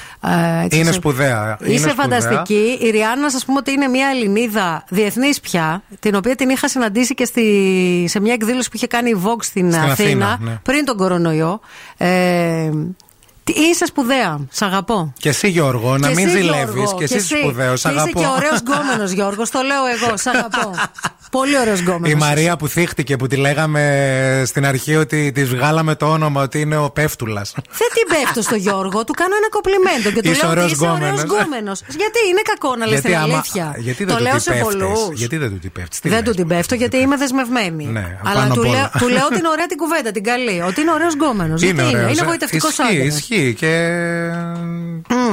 ε, 0.60 0.64
έτσι, 0.64 0.76
Είναι 0.78 0.86
σε- 0.86 0.92
σπουδαία. 0.92 1.56
Είναι 1.60 1.72
Είσαι 1.74 1.88
σπουδαία. 1.88 1.94
φανταστική. 2.20 2.78
Η 2.80 2.90
Ριάννα, 2.90 3.26
ας 3.26 3.44
πούμε 3.44 3.58
ότι 3.58 3.70
είναι 3.72 3.86
μια 3.86 4.08
Ελληνίδα 4.08 4.84
διεθνής 4.88 5.40
πια, 5.40 5.82
την 6.00 6.14
οποία 6.14 6.34
την 6.36 6.48
είχα 6.48 6.68
συναντήσει 6.68 7.14
και 7.14 7.24
στη, 7.24 8.04
σε 8.08 8.20
μια 8.20 8.32
εκδήλωση 8.32 8.68
που 8.70 8.76
είχε 8.76 8.86
κάνει 8.86 9.10
η 9.10 9.16
Vox 9.24 9.36
στην, 9.44 9.72
Στην 9.72 9.82
Αθήνα, 9.84 9.92
Αθήνα, 9.92 10.38
ναι. 10.40 10.58
πριν 10.62 10.84
τον 10.84 10.96
κορονοϊό. 10.96 11.60
Ε, 11.96 12.68
τι- 12.68 12.76
είσαι 13.52 13.86
σπουδαία. 13.86 14.38
Σ' 14.50 14.62
αγαπώ. 14.62 15.12
Και 15.18 15.28
εσύ 15.28 15.48
Γιώργο, 15.48 15.98
να 15.98 16.08
Και 16.08 16.14
μην 16.14 16.26
εσύ, 16.26 16.36
ζηλεύεις. 16.36 16.74
Γιώργο, 16.74 16.98
Και 16.98 17.04
εσύ 17.14 17.20
σπουδαίος. 17.38 17.82
Και 17.82 17.88
είσαι 17.88 18.10
και 18.14 18.26
ωραίος 18.36 18.60
γκόμενος, 18.60 19.10
Γιώργος. 19.10 19.50
Το 19.50 19.60
λέω 19.60 19.84
εγώ. 20.04 20.16
Σ' 20.16 20.26
αγαπώ. 20.26 20.70
Πολύ 21.30 21.58
ωραίος 21.58 21.80
γκόμενος. 21.80 22.10
Η 22.10 22.14
Μαρία 22.14 22.56
που 22.56 22.68
θύχτηκε, 22.68 23.16
που 23.16 23.26
τη 23.26 23.36
λέγαμε 23.36 23.82
στην 24.46 24.66
αρχή 24.66 24.96
ότι 24.96 25.32
της 25.32 25.48
βγάλαμε 25.48 25.94
το 25.94 26.06
όνομα 26.06 26.42
ότι 26.42 26.60
είναι 26.60 26.76
ο 26.76 26.90
Πέφτουλας. 26.90 27.52
Δεν 27.80 27.88
την 27.94 28.16
πέφτω 28.16 28.42
στο 28.42 28.54
Γιώργο, 28.54 29.04
του 29.04 29.12
κάνω 29.12 29.34
ένα 29.36 29.48
κομπλιμέντο 29.48 30.10
και 30.10 30.20
του 30.22 30.30
Είσαι 30.30 30.40
λέω 30.42 30.50
ωραίος 30.50 30.64
ότι 30.64 30.74
είσαι 30.74 30.84
ωραίος 30.90 31.22
γκόμενος. 31.22 31.22
γκόμενος. 31.22 31.80
Γιατί 31.88 32.18
είναι 32.30 32.42
κακό 32.52 32.76
να 32.76 32.86
λες 32.86 33.00
την 33.00 33.16
αλήθεια. 33.16 33.74
γιατί 33.78 34.04
το 34.06 34.14
δεν 34.14 34.22
λέω 34.22 34.34
του 34.34 34.40
σε 34.40 34.50
την 34.52 34.62
πολλούς. 34.62 34.88
πέφτεις; 34.98 35.18
Γιατί 35.18 35.36
δεν 35.36 35.50
του 35.50 35.58
την 35.58 35.72
πέφτεις; 35.72 35.98
Τι 36.00 36.08
Δεν 36.08 36.18
λες; 36.18 36.28
του 36.28 36.34
την 36.34 36.46
πέφτω 36.48 36.74
γιατί 36.74 36.96
είμαι 36.96 37.16
δεσμευμένη. 37.16 37.84
Ναι, 37.84 38.06
Αλλά 38.24 38.40
πάνω 38.40 38.54
του 38.54 38.60
απ' 38.60 38.66
λέω, 38.66 38.80
όλα. 38.80 38.90
του 38.98 39.08
λέω 39.08 39.28
την 39.38 39.44
ωραία 39.44 39.66
την 39.66 39.76
κουβέντα, 39.76 40.10
την 40.10 40.22
καλή. 40.22 40.56
Ότι 40.68 40.80
είναι 40.80 40.92
ωραίος 40.92 41.14
γκόμενος. 41.14 41.62
Γιατί 41.62 41.80
είναι, 41.82 41.88
ωραίος, 41.96 42.10
είναι 42.12 42.20
ε. 42.26 42.28
γοητευτικός 42.28 42.70
Ισχύει, 42.70 42.82
άντρα. 42.82 43.04
Ισχύει. 43.34 43.54
Και 43.54 44.30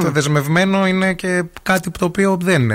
το 0.02 0.10
δεσμευμένο 0.10 0.86
είναι 0.86 1.14
και 1.14 1.42
κάτι 1.62 1.90
το 1.90 2.04
οποίο 2.04 2.36
δεν 2.40 2.70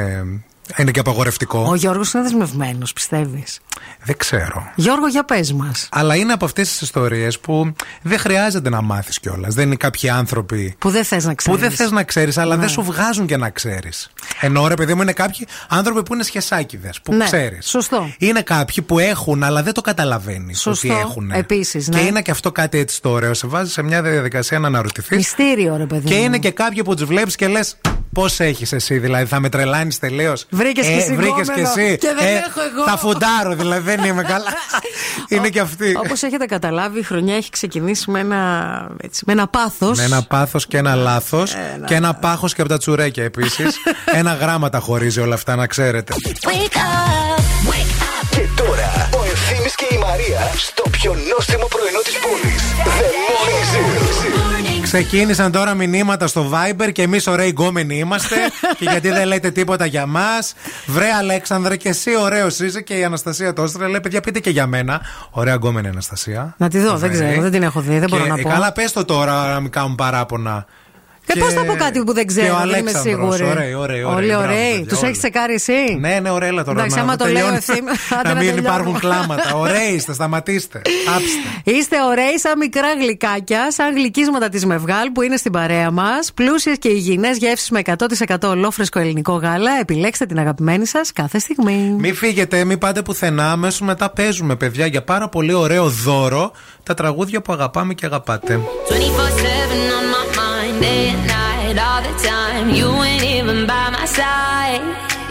είναι, 0.68 0.82
είναι 0.82 0.92
και 0.92 1.00
απαγορευτικό. 1.00 1.66
Ο 1.70 1.76
Γιώργος 1.76 2.14
είναι 2.14 2.24
δεσμευμένος, 2.24 2.94
πιστεύεις; 2.94 3.60
Δεν 4.04 4.18
ξέρω. 4.18 4.72
Γιώργο, 4.76 5.08
για 5.08 5.24
πες 5.26 5.54
μας. 5.54 5.88
Αλλά 5.92 6.16
είναι 6.16 6.34
από 6.34 6.46
αυτές 6.46 6.70
τις 6.70 6.82
ιστορίες 6.82 7.40
που 7.40 7.74
δεν 8.02 8.20
χρειάζεται 8.20 8.70
να 8.70 8.82
μάθεις 8.82 9.20
κιόλας. 9.20 9.54
Δεν 9.54 9.66
είναι 9.66 9.76
κάποιοι 9.76 10.10
άνθρωποι 10.10 10.76
Που 10.80 10.90
δεν 10.90 11.04
θες 11.04 11.26
να 11.26 11.34
ξέρει. 11.34 11.56
που 11.56 11.62
δεν 11.62 11.72
θες 11.72 11.92
να 11.92 12.04
ξέρεις, 12.04 12.38
αλλά 12.38 12.56
Ναι. 12.56 12.60
δεν 12.62 12.70
σου 12.70 12.82
βγάζουν 12.84 13.26
και 13.26 13.38
να 13.38 13.50
ξέρεις. 13.50 14.10
Ενώ 14.42 14.68
ρε 14.68 14.74
παιδί 14.74 14.94
μου 14.94 15.02
είναι 15.02 15.14
κάποιοι 15.14 15.48
άνθρωποι 15.68 16.04
που 16.04 16.14
είναι 16.14 16.24
σχεσάκιδε, 16.24 16.90
που 17.04 17.14
Ναι, 17.14 17.24
ξέρεις. 17.26 17.70
σωστό. 17.70 18.10
Είναι 18.18 18.42
κάποιοι 18.42 18.84
που 18.84 19.00
έχουν, 19.00 19.44
αλλά 19.44 19.64
δεν 19.64 19.74
το 19.74 19.82
καταλαβαίνεις 19.82 20.60
Σωστό, 20.60 20.88
ότι 20.94 21.00
έχουν. 21.02 21.32
επίσης, 21.32 21.90
Και 21.90 21.98
ναι. 21.98 22.02
είναι 22.04 22.22
και 22.22 22.32
αυτό 22.32 22.52
κάτι 22.52 22.78
έτσι 22.78 23.02
το 23.02 23.10
ωραίο. 23.10 23.34
Σε 23.34 23.48
βάζεις 23.48 23.74
σε 23.74 23.82
μια 23.82 24.02
διαδικασία 24.02 24.60
να 24.60 24.68
αναρωτηθείς. 24.68 25.18
Μυστήριο, 25.18 25.76
ρε 25.78 25.86
παιδί. 25.86 26.08
Και 26.08 26.16
μου. 26.16 26.24
είναι 26.24 26.38
και 26.38 26.52
κάποιοι 26.52 26.84
που 26.84 26.96
τους 26.96 27.06
βλέπεις 27.06 27.36
και 27.36 27.48
λες. 27.48 27.78
Πώς 28.14 28.40
έχεις 28.40 28.72
εσύ, 28.72 28.98
δηλαδή, 28.98 29.26
θα 29.26 29.40
με 29.40 29.50
τρελάνεις 29.50 30.00
τελείως; 30.00 30.46
Βρήκες 30.58 30.86
κι 30.86 30.94
εσύ 30.94 31.16
βρήκες 31.16 31.48
γκόμενο 31.48 31.74
κι 31.74 31.80
εσύ. 31.80 31.98
και 31.98 32.14
δεν 32.18 32.36
έχω 32.36 32.62
εγώ. 32.62 32.84
Θα 32.86 32.98
φουντάρω, 32.98 33.56
δηλαδή. 33.56 33.58
δηλαδή 33.58 33.96
δεν 33.96 34.04
είμαι 34.04 34.24
καλά. 34.24 34.54
Είναι 35.34 35.50
και 35.50 35.60
αυτή. 35.60 35.96
Όπως 35.98 36.24
έχετε 36.24 36.46
καταλάβει, 36.46 37.00
η 37.00 37.04
χρονιά 37.04 37.36
έχει 37.36 37.50
ξεκινήσει 37.50 38.12
με 38.12 38.20
ένα, 38.20 38.42
έτσι, 39.02 39.24
με 39.26 39.34
ένα 39.34 39.48
πάθος. 39.48 39.98
Με 39.98 40.04
ένα 40.04 40.24
πάθος 40.24 40.68
και 40.68 40.78
ένα 40.78 40.96
λάθος. 40.96 41.56
Και 41.86 41.96
ένα 41.96 42.14
πάχος 42.14 42.54
και 42.54 42.62
από 42.62 42.70
τα 42.70 42.78
τσουρέκια 42.78 43.24
επίσης. 43.24 43.76
ένα 44.20 44.34
γράμμα 44.34 44.70
τα 44.70 44.80
χωρίζει 44.80 45.20
όλα 45.20 45.34
αυτά, 45.34 45.56
να 45.56 45.68
ξέρετε. 45.68 46.14
Και 48.30 48.48
τώρα 48.56 49.10
ο 49.14 49.24
Ευθύμης 49.24 49.76
και 49.76 49.88
η 49.92 49.98
Μαρία 49.98 50.52
στο 50.56 50.84
πιο 50.90 51.16
νόστιμο 51.36 51.68
πρωινό 51.68 52.00
της 52.04 52.18
πόλης. 52.20 52.64
The 53.00 53.08
Morning 53.28 53.64
Zoo. 53.72 54.47
Ξεκίνησαν 54.92 55.52
τώρα 55.52 55.74
μηνύματα 55.74 56.28
στο 56.28 56.52
Viber 56.52 56.92
και 56.92 57.02
εμείς 57.02 57.28
ωραίοι 57.28 57.50
γκόμενοι 57.50 57.98
είμαστε. 57.98 58.36
και 58.78 58.86
γιατί 58.90 59.10
δεν 59.10 59.28
λέτε 59.28 59.52
τίποτα 59.52 59.86
για 59.86 60.06
μας. 60.06 60.54
Βρε 60.86 61.12
Αλέξανδρε, 61.20 61.76
και 61.76 61.90
εσύ 61.90 62.18
ωραίος 62.18 62.60
είσαι 62.60 62.82
και 62.82 62.94
η 62.94 63.04
Αναστασία 63.04 63.54
Τόστρα 63.54 63.88
λέει: 63.88 64.00
Παιδιά, 64.00 64.22
πείτε 64.22 64.40
και 64.40 64.50
για 64.50 64.68
μένα. 64.68 65.02
Ωραία 65.30 65.54
γκόμενη 65.54 65.88
Αναστασία. 65.88 66.56
Να 66.58 66.70
τη 66.70 66.80
δω, 66.80 66.98
δεν 66.98 67.10
Ωραία. 67.10 67.28
ξέρω, 67.28 67.42
δεν 67.42 67.52
την 67.52 67.64
έχω 67.64 67.82
δει, 67.82 68.00
δεν 68.00 68.10
μπορώ 68.10 68.24
Και, 68.24 68.30
να 68.30 68.40
ε, 68.40 68.42
πω. 68.42 68.50
Καλά, 68.50 68.72
πες 68.72 68.92
το 68.92 69.06
τώρα 69.06 69.54
να 69.54 69.60
μην 69.60 69.72
κάνουν 69.72 69.96
παράπονα. 69.96 70.66
Ε, 71.36 71.40
πώς 71.40 71.54
θα 71.54 71.66
πω 71.66 71.74
κάτι 71.76 72.04
που 72.04 72.14
δεν 72.14 72.28
και 72.28 72.34
ξέρω, 72.34 72.54
ο 72.54 72.58
δεν 72.58 72.66
είμαι 72.68 72.78
Αλέξανδρος, 72.78 73.36
σίγουρη. 73.36 73.44
ωραίοι, 73.52 73.74
ωραίοι, 73.74 74.04
ωραίοι, 74.04 74.16
Όλοι 74.18 74.28
μπράβο, 74.28 74.44
ωραίοι. 74.44 74.72
παιδιά, 74.72 74.86
Τους 74.88 74.98
όλοι. 75.02 75.10
έχει 75.10 75.18
τσεκάρει 75.20 75.54
εσύ; 75.54 75.98
Ναι, 76.00 76.20
ναι, 76.22 76.30
ωραία, 76.30 76.50
τώρα 76.52 76.72
Εντάξει, 76.72 76.96
να, 76.96 77.02
άμα 77.02 77.12
να 77.12 77.18
το 77.18 77.26
λέω 77.26 77.34
τελειώνει. 77.34 77.56
ευθύμη, 77.58 77.90
άντε 77.90 78.28
να 78.28 78.34
να 78.34 78.40
μην 78.40 78.50
τελειώνω. 78.50 78.68
υπάρχουν 78.68 79.00
κλάματα. 79.00 79.54
Ωραίοι 79.56 79.94
είστε, 79.96 80.14
σταματήστε. 80.14 80.82
Άψτε. 81.16 81.78
Είστε 81.78 81.96
ωραίοι 82.10 82.38
σαν 82.40 82.58
μικρά 82.58 82.94
γλυκάκια, 83.02 83.72
σαν 83.72 83.94
γλυκίσματα 83.96 84.50
της 84.50 84.66
Μευγάλ 84.66 85.10
που 85.12 85.22
είναι 85.22 85.38
στην 85.38 85.52
παρέα 85.52 85.92
μας. 85.92 86.32
Πλούσιες 86.34 86.78
και 86.78 86.90
υγιεινές 86.90 87.38
γεύσεις 87.38 87.70
με 87.70 87.80
100% 87.80 88.36
ολόφρεσκο 88.44 89.00
ελληνικό 89.00 89.34
γάλα. 89.34 89.72
Επιλέξτε 89.82 90.26
την 90.26 90.40
αγαπημένη 90.40 90.86
σας 90.86 91.12
κάθε 91.14 91.40
στιγμή. 91.40 91.96
Μην 92.00 92.16
φύγετε, 92.16 92.64
μην 92.64 92.78
πάτε 92.78 93.02
πουθενά. 93.02 93.52
Αμέσως 93.52 93.82
μετά 93.82 94.10
παίζουμε, 94.10 94.56
παιδιά, 94.56 94.86
για 94.86 95.04
πάρα 95.04 95.30
πολύ 95.30 95.54
ωραίο 95.54 95.90
δώρο 95.90 96.52
τα 96.84 96.94
τραγούδια 96.94 97.42
που 97.42 97.54
αγαπάμε 97.54 97.94
και 97.94 98.06
αγαπάτε. 98.06 98.60
24 98.60 98.60
7 98.90 99.00
on 100.00 100.06
my 100.14 100.37
mind, 100.78 100.82
day 100.82 101.10
and 101.10 101.28
night, 101.28 101.78
all 101.80 102.02
the 102.02 102.28
time. 102.28 102.70
You 102.70 102.88
ain't 103.04 103.24
even 103.24 103.68
by 103.68 103.90
my 103.90 104.06
side, 104.06 104.82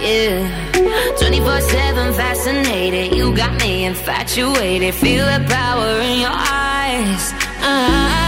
yeah. 0.00 1.14
24 1.18 1.60
7 1.60 2.14
fascinated, 2.14 3.16
you 3.16 3.34
got 3.34 3.58
me 3.60 3.84
infatuated. 3.84 4.94
Feel 4.94 5.26
the 5.26 5.44
power 5.48 6.00
in 6.00 6.20
your 6.20 6.30
eyes. 6.30 7.32
eyes. 7.62 8.25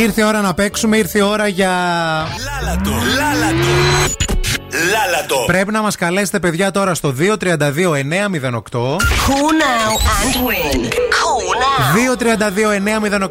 Ήρθε 0.00 0.20
η 0.20 0.24
ώρα 0.24 0.40
να 0.40 0.54
παίξουμε, 0.54 0.96
ήρθε 0.96 1.18
η 1.18 1.22
ώρα 1.22 1.46
για. 1.46 1.68
Λάλατο, 2.44 2.90
λάλατο. 2.90 3.66
Λάλατο. 4.92 5.36
Πρέπει 5.46 5.72
να 5.72 5.82
μας 5.82 5.96
καλέσετε, 5.96 6.38
παιδιά, 6.38 6.70
τώρα 6.70 6.94
στο 6.94 7.14
232-908. 7.18 7.38
Call 8.96 9.50
now 9.60 9.92
and 10.16 10.34
win. 10.46 10.80
Call 11.16 11.46
now. 11.62 11.94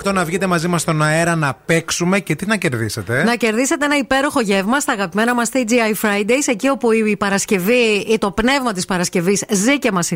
232-908 0.08 0.14
να 0.14 0.26
βγείτε 0.26 0.48
μαζί 0.48 0.68
μας 0.68 0.82
στον 0.82 1.02
αέρα 1.02 1.36
να 1.36 1.54
παίξουμε 1.66 2.20
και 2.20 2.36
τι 2.36 2.46
να 2.46 2.56
κερδίσετε. 2.56 3.24
Να 3.24 3.36
κερδίσετε 3.36 3.86
ένα 3.86 3.98
υπέροχο 3.98 4.40
γεύμα 4.42 4.80
στα 4.80 4.94
αγαπημένα 4.94 5.36
μας 5.36 5.50
TGI 5.54 6.08
Fridays, 6.08 6.48
εκεί 6.48 6.70
όπου 6.70 6.92
η 6.92 7.18
Παρασκευή 7.18 8.06
ή 8.08 8.18
το 8.18 8.32
πνεύμα 8.32 8.74
της 8.74 8.86
Παρασκευής 8.86 9.44
ζει 9.50 9.80
και 9.80 9.92
μας. 9.92 10.12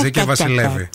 Ζει 0.00 0.10
και 0.10 0.22
βασιλεύει. 0.22 0.88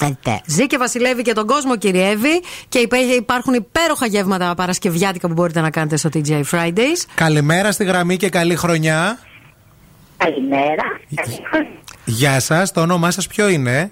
Ζει 0.46 0.68
και 0.68 0.78
βασιλεύει 0.78 1.22
και 1.22 1.34
τον 1.34 1.46
κόσμο 1.48 1.78
κυριεύει 1.78 2.42
και 2.70 2.80
υπέ- 2.80 3.14
υπάρχουν 3.16 3.54
υπέροχα 3.54 4.06
γεύματα 4.06 4.54
παρασκευιάτικα 4.56 5.28
που 5.28 5.34
μπορείτε 5.34 5.62
να 5.62 5.70
κάνετε 5.70 5.96
στο 5.98 6.10
TGI 6.14 6.42
Fridays. 6.52 7.04
Καλημέρα 7.16 7.72
στη 7.72 7.84
γραμμή 7.84 8.18
και 8.18 8.30
καλή 8.30 8.56
χρονιά. 8.56 9.20
Καλημέρα. 10.18 10.84
Γεια 12.06 12.40
σας, 12.40 12.72
το 12.72 12.82
όνομά 12.82 13.12
σας 13.12 13.28
ποιο 13.28 13.48
είναι, 13.48 13.92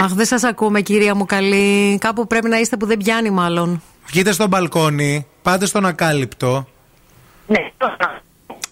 Αχ, 0.00 0.12
δεν 0.12 0.26
σας 0.26 0.44
ακούμε, 0.44 0.80
κυρία 0.80 1.14
μου 1.14 1.24
καλή. 1.26 1.98
Κάπου 1.98 2.26
πρέπει 2.26 2.48
να 2.48 2.58
είστε 2.58 2.76
που 2.76 2.86
δεν 2.86 2.96
πιάνει, 2.96 3.30
μάλλον. 3.30 3.82
Βγείτε 4.06 4.32
στο 4.32 4.46
μπαλκόνι, 4.46 5.26
πάτε 5.42 5.66
στον 5.66 5.86
ακάλυπτο. 5.86 6.66
Ναι, 7.46 7.58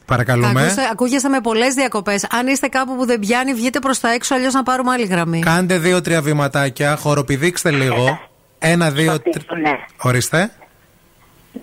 Παρακαλούμε. 0.07 0.61
Ακούστε, 0.63 0.83
ακούγεστε 0.93 1.29
με 1.29 1.41
πολλές 1.41 1.75
διακοπές. 1.75 2.27
Αν 2.31 2.47
είστε 2.47 2.69
κάπου 2.69 2.97
που 2.97 3.07
δεν 3.07 3.19
πιάνει, 3.19 3.55
βγείτε 3.55 3.79
προς 3.79 4.01
τα 4.01 4.13
έξω, 4.13 4.35
αλλιώς 4.35 4.53
να 4.55 4.63
πάρουμε 4.63 4.93
άλλη 4.93 5.05
γραμμή. 5.05 5.39
Κάντε 5.41 5.79
δύο-τρία 5.79 6.23
βηματάκια, 6.23 6.97
χοροπηδήξτε 6.97 7.71
λίγο. 7.71 8.21
Ένα, 8.59 8.91
δύο, 8.91 9.21
τρία. 9.21 9.59
Ναι. 9.63 9.73
Ορίστε. 10.03 10.51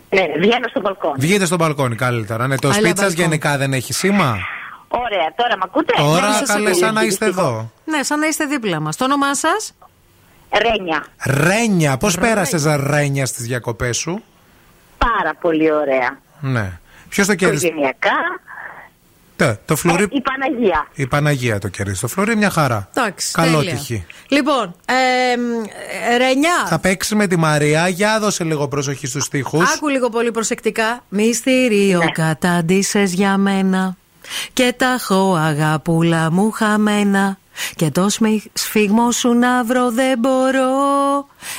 ναι, 0.09 0.22
βγαίνω 0.40 0.67
στο 0.69 0.80
μπαλκόνι. 0.80 1.16
Βγείτε 1.19 1.45
στο 1.45 1.56
μπαλκόνι 1.56 1.95
καλύτερα. 1.95 2.48
Ναι, 2.48 2.56
το 2.58 2.67
Άλλα 2.67 2.75
σπίτι 2.75 2.90
σας 2.90 3.00
μπαλκόνι. 3.08 3.24
γενικά 3.27 3.58
δεν 3.58 3.74
έχει 3.74 3.93
σήμα. 3.93 4.38
Ωραία, 4.88 5.33
τώρα 5.35 5.56
με 5.58 5.61
ακούτε; 5.66 5.93
Τώρα 5.98 6.27
Ναι, 6.27 6.33
σας 6.33 6.48
καλέ 6.50 6.69
ακούω. 6.69 6.80
σαν 6.80 6.93
να 6.93 7.03
είστε 7.03 7.25
εδώ. 7.25 7.72
Ναι, 7.85 8.03
σαν 8.03 8.19
να 8.19 8.27
είστε 8.27 8.45
δίπλα 8.45 8.80
μας. 8.80 8.95
Το 8.95 9.03
όνομά 9.06 9.35
σας; 9.35 9.74
Ρένια. 10.51 11.06
Ρένια, 11.25 11.98
πώς 11.98 12.17
πέρασε 12.17 12.75
Ρένια 12.90 13.25
στις 13.25 13.45
διακοπές 13.45 13.98
σου; 13.98 14.24
Πάρα 14.98 15.33
πολύ 15.41 15.72
ωραία. 15.72 16.17
Ναι. 16.40 16.80
Ποιος 17.11 17.27
το 17.27 17.35
κέρδισε; 17.35 17.65
Οικογενειακά. 17.67 18.09
Τε, 19.35 19.53
Το 19.65 19.75
φλουρί. 19.75 20.03
Η 20.11 20.22
Παναγία. 20.22 20.88
Η 20.93 21.07
Παναγία 21.07 21.59
το 21.59 21.67
κέρδισε. 21.67 22.01
Το 22.01 22.07
φλουρί 22.07 22.35
μια 22.35 22.49
χαρά. 22.49 22.90
Εντάξει. 22.93 23.31
Καλό 23.33 23.57
τέλεια. 23.57 23.73
τυχή. 23.73 24.06
Λοιπόν, 24.27 24.75
ε, 24.85 24.93
ε, 26.14 26.17
Ρενιά. 26.17 26.65
Θα 26.67 26.80
παίξεις 26.80 27.14
με 27.15 27.27
τη 27.27 27.38
Μαρία. 27.38 27.88
Για 27.88 28.19
δώσε 28.19 28.43
λίγο 28.43 28.67
προσοχή 28.67 29.07
στους 29.07 29.27
τοίχου. 29.27 29.61
Άκου 29.75 29.88
λίγο 29.88 30.09
πολύ 30.09 30.31
προσεκτικά. 30.31 31.03
Μυστήριο 31.09 31.98
Ναι. 31.99 32.11
κατάντησες 32.11 33.14
για 33.14 33.38
μένα. 33.38 33.95
Και 34.53 34.73
τα 34.77 34.93
έχω 34.99 35.35
αγαπούλα 35.35 36.31
μου 36.31 36.51
χαμένα. 36.51 37.38
Και 37.75 37.90
το 37.91 38.09
σμι- 38.09 38.43
σφίγμο 38.53 39.11
σου 39.11 39.33
να 39.33 39.64
βρω 39.64 39.91
δεν 39.91 40.19
μπορώ. 40.19 40.69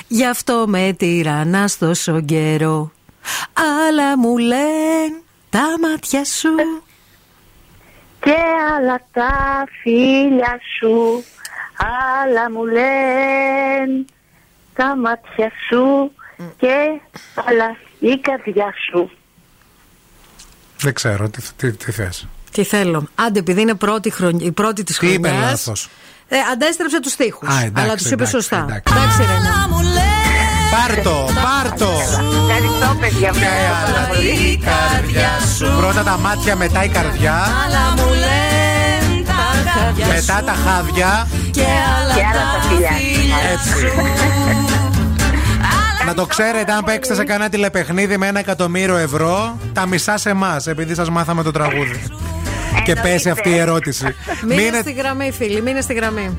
Γι' 0.08 0.26
αυτό 0.26 0.64
με 0.68 0.94
τυραννάς 0.98 1.78
τόσο 1.78 2.20
καιρό. 2.20 2.92
Αλλά 3.88 4.18
μου 4.18 4.38
λένε 4.38 5.20
τα 5.52 5.74
μάτια 5.80 6.24
σου. 6.24 6.48
Και 8.20 8.34
άλλα 8.76 9.00
τα 9.12 9.64
φίλια 9.82 10.58
σου. 10.78 11.24
Άλλα 12.22 12.50
μου 12.50 12.64
λένε 12.64 14.04
τα 14.74 14.96
μάτια 14.96 15.50
σου. 15.68 16.12
Και 16.56 16.74
άλλα 17.34 17.76
η 17.98 18.18
καρδιά 18.18 18.74
σου. 18.90 19.10
Δεν 20.78 20.94
ξέρω 20.94 21.28
τι, 21.28 21.42
τι, 21.56 21.72
τι 21.72 21.92
θες; 21.92 22.26
Τι 22.52 22.64
θέλω. 22.64 23.08
Άντε, 23.14 23.38
επειδή 23.38 23.60
είναι 23.60 23.74
πρώτη 23.74 24.10
χρονιά, 24.10 24.46
η 24.46 24.52
πρώτη 24.52 24.82
της 24.82 24.98
Τι 24.98 25.06
είπε 25.12 25.28
χρονιάς. 25.28 25.50
λάθος. 25.50 25.88
Ε, 26.28 26.36
αντέστρεψε 26.52 27.00
τους 27.00 27.16
τοίχου. 27.16 27.46
Α, 27.46 27.60
εντάξει, 27.62 27.82
Αλλά 27.84 27.94
τους 27.96 28.04
είπε 28.06 28.14
εντάξει, 28.14 28.32
σωστά. 28.32 28.56
εντάξει. 28.56 28.94
Εντάξει, 28.96 29.18
Ρενιά. 29.18 30.11
Πάρτο, 30.74 31.28
πάρτο. 31.34 31.90
Ευχαριστώ, 32.48 32.96
παιδιά. 33.00 33.30
Η 34.52 34.56
καρδιά 34.56 35.30
σου. 35.56 35.76
Πρώτα 35.78 36.02
τα 36.02 36.18
μάτια, 36.18 36.56
μετά 36.56 36.84
η 36.84 36.88
καρδιά. 36.88 37.34
Αλλά 37.64 37.94
μου 37.96 38.08
λένε 38.08 39.22
τα 39.26 39.32
χάδια 39.70 40.06
Μετά 40.06 40.42
τα 40.46 40.54
χάδια. 40.66 41.28
και 41.50 41.60
άλλα, 42.00 42.14
Και 42.14 42.20
άλλα 42.24 42.42
τα 42.52 42.68
φιλιά. 42.68 42.90
Έτσι. 43.52 43.86
Να 46.06 46.14
το 46.14 46.26
ξέρετε, 46.26 46.72
αν 46.72 46.84
παίξετε 46.84 47.14
σε 47.16 47.24
κανένα 47.24 47.50
τηλεπαιχνίδι 47.50 48.16
με 48.16 48.26
ένα 48.26 48.38
εκατομμύριο 48.38 48.96
ευρώ, 48.96 49.56
τα 49.72 49.86
μισά 49.86 50.16
σε 50.18 50.30
εμάς, 50.30 50.66
επειδή 50.66 50.94
σας 50.94 51.10
μάθαμε 51.10 51.42
το 51.42 51.50
τραγούδι. 51.50 52.02
Και 52.84 52.94
πέσει 52.94 53.30
αυτή 53.30 53.48
η 53.50 53.56
ερώτηση. 53.58 54.14
Μείνε 54.46 54.62
Μείνε- 54.62 54.80
στη 54.80 54.92
γραμμή, 54.92 55.32
φίλοι, 55.38 55.62
μείνε 55.62 55.80
στη 55.80 55.94
γραμμή. 55.94 56.36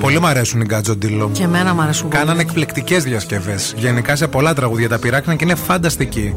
Πολύ 0.00 0.18
μου 0.20 0.26
αρέσουν 0.26 0.60
οι 0.60 0.64
Γκάτζο 0.64 0.96
Ντίλο. 0.96 1.30
Και 1.32 1.42
εμένα 1.42 1.74
μου 1.74 1.80
αρέσουν 1.80 2.08
πολύ. 2.08 2.22
Κάνανε 2.22 2.40
εκπληκτικές 2.42 3.04
διασκευές. 3.04 3.74
Γενικά 3.76 4.16
σε 4.16 4.26
πολλά 4.26 4.54
τραγούδια 4.54 4.88
τα 4.88 4.98
πειράξαν 4.98 5.36
και 5.36 5.44
είναι 5.44 5.54
φανταστικοί. 5.54 6.34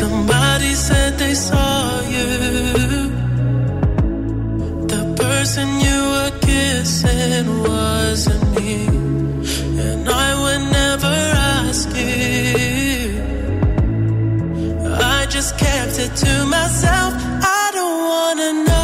Somebody 0.00 0.72
said 0.86 1.12
they 1.22 1.34
saw 1.48 1.76
you. 2.14 2.30
The 4.92 5.02
person 5.22 5.66
you 5.86 5.98
were 6.12 6.32
kissing 6.48 7.46
wasn't 7.68 8.44
me. 8.56 8.72
And 9.88 10.04
I 10.26 10.28
would 10.42 10.64
never 10.80 11.16
ask 11.64 11.86
you. 12.02 12.14
I 15.16 15.18
just 15.36 15.50
kept 15.64 15.96
it 16.04 16.12
to 16.24 16.32
myself. 16.56 17.10
I 17.60 17.64
don't 17.76 18.00
wanna 18.12 18.50
know 18.66 18.83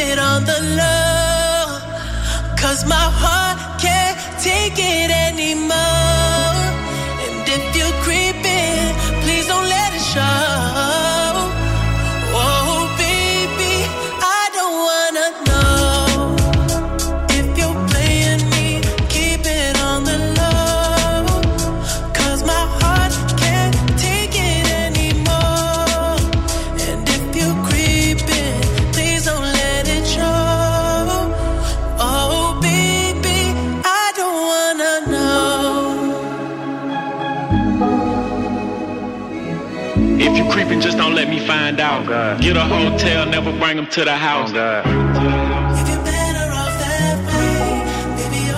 It 0.00 0.16
on 0.16 0.44
the 0.44 0.60
low. 0.78 1.80
Cause 2.56 2.86
my 2.86 3.06
heart 3.20 3.58
can't 3.80 4.16
take 4.40 4.78
it 4.78 5.10
anymore. 5.10 6.54
And 7.24 7.48
if 7.56 7.76
you're 7.76 7.98
creeping, 8.06 8.94
please 9.22 9.48
don't 9.48 9.68
let 9.68 9.94
it 9.94 10.04
show. 10.14 10.47
Don't 40.98 41.14
let 41.14 41.28
me 41.28 41.38
find 41.46 41.80
out. 41.80 42.06
Oh, 42.08 42.36
Get 42.42 42.56
a 42.56 42.64
hotel, 42.64 43.26
never 43.26 43.52
bring 43.58 43.76
them 43.76 43.86
to 43.86 44.04
the 44.04 44.12
oh, 44.12 44.16
house. 44.16 44.50
Baby, 44.50 44.66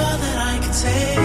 all 0.01 0.17
that 0.25 0.37
I 0.49 0.59
can 0.63 0.73
say. 0.73 1.21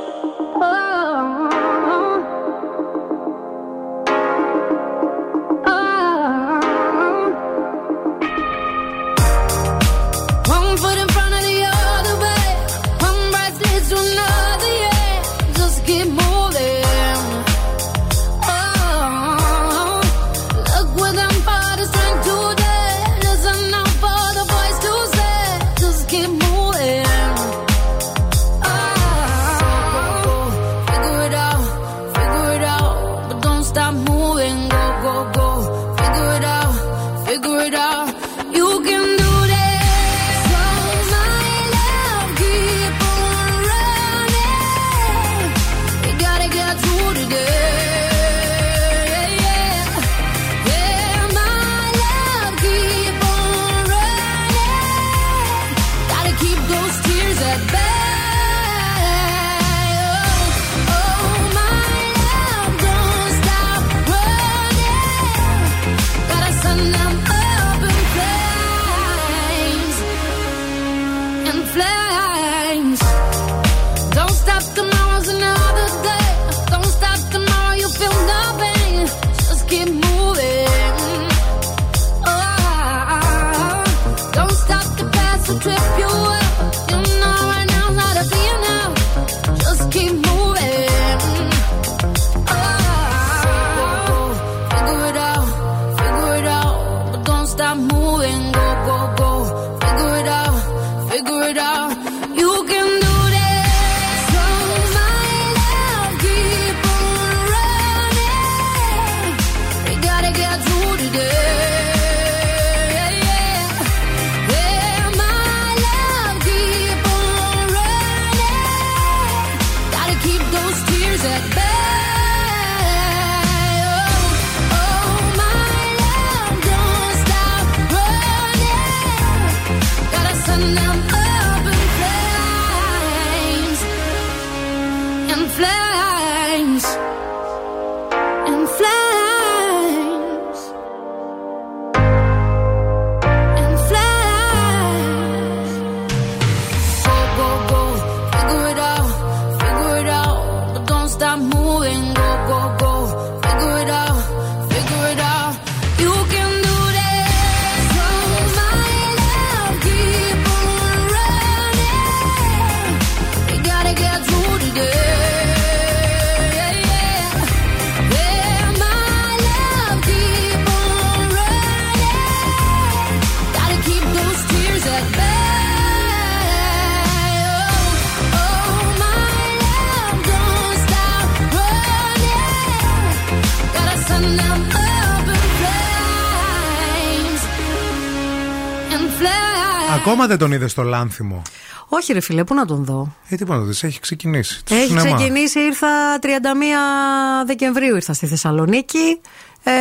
Ακόμα 190.27 190.37
δεν 190.37 190.37
τον 190.37 190.51
είδες 190.51 190.71
στο 190.71 190.83
λάνθιμο; 190.83 191.41
Όχι, 191.87 192.13
ρε 192.13 192.19
φιλέ, 192.19 192.43
πού 192.43 192.53
να 192.53 192.65
τον 192.65 192.83
δω; 192.83 193.15
Ε, 193.29 193.35
τι 193.35 193.43
να 193.45 193.55
το 193.55 193.61
δεις, 193.61 193.83
έχει 193.83 193.99
ξεκινήσει. 193.99 194.61
Το 194.63 194.75
Έχει 194.75 194.87
σινεμά. 194.87 195.15
ξεκινήσει, 195.15 195.59
ήρθα 195.59 195.87
31 196.21 197.45
Δεκεμβρίου 197.45 197.95
ήρθα 197.95 198.13
στη 198.13 198.27
Θεσσαλονίκη. 198.27 199.21
Ε, 199.63 199.71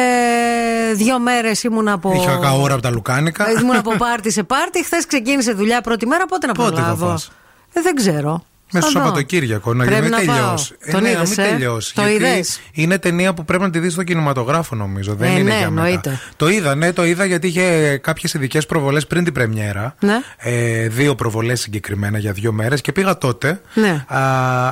δύο 0.94 1.18
μέρες 1.18 1.62
ήμουν 1.62 1.88
από. 1.88 2.12
Είχα 2.12 2.36
καούρα 2.36 2.72
από 2.74 2.82
τα 2.82 2.90
Λουκάνικα. 2.90 3.50
Ήμουν 3.60 3.76
από 3.76 3.96
πάρτι 3.96 4.30
σε 4.30 4.42
πάρτι. 4.42 4.84
Χθες 4.84 5.06
ξεκίνησε 5.06 5.52
δουλειά 5.52 5.80
πρώτη 5.80 6.06
μέρα. 6.06 6.26
Πότε 6.26 6.46
να 6.46 6.52
Πότε 6.52 6.68
θα 6.68 6.74
προλάβω. 6.82 7.06
πας; 7.06 7.30
Ε, 7.72 7.80
δεν 7.80 7.94
ξέρω. 7.94 8.44
Μέσα 8.72 8.88
στο 8.88 8.98
Θα 8.98 9.04
δω. 9.04 9.06
Σαββατοκύριακο, 9.08 9.74
να 9.74 9.84
Πρέπει 9.84 10.02
μην 10.02 10.10
να 10.10 10.16
πάω. 10.16 10.26
τελειώσει. 10.36 10.74
Τον 10.90 11.02
ναι, 11.02 11.10
να 11.10 11.14
είδες, 11.16 11.28
μην 11.36 11.38
ε; 11.46 11.48
τελειώσει. 11.48 11.94
Το 11.94 12.00
γιατί 12.06 12.24
είδες; 12.24 12.60
Είναι 12.72 12.98
ταινία 12.98 13.34
που 13.34 13.44
πρέπει 13.44 13.62
να 13.62 13.70
τη 13.70 13.78
δεις 13.78 13.92
στο 13.92 14.02
κινηματογράφο, 14.02 14.74
νομίζω. 14.74 15.14
Δεν 15.14 15.28
Ε, 15.28 15.32
είναι 15.32 15.42
ναι, 15.42 15.58
για 15.58 15.70
μετά. 15.70 15.86
εννοείται. 15.86 16.20
Το 16.36 16.48
είδα, 16.48 16.74
ναι, 16.74 16.92
το 16.92 17.04
είδα 17.04 17.24
γιατί 17.24 17.46
είχε 17.46 17.96
κάποιες 18.02 18.34
ειδικές 18.34 18.66
προβολές 18.66 19.06
πριν 19.06 19.24
την 19.24 19.32
πρεμιέρα. 19.32 19.94
Ναι. 20.00 20.14
Ε, 20.36 20.88
δύο 20.88 21.14
προβολές 21.14 21.60
συγκεκριμένα 21.60 22.18
για 22.18 22.32
δύο 22.32 22.52
μέρες 22.52 22.80
και 22.80 22.92
πήγα 22.92 23.18
τότε. 23.18 23.60
Ναι. 23.74 24.04
Α, 24.08 24.20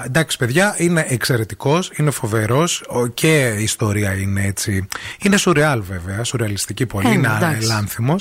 εντάξει, 0.04 0.36
παιδιά, 0.36 0.74
είναι 0.78 1.04
εξαιρετικός, 1.08 1.90
είναι 1.96 2.10
φοβερός 2.10 2.84
και 3.14 3.54
η 3.58 3.62
ιστορία 3.62 4.12
είναι 4.14 4.44
έτσι. 4.44 4.86
Είναι 5.22 5.36
σουρεάλ, 5.36 5.82
βέβαια, 5.82 6.24
σουρεαλιστική 6.24 6.86
πολύ. 6.86 7.08
Ε, 7.08 7.12
είναι 7.12 7.30
εντάξει. 7.36 7.66
λάνθιμο. 7.66 8.16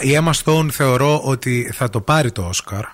Η 0.00 0.18
Emma 0.24 0.30
Stone 0.44 0.66
θεωρώ 0.70 1.20
ότι 1.24 1.70
θα 1.74 1.90
το 1.90 2.00
πάρει 2.00 2.32
το 2.32 2.42
Όσκαρ. 2.42 2.84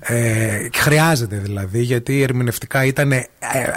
Ε, 0.00 0.68
χρειάζεται 0.74 1.36
δηλαδή 1.36 1.82
γιατί 1.82 2.22
ερμηνευτικά 2.22 2.84
ήταν 2.84 3.12
ε, 3.12 3.26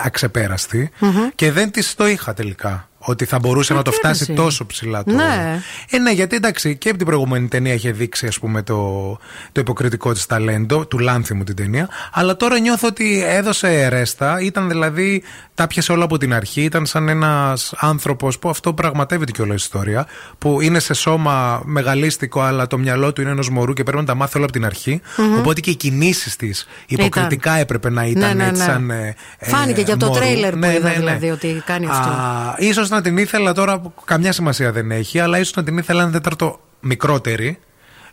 αξεπέραστη 0.03 0.89
Μμμ. 0.99 1.29
και 1.35 1.51
δεν 1.51 1.71
της 1.71 1.95
το 1.95 2.07
είχα 2.07 2.33
τελικά 2.33 2.89
Ότι 3.03 3.25
θα 3.25 3.39
μπορούσε 3.39 3.73
να 3.73 3.81
το 3.81 3.89
Γιατί, 3.91 4.07
ρε, 4.07 4.13
φτάσει 4.13 4.31
εσύ. 4.31 4.41
τόσο 4.41 4.65
ψηλά 4.65 5.03
το. 5.03 5.11
Ναι. 5.11 5.61
Ε, 5.89 5.97
ναι, 5.97 6.11
γιατί 6.11 6.35
εντάξει 6.35 6.75
και 6.77 6.89
από 6.89 6.97
την 6.97 7.07
προηγούμενη 7.07 7.47
ταινία 7.47 7.73
είχε 7.73 7.91
δείξει 7.91 8.27
ας 8.27 8.39
πούμε, 8.39 8.61
το, 8.61 9.11
το 9.51 9.61
υποκριτικό 9.61 10.13
της 10.13 10.25
ταλέντο, 10.25 10.85
του 10.85 10.99
Λάνθιμου 10.99 11.43
την 11.43 11.55
ταινία. 11.55 11.89
Αλλά 12.13 12.35
τώρα 12.35 12.59
νιώθω 12.59 12.87
ότι 12.87 13.23
έδωσε 13.27 13.87
ρέστα. 13.87 14.39
Ήταν 14.41 14.67
δηλαδή, 14.69 15.23
τα 15.55 15.67
πιασε 15.67 15.91
όλα 15.91 16.03
από 16.03 16.17
την 16.17 16.33
αρχή. 16.33 16.61
Ήταν 16.61 16.85
σαν 16.85 17.09
ένας 17.09 17.73
άνθρωπος 17.77 18.39
που 18.39 18.49
αυτό 18.49 18.73
πραγματεύεται 18.73 19.31
κιόλα 19.31 19.51
η 19.51 19.55
ιστορία. 19.55 20.07
Που 20.37 20.61
είναι 20.61 20.79
σε 20.79 20.93
σώμα 20.93 21.61
μεγαλίστικο, 21.65 22.41
αλλά 22.41 22.67
το 22.67 22.77
μυαλό 22.77 23.13
του 23.13 23.21
είναι 23.21 23.29
ενός 23.31 23.49
μωρού 23.49 23.73
και 23.73 23.83
πρέπει 23.83 23.97
να 23.99 24.05
τα 24.05 24.15
μάθει 24.15 24.35
όλα 24.35 24.43
από 24.45 24.53
την 24.53 24.65
αρχη 24.65 25.01
Μμμ. 25.17 25.37
Οπότε 25.39 25.59
και 25.61 25.69
οι 25.69 25.75
κινήσεις 25.75 26.35
της 26.35 26.67
υποκριτικά 26.87 27.53
έπρεπε 27.53 27.89
να 27.89 28.05
ήταν 28.05 28.27
Ναι, 28.37 28.43
ναι, 28.43 28.49
έτσι 28.49 28.61
ναι. 28.61 28.67
σαν. 28.67 28.89
ε, 28.89 29.15
ε, 29.37 29.49
Φάνηκε 29.49 29.81
και 29.83 29.91
από 29.91 29.99
το 29.99 30.05
μωρού. 30.07 30.19
τρέιλερ 30.19 30.51
που 30.51 30.57
Ναι, 30.57 30.67
είδα 30.73 30.79
ναι, 30.79 30.89
ναι. 30.89 30.95
δηλαδή 30.99 31.29
ότι 31.29 31.61
κάνει 31.65 31.87
αυτό. 31.89 32.09
Α, 32.09 32.55
ίσως 32.57 32.89
να 32.95 33.01
την 33.01 33.17
ήθελα 33.17 33.53
τώρα, 33.53 33.79
που 33.79 33.93
καμιά 34.05 34.31
σημασία 34.31 34.71
δεν 34.71 34.91
έχει, 34.91 35.19
αλλά 35.19 35.39
ίσως 35.39 35.55
να 35.55 35.63
την 35.63 35.77
ήθελα 35.77 36.01
ένα 36.01 36.11
τέταρτο 36.11 36.59
μικρότερη. 36.79 37.59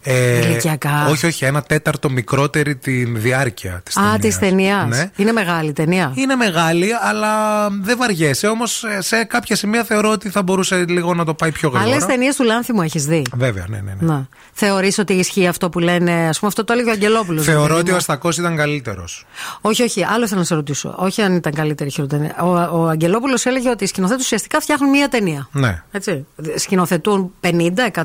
Ε, 0.03 0.47
Ηλικιακά. 0.47 1.07
όχι, 1.11 1.27
όχι, 1.27 1.45
ένα 1.45 1.63
τέταρτο 1.63 2.11
μικρότερη 2.11 2.77
την 2.77 3.21
διάρκεια 3.21 3.81
της 3.85 3.97
Α, 3.97 4.19
της 4.21 4.39
ταινίας. 4.39 4.87
Ναι. 4.89 5.11
Είναι 5.17 5.33
μεγάλη 5.33 5.73
ταινία. 5.73 6.13
Είναι 6.15 6.35
μεγάλη, 6.35 6.89
αλλά 7.03 7.29
δεν 7.71 7.97
βαριέσαι. 7.99 8.47
Όμως 8.47 8.85
σε 8.99 9.25
κάποια 9.25 9.57
σημεία 9.57 9.85
θεωρώ 9.85 10.11
ότι 10.11 10.29
θα 10.31 10.43
μπορούσε 10.43 10.85
λίγο 10.89 11.15
να 11.15 11.25
το 11.25 11.35
πάει 11.35 11.53
πιο 11.53 11.69
γρήγορα. 11.69 11.91
Άλλες 11.93 12.07
ταινίες 12.07 12.37
του 12.37 12.45
Λάνθιμου 12.45 12.83
έχεις 12.83 13.05
δει; 13.05 13.23
Βέβαια, 13.37 13.65
ναι, 13.69 13.77
ναι. 13.77 13.97
ναι. 14.01 14.07
Να. 14.13 14.29
Θεωρείς 14.53 14.99
ότι 14.99 15.13
ισχύει 15.13 15.47
αυτό 15.47 15.69
που 15.69 15.79
λένε, 15.79 16.13
ας 16.29 16.39
πούμε, 16.39 16.49
αυτό 16.51 16.65
το 16.65 16.73
έλεγε 16.73 16.89
ο 16.89 16.93
Αγγελόπουλος. 16.93 17.45
Θεωρώ 17.45 17.77
ότι 17.77 17.91
ο 17.91 17.97
Αστακός 17.97 18.37
ήταν 18.39 18.57
καλύτερος. 18.57 19.27
Όχι, 19.61 19.83
όχι, 19.83 20.05
άλλο 20.05 20.27
θέλω 20.27 20.41
να 20.41 20.47
σε 20.47 20.55
ρωτήσω. 20.55 20.95
Όχι 20.99 21.23
αν 21.23 21.37
ήταν 21.37 21.53
καλύτερη 21.53 21.89
ή 21.89 21.93
χειρότερη. 21.93 22.33
Ο, 22.41 22.47
ο 22.83 22.89
Αγγελόπουλος 22.89 23.47
έλεγε 23.47 23.71
ότι 23.71 23.85
οι 23.85 23.87
σκηνοθέτες 23.87 24.25
ουσιαστικά 24.25 24.61
φτιάχνουν 24.61 24.91
μία 24.91 25.09
ταινία. 25.09 25.49
Ναι. 25.53 25.83
Έτσι. 25.91 26.27
Σκηνοθετούν 26.57 27.33
50, 27.41 27.51
100, 27.93 28.03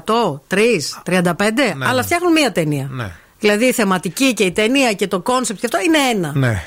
3, 0.47 0.57
35, 1.05 1.33
αλλά 1.87 2.03
φτιάχνουν 2.03 2.31
μία 2.31 2.51
ταινία. 2.51 2.87
Ναι. 2.91 3.11
Δηλαδή 3.39 3.65
η 3.65 3.71
θεματική 3.71 4.33
και 4.33 4.43
η 4.43 4.51
ταινία 4.51 4.93
και 4.93 5.07
το 5.07 5.19
concept 5.19 5.59
και 5.59 5.65
αυτό 5.65 5.79
είναι 5.85 5.97
ένα. 5.97 6.31
Ναι. 6.35 6.63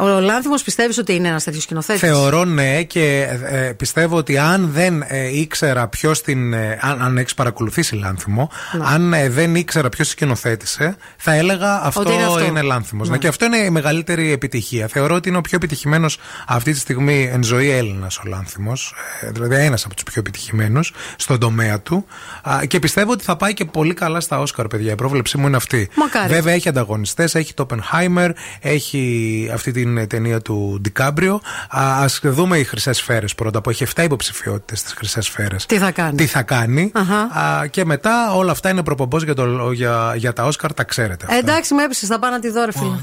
Ο 0.00 0.06
Λάνθιμος 0.20 0.62
πιστεύεις 0.62 0.98
ότι 0.98 1.14
είναι 1.14 1.28
ένας 1.28 1.44
τέτοιος 1.44 1.62
σκηνοθέτης; 1.62 2.00
Θεωρώ 2.00 2.44
ναι 2.44 2.82
και 2.82 3.26
ε, 3.50 3.66
ε, 3.66 3.72
πιστεύω 3.72 4.16
ότι 4.16 4.38
αν 4.38 4.68
δεν 4.72 5.02
ε, 5.06 5.38
ήξερα 5.38 5.88
ποιος 5.88 6.22
την. 6.22 6.52
ε, 6.52 6.78
αν 6.80 7.02
αν 7.02 7.18
έχεις 7.18 7.34
παρακολουθήσει 7.34 7.94
Λάνθιμο, 7.94 8.50
Ναι. 8.78 8.84
αν 8.86 9.12
ε, 9.12 9.28
δεν 9.28 9.54
ήξερα 9.54 9.88
ποιος 9.88 10.08
σκηνοθέτησε, 10.08 10.96
θα 11.16 11.32
έλεγα 11.32 11.80
αυτό 11.82 12.00
Ότι 12.00 12.12
είναι 12.12 12.22
είναι, 12.22 12.46
αυτό. 12.58 12.62
Λάνθιμος. 12.62 13.08
Ναι. 13.08 13.12
Ναι. 13.14 13.20
Και 13.20 13.28
αυτό 13.28 13.44
είναι 13.44 13.56
η 13.56 13.70
μεγαλύτερη 13.70 14.32
επιτυχία. 14.32 14.86
Θεωρώ 14.88 15.14
ότι 15.14 15.28
είναι 15.28 15.38
ο 15.38 15.40
πιο 15.40 15.56
επιτυχημένος 15.56 16.18
αυτή 16.46 16.72
τη 16.72 16.78
στιγμή 16.78 17.30
εν 17.32 17.42
ζωή 17.42 17.70
Έλληνας 17.70 18.16
ο 18.18 18.22
Λάνθιμος. 18.26 18.94
δηλαδή 19.32 19.54
ένας 19.54 19.84
από 19.84 19.94
τους 19.94 20.02
πιο 20.04 20.14
επιτυχημένους 20.20 20.92
στον 21.16 21.38
τομέα 21.38 21.80
του. 21.80 22.06
Α, 22.48 22.58
και 22.66 22.78
πιστεύω 22.78 23.12
ότι 23.12 23.24
θα 23.24 23.36
πάει 23.36 23.54
και 23.54 23.64
πολύ 23.64 23.94
καλά 23.94 24.20
στα 24.20 24.38
Όσκαρ, 24.40 24.66
παιδιά. 24.66 24.92
Η 24.92 24.94
πρόβλεψή 24.94 25.38
μου 25.38 25.46
είναι 25.46 25.56
αυτή. 25.56 25.88
Μακάρι. 25.94 26.28
Βέβαια 26.34 26.54
έχει 26.54 26.68
ανταγωνιστές, 26.68 27.34
έχει 27.34 27.54
το 27.54 27.66
Oppenheimer, 27.70 28.30
έχει 28.60 29.50
αυτή 29.52 29.72
την 29.72 29.87
ταινία 30.08 30.40
του 30.40 30.78
Ντικάμπριο. 30.80 31.40
Α 31.68 32.04
δούμε 32.22 32.58
οι 32.58 32.64
χρυσές 32.64 32.96
σφαίρες 32.96 33.34
πρώτα, 33.34 33.60
που 33.60 33.70
έχει 33.70 33.84
7 33.96 34.02
υποψηφιότητες 34.02 34.78
στι 34.78 34.94
χρυσές 34.96 35.24
σφαίρες. 35.24 35.66
Τι 35.66 35.78
θα 35.78 35.90
κάνει; 35.90 36.16
Τι 36.16 36.26
θα 36.26 36.42
κάνει. 36.42 36.90
Αχα. 36.94 37.18
Α, 37.40 37.66
και 37.66 37.84
μετά 37.84 38.32
όλα 38.34 38.50
αυτά 38.52 38.68
είναι 38.68 38.82
προπομπός 38.82 39.24
για, 39.24 39.34
το- 39.34 39.70
για, 39.72 40.12
για 40.16 40.32
τα 40.32 40.44
Όσκαρ, 40.44 40.74
τα 40.74 40.84
ξέρετε. 40.84 41.26
Ε, 41.28 41.36
εντάξει, 41.38 41.74
με 41.74 41.82
έπεισε, 41.82 42.06
θα 42.06 42.18
πάω 42.18 42.30
να 42.30 42.40
τη 42.40 42.50
δω, 42.50 42.64
ρε 42.64 42.72
φίλε. 42.72 42.96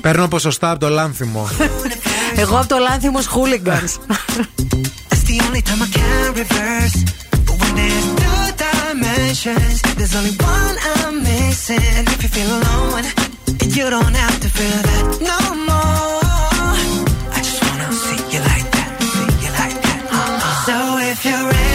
Παίρνω 0.00 0.28
ποσοστά 0.28 0.70
από 0.70 0.80
το 0.80 0.88
λάνθιμο. 0.88 1.48
Εγώ 2.42 2.56
από 2.58 2.68
το 2.68 2.76
Λάνθιμος 2.78 3.26
Hooligans. 3.28 3.92
It's 5.12 5.24
the 5.30 5.36
only 5.46 5.62
time 5.68 5.82
I 5.86 5.88
can 5.98 6.26
reverse. 6.42 6.96
But 7.46 7.56
when 7.60 7.72
there's 7.78 8.06
two 8.22 8.44
dimensions, 8.66 9.76
there's 9.98 10.14
only 10.20 10.34
one 10.56 10.76
I'm 10.94 11.14
missing. 11.28 12.02
If 12.14 12.18
you 12.24 12.30
feel 12.36 12.50
alone, 12.60 13.04
and 13.48 13.76
you 13.76 13.88
don't 13.90 14.14
have 14.14 14.40
to 14.40 14.48
feel 14.48 14.80
that 14.88 15.04
no 15.20 15.38
more. 15.68 16.74
I 17.36 17.40
just 17.42 17.60
wanna 17.64 17.92
see 17.92 18.20
you 18.32 18.40
like 18.52 18.68
that, 18.76 18.90
see 19.12 19.30
you 19.44 19.50
like 19.62 19.78
that. 19.86 20.00
So 20.66 20.76
if 21.10 21.24
you're 21.24 21.46
ready, 21.52 21.67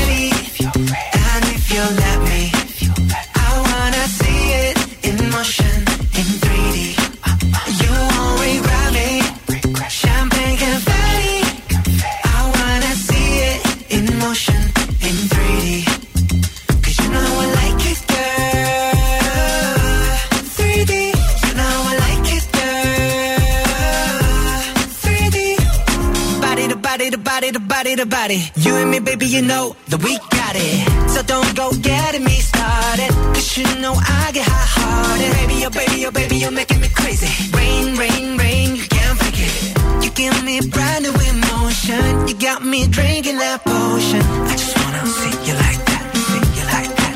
body 27.84 27.96
to 27.98 28.06
body. 28.06 28.42
You 28.56 28.76
and 28.78 28.90
me, 28.92 29.00
baby, 29.00 29.26
you 29.26 29.42
know 29.42 29.76
that 29.90 30.02
we 30.02 30.18
got 30.32 30.56
it. 30.56 31.10
So 31.10 31.22
don't 31.22 31.54
go 31.54 31.72
getting 31.82 32.24
me 32.24 32.40
started. 32.40 33.10
Cause 33.36 33.58
you 33.58 33.68
know 33.82 33.94
I 33.94 34.32
get 34.32 34.48
hot 34.48 34.70
hearted. 34.78 35.32
Baby, 35.40 35.66
oh 35.66 35.70
baby, 35.70 36.06
oh 36.06 36.12
baby, 36.12 36.38
you're 36.38 36.58
making 36.62 36.80
me 36.80 36.88
crazy. 36.88 37.28
Rain, 37.58 37.98
rain, 37.98 38.38
rain, 38.38 38.76
you 38.78 38.88
can't 38.88 39.20
fake 39.20 39.42
it. 39.50 40.04
You 40.04 40.12
give 40.12 40.38
me 40.46 40.62
brand 40.62 41.04
new 41.04 41.16
emotion. 41.34 42.28
You 42.28 42.36
got 42.36 42.64
me 42.64 42.88
drinking 42.88 43.38
that 43.40 43.60
potion. 43.66 44.24
I 44.52 44.56
just 44.56 44.76
wanna 44.80 45.04
see 45.20 45.34
you 45.48 45.56
like 45.66 45.82
that, 45.90 46.04
see 46.28 46.44
you 46.58 46.66
like 46.76 46.92
that. 47.02 47.14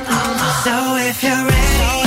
So 0.66 0.76
if 1.10 1.24
you're 1.24 1.24
if 1.24 1.24
you're 1.24 1.46
ready, 1.48 2.07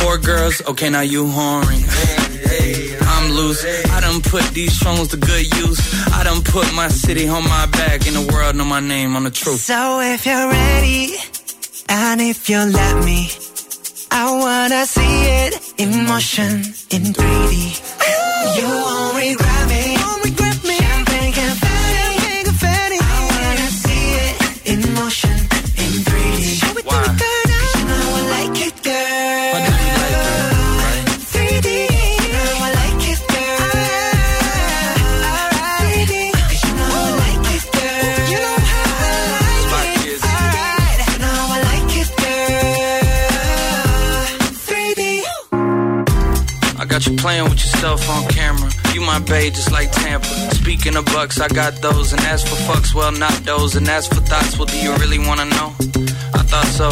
Four 0.00 0.18
girls, 0.18 0.62
okay, 0.68 0.90
now 0.90 1.00
you 1.00 1.26
horny. 1.28 1.84
I'm 3.00 3.30
loose. 3.32 3.64
I 3.90 4.00
done 4.00 4.20
put 4.22 4.44
these 4.54 4.76
phones 4.78 5.08
to 5.08 5.16
good 5.16 5.46
use. 5.56 5.78
I 6.12 6.24
done 6.24 6.42
put 6.42 6.72
my 6.74 6.88
city 6.88 7.28
on 7.28 7.44
my 7.44 7.66
back, 7.66 8.06
and 8.06 8.16
the 8.16 8.32
world 8.32 8.56
know 8.56 8.64
my 8.64 8.80
name 8.80 9.16
on 9.16 9.24
the 9.24 9.30
truth. 9.30 9.60
So 9.60 10.00
if 10.00 10.24
you're 10.26 10.48
ready, 10.48 11.14
and 11.88 12.20
if 12.20 12.48
you 12.48 12.58
let 12.58 13.04
me, 13.04 13.30
I 14.10 14.24
wanna 14.44 14.86
see 14.86 15.16
it 15.42 15.52
in 15.78 16.06
motion, 16.06 16.52
in 16.94 17.12
3D. 17.12 17.54
You 18.58 18.68
won't 18.68 19.16
regret 19.16 19.68
me. 19.68 20.17
Playing 47.24 47.44
with 47.50 47.60
yourself 47.64 48.00
on 48.14 48.22
camera. 48.38 48.70
You 48.94 48.98
You 48.98 49.06
my 49.14 49.20
babe, 49.32 49.52
just 49.60 49.70
like 49.78 49.88
Tampa. 50.02 50.28
Speaking 50.62 50.94
of 51.00 51.04
bucks, 51.16 51.36
I 51.46 51.48
got 51.62 51.72
those. 51.86 52.08
And 52.14 52.22
as 52.34 52.40
for 52.48 52.56
fucks, 52.68 52.90
well, 52.98 53.12
not 53.26 53.36
those. 53.50 53.70
And 53.78 53.86
as 53.96 54.04
for 54.12 54.20
thoughts, 54.30 54.52
well, 54.58 54.68
do 54.72 54.76
you 54.84 54.92
really 55.02 55.20
wanna 55.28 55.46
know? 55.56 55.68
I 56.40 56.42
thought 56.50 56.70
so. 56.80 56.88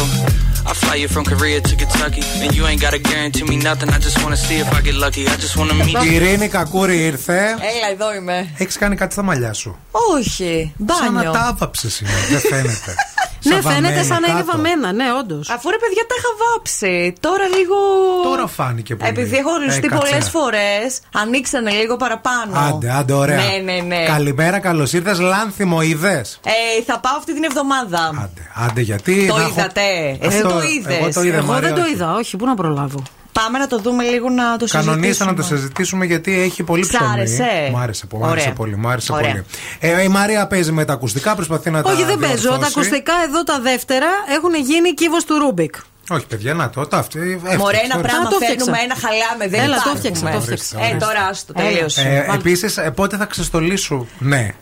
I 0.71 0.73
fly 0.81 0.95
you 1.03 1.09
from 1.15 1.23
Korea 1.31 1.59
to 1.69 1.73
Kentucky. 1.81 2.23
And 2.43 2.49
you 2.57 2.63
ain't 2.69 2.81
gotta 2.85 3.01
guarantee 3.11 3.45
me 3.53 3.57
nothing. 3.69 3.89
I 3.97 3.99
just 4.07 4.17
wanna 4.23 4.39
see 4.47 4.57
if 4.65 4.69
I 4.77 4.79
get 4.87 4.95
lucky. 5.05 5.23
I 5.33 5.35
just 5.45 5.55
wanna 5.59 5.75
meet 5.85 5.95
Η 6.03 6.07
you. 6.07 6.11
Ειρήνη 6.13 6.47
Κακούρη 6.47 6.97
ήρθε. 7.05 7.39
Έλα, 7.49 7.87
εδώ 7.93 8.13
είμαι. 8.13 8.37
Έχει 8.57 8.77
κάνει 8.77 8.95
κάτι 8.95 9.13
στα 9.13 9.23
μαλλιά 9.23 9.53
σου. 9.53 9.77
Όχι. 9.91 10.73
Σαν 10.77 11.03
να 11.05 11.11
Μπάνιο. 11.11 11.31
τα 11.31 11.39
άβαψε 11.41 11.89
σήμερα. 11.89 12.17
Δεν 12.29 12.39
φαίνεται. 12.39 12.95
Ναι, 13.43 13.51
Σαν 13.53 13.61
φαίνεται 13.61 13.81
βαμμένη 13.83 14.05
σαν 14.05 14.21
να 14.21 14.27
είναι 14.27 14.39
κάτω. 14.39 14.51
βαμμένα, 14.51 14.91
ναι, 14.91 15.05
όντως. 15.19 15.49
Αφού 15.49 15.69
ρε 15.69 15.77
παιδιά 15.77 16.03
τα 16.09 16.15
είχα 16.19 16.31
βάψει. 16.43 17.13
Τώρα 17.19 17.45
λίγο. 17.57 17.75
Τώρα 18.23 18.47
φάνηκε 18.47 18.95
πολύ. 18.95 19.09
Επειδή 19.09 19.35
έχω 19.37 19.49
λουστεί 19.65 19.81
Έκατσε. 19.85 20.07
πολλές 20.09 20.29
φορές, 20.29 20.99
ανοίξανε 21.13 21.71
λίγο 21.71 21.95
παραπάνω. 21.97 22.51
Άντε, 22.67 22.91
άντε, 22.91 23.13
ωραία. 23.13 23.37
Ναι, 23.37 23.71
ναι, 23.73 23.79
ναι. 23.81 24.03
Καλημέρα, 24.05 24.59
καλώς 24.59 24.93
ήρθες. 24.93 25.19
Λάνθιμο 25.19 25.81
είδες; 25.81 26.39
Ε, 26.45 26.83
θα 26.85 26.99
πάω 26.99 27.15
αυτή 27.17 27.33
την 27.33 27.43
εβδομάδα. 27.43 28.29
Άντε, 28.65 28.81
γιατί. 28.81 29.25
Το 29.27 29.35
να 29.35 29.41
έχω- 29.41 29.49
είδατε. 29.51 29.81
Εσύ 30.21 30.37
Αυτό- 30.37 30.49
το 30.49 30.61
είδες. 30.61 30.95
εγώ 30.97 31.09
το 31.13 31.21
είδα, 31.23 31.37
Εγώ 31.37 31.45
Μαρία, 31.45 31.67
δεν 31.67 31.77
το 31.77 31.81
όχι. 31.81 31.91
είδα, 31.91 32.13
όχι, 32.13 32.37
πού 32.37 32.45
να 32.45 32.55
προλάβω. 32.55 33.03
Πάμε 33.43 33.57
να 33.57 33.67
το 33.67 33.79
δούμε 33.79 34.03
λίγο 34.03 34.29
να 34.29 34.57
το 34.57 34.67
συζητήσουμε. 34.67 34.95
Κανονίστε 34.95 35.25
να 35.25 35.33
το 35.33 35.43
συζητήσουμε 35.43 36.05
γιατί 36.05 36.39
έχει 36.41 36.63
πολύ 36.63 36.83
Σ' 36.85 36.87
ψωμί. 36.87 37.09
άρεσε; 37.11 37.69
Μ' 37.73 37.77
άρεσε, 37.77 38.05
μ' 38.11 38.23
άρεσε 38.25 38.41
Ωραία. 38.47 38.53
πολύ. 38.53 38.75
Μ' 38.77 38.87
άρεσε 38.87 39.11
Ωραία. 39.13 39.31
πολύ. 39.31 39.43
Ε, 39.79 40.01
η 40.03 40.07
Μαρία 40.07 40.47
παίζει 40.47 40.71
με 40.71 40.85
τα 40.85 40.93
ακουστικά, 40.93 41.35
προσπαθεί 41.35 41.69
να 41.69 41.81
τα 41.81 41.91
Όχι, 41.91 42.03
δεν 42.03 42.17
παίζω. 42.19 42.33
Τα 42.33 42.37
διορθώσει. 42.41 42.71
ακουστικά 42.75 43.13
εδώ 43.27 43.43
τα 43.43 43.59
δέντρα 43.59 44.07
έχουν 44.35 44.55
γίνει 44.55 44.93
κύβος 44.93 45.23
του 45.25 45.37
Ρούμπικ. 45.39 45.75
Όχι, 46.09 46.25
παιδιά, 46.25 46.53
να 46.53 46.69
το. 46.69 46.85
Τα, 46.87 46.97
αυτή, 46.97 47.19
έφτιαξε, 47.19 47.57
Μωρέ, 47.57 47.77
ένα 47.83 47.95
ορίστε. 47.95 48.01
πράγμα 48.07 48.27
Α, 48.27 48.29
το 48.29 48.35
φτιάξα. 48.35 48.55
φέρνουμε, 48.55 48.77
ένα 48.83 48.95
χαλάμε. 48.95 49.47
Δεν 49.47 49.59
Έλα, 49.59 49.75
το 49.75 49.81
υπάρχουμε. 49.89 49.99
φτιάξα, 49.99 50.31
το 50.31 50.41
φτιάξα. 50.41 50.95
Ε, 50.95 50.97
τώρα 50.99 51.25
άστο, 51.29 51.53
τελείωσε. 51.53 52.25
Ε, 52.29 52.33
Επίσης, 52.35 52.79
πότε 52.95 53.17
θα 53.17 53.25
ξεστολίσου. 53.25 54.07
Ναι. 54.19 54.53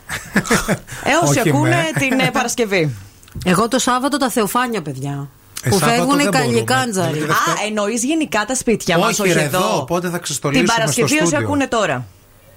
Ε, 1.04 1.10
όσοι 1.22 1.38
Όχι 1.38 1.48
ακούνε 1.48 1.90
με. 1.94 2.00
την 2.00 2.18
ε, 2.20 2.30
Παρασκευή. 2.32 2.94
Εγώ 3.44 3.68
το 3.68 3.78
Σάββατο 3.78 4.16
τα 4.16 4.30
θεοφάνια, 4.30 4.82
παιδιά. 4.82 5.28
Ε, 5.66 5.70
που 5.70 5.78
Σάββατο 5.78 5.96
φεύγουν 6.00 6.18
οι 6.18 6.22
δεν 6.22 6.32
μπορούμε. 6.32 6.52
καλλικάντζαροι. 6.52 7.12
Δηλαδή, 7.12 7.32
Α, 7.32 7.52
εννοείς 7.66 8.04
γενικά 8.04 8.44
τα 8.46 8.54
σπίτια 8.54 8.98
μας, 8.98 9.08
Όχι, 9.08 9.20
όχι 9.22 9.32
ρε, 9.32 9.42
εδώ; 9.42 9.58
εδώ, 9.58 9.84
πότε 9.84 10.08
θα 10.08 10.18
ξεστολίσουμε 10.18 10.64
Την 10.66 10.72
στο 10.72 10.80
Παρασκευή 10.82 11.14
όσοι 11.22 11.26
στούντιο. 11.30 11.46
ακούνε 11.46 11.66
τώρα; 11.66 12.04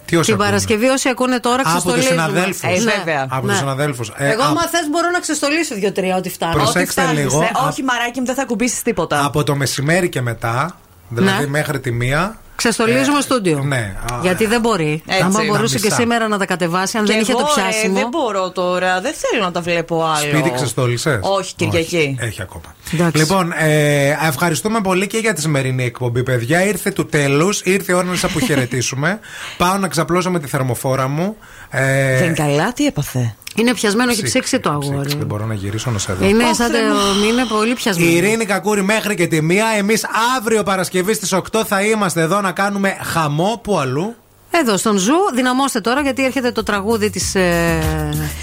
Τι 0.05 0.15
όσοι 0.15 0.25
Την 0.25 0.33
ακούνε; 0.33 0.47
Παρασκευή 0.49 0.87
όσοι 0.87 1.09
ακούνε 1.09 1.39
τώρα 1.39 1.61
Από 1.61 1.63
τους 1.63 1.71
ξεστολίζουμε. 1.71 2.11
συναδέλφους. 2.13 2.69
Ε, 2.69 2.91
βέβαια. 2.97 3.27
Από 3.29 3.45
Ναι. 3.45 3.51
του 3.51 3.57
συναδέλφου. 3.57 4.03
Εγώ, 4.17 4.43
άμα 4.43 4.61
θες, 4.67 4.87
μπορώ 4.91 5.09
να 5.09 5.19
ξεστολίσω 5.19 5.75
δύο-τρία 5.75 6.15
ό,τι 6.15 6.29
φτάνει. 6.29 6.53
Προσέξτε 6.53 7.01
Ό,τι 7.01 7.09
φτάνεις, 7.11 7.31
λίγο. 7.33 7.41
ε. 7.43 7.45
Α- 7.45 7.67
Όχι, 7.67 7.83
μαράκι 7.83 8.19
μου, 8.19 8.25
δεν 8.25 8.35
θα 8.35 8.45
κουμπίσεις 8.45 8.81
τίποτα. 8.81 9.25
Από 9.25 9.43
το 9.43 9.55
μεσημέρι 9.55 10.09
και 10.09 10.21
μετά, 10.21 10.77
δηλαδή 11.09 11.43
Ναι. 11.43 11.47
μέχρι 11.49 11.79
τη 11.79 11.91
μία. 11.91 12.39
Ξεστολίζουμε 12.59 13.21
στούντιο. 13.21 13.63
Ναι. 13.63 13.95
Α, 14.11 14.17
Γιατί 14.21 14.45
δεν 14.45 14.61
μπορεί. 14.61 15.03
Έτσι. 15.07 15.21
Άμα 15.23 15.43
Να 15.43 15.45
μπορούσε 15.45 15.75
και 15.79 15.81
μισά. 15.83 15.95
σήμερα 15.95 16.27
να 16.27 16.37
τα 16.37 16.45
κατεβάσει, 16.45 16.97
αν 16.97 17.03
Και 17.05 17.11
δεν 17.11 17.21
είχε 17.21 17.31
το 17.31 17.37
εγώ, 17.39 17.49
ε, 17.49 17.61
πιάσιμο. 17.61 17.93
δεν 17.93 18.07
μπορώ 18.09 18.49
τώρα. 18.51 19.01
Δεν 19.01 19.13
θέλω 19.13 19.43
να 19.43 19.51
τα 19.51 19.61
βλέπω 19.61 20.03
άλλο. 20.03 20.27
Σπίτι 20.37 20.51
ξεστόλισες; 20.55 21.19
Όχι, 21.21 21.53
Κυριακή. 21.55 22.15
Έχει 22.19 22.41
ακόμα. 22.41 22.75
Εντάξει. 22.93 23.17
Λοιπόν, 23.21 23.51
ε, 23.57 24.09
ευχαριστούμε 24.27 24.81
πολύ 24.81 25.07
και 25.07 25.17
για 25.17 25.33
τη 25.33 25.41
σημερινή 25.41 25.83
εκπομπή, 25.83 26.23
παιδιά. 26.23 26.63
Ήρθε 26.65 26.91
του 26.91 27.05
τέλους, 27.05 27.61
ήρθε 27.63 27.91
η 27.91 27.95
ώρα 27.95 28.05
να 28.05 28.13
σας 28.15 28.23
αποχαιρετήσουμε. 28.29 29.19
Πάω 29.57 29.77
να 29.77 29.87
ξαπλώσω 29.87 30.31
με 30.31 30.39
τη 30.39 30.47
θερμοφόρα 30.47 31.07
μου. 31.07 31.35
Ε, 31.69 32.17
Δεν 32.19 32.35
καλά, 32.35 32.73
τι 32.73 32.85
έπαθε; 32.85 33.35
Είναι 33.55 33.73
πιασμένο, 33.73 34.11
έχει 34.11 34.23
ψήξει, 34.23 34.39
ψήξει 34.39 34.59
το 34.59 34.77
ψήξει, 34.79 34.93
αγόρι. 34.93 35.15
Δεν 35.17 35.25
μπορώ 35.25 35.45
να 35.45 35.53
γυρίσω 35.53 35.91
να 35.91 35.97
σε 35.99 36.13
δω. 36.13 36.25
Είναι 36.25 36.43
Ω, 36.43 36.53
σαν 36.53 36.71
Θεέ 36.71 36.81
το. 36.89 36.95
Είναι 37.27 37.45
πολύ 37.45 37.73
πιασμένο. 37.73 38.11
Η 38.11 38.15
Ειρήνη 38.15 38.45
Κακούρη 38.45 38.83
μέχρι 38.83 39.15
και 39.15 39.27
τη 39.27 39.41
μία. 39.41 39.65
Εμείς 39.77 40.05
αύριο 40.37 40.63
Παρασκευή 40.63 41.13
στις 41.13 41.33
8 41.33 41.63
θα 41.65 41.81
είμαστε 41.81 42.21
εδώ 42.21 42.41
να 42.41 42.51
κάνουμε 42.51 42.97
χαμό. 43.03 43.59
Πού 43.63 43.79
αλλού. 43.79 44.15
Εδώ 44.51 44.77
στον 44.77 44.97
Zoo, 44.97 45.15
δυναμώστε 45.33 45.81
τώρα 45.81 46.01
γιατί 46.01 46.25
έρχεται 46.25 46.51
το 46.51 46.63
τραγούδι 46.63 47.09
της 47.09 47.35
ε, 47.35 47.79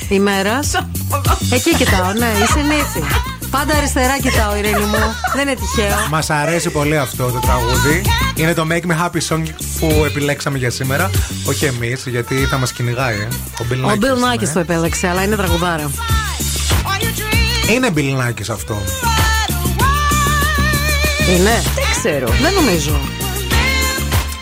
ημέρας. 0.09 0.73
Εκεί 1.53 1.75
κοιτάω, 1.77 2.13
ναι, 2.13 2.27
η 2.43 2.47
συνήθι. 2.47 3.03
Πάντα 3.59 3.77
αριστερά 3.77 4.19
κοιτάω, 4.19 4.57
Ειρήνη 4.57 4.85
μου. 4.85 5.15
Δεν 5.35 5.49
είναι 5.49 5.57
τυχαίο. 5.57 5.97
Μας 6.11 6.31
αρέσει 6.31 6.71
πολύ 6.71 6.97
αυτό 6.99 7.31
το 7.31 7.39
τραγούδι. 7.39 8.03
Είναι 8.35 8.55
το 8.55 8.67
Make 8.71 8.91
Me 8.91 9.05
Happy 9.05 9.21
Song 9.29 9.43
που 9.79 10.05
επιλέξαμε 10.05 10.59
για 10.59 10.71
σήμερα. 10.71 11.11
Όχι 11.49 11.65
εμείς, 11.65 12.07
γιατί 12.07 12.35
θα 12.35 12.59
μας 12.59 12.73
κυνηγάει. 12.73 13.15
Ε. 13.15 13.29
Ο 13.61 13.67
Bill 13.71 13.85
Ο 13.85 13.91
Nackis, 13.91 13.99
Μπιλ 13.99 14.13
ναι. 14.13 14.27
Νάκη 14.27 14.47
το 14.47 14.59
επέλεξε, 14.59 15.09
αλλά 15.09 15.23
είναι 15.23 15.37
τραγουδάρα. 15.37 15.91
Είναι 17.71 17.89
Bill 17.95 18.19
Nackis 18.21 18.53
αυτό. 18.53 18.83
Είναι. 21.29 21.63
Δεν 21.75 21.85
ξέρω. 22.01 22.29
Δεν 22.43 22.53
νομίζω. 22.53 23.01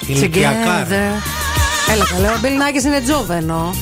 Ηλικιακά. 0.06 0.86
ρε. 0.88 0.96
Together. 0.96 1.92
Έλα 1.92 2.04
καλά, 2.04 2.32
ο 2.32 2.38
Μπιλ 2.40 2.56
Νάκη 2.56 2.86
είναι 2.86 3.00
τζόβενο. 3.00 3.74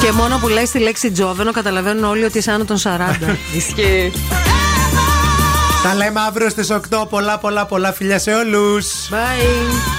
Και 0.00 0.12
μόνο 0.12 0.38
που 0.38 0.48
λέει 0.48 0.68
τη 0.72 0.78
λέξη 0.78 1.10
τζόβενο 1.10 1.52
καταλαβαίνουν 1.52 2.04
όλοι 2.04 2.24
ότι 2.24 2.38
είσαι 2.38 2.50
άνω 2.50 2.64
των 2.64 2.76
40. 2.76 2.80
Ισχύει. 3.56 4.12
Τα 5.82 5.94
λέμε 5.94 6.20
αύριο 6.20 6.48
στις 6.48 6.72
8. 6.72 7.08
Πολλά, 7.08 7.38
πολλά, 7.38 7.66
πολλά 7.66 7.92
φιλιά 7.92 8.18
σε 8.18 8.34
όλους. 8.34 8.86
Bye. 9.10 9.98